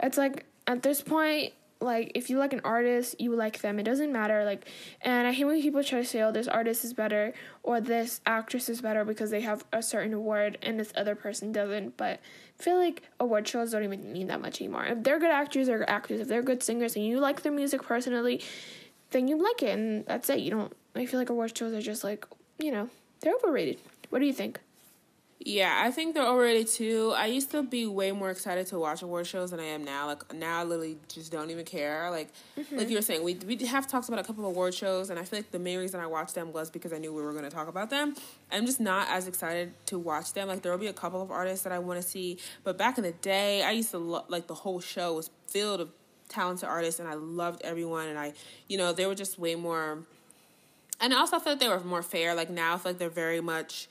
it's 0.00 0.18
like 0.18 0.44
at 0.66 0.82
this 0.82 1.00
point 1.00 1.54
like 1.80 2.12
if 2.14 2.30
you 2.30 2.38
like 2.38 2.52
an 2.52 2.60
artist, 2.64 3.20
you 3.20 3.34
like 3.34 3.60
them. 3.60 3.78
It 3.78 3.82
doesn't 3.82 4.12
matter. 4.12 4.44
Like, 4.44 4.66
and 5.02 5.26
I 5.26 5.32
hate 5.32 5.44
when 5.44 5.60
people 5.60 5.84
try 5.84 6.00
to 6.00 6.06
say, 6.06 6.22
"Oh, 6.22 6.32
this 6.32 6.48
artist 6.48 6.84
is 6.84 6.94
better" 6.94 7.34
or 7.62 7.80
"this 7.80 8.20
actress 8.26 8.68
is 8.68 8.80
better" 8.80 9.04
because 9.04 9.30
they 9.30 9.42
have 9.42 9.64
a 9.72 9.82
certain 9.82 10.14
award 10.14 10.58
and 10.62 10.80
this 10.80 10.92
other 10.96 11.14
person 11.14 11.52
doesn't. 11.52 11.96
But 11.96 12.20
I 12.58 12.62
feel 12.62 12.78
like 12.78 13.02
award 13.20 13.46
shows 13.46 13.72
don't 13.72 13.84
even 13.84 14.12
mean 14.12 14.28
that 14.28 14.40
much 14.40 14.60
anymore. 14.60 14.86
If 14.86 15.02
they're 15.02 15.18
good 15.18 15.30
actors, 15.30 15.66
they're 15.66 15.78
good 15.78 15.90
actors. 15.90 16.20
If 16.20 16.28
they're 16.28 16.42
good 16.42 16.62
singers 16.62 16.96
and 16.96 17.04
you 17.04 17.20
like 17.20 17.42
their 17.42 17.52
music 17.52 17.82
personally, 17.82 18.42
then 19.10 19.28
you 19.28 19.36
like 19.42 19.62
it, 19.62 19.78
and 19.78 20.06
that's 20.06 20.30
it. 20.30 20.40
You 20.40 20.50
don't. 20.50 20.72
I 20.94 21.06
feel 21.06 21.20
like 21.20 21.30
award 21.30 21.56
shows 21.56 21.74
are 21.74 21.82
just 21.82 22.04
like 22.04 22.26
you 22.58 22.72
know 22.72 22.88
they're 23.20 23.34
overrated. 23.34 23.80
What 24.10 24.20
do 24.20 24.26
you 24.26 24.32
think? 24.32 24.60
Yeah, 25.38 25.80
I 25.84 25.90
think 25.90 26.14
they're 26.14 26.26
overrated 26.26 26.66
too. 26.66 27.12
I 27.14 27.26
used 27.26 27.50
to 27.52 27.62
be 27.62 27.86
way 27.86 28.10
more 28.10 28.30
excited 28.30 28.66
to 28.68 28.78
watch 28.78 29.02
award 29.02 29.26
shows 29.26 29.50
than 29.50 29.60
I 29.60 29.64
am 29.66 29.84
now. 29.84 30.06
Like 30.06 30.34
now, 30.34 30.60
I 30.60 30.64
literally 30.64 30.96
just 31.08 31.30
don't 31.30 31.50
even 31.50 31.64
care. 31.64 32.10
Like, 32.10 32.30
Mm-hmm. 32.58 32.78
like 32.78 32.88
you 32.88 32.96
were 32.96 33.02
saying, 33.02 33.22
we 33.22 33.34
we 33.46 33.54
have 33.66 33.86
talked 33.86 34.08
about 34.08 34.18
a 34.18 34.24
couple 34.24 34.44
of 34.44 34.50
award 34.50 34.72
shows, 34.74 35.10
and 35.10 35.18
I 35.20 35.24
feel 35.24 35.38
like 35.40 35.50
the 35.50 35.58
main 35.58 35.78
reason 35.78 36.00
I 36.00 36.06
watched 36.06 36.34
them 36.34 36.52
was 36.52 36.70
because 36.70 36.92
I 36.92 36.98
knew 36.98 37.12
we 37.12 37.20
were 37.22 37.32
going 37.32 37.44
to 37.44 37.50
talk 37.50 37.68
about 37.68 37.90
them. 37.90 38.14
I'm 38.50 38.64
just 38.64 38.80
not 38.80 39.08
as 39.10 39.28
excited 39.28 39.74
to 39.86 39.98
watch 39.98 40.32
them. 40.32 40.48
Like 40.48 40.62
there 40.62 40.72
will 40.72 40.78
be 40.78 40.86
a 40.86 40.92
couple 40.94 41.20
of 41.20 41.30
artists 41.30 41.64
that 41.64 41.72
I 41.72 41.78
want 41.78 42.00
to 42.00 42.06
see, 42.08 42.38
but 42.64 42.78
back 42.78 42.96
in 42.96 43.04
the 43.04 43.12
day, 43.12 43.62
I 43.62 43.72
used 43.72 43.90
to 43.90 43.98
lo- 43.98 44.24
like 44.28 44.46
the 44.46 44.54
whole 44.54 44.80
show 44.80 45.12
was 45.14 45.30
filled 45.48 45.80
of 45.82 45.90
talented 46.30 46.66
artists, 46.68 46.98
and 46.98 47.08
I 47.08 47.14
loved 47.14 47.60
everyone, 47.62 48.08
and 48.08 48.18
I, 48.18 48.32
you 48.68 48.78
know, 48.78 48.94
they 48.94 49.06
were 49.06 49.14
just 49.14 49.38
way 49.38 49.54
more. 49.54 49.98
And 50.98 51.12
I 51.12 51.18
also 51.18 51.38
feel 51.38 51.52
like 51.52 51.60
they 51.60 51.68
were 51.68 51.78
more 51.80 52.02
fair. 52.02 52.34
Like 52.34 52.48
now, 52.48 52.74
I 52.74 52.78
feel 52.78 52.92
like 52.92 52.98
they're 52.98 53.10
very 53.10 53.42
much 53.42 53.86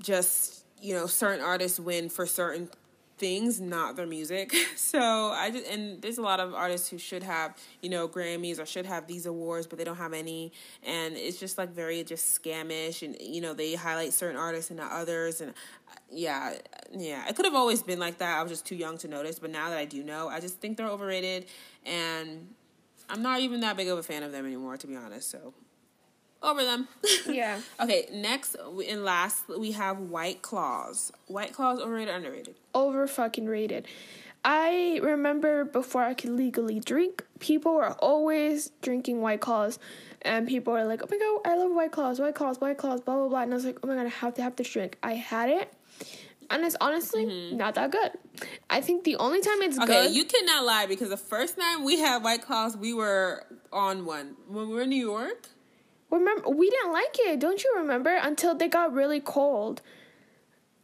just 0.00 0.64
you 0.80 0.94
know 0.94 1.06
certain 1.06 1.44
artists 1.44 1.78
win 1.78 2.08
for 2.08 2.26
certain 2.26 2.68
things 3.20 3.60
not 3.60 3.96
their 3.96 4.06
music. 4.06 4.54
So 4.76 4.98
i 4.98 5.50
just 5.52 5.66
and 5.70 6.02
there's 6.02 6.18
a 6.18 6.22
lot 6.22 6.40
of 6.40 6.52
artists 6.52 6.88
who 6.88 6.98
should 6.98 7.22
have 7.22 7.56
you 7.80 7.90
know 7.90 8.08
grammys 8.08 8.58
or 8.58 8.66
should 8.66 8.86
have 8.86 9.06
these 9.06 9.24
awards 9.26 9.66
but 9.66 9.78
they 9.78 9.84
don't 9.84 9.98
have 9.98 10.14
any. 10.14 10.52
And 10.82 11.16
it's 11.16 11.38
just 11.38 11.58
like 11.58 11.70
very 11.70 12.02
just 12.02 12.42
scamish 12.42 13.02
and 13.02 13.16
you 13.20 13.40
know 13.40 13.52
they 13.52 13.74
highlight 13.74 14.14
certain 14.14 14.36
artists 14.36 14.70
and 14.70 14.80
not 14.80 14.90
others. 14.90 15.40
And 15.42 15.52
yeah 16.10 16.54
yeah. 16.92 17.28
It 17.28 17.36
could 17.36 17.44
have 17.44 17.54
always 17.54 17.82
been 17.82 17.98
like 18.00 18.18
that. 18.18 18.38
I 18.38 18.42
was 18.42 18.50
just 18.50 18.66
too 18.66 18.74
young 18.74 18.96
to 18.98 19.08
notice. 19.08 19.38
But 19.38 19.50
now 19.50 19.68
that 19.68 19.78
i 19.78 19.84
do 19.84 20.02
know 20.02 20.28
i 20.28 20.40
just 20.40 20.58
think 20.60 20.76
they're 20.78 20.88
overrated. 20.88 21.44
And 21.84 22.48
i'm 23.10 23.22
not 23.22 23.40
even 23.40 23.60
that 23.60 23.76
big 23.76 23.88
of 23.88 23.98
a 23.98 24.02
fan 24.02 24.22
of 24.22 24.32
them 24.32 24.46
anymore 24.46 24.76
to 24.78 24.86
be 24.86 24.96
honest. 24.96 25.30
So 25.30 25.52
over 26.42 26.64
them 26.64 26.88
Yeah. 27.28 27.60
Okay, 27.80 28.08
next 28.12 28.56
and 28.88 29.04
last 29.04 29.48
we 29.48 29.72
have 29.72 29.98
White 29.98 30.42
Claws. 30.42 31.12
White 31.26 31.52
Claws 31.52 31.80
overrated, 31.80 32.14
underrated. 32.14 32.54
over 32.74 33.06
fucking 33.06 33.46
rated. 33.46 33.86
I 34.42 35.00
remember 35.02 35.64
before 35.64 36.02
I 36.02 36.14
could 36.14 36.30
legally 36.30 36.80
drink, 36.80 37.24
people 37.40 37.74
were 37.74 37.92
always 37.92 38.70
drinking 38.80 39.20
White 39.20 39.40
Claws, 39.40 39.78
and 40.22 40.48
people 40.48 40.72
were 40.72 40.84
like, 40.84 41.02
"Oh 41.02 41.08
my 41.10 41.18
god, 41.18 41.52
I 41.52 41.56
love 41.56 41.72
White 41.72 41.92
Claws, 41.92 42.18
White 42.18 42.34
Claws, 42.34 42.58
White 42.58 42.78
Claws, 42.78 43.00
blah 43.02 43.16
blah 43.16 43.28
blah." 43.28 43.42
And 43.42 43.52
I 43.52 43.54
was 43.54 43.66
like, 43.66 43.78
"Oh 43.82 43.86
my 43.86 43.96
god, 43.96 44.06
I 44.06 44.08
have 44.08 44.34
to 44.34 44.42
have 44.42 44.56
this 44.56 44.70
drink." 44.70 44.96
I 45.02 45.14
had 45.14 45.50
it, 45.50 45.70
and 46.48 46.64
it's 46.64 46.76
honestly 46.80 47.26
mm-hmm. 47.26 47.56
not 47.58 47.74
that 47.74 47.90
good. 47.90 48.12
I 48.70 48.80
think 48.80 49.04
the 49.04 49.16
only 49.16 49.42
time 49.42 49.60
it's 49.60 49.78
Okay, 49.78 50.06
good, 50.06 50.12
you 50.12 50.24
cannot 50.24 50.64
lie 50.64 50.86
because 50.86 51.10
the 51.10 51.18
first 51.18 51.58
time 51.58 51.84
we 51.84 51.98
had 51.98 52.22
White 52.22 52.40
Claws, 52.42 52.76
we 52.78 52.94
were 52.94 53.44
on 53.70 54.06
one 54.06 54.36
when 54.48 54.68
we 54.68 54.74
were 54.74 54.82
in 54.82 54.90
New 54.90 55.06
York. 55.06 55.48
Remember 56.10 56.48
we 56.50 56.68
didn't 56.70 56.92
like 56.92 57.16
it. 57.20 57.38
Don't 57.40 57.62
you 57.62 57.72
remember? 57.76 58.14
Until 58.20 58.54
they 58.54 58.68
got 58.68 58.92
really 58.92 59.20
cold. 59.20 59.82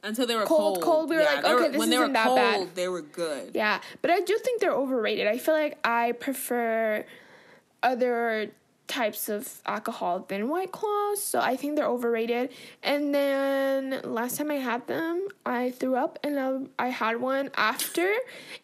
Until 0.02 0.26
they 0.26 0.36
were 0.36 0.44
Cold, 0.44 0.74
cold. 0.76 0.84
cold, 0.84 1.10
we 1.10 1.16
were 1.16 1.22
like, 1.24 1.44
okay, 1.44 1.68
this 1.68 1.78
when 1.78 1.90
they 1.90 1.96
were 1.98 2.04
isn't 2.04 2.12
that 2.12 2.26
cold, 2.26 2.36
bad. 2.38 2.74
they 2.76 2.86
were 2.86 3.02
good. 3.02 3.50
Yeah, 3.54 3.80
but 4.02 4.10
I 4.12 4.20
do 4.20 4.38
think 4.38 4.60
they're 4.60 4.72
overrated. 4.72 5.26
I 5.26 5.38
feel 5.38 5.54
like 5.54 5.78
I 5.84 6.12
prefer 6.12 7.04
other 7.82 8.50
types 8.86 9.28
of 9.28 9.60
alcohol 9.66 10.24
than 10.28 10.48
White 10.48 10.70
Claws, 10.70 11.20
so 11.20 11.40
I 11.40 11.56
think 11.56 11.74
they're 11.74 11.88
overrated. 11.88 12.50
And 12.84 13.12
then 13.12 14.00
last 14.04 14.36
time 14.38 14.50
I 14.52 14.56
had 14.56 14.86
them, 14.86 15.26
I 15.44 15.70
threw 15.72 15.96
up 15.96 16.20
and 16.22 16.38
I, 16.38 16.84
I 16.86 16.88
had 16.90 17.20
one 17.20 17.50
after, 17.56 18.14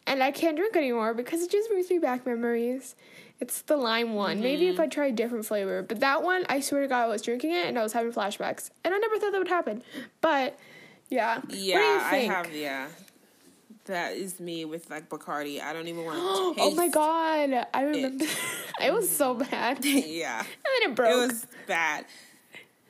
and 0.06 0.22
I 0.22 0.30
can't 0.30 0.56
drink 0.56 0.76
anymore 0.76 1.12
because 1.12 1.42
it 1.42 1.50
just 1.50 1.68
brings 1.70 1.90
me 1.90 1.98
back 1.98 2.24
memories. 2.24 2.94
It's 3.42 3.62
the 3.62 3.76
lime 3.76 4.14
one. 4.14 4.40
Maybe 4.40 4.68
if 4.68 4.78
I 4.78 4.86
try 4.86 5.06
a 5.06 5.12
different 5.12 5.44
flavor, 5.44 5.82
but 5.82 5.98
that 5.98 6.22
one, 6.22 6.46
I 6.48 6.60
swear 6.60 6.82
to 6.82 6.86
God, 6.86 7.02
I 7.02 7.08
was 7.08 7.22
drinking 7.22 7.50
it 7.50 7.66
and 7.66 7.76
I 7.76 7.82
was 7.82 7.92
having 7.92 8.12
flashbacks, 8.12 8.70
and 8.84 8.94
I 8.94 8.98
never 8.98 9.18
thought 9.18 9.32
that 9.32 9.38
would 9.38 9.48
happen. 9.48 9.82
But 10.20 10.56
yeah, 11.08 11.40
Yeah, 11.48 11.98
what 12.02 12.10
do 12.10 12.16
you 12.18 12.22
I 12.22 12.32
have. 12.32 12.54
Yeah, 12.54 12.86
that 13.86 14.12
is 14.12 14.38
me 14.38 14.64
with 14.64 14.88
like 14.90 15.08
Bacardi. 15.08 15.60
I 15.60 15.72
don't 15.72 15.88
even 15.88 16.04
want 16.04 16.18
to. 16.18 16.22
oh 16.62 16.74
my 16.76 16.86
god, 16.86 17.66
I 17.74 17.82
remember. 17.82 18.26
it 18.80 18.94
was 18.94 19.10
so 19.10 19.34
bad. 19.34 19.84
Yeah. 19.84 20.38
And 20.44 20.82
then 20.84 20.92
it 20.92 20.94
broke. 20.94 21.10
It 21.10 21.26
was 21.32 21.46
bad. 21.66 22.04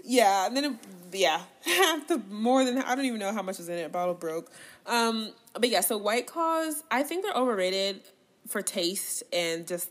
Yeah, 0.05 0.47
and 0.49 0.55
then 0.55 0.65
it, 0.67 0.73
yeah, 1.13 1.41
half 1.65 2.09
the 2.09 2.19
more 2.29 2.63
than 2.67 2.77
I 2.77 2.95
don't 2.95 3.07
even 3.07 3.21
know 3.21 3.33
how 3.33 3.41
much 3.41 3.57
was 3.57 3.71
in 3.71 3.79
it. 3.79 3.91
Bottle 3.91 4.13
broke. 4.13 4.53
Um, 4.85 5.33
but 5.55 5.71
yeah, 5.71 5.81
so 5.81 5.97
White 5.97 6.27
Claws, 6.27 6.85
I 6.91 7.05
think 7.05 7.25
they're 7.25 7.33
overrated 7.33 8.03
for 8.49 8.61
taste 8.61 9.23
and 9.33 9.67
just 9.67 9.89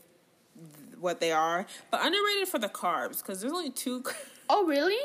what 1.02 1.20
they 1.20 1.32
are, 1.32 1.66
but 1.90 2.00
underrated 2.04 2.48
for 2.48 2.58
the 2.58 2.68
carbs 2.68 3.18
because 3.18 3.40
there's 3.40 3.52
only 3.52 3.70
two. 3.70 4.02
oh 4.48 4.64
really? 4.66 4.96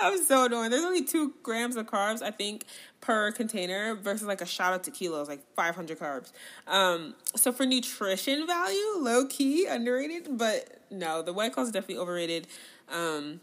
I'm 0.00 0.22
so 0.24 0.44
annoying. 0.44 0.70
There's 0.70 0.84
only 0.84 1.04
two 1.04 1.34
grams 1.42 1.76
of 1.76 1.86
carbs, 1.86 2.22
I 2.22 2.30
think, 2.30 2.64
per 3.00 3.32
container 3.32 3.94
versus 3.94 4.26
like 4.26 4.40
a 4.40 4.46
shot 4.46 4.74
of 4.74 4.82
tequila 4.82 5.22
is 5.22 5.28
like 5.28 5.42
500 5.54 5.98
carbs. 5.98 6.32
Um, 6.66 7.14
so 7.34 7.52
for 7.52 7.66
nutrition 7.66 8.46
value, 8.46 8.98
low 8.98 9.26
key 9.26 9.66
underrated, 9.66 10.36
but 10.38 10.80
no, 10.90 11.22
the 11.22 11.32
White 11.32 11.52
Claws 11.52 11.68
is 11.68 11.72
definitely 11.72 11.98
overrated. 12.02 12.46
Um, 12.92 13.40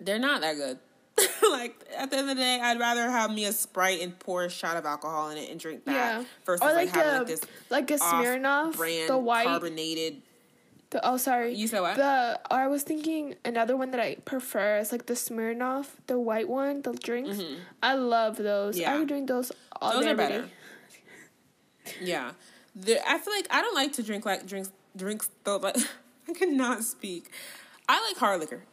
they're 0.00 0.18
not 0.18 0.40
that 0.42 0.56
good. 0.56 0.78
like 1.50 1.82
at 1.96 2.10
the 2.10 2.18
end 2.18 2.28
of 2.28 2.36
the 2.36 2.42
day, 2.42 2.60
I'd 2.62 2.78
rather 2.78 3.10
have 3.10 3.30
me 3.30 3.46
a 3.46 3.52
Sprite 3.52 4.02
and 4.02 4.18
pour 4.18 4.44
a 4.44 4.50
shot 4.50 4.76
of 4.76 4.84
alcohol 4.84 5.30
in 5.30 5.38
it 5.38 5.50
and 5.50 5.58
drink 5.58 5.86
that 5.86 5.92
Yeah. 5.94 6.24
versus 6.44 6.60
Or 6.62 6.74
like, 6.74 6.88
like 6.88 6.94
having 6.94 7.14
a 7.14 7.18
like 7.20 7.26
this 7.26 7.40
like 7.70 7.90
a 7.90 7.94
Smirnoff, 7.94 8.76
brand 8.76 9.08
the 9.08 9.16
white. 9.16 9.46
carbonated. 9.46 10.20
The, 10.90 11.04
oh 11.04 11.16
sorry. 11.16 11.54
You 11.54 11.66
said 11.66 11.80
what? 11.80 11.96
The 11.96 12.38
I 12.50 12.68
was 12.68 12.84
thinking 12.84 13.34
another 13.44 13.76
one 13.76 13.90
that 13.90 14.00
I 14.00 14.16
prefer 14.24 14.78
is 14.78 14.92
like 14.92 15.06
the 15.06 15.14
Smirnoff, 15.14 15.86
the 16.06 16.18
white 16.18 16.48
one, 16.48 16.82
the 16.82 16.92
drinks. 16.92 17.42
I 17.82 17.94
love 17.94 18.36
those. 18.36 18.76
Mm-hmm. 18.76 18.82
Yeah. 18.82 18.94
I 18.94 18.98
would 18.98 19.08
drink 19.08 19.26
those 19.28 19.50
all 19.82 19.94
Those 19.94 20.04
day. 20.04 20.10
are 20.12 20.14
better. 20.16 20.48
Yeah, 22.00 22.32
the, 22.74 22.98
I 23.08 23.18
feel 23.18 23.32
like 23.32 23.46
I 23.50 23.62
don't 23.62 23.74
like 23.74 23.92
to 23.94 24.02
drink 24.02 24.26
like 24.26 24.46
drinks 24.46 24.70
drinks 24.96 25.30
though. 25.44 25.58
But 25.58 25.76
I 26.28 26.32
cannot 26.32 26.82
speak. 26.82 27.30
I 27.88 28.04
like 28.08 28.16
hard 28.18 28.40
liquor, 28.40 28.62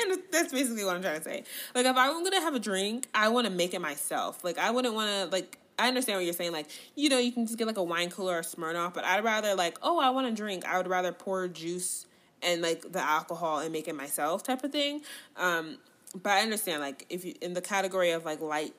and 0.00 0.18
that's 0.30 0.52
basically 0.52 0.84
what 0.84 0.96
I'm 0.96 1.02
trying 1.02 1.18
to 1.18 1.24
say. 1.24 1.44
Like 1.74 1.86
if 1.86 1.96
I'm 1.96 2.22
gonna 2.22 2.40
have 2.40 2.54
a 2.54 2.58
drink, 2.58 3.08
I 3.14 3.28
want 3.28 3.46
to 3.46 3.52
make 3.52 3.72
it 3.72 3.80
myself. 3.80 4.44
Like 4.44 4.58
I 4.58 4.70
wouldn't 4.70 4.94
want 4.94 5.10
to 5.10 5.34
like. 5.34 5.58
I 5.78 5.88
understand 5.88 6.18
what 6.18 6.24
you're 6.24 6.34
saying. 6.34 6.52
Like 6.52 6.68
you 6.94 7.08
know, 7.08 7.18
you 7.18 7.32
can 7.32 7.46
just 7.46 7.58
get 7.58 7.66
like 7.66 7.76
a 7.76 7.82
wine 7.82 8.10
cooler 8.10 8.38
or 8.38 8.42
Smirnoff, 8.42 8.94
but 8.94 9.04
I'd 9.04 9.24
rather 9.24 9.54
like, 9.54 9.78
oh, 9.82 9.98
I 9.98 10.10
want 10.10 10.28
to 10.28 10.32
drink. 10.32 10.64
I 10.64 10.76
would 10.76 10.88
rather 10.88 11.12
pour 11.12 11.48
juice 11.48 12.06
and 12.42 12.62
like 12.62 12.92
the 12.92 13.00
alcohol 13.00 13.58
and 13.58 13.72
make 13.72 13.88
it 13.88 13.94
myself 13.94 14.42
type 14.42 14.62
of 14.62 14.70
thing. 14.70 15.00
Um, 15.36 15.78
but 16.14 16.32
I 16.32 16.40
understand 16.42 16.80
like 16.80 17.06
if 17.08 17.24
you 17.24 17.34
in 17.40 17.54
the 17.54 17.60
category 17.60 18.10
of 18.12 18.24
like 18.24 18.40
light 18.40 18.74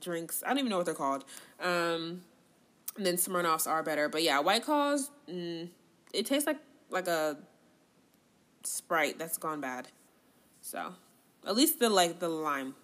drinks, 0.00 0.42
I 0.44 0.48
don't 0.48 0.58
even 0.58 0.70
know 0.70 0.78
what 0.78 0.86
they're 0.86 0.94
called. 0.94 1.24
Um, 1.60 2.22
then 2.96 3.16
Smirnoffs 3.16 3.66
are 3.66 3.82
better, 3.82 4.08
but 4.08 4.22
yeah, 4.22 4.40
White 4.40 4.64
Claws, 4.64 5.10
mm, 5.28 5.68
it 6.12 6.26
tastes 6.26 6.46
like 6.46 6.58
like 6.90 7.08
a 7.08 7.36
Sprite 8.64 9.18
that's 9.18 9.36
gone 9.36 9.60
bad. 9.60 9.88
So, 10.60 10.94
at 11.46 11.54
least 11.54 11.80
the 11.80 11.90
like 11.90 12.18
the 12.20 12.28
lime 12.28 12.74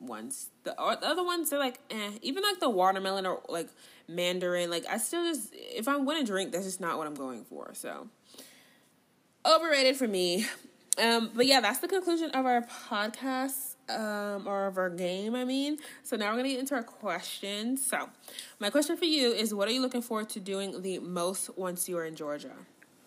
ones. 0.00 0.50
The, 0.64 0.74
the 1.00 1.06
other 1.06 1.24
ones 1.24 1.50
they're 1.50 1.58
like, 1.58 1.80
eh. 1.90 2.10
Even 2.22 2.42
like 2.42 2.60
the 2.60 2.70
watermelon 2.70 3.26
or 3.26 3.42
like 3.48 3.68
mandarin, 4.08 4.70
like 4.70 4.86
I 4.88 4.98
still 4.98 5.24
just 5.24 5.50
if 5.52 5.88
I'm 5.88 6.04
gonna 6.04 6.24
drink, 6.24 6.52
that's 6.52 6.64
just 6.64 6.80
not 6.80 6.98
what 6.98 7.06
I'm 7.06 7.14
going 7.14 7.44
for. 7.44 7.70
So, 7.74 8.08
overrated 9.46 9.96
for 9.96 10.08
me. 10.08 10.46
Um, 11.02 11.30
but 11.32 11.46
yeah, 11.46 11.60
that's 11.60 11.78
the 11.78 11.86
conclusion 11.86 12.30
of 12.32 12.44
our 12.44 12.62
podcast, 12.62 13.76
um, 13.88 14.48
or 14.48 14.66
of 14.66 14.78
our 14.78 14.90
game, 14.90 15.36
I 15.36 15.44
mean. 15.44 15.78
So 16.02 16.16
now 16.16 16.30
we're 16.30 16.38
gonna 16.38 16.48
get 16.48 16.58
into 16.58 16.74
our 16.74 16.82
questions. 16.82 17.86
So, 17.86 18.08
my 18.58 18.70
question 18.70 18.96
for 18.96 19.04
you 19.04 19.32
is 19.32 19.54
what 19.54 19.68
are 19.68 19.70
you 19.70 19.80
looking 19.80 20.02
forward 20.02 20.28
to 20.30 20.40
doing 20.40 20.82
the 20.82 20.98
most 20.98 21.56
once 21.56 21.88
you 21.88 21.96
are 21.98 22.04
in 22.04 22.16
Georgia? 22.16 22.52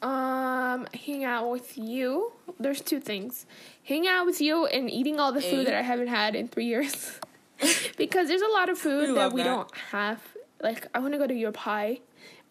Um, 0.02 0.88
hang 0.94 1.24
out 1.24 1.50
with 1.52 1.78
you. 1.78 2.32
There's 2.60 2.82
two 2.82 3.00
things: 3.00 3.46
hang 3.84 4.08
out 4.08 4.26
with 4.26 4.42
you 4.42 4.66
and 4.66 4.90
eating 4.90 5.20
all 5.20 5.32
the 5.32 5.42
food 5.42 5.68
that 5.68 5.76
I 5.76 5.82
haven't 5.82 6.08
had 6.08 6.36
in 6.36 6.48
three 6.48 6.66
years. 6.66 7.20
because 7.98 8.28
there's 8.28 8.42
a 8.42 8.48
lot 8.48 8.70
of 8.70 8.78
food 8.80 9.10
We 9.10 9.16
that 9.16 9.34
we 9.34 9.44
that. 9.44 9.48
don't 9.50 9.78
have. 9.92 10.22
Like, 10.62 10.88
I 10.96 11.00
want 11.00 11.14
to 11.14 11.18
go 11.20 11.28
to 11.28 11.34
your 11.34 11.52
pie. 11.52 12.00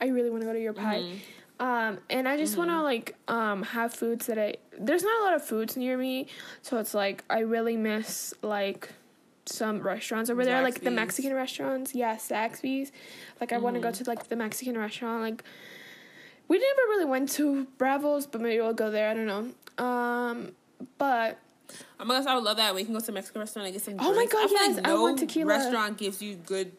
I 0.01 0.06
really 0.06 0.31
want 0.31 0.43
to 0.43 0.47
go 0.47 0.52
to 0.52 0.60
your 0.60 0.72
pie. 0.72 1.01
Mm-hmm. 1.01 1.64
Um, 1.66 1.98
and 2.09 2.27
I 2.28 2.36
just 2.39 2.56
want 2.56 2.70
to 2.70 2.81
like 2.82 3.16
um 3.28 3.62
have 3.64 3.93
foods 3.93 4.27
that 4.27 4.39
I. 4.39 4.55
There's 4.78 5.02
not 5.02 5.20
a 5.20 5.24
lot 5.24 5.35
of 5.35 5.44
foods 5.44 5.77
near 5.77 5.98
me, 5.98 6.27
so 6.62 6.78
it's 6.78 6.94
like 6.94 7.24
I 7.28 7.40
really 7.40 7.77
miss 7.77 8.32
like 8.43 8.90
some 9.47 9.81
restaurants 9.81 10.31
over 10.31 10.44
there, 10.44 10.62
like 10.62 10.81
the 10.82 10.90
Mexican 10.93 11.35
restaurants. 11.35 11.94
Yeah, 11.94 12.14
Zaxby's. 12.16 12.93
Like 13.40 13.52
I 13.52 13.59
want 13.59 13.74
Mm-hmm. 13.77 13.82
to 13.82 13.89
go 13.98 14.05
to 14.05 14.10
like 14.10 14.28
the 14.28 14.36
Mexican 14.36 14.78
restaurant. 14.78 15.20
Like 15.22 15.44
we 16.51 16.59
never 16.59 16.81
really 16.89 17.05
went 17.06 17.31
to 17.31 17.66
Bravos, 17.78 18.27
but 18.27 18.40
maybe 18.43 18.60
we'll 18.60 18.74
go 18.74 18.90
there. 18.90 19.09
I 19.09 19.14
don't 19.14 19.27
know. 19.27 19.85
Um, 19.85 20.52
but 20.98 21.39
Oh 22.01 22.05
my 22.05 22.18
gosh, 22.18 22.27
I 22.27 22.35
would 22.35 22.43
love 22.44 22.56
that. 22.56 22.74
We 22.74 22.82
can 22.85 22.93
go 22.93 23.01
to 23.01 23.10
a 23.10 23.14
Mexican 23.14 23.40
restaurant 23.40 23.66
and 23.66 23.72
get 23.74 23.82
some. 23.82 23.94
Oh 24.01 24.12
my. 24.14 24.27
God, 24.27 24.48
I 24.48 24.51
yes, 24.51 24.77
like 24.77 24.86
I 24.86 24.90
no 24.90 25.02
want 25.02 25.18
tequila. 25.20 25.47
restaurant 25.47 25.97
gives 25.97 26.20
you 26.20 26.35
good 26.35 26.72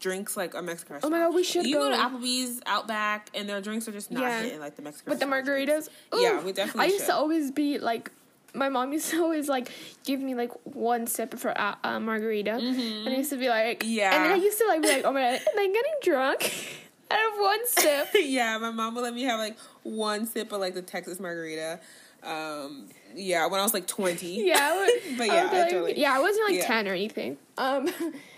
drinks 0.00 0.36
like 0.36 0.54
a 0.54 0.62
Mexican 0.62 0.94
restaurant. 0.94 1.12
Oh 1.14 1.16
my 1.18 1.24
God, 1.26 1.34
we 1.34 1.44
should 1.44 1.66
You 1.66 1.74
go. 1.74 1.90
go 1.90 1.96
to 1.96 2.02
Applebee's, 2.02 2.60
Outback, 2.64 3.28
and 3.34 3.48
their 3.48 3.60
drinks 3.60 3.86
are 3.88 3.92
just 3.92 4.10
not 4.10 4.22
Yeah. 4.22 4.42
hitting 4.42 4.60
like 4.60 4.76
the 4.76 4.82
Mexican. 4.82 5.10
with 5.10 5.20
the 5.20 5.26
margaritas. 5.26 5.66
drinks. 5.66 5.90
Yeah, 6.14 6.42
we 6.42 6.52
definitely 6.52 6.82
I 6.82 6.84
used 6.86 7.00
should. 7.00 7.06
to 7.06 7.14
always 7.16 7.50
be 7.50 7.78
like 7.78 8.10
my 8.54 8.70
mom 8.70 8.92
used 8.94 9.10
to 9.10 9.22
always 9.22 9.48
like 9.48 9.70
give 10.04 10.20
me 10.20 10.34
like 10.34 10.52
one 10.64 11.06
sip 11.06 11.34
of 11.34 11.42
her 11.42 11.54
uh, 11.84 12.00
margarita, 12.00 12.52
and 12.52 13.08
I 13.08 13.16
used 13.16 13.30
to 13.30 13.36
be 13.36 13.48
like, 13.50 13.82
Yeah. 13.86 14.14
and 14.14 14.24
then 14.24 14.32
I 14.32 14.36
used 14.42 14.56
to 14.58 14.66
like 14.68 14.80
be 14.82 14.88
like, 14.88 15.04
oh 15.04 15.12
my 15.12 15.20
god, 15.20 15.40
am 15.52 15.58
I 15.58 15.66
getting 15.66 15.94
drunk? 16.02 16.54
Out 17.10 17.32
of 17.32 17.38
one 17.40 17.66
sip. 17.66 18.08
yeah, 18.14 18.58
my 18.58 18.70
mom 18.70 18.94
would 18.94 19.02
let 19.02 19.14
me 19.14 19.22
have 19.24 19.38
like 19.38 19.56
one 19.82 20.26
sip 20.26 20.52
of 20.52 20.60
like 20.60 20.74
the 20.74 20.82
Texas 20.82 21.18
margarita. 21.18 21.80
Um, 22.22 22.88
yeah, 23.14 23.46
when 23.46 23.60
I 23.60 23.62
was 23.62 23.72
like 23.72 23.86
twenty. 23.86 24.44
Yeah, 24.46 24.58
I 24.60 24.76
would, 24.76 25.16
But 25.18 25.26
yeah, 25.28 25.42
would 25.44 25.50
be 25.52 25.56
I 25.56 25.68
totally- 25.70 26.00
yeah, 26.00 26.14
I 26.16 26.18
wasn't 26.20 26.48
like 26.50 26.58
yeah. 26.60 26.66
ten 26.66 26.88
or 26.88 26.92
anything. 26.92 27.38
Um, 27.56 27.88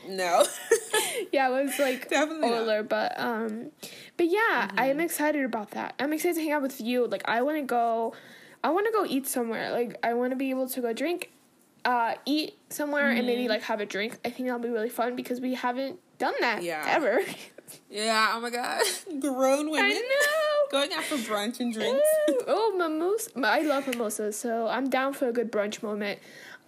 No. 0.09 0.45
yeah, 1.33 1.47
I 1.47 1.51
was 1.63 1.79
like 1.79 2.09
Definitely 2.09 2.51
not. 2.51 2.61
older, 2.61 2.83
but 2.83 3.19
um, 3.19 3.71
but 4.17 4.27
yeah, 4.27 4.71
I 4.77 4.87
am 4.91 5.01
excited 5.01 5.45
about 5.45 5.71
that. 5.73 5.95
I'm 5.99 6.13
excited 6.13 6.35
to 6.37 6.41
hang 6.43 6.53
out 6.53 6.63
with 6.63 6.81
you. 6.81 7.07
Like, 7.07 7.23
I 7.27 7.43
want 7.43 7.57
to 7.59 7.63
go, 7.63 8.15
I 8.63 8.71
want 8.71 8.87
to 8.87 8.93
go 8.93 9.05
eat 9.07 9.27
somewhere. 9.27 9.73
Like, 9.73 9.97
I 10.03 10.15
want 10.15 10.31
to 10.33 10.37
be 10.37 10.51
able 10.51 10.69
to 10.69 10.81
go 10.81 10.93
drink, 10.93 11.31
uh, 11.85 12.15
eat 12.27 12.57
somewhere, 12.69 13.11
and 13.11 13.27
maybe 13.27 13.49
like 13.49 13.63
have 13.63 13.81
a 13.81 13.87
drink. 13.87 14.19
I 14.25 14.31
think 14.31 14.47
that'll 14.49 14.63
be 14.63 14.69
really 14.71 14.89
fun 14.91 15.17
because 15.17 15.41
we 15.41 15.55
haven't 15.55 15.99
done 16.19 16.35
that 16.41 16.63
Yeah. 16.63 16.85
ever. 16.87 17.21
Yeah. 17.91 18.33
Oh 18.35 18.41
my 18.41 18.51
god. 18.51 18.83
Grown 19.21 19.71
women 19.71 19.85
I 19.87 19.95
know. 19.95 20.71
going 20.71 20.93
out 20.93 21.05
for 21.05 21.17
brunch 21.17 21.61
and 21.61 21.73
drinks. 21.73 22.01
Ooh, 22.31 22.41
oh, 22.49 22.75
mimosa! 22.77 23.31
I 23.45 23.63
love 23.63 23.87
mimosas, 23.89 24.39
so 24.39 24.67
I'm 24.69 24.89
down 24.91 25.13
for 25.13 25.29
a 25.29 25.33
good 25.33 25.51
brunch 25.53 25.83
moment. 25.83 26.19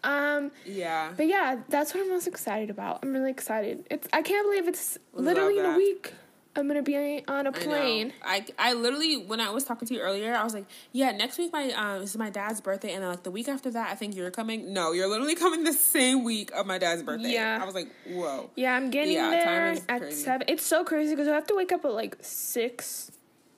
Um, 0.04 0.50
Yeah. 0.66 1.12
but 1.16 1.26
yeah, 1.28 1.58
that's 1.68 1.94
what 1.94 2.02
I'm 2.02 2.10
most 2.10 2.26
excited 2.26 2.70
about. 2.70 2.98
I'm 3.02 3.12
really 3.12 3.30
excited. 3.30 3.86
It's 3.90 4.08
I 4.12 4.22
can't 4.22 4.46
believe 4.46 4.66
it's 4.68 4.98
literally 5.12 5.58
in 5.58 5.64
a 5.66 5.76
week. 5.76 6.12
I'm 6.54 6.68
gonna 6.68 6.82
be 6.82 7.24
on 7.28 7.46
a 7.46 7.52
plane. 7.52 8.12
I 8.22 8.44
I 8.58 8.74
literally 8.74 9.16
when 9.16 9.40
I 9.40 9.48
was 9.50 9.64
talking 9.64 9.88
to 9.88 9.94
you 9.94 10.00
earlier, 10.00 10.34
I 10.34 10.44
was 10.44 10.52
like, 10.52 10.66
yeah, 10.92 11.10
next 11.12 11.38
week 11.38 11.50
my 11.52 11.70
um 11.72 12.00
this 12.00 12.10
is 12.10 12.18
my 12.18 12.28
dad's 12.30 12.60
birthday, 12.60 12.92
and 12.92 13.02
then 13.02 13.10
like 13.10 13.22
the 13.22 13.30
week 13.30 13.48
after 13.48 13.70
that, 13.70 13.90
I 13.90 13.94
think 13.94 14.14
you're 14.14 14.30
coming. 14.30 14.72
No, 14.74 14.92
you're 14.92 15.08
literally 15.08 15.34
coming 15.44 15.64
the 15.64 15.72
same 15.72 16.24
week 16.24 16.50
of 16.52 16.66
my 16.66 16.76
dad's 16.78 17.02
birthday. 17.02 17.32
Yeah. 17.32 17.58
I 17.60 17.64
was 17.64 17.74
like, 17.74 17.88
whoa. 18.06 18.50
Yeah, 18.54 18.74
I'm 18.74 18.90
getting 18.90 19.14
Yeah, 19.14 19.30
there 19.30 19.74
at 19.88 20.00
crazy. 20.02 20.22
seven. 20.24 20.46
It's 20.48 20.66
so 20.66 20.84
crazy 20.84 21.12
because 21.14 21.26
we 21.26 21.32
have 21.32 21.46
to 21.46 21.56
wake 21.56 21.72
up 21.72 21.84
at 21.86 21.92
like 21.92 22.18
six 22.20 23.10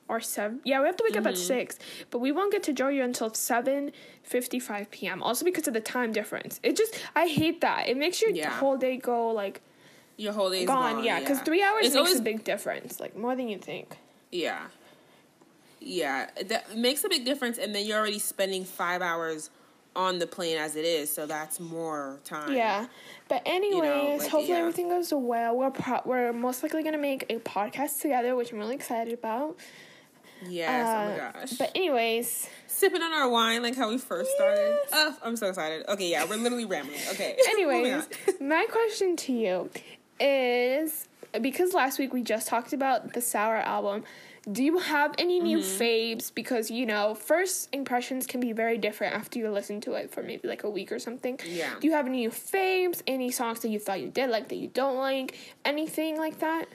or 0.07 0.21
seven. 0.21 0.61
Yeah, 0.65 0.79
we 0.81 0.87
have 0.87 0.97
to 0.99 1.05
wake 1.05 1.17
up 1.17 1.27
at 1.27 1.35
Mm-hmm. 1.35 1.43
six, 1.43 1.79
but 2.11 2.21
we 2.21 2.31
won't 2.31 2.53
get 2.53 2.63
to 2.65 2.73
Georgia 2.73 3.03
until 3.03 3.35
seven 3.35 3.91
fifty-five 4.23 4.91
p.m. 4.93 5.21
Also 5.23 5.45
because 5.45 5.67
of 5.67 5.75
the 5.75 5.81
time 5.81 6.13
difference. 6.13 6.61
It 6.63 6.77
just 6.77 6.95
I 7.17 7.27
hate 7.27 7.61
that. 7.63 7.89
It 7.89 7.97
makes 7.97 8.23
your 8.23 8.31
Yeah. 8.31 8.51
whole 8.51 8.77
day 8.77 8.99
go 8.99 9.31
like 9.31 9.63
Your 10.17 10.33
whole 10.33 10.51
day's 10.51 10.67
gone. 10.67 10.97
gone. 10.97 11.05
yeah, 11.05 11.19
because 11.21 11.41
three 11.41 11.63
hours 11.63 11.87
It's 11.87 11.95
makes 11.95 12.07
always 12.07 12.21
a 12.21 12.23
big 12.23 12.45
difference. 12.45 13.01
Like 13.01 13.17
more 13.17 13.35
than 13.35 13.49
you 13.49 13.59
think. 13.59 13.97
Yeah. 14.31 14.67
Yeah, 15.81 16.31
that 16.47 16.77
makes 16.77 17.05
a 17.05 17.09
big 17.09 17.25
difference, 17.25 17.59
and 17.59 17.75
then 17.75 17.85
you're 17.85 17.99
already 17.99 18.19
spending 18.19 18.65
five 18.65 19.03
hours 19.03 19.51
on 19.95 20.19
the 20.19 20.27
plane 20.27 20.57
as 20.57 20.77
it 20.77 20.85
is, 20.85 21.13
so 21.13 21.27
that's 21.27 21.61
more 21.61 22.19
time. 22.25 22.53
Yeah, 22.55 22.87
but 23.29 23.43
anyways, 23.45 24.23
like, 24.23 24.31
hopefully 24.31 24.49
yeah. 24.55 24.61
everything 24.61 24.89
goes 24.89 25.13
well. 25.13 25.57
We're 25.57 25.71
pro- 25.71 26.01
we're 26.07 26.33
most 26.33 26.63
likely 26.63 26.83
gonna 26.83 26.97
make 26.99 27.27
a 27.29 27.37
podcast 27.37 28.01
together, 28.01 28.35
which 28.35 28.51
I'm 28.51 28.59
really 28.59 28.75
excited 28.75 29.13
about. 29.13 29.59
Yes. 30.49 30.87
oh 30.87 30.91
Uh, 30.91 31.11
my 31.11 31.41
gosh. 31.41 31.53
But 31.59 31.71
anyways, 31.75 32.49
Sipping 32.67 33.03
on 33.03 33.13
our 33.13 33.29
wine 33.29 33.63
like 33.63 33.77
how 33.77 33.89
we 33.91 33.99
first 33.99 34.31
started. 34.35 34.77
Yes. 34.83 34.89
Oh, 34.93 35.17
I'm 35.23 35.37
so 35.37 35.49
excited. 35.49 35.85
Okay, 35.89 36.11
yeah, 36.11 36.25
we're 36.25 36.37
literally 36.37 36.65
rambling. 36.65 36.99
Okay. 37.11 37.37
Anyways, 37.51 38.09
my 38.41 38.67
question 38.71 39.17
to 39.17 39.33
you 39.33 39.71
is 40.21 41.09
because 41.41 41.75
last 41.75 41.99
week 41.99 42.13
we 42.13 42.23
just 42.23 42.47
talked 42.49 42.73
about 42.73 43.13
the 43.13 43.21
Sour 43.21 43.57
album. 43.57 44.05
Do 44.51 44.63
you 44.63 44.79
have 44.79 45.15
any 45.19 45.41
new 45.41 45.59
Mm-hmm. 45.59 45.83
faves? 45.83 46.35
Because 46.35 46.71
you 46.71 46.85
know, 46.85 47.15
first 47.15 47.69
impressions 47.73 48.27
can 48.27 48.41
be 48.41 48.53
very 48.53 48.77
different 48.77 49.15
after 49.15 49.39
you 49.39 49.51
listen 49.51 49.81
to 49.83 49.95
it 49.95 50.13
for 50.13 50.23
maybe 50.23 50.47
like 50.49 50.65
a 50.65 50.71
week 50.71 50.93
or 50.93 50.99
something. 50.99 51.41
Yeah. 51.47 51.73
Do 51.81 51.87
you 51.87 51.95
have 51.95 52.07
any 52.07 52.19
new 52.19 52.31
faves? 52.31 53.03
Any 53.07 53.31
songs 53.31 53.61
that 53.61 53.69
you 53.71 53.79
thought 53.79 54.01
you 54.01 54.11
did 54.11 54.29
like 54.31 54.49
that 54.49 54.57
you 54.57 54.69
don't 54.69 54.97
like? 54.97 55.37
Anything 55.65 56.19
like 56.19 56.41
that? 56.41 56.67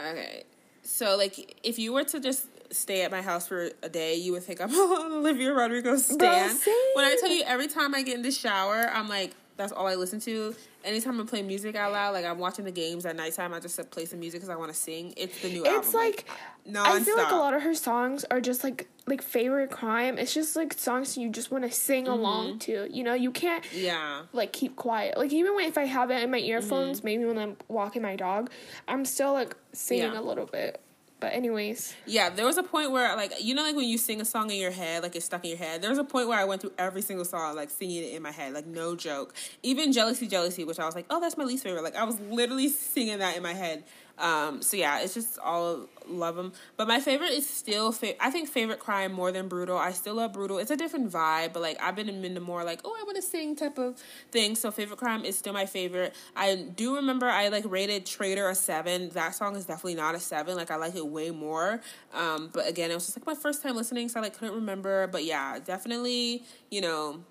Okay. 0.00 0.44
So, 0.82 1.16
like, 1.18 1.58
if 1.62 1.78
you 1.78 1.92
were 1.92 2.04
to 2.04 2.18
just 2.18 2.46
stay 2.72 3.02
at 3.02 3.10
my 3.10 3.20
house 3.20 3.46
for 3.46 3.68
a 3.82 3.90
day, 3.90 4.14
you 4.14 4.32
would 4.32 4.42
think 4.42 4.62
I'm 4.62 4.70
Olivia 4.74 5.52
Rodrigo 5.52 5.96
stan. 5.98 6.56
When 6.94 7.04
I 7.04 7.14
tell 7.20 7.30
you, 7.30 7.42
every 7.46 7.66
time 7.68 7.94
I 7.94 8.00
get 8.02 8.14
in 8.14 8.22
the 8.22 8.30
shower, 8.30 8.88
I'm 8.90 9.06
like, 9.08 9.32
that's 9.58 9.72
all 9.72 9.86
I 9.86 9.96
listen 9.96 10.20
to. 10.20 10.54
Anytime 10.84 11.20
I 11.20 11.24
play 11.24 11.42
music 11.42 11.74
out 11.76 11.92
loud, 11.92 12.14
like 12.14 12.24
I'm 12.24 12.38
watching 12.38 12.64
the 12.64 12.70
games 12.70 13.04
at 13.04 13.16
nighttime, 13.16 13.52
I 13.52 13.60
just 13.60 13.78
play 13.90 14.06
some 14.06 14.20
music 14.20 14.40
because 14.40 14.48
I 14.48 14.56
want 14.56 14.72
to 14.72 14.78
sing. 14.78 15.12
It's 15.16 15.42
the 15.42 15.50
new 15.50 15.66
album. 15.66 15.80
It's 15.82 15.92
like 15.92 16.24
non 16.64 16.86
I 16.86 17.00
feel 17.00 17.16
like 17.18 17.32
a 17.32 17.36
lot 17.36 17.52
of 17.52 17.62
her 17.62 17.74
songs 17.74 18.24
are 18.30 18.40
just 18.40 18.64
like 18.64 18.88
like 19.06 19.20
favorite 19.20 19.70
crime. 19.70 20.16
It's 20.16 20.32
just 20.32 20.54
like 20.56 20.72
songs 20.74 21.18
you 21.18 21.28
just 21.28 21.50
want 21.50 21.64
to 21.64 21.70
sing 21.72 22.04
Mm-hmm. 22.04 22.12
along 22.12 22.58
to. 22.60 22.86
You 22.90 23.02
know, 23.04 23.14
you 23.14 23.30
can't 23.32 23.64
Yeah. 23.72 24.22
like 24.32 24.52
keep 24.52 24.76
quiet. 24.76 25.18
Like 25.18 25.32
even 25.32 25.54
when 25.56 25.66
if 25.66 25.76
I 25.76 25.84
have 25.84 26.10
it 26.10 26.22
in 26.22 26.30
my 26.30 26.38
Mm-hmm. 26.38 26.46
earphones, 26.50 27.02
maybe 27.04 27.24
when 27.24 27.36
I'm 27.36 27.56
walking 27.66 28.00
my 28.00 28.14
dog, 28.16 28.50
I'm 28.86 29.04
still 29.04 29.32
like 29.32 29.56
singing 29.72 30.12
Yeah. 30.12 30.20
a 30.20 30.22
little 30.22 30.46
bit. 30.46 30.80
But 31.20 31.32
anyways, 31.32 31.94
Yeah, 32.06 32.30
there 32.30 32.46
was 32.46 32.58
a 32.58 32.62
point 32.62 32.92
where, 32.92 33.14
like, 33.16 33.32
you 33.42 33.52
know, 33.54 33.62
like 33.62 33.74
when 33.74 33.88
you 33.88 33.98
sing 33.98 34.20
a 34.20 34.24
song 34.24 34.50
in 34.50 34.56
your 34.56 34.70
head, 34.70 35.02
like 35.02 35.16
it's 35.16 35.24
stuck 35.24 35.42
in 35.44 35.50
your 35.50 35.58
head. 35.58 35.82
There 35.82 35.90
was 35.90 35.98
a 35.98 36.04
point 36.04 36.28
where 36.28 36.38
I 36.38 36.44
went 36.44 36.60
through 36.60 36.72
every 36.78 37.02
single 37.02 37.24
song, 37.24 37.56
like 37.56 37.70
singing 37.70 38.04
it 38.04 38.14
in 38.14 38.22
my 38.22 38.30
head, 38.30 38.52
like 38.52 38.66
no 38.66 38.94
joke. 38.94 39.34
Even 39.64 39.92
"Jealousy, 39.92 40.28
Jealousy," 40.28 40.62
which 40.62 40.78
I 40.78 40.86
was 40.86 40.94
like, 40.94 41.06
oh, 41.10 41.20
that's 41.20 41.36
my 41.36 41.44
least 41.44 41.64
favorite. 41.64 41.82
Like 41.82 41.96
I 41.96 42.04
was 42.04 42.20
literally 42.20 42.68
singing 42.68 43.18
that 43.18 43.36
in 43.36 43.42
my 43.42 43.54
head. 43.54 43.82
Um, 44.18 44.62
so 44.62 44.76
yeah, 44.76 45.00
it's 45.00 45.14
just 45.14 45.38
all 45.38 45.88
love 46.08 46.34
them. 46.36 46.52
But 46.76 46.88
my 46.88 46.98
favorite 47.00 47.30
is 47.30 47.48
still, 47.48 47.92
fa- 47.92 48.20
I 48.22 48.30
think, 48.30 48.48
favorite 48.48 48.78
crime 48.80 49.12
more 49.12 49.30
than 49.30 49.46
brutal. 49.46 49.76
I 49.76 49.92
still 49.92 50.14
love 50.16 50.32
brutal. 50.32 50.58
It's 50.58 50.70
a 50.70 50.76
different 50.76 51.12
vibe, 51.12 51.52
but 51.52 51.62
like 51.62 51.80
I've 51.80 51.94
been 51.94 52.08
into 52.08 52.40
more 52.40 52.64
like, 52.64 52.80
oh, 52.84 52.96
I 52.98 53.04
want 53.04 53.16
to 53.16 53.22
sing 53.22 53.54
type 53.54 53.78
of 53.78 53.96
thing. 54.32 54.54
So 54.56 54.70
favorite 54.70 54.98
crime 54.98 55.24
is 55.24 55.38
still 55.38 55.52
my 55.52 55.66
favorite. 55.66 56.14
I 56.34 56.56
do 56.56 56.96
remember 56.96 57.28
I 57.28 57.48
like 57.48 57.64
rated 57.66 58.06
Traitor 58.06 58.48
a 58.48 58.54
seven. 58.54 59.10
That 59.10 59.34
song 59.34 59.54
is 59.54 59.66
definitely 59.66 59.94
not 59.94 60.14
a 60.14 60.20
seven. 60.20 60.56
Like 60.56 60.70
I 60.70 60.76
like 60.76 60.96
it 60.96 61.06
way 61.06 61.30
more. 61.30 61.80
Um, 62.12 62.50
but 62.52 62.66
again, 62.68 62.90
it 62.90 62.94
was 62.94 63.06
just 63.06 63.18
like 63.18 63.26
my 63.26 63.34
first 63.40 63.62
time 63.62 63.76
listening, 63.76 64.08
so 64.08 64.18
I 64.18 64.24
like 64.24 64.36
couldn't 64.36 64.54
remember. 64.54 65.06
But 65.06 65.24
yeah, 65.24 65.58
definitely, 65.64 66.42
you 66.70 66.80
know. 66.80 67.22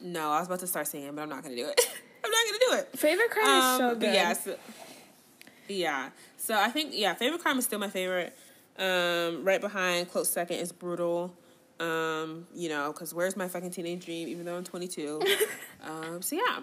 No, 0.00 0.30
I 0.30 0.38
was 0.40 0.46
about 0.48 0.60
to 0.60 0.66
start 0.66 0.86
singing, 0.86 1.14
but 1.14 1.22
I'm 1.22 1.28
not 1.28 1.42
gonna 1.42 1.56
do 1.56 1.66
it. 1.66 1.80
I'm 2.24 2.30
not 2.30 2.38
gonna 2.46 2.58
do 2.58 2.82
it. 2.82 2.98
favorite 2.98 3.30
crime 3.30 3.58
is 3.58 3.78
so 3.78 3.88
Um, 3.92 3.98
good. 3.98 4.14
Yeah, 4.14 4.32
so, 4.34 4.56
yeah. 5.68 6.10
So 6.36 6.54
I 6.58 6.68
think 6.70 6.90
yeah, 6.94 7.14
favorite 7.14 7.40
crime 7.42 7.58
is 7.58 7.64
still 7.64 7.78
my 7.78 7.88
favorite. 7.88 8.36
Um, 8.78 9.44
right 9.44 9.60
behind, 9.60 10.10
close 10.10 10.28
second 10.28 10.56
is 10.58 10.72
brutal. 10.72 11.34
Um, 11.78 12.46
you 12.54 12.68
know, 12.70 12.90
because 12.92 13.12
where's 13.12 13.36
my 13.36 13.48
fucking 13.48 13.70
teenage 13.70 14.04
dream? 14.06 14.28
Even 14.28 14.46
though 14.46 14.56
I'm 14.56 14.64
22. 14.64 15.20
um, 15.82 16.22
so 16.22 16.36
yeah. 16.36 16.60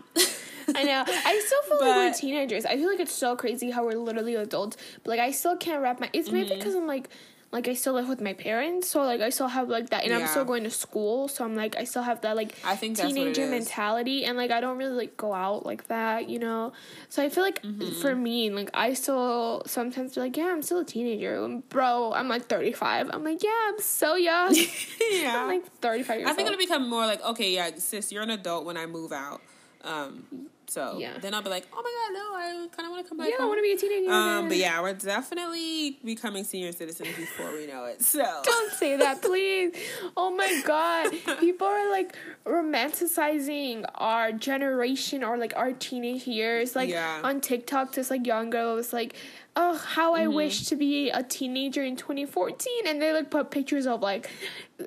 I 0.75 0.83
know. 0.83 1.03
I 1.07 1.41
still 1.45 1.61
feel 1.63 1.87
like 1.87 1.95
we're 1.95 2.13
teenagers. 2.13 2.65
I 2.65 2.77
feel 2.77 2.87
like 2.89 2.99
it's 2.99 3.13
so 3.13 3.35
crazy 3.35 3.69
how 3.69 3.85
we're 3.85 3.97
literally 3.97 4.35
adults. 4.35 4.77
But 5.03 5.11
like 5.11 5.19
I 5.19 5.31
still 5.31 5.57
can't 5.57 5.81
wrap 5.83 5.99
my. 5.99 6.09
It's 6.13 6.29
Mm-hmm. 6.29 6.37
maybe 6.37 6.55
because 6.55 6.73
I'm 6.75 6.87
like, 6.87 7.09
like 7.53 7.67
I 7.69 7.73
still 7.75 7.93
live 7.93 8.09
with 8.09 8.19
my 8.19 8.33
parents, 8.33 8.89
so 8.89 9.03
like 9.03 9.21
I 9.21 9.29
still 9.29 9.47
have 9.47 9.69
like 9.69 9.89
that, 9.91 10.03
and 10.03 10.13
I'm 10.13 10.27
still 10.27 10.43
going 10.43 10.63
to 10.65 10.69
school, 10.71 11.27
so 11.29 11.45
I'm 11.45 11.55
like 11.55 11.75
I 11.77 11.83
still 11.85 12.01
have 12.03 12.19
that 12.21 12.35
like 12.35 12.55
I 12.65 12.75
think 12.75 12.97
that's 12.97 13.07
what 13.07 13.11
it 13.11 13.15
teenager 13.35 13.47
mentality, 13.47 14.25
and 14.25 14.35
like 14.37 14.51
I 14.51 14.59
don't 14.59 14.77
really 14.77 14.95
like 14.95 15.15
go 15.15 15.33
out 15.33 15.65
like 15.65 15.87
that, 15.87 16.27
you 16.29 16.39
know. 16.39 16.73
So 17.09 17.23
I 17.23 17.29
feel 17.29 17.43
like 17.43 17.61
Mm-hmm. 17.63 18.01
for 18.01 18.13
me, 18.15 18.49
like 18.49 18.69
I 18.73 18.93
still 18.93 19.61
sometimes 19.65 20.15
be 20.15 20.21
like, 20.21 20.35
yeah, 20.35 20.51
I'm 20.51 20.61
still 20.61 20.79
a 20.79 20.85
teenager, 20.85 21.47
bro. 21.69 22.11
I'm 22.13 22.27
like 22.27 22.47
35. 22.47 23.09
I'm 23.13 23.23
like, 23.23 23.41
yeah, 23.43 23.51
I'm 23.69 23.79
so 23.79 24.15
young. 24.15 24.53
yeah. 25.11 25.41
I'm 25.43 25.47
like 25.47 25.65
35 25.79 26.19
years 26.19 26.29
I 26.29 26.33
think 26.33 26.47
old. 26.49 26.53
it'll 26.53 26.57
become 26.67 26.89
more 26.89 27.05
like, 27.05 27.23
okay, 27.23 27.53
yeah, 27.53 27.69
sis, 27.77 28.11
you're 28.11 28.23
an 28.23 28.31
adult 28.31 28.65
when 28.65 28.75
I 28.77 28.85
move 28.87 29.11
out. 29.13 29.41
Um, 29.83 30.25
so 30.73 30.97
Yeah. 30.99 31.17
then 31.21 31.33
I'll 31.33 31.41
be 31.41 31.49
like, 31.49 31.67
oh 31.71 31.81
my 31.87 31.93
god, 31.99 32.13
no, 32.19 32.35
I 32.35 32.67
kind 32.75 32.85
of 32.87 32.91
want 32.91 33.03
to 33.05 33.09
come 33.09 33.17
back. 33.19 33.29
yeah, 33.29 33.43
I 33.43 33.47
want 33.47 33.59
to 33.59 33.61
be 33.63 33.71
a 33.73 33.77
teenager. 33.77 34.11
Um, 34.11 34.47
but 34.47 34.57
yeah, 34.57 34.81
we're 34.81 34.93
definitely 34.93 35.99
becoming 36.03 36.43
senior 36.43 36.71
citizens 36.71 37.15
before 37.15 37.51
we 37.53 37.67
know 37.67 37.85
it. 37.85 38.01
So 38.01 38.23
Don't 38.43 38.71
say 38.73 38.97
that, 38.97 39.21
please. 39.21 39.73
Oh 40.17 40.31
my 40.35 40.61
god. 40.65 41.11
People 41.39 41.67
are 41.67 41.91
like 41.91 42.15
romanticizing 42.45 43.85
our 43.95 44.31
generation 44.31 45.23
or 45.23 45.37
like 45.37 45.53
our 45.55 45.71
teenage 45.73 46.27
years. 46.27 46.75
Like 46.75 46.89
Yeah. 46.89 47.21
on 47.23 47.41
TikTok, 47.41 47.93
this 47.93 48.09
like 48.09 48.25
young 48.25 48.49
girl 48.49 48.75
was 48.75 48.93
like, 48.93 49.15
Oh, 49.55 49.77
how 49.77 50.15
I 50.15 50.25
wish 50.25 50.65
to 50.65 50.75
be 50.75 51.11
a 51.11 51.21
teenager 51.21 51.83
in 51.83 51.95
2014. 51.95 52.87
And 52.87 52.99
they 52.99 53.13
like 53.13 53.29
put 53.29 53.51
pictures 53.51 53.85
of 53.85 54.01
like 54.01 54.29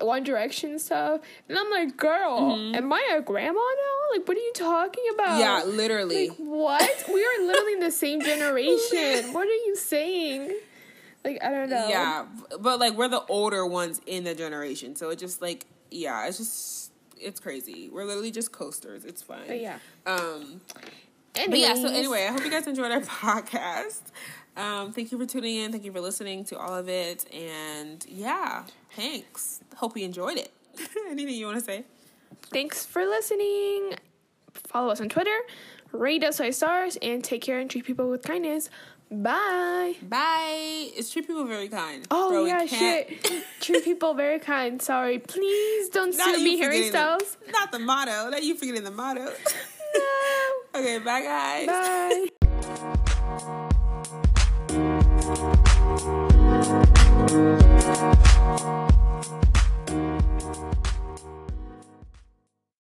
One 0.00 0.24
Direction 0.24 0.78
stuff. 0.80 1.20
And 1.48 1.56
I'm 1.56 1.70
like, 1.70 1.96
Girl, 1.96 2.52
am 2.74 2.92
I 2.92 3.14
a 3.16 3.20
grandma 3.22 3.60
now? 3.60 4.16
Like, 4.18 4.26
what 4.26 4.36
are 4.36 4.40
you 4.40 4.52
talking 4.54 5.04
about? 5.14 5.38
yeah, 5.38 5.62
literally. 5.64 6.30
Like, 6.30 6.38
what? 6.38 7.04
we 7.12 7.24
are 7.24 7.46
literally 7.46 7.74
in 7.74 7.80
the 7.80 7.92
same 7.92 8.20
generation. 8.32 9.32
what 9.32 9.46
are 9.46 9.50
you 9.66 9.76
saying? 9.76 10.56
Like, 11.24 11.38
I 11.44 11.50
don't 11.50 11.70
know. 11.70 11.88
Yeah, 11.88 12.26
but 12.60 12.80
like 12.80 12.94
we're 12.94 13.08
the 13.08 13.24
older 13.28 13.66
ones 13.66 14.00
in 14.06 14.24
the 14.24 14.34
generation, 14.34 14.94
so 14.96 15.10
it 15.10 15.18
just 15.18 15.40
like 15.42 15.66
yeah, 15.90 16.26
it's 16.26 16.38
just 16.38 16.92
it's 17.18 17.40
crazy. 17.40 17.88
We're 17.92 18.04
literally 18.04 18.30
just 18.30 18.52
coasters. 18.52 19.04
It's 19.04 19.22
fine. 19.22 19.46
But 19.46 19.60
yeah. 19.60 19.78
Um. 20.06 20.60
But 21.34 21.58
yeah. 21.58 21.74
So 21.74 21.88
anyway, 21.88 22.26
I 22.28 22.32
hope 22.32 22.44
you 22.44 22.50
guys 22.50 22.66
enjoyed 22.66 22.90
our 22.90 23.00
podcast. 23.02 24.02
Um. 24.56 24.92
Thank 24.92 25.12
you 25.12 25.18
for 25.18 25.26
tuning 25.26 25.56
in. 25.56 25.72
Thank 25.72 25.84
you 25.84 25.92
for 25.92 26.00
listening 26.00 26.44
to 26.46 26.58
all 26.58 26.74
of 26.74 26.88
it. 26.88 27.26
And 27.32 28.04
yeah, 28.08 28.64
thanks. 28.94 29.60
Hope 29.76 29.96
you 29.96 30.04
enjoyed 30.04 30.38
it. 30.38 30.50
Anything 31.10 31.34
you 31.34 31.46
want 31.46 31.58
to 31.58 31.64
say? 31.64 31.84
thanks 32.50 32.84
for 32.84 33.04
listening. 33.04 33.94
Follow 34.68 34.90
us 34.90 35.00
on 35.00 35.08
Twitter, 35.08 35.36
rate 35.92 36.22
us 36.24 36.38
five 36.38 36.54
stars, 36.54 36.96
and 37.02 37.22
take 37.22 37.42
care 37.42 37.58
and 37.58 37.70
treat 37.70 37.84
people 37.84 38.08
with 38.08 38.22
kindness. 38.22 38.70
Bye. 39.10 39.94
Bye. 40.02 40.90
It's 40.96 41.10
treat 41.12 41.26
people 41.26 41.44
very 41.44 41.68
kind. 41.68 42.06
Oh 42.10 42.30
Bro, 42.30 42.46
yeah, 42.46 42.66
shit. 42.66 43.44
Treat 43.60 43.84
people 43.84 44.14
very 44.14 44.40
kind. 44.40 44.82
Sorry. 44.82 45.18
Please 45.20 45.88
don't 45.90 46.12
sue 46.12 46.42
me, 46.42 46.58
Harry 46.58 46.82
the- 46.82 46.88
Styles. 46.88 47.36
not 47.52 47.70
the 47.70 47.78
motto. 47.78 48.30
Not 48.30 48.42
you 48.42 48.56
forgetting 48.56 48.82
the 48.84 48.90
motto. 48.90 49.24
No. 49.24 49.30
okay, 50.80 50.98
bye 50.98 51.22
guys. 51.22 51.66
Bye. 51.66 52.26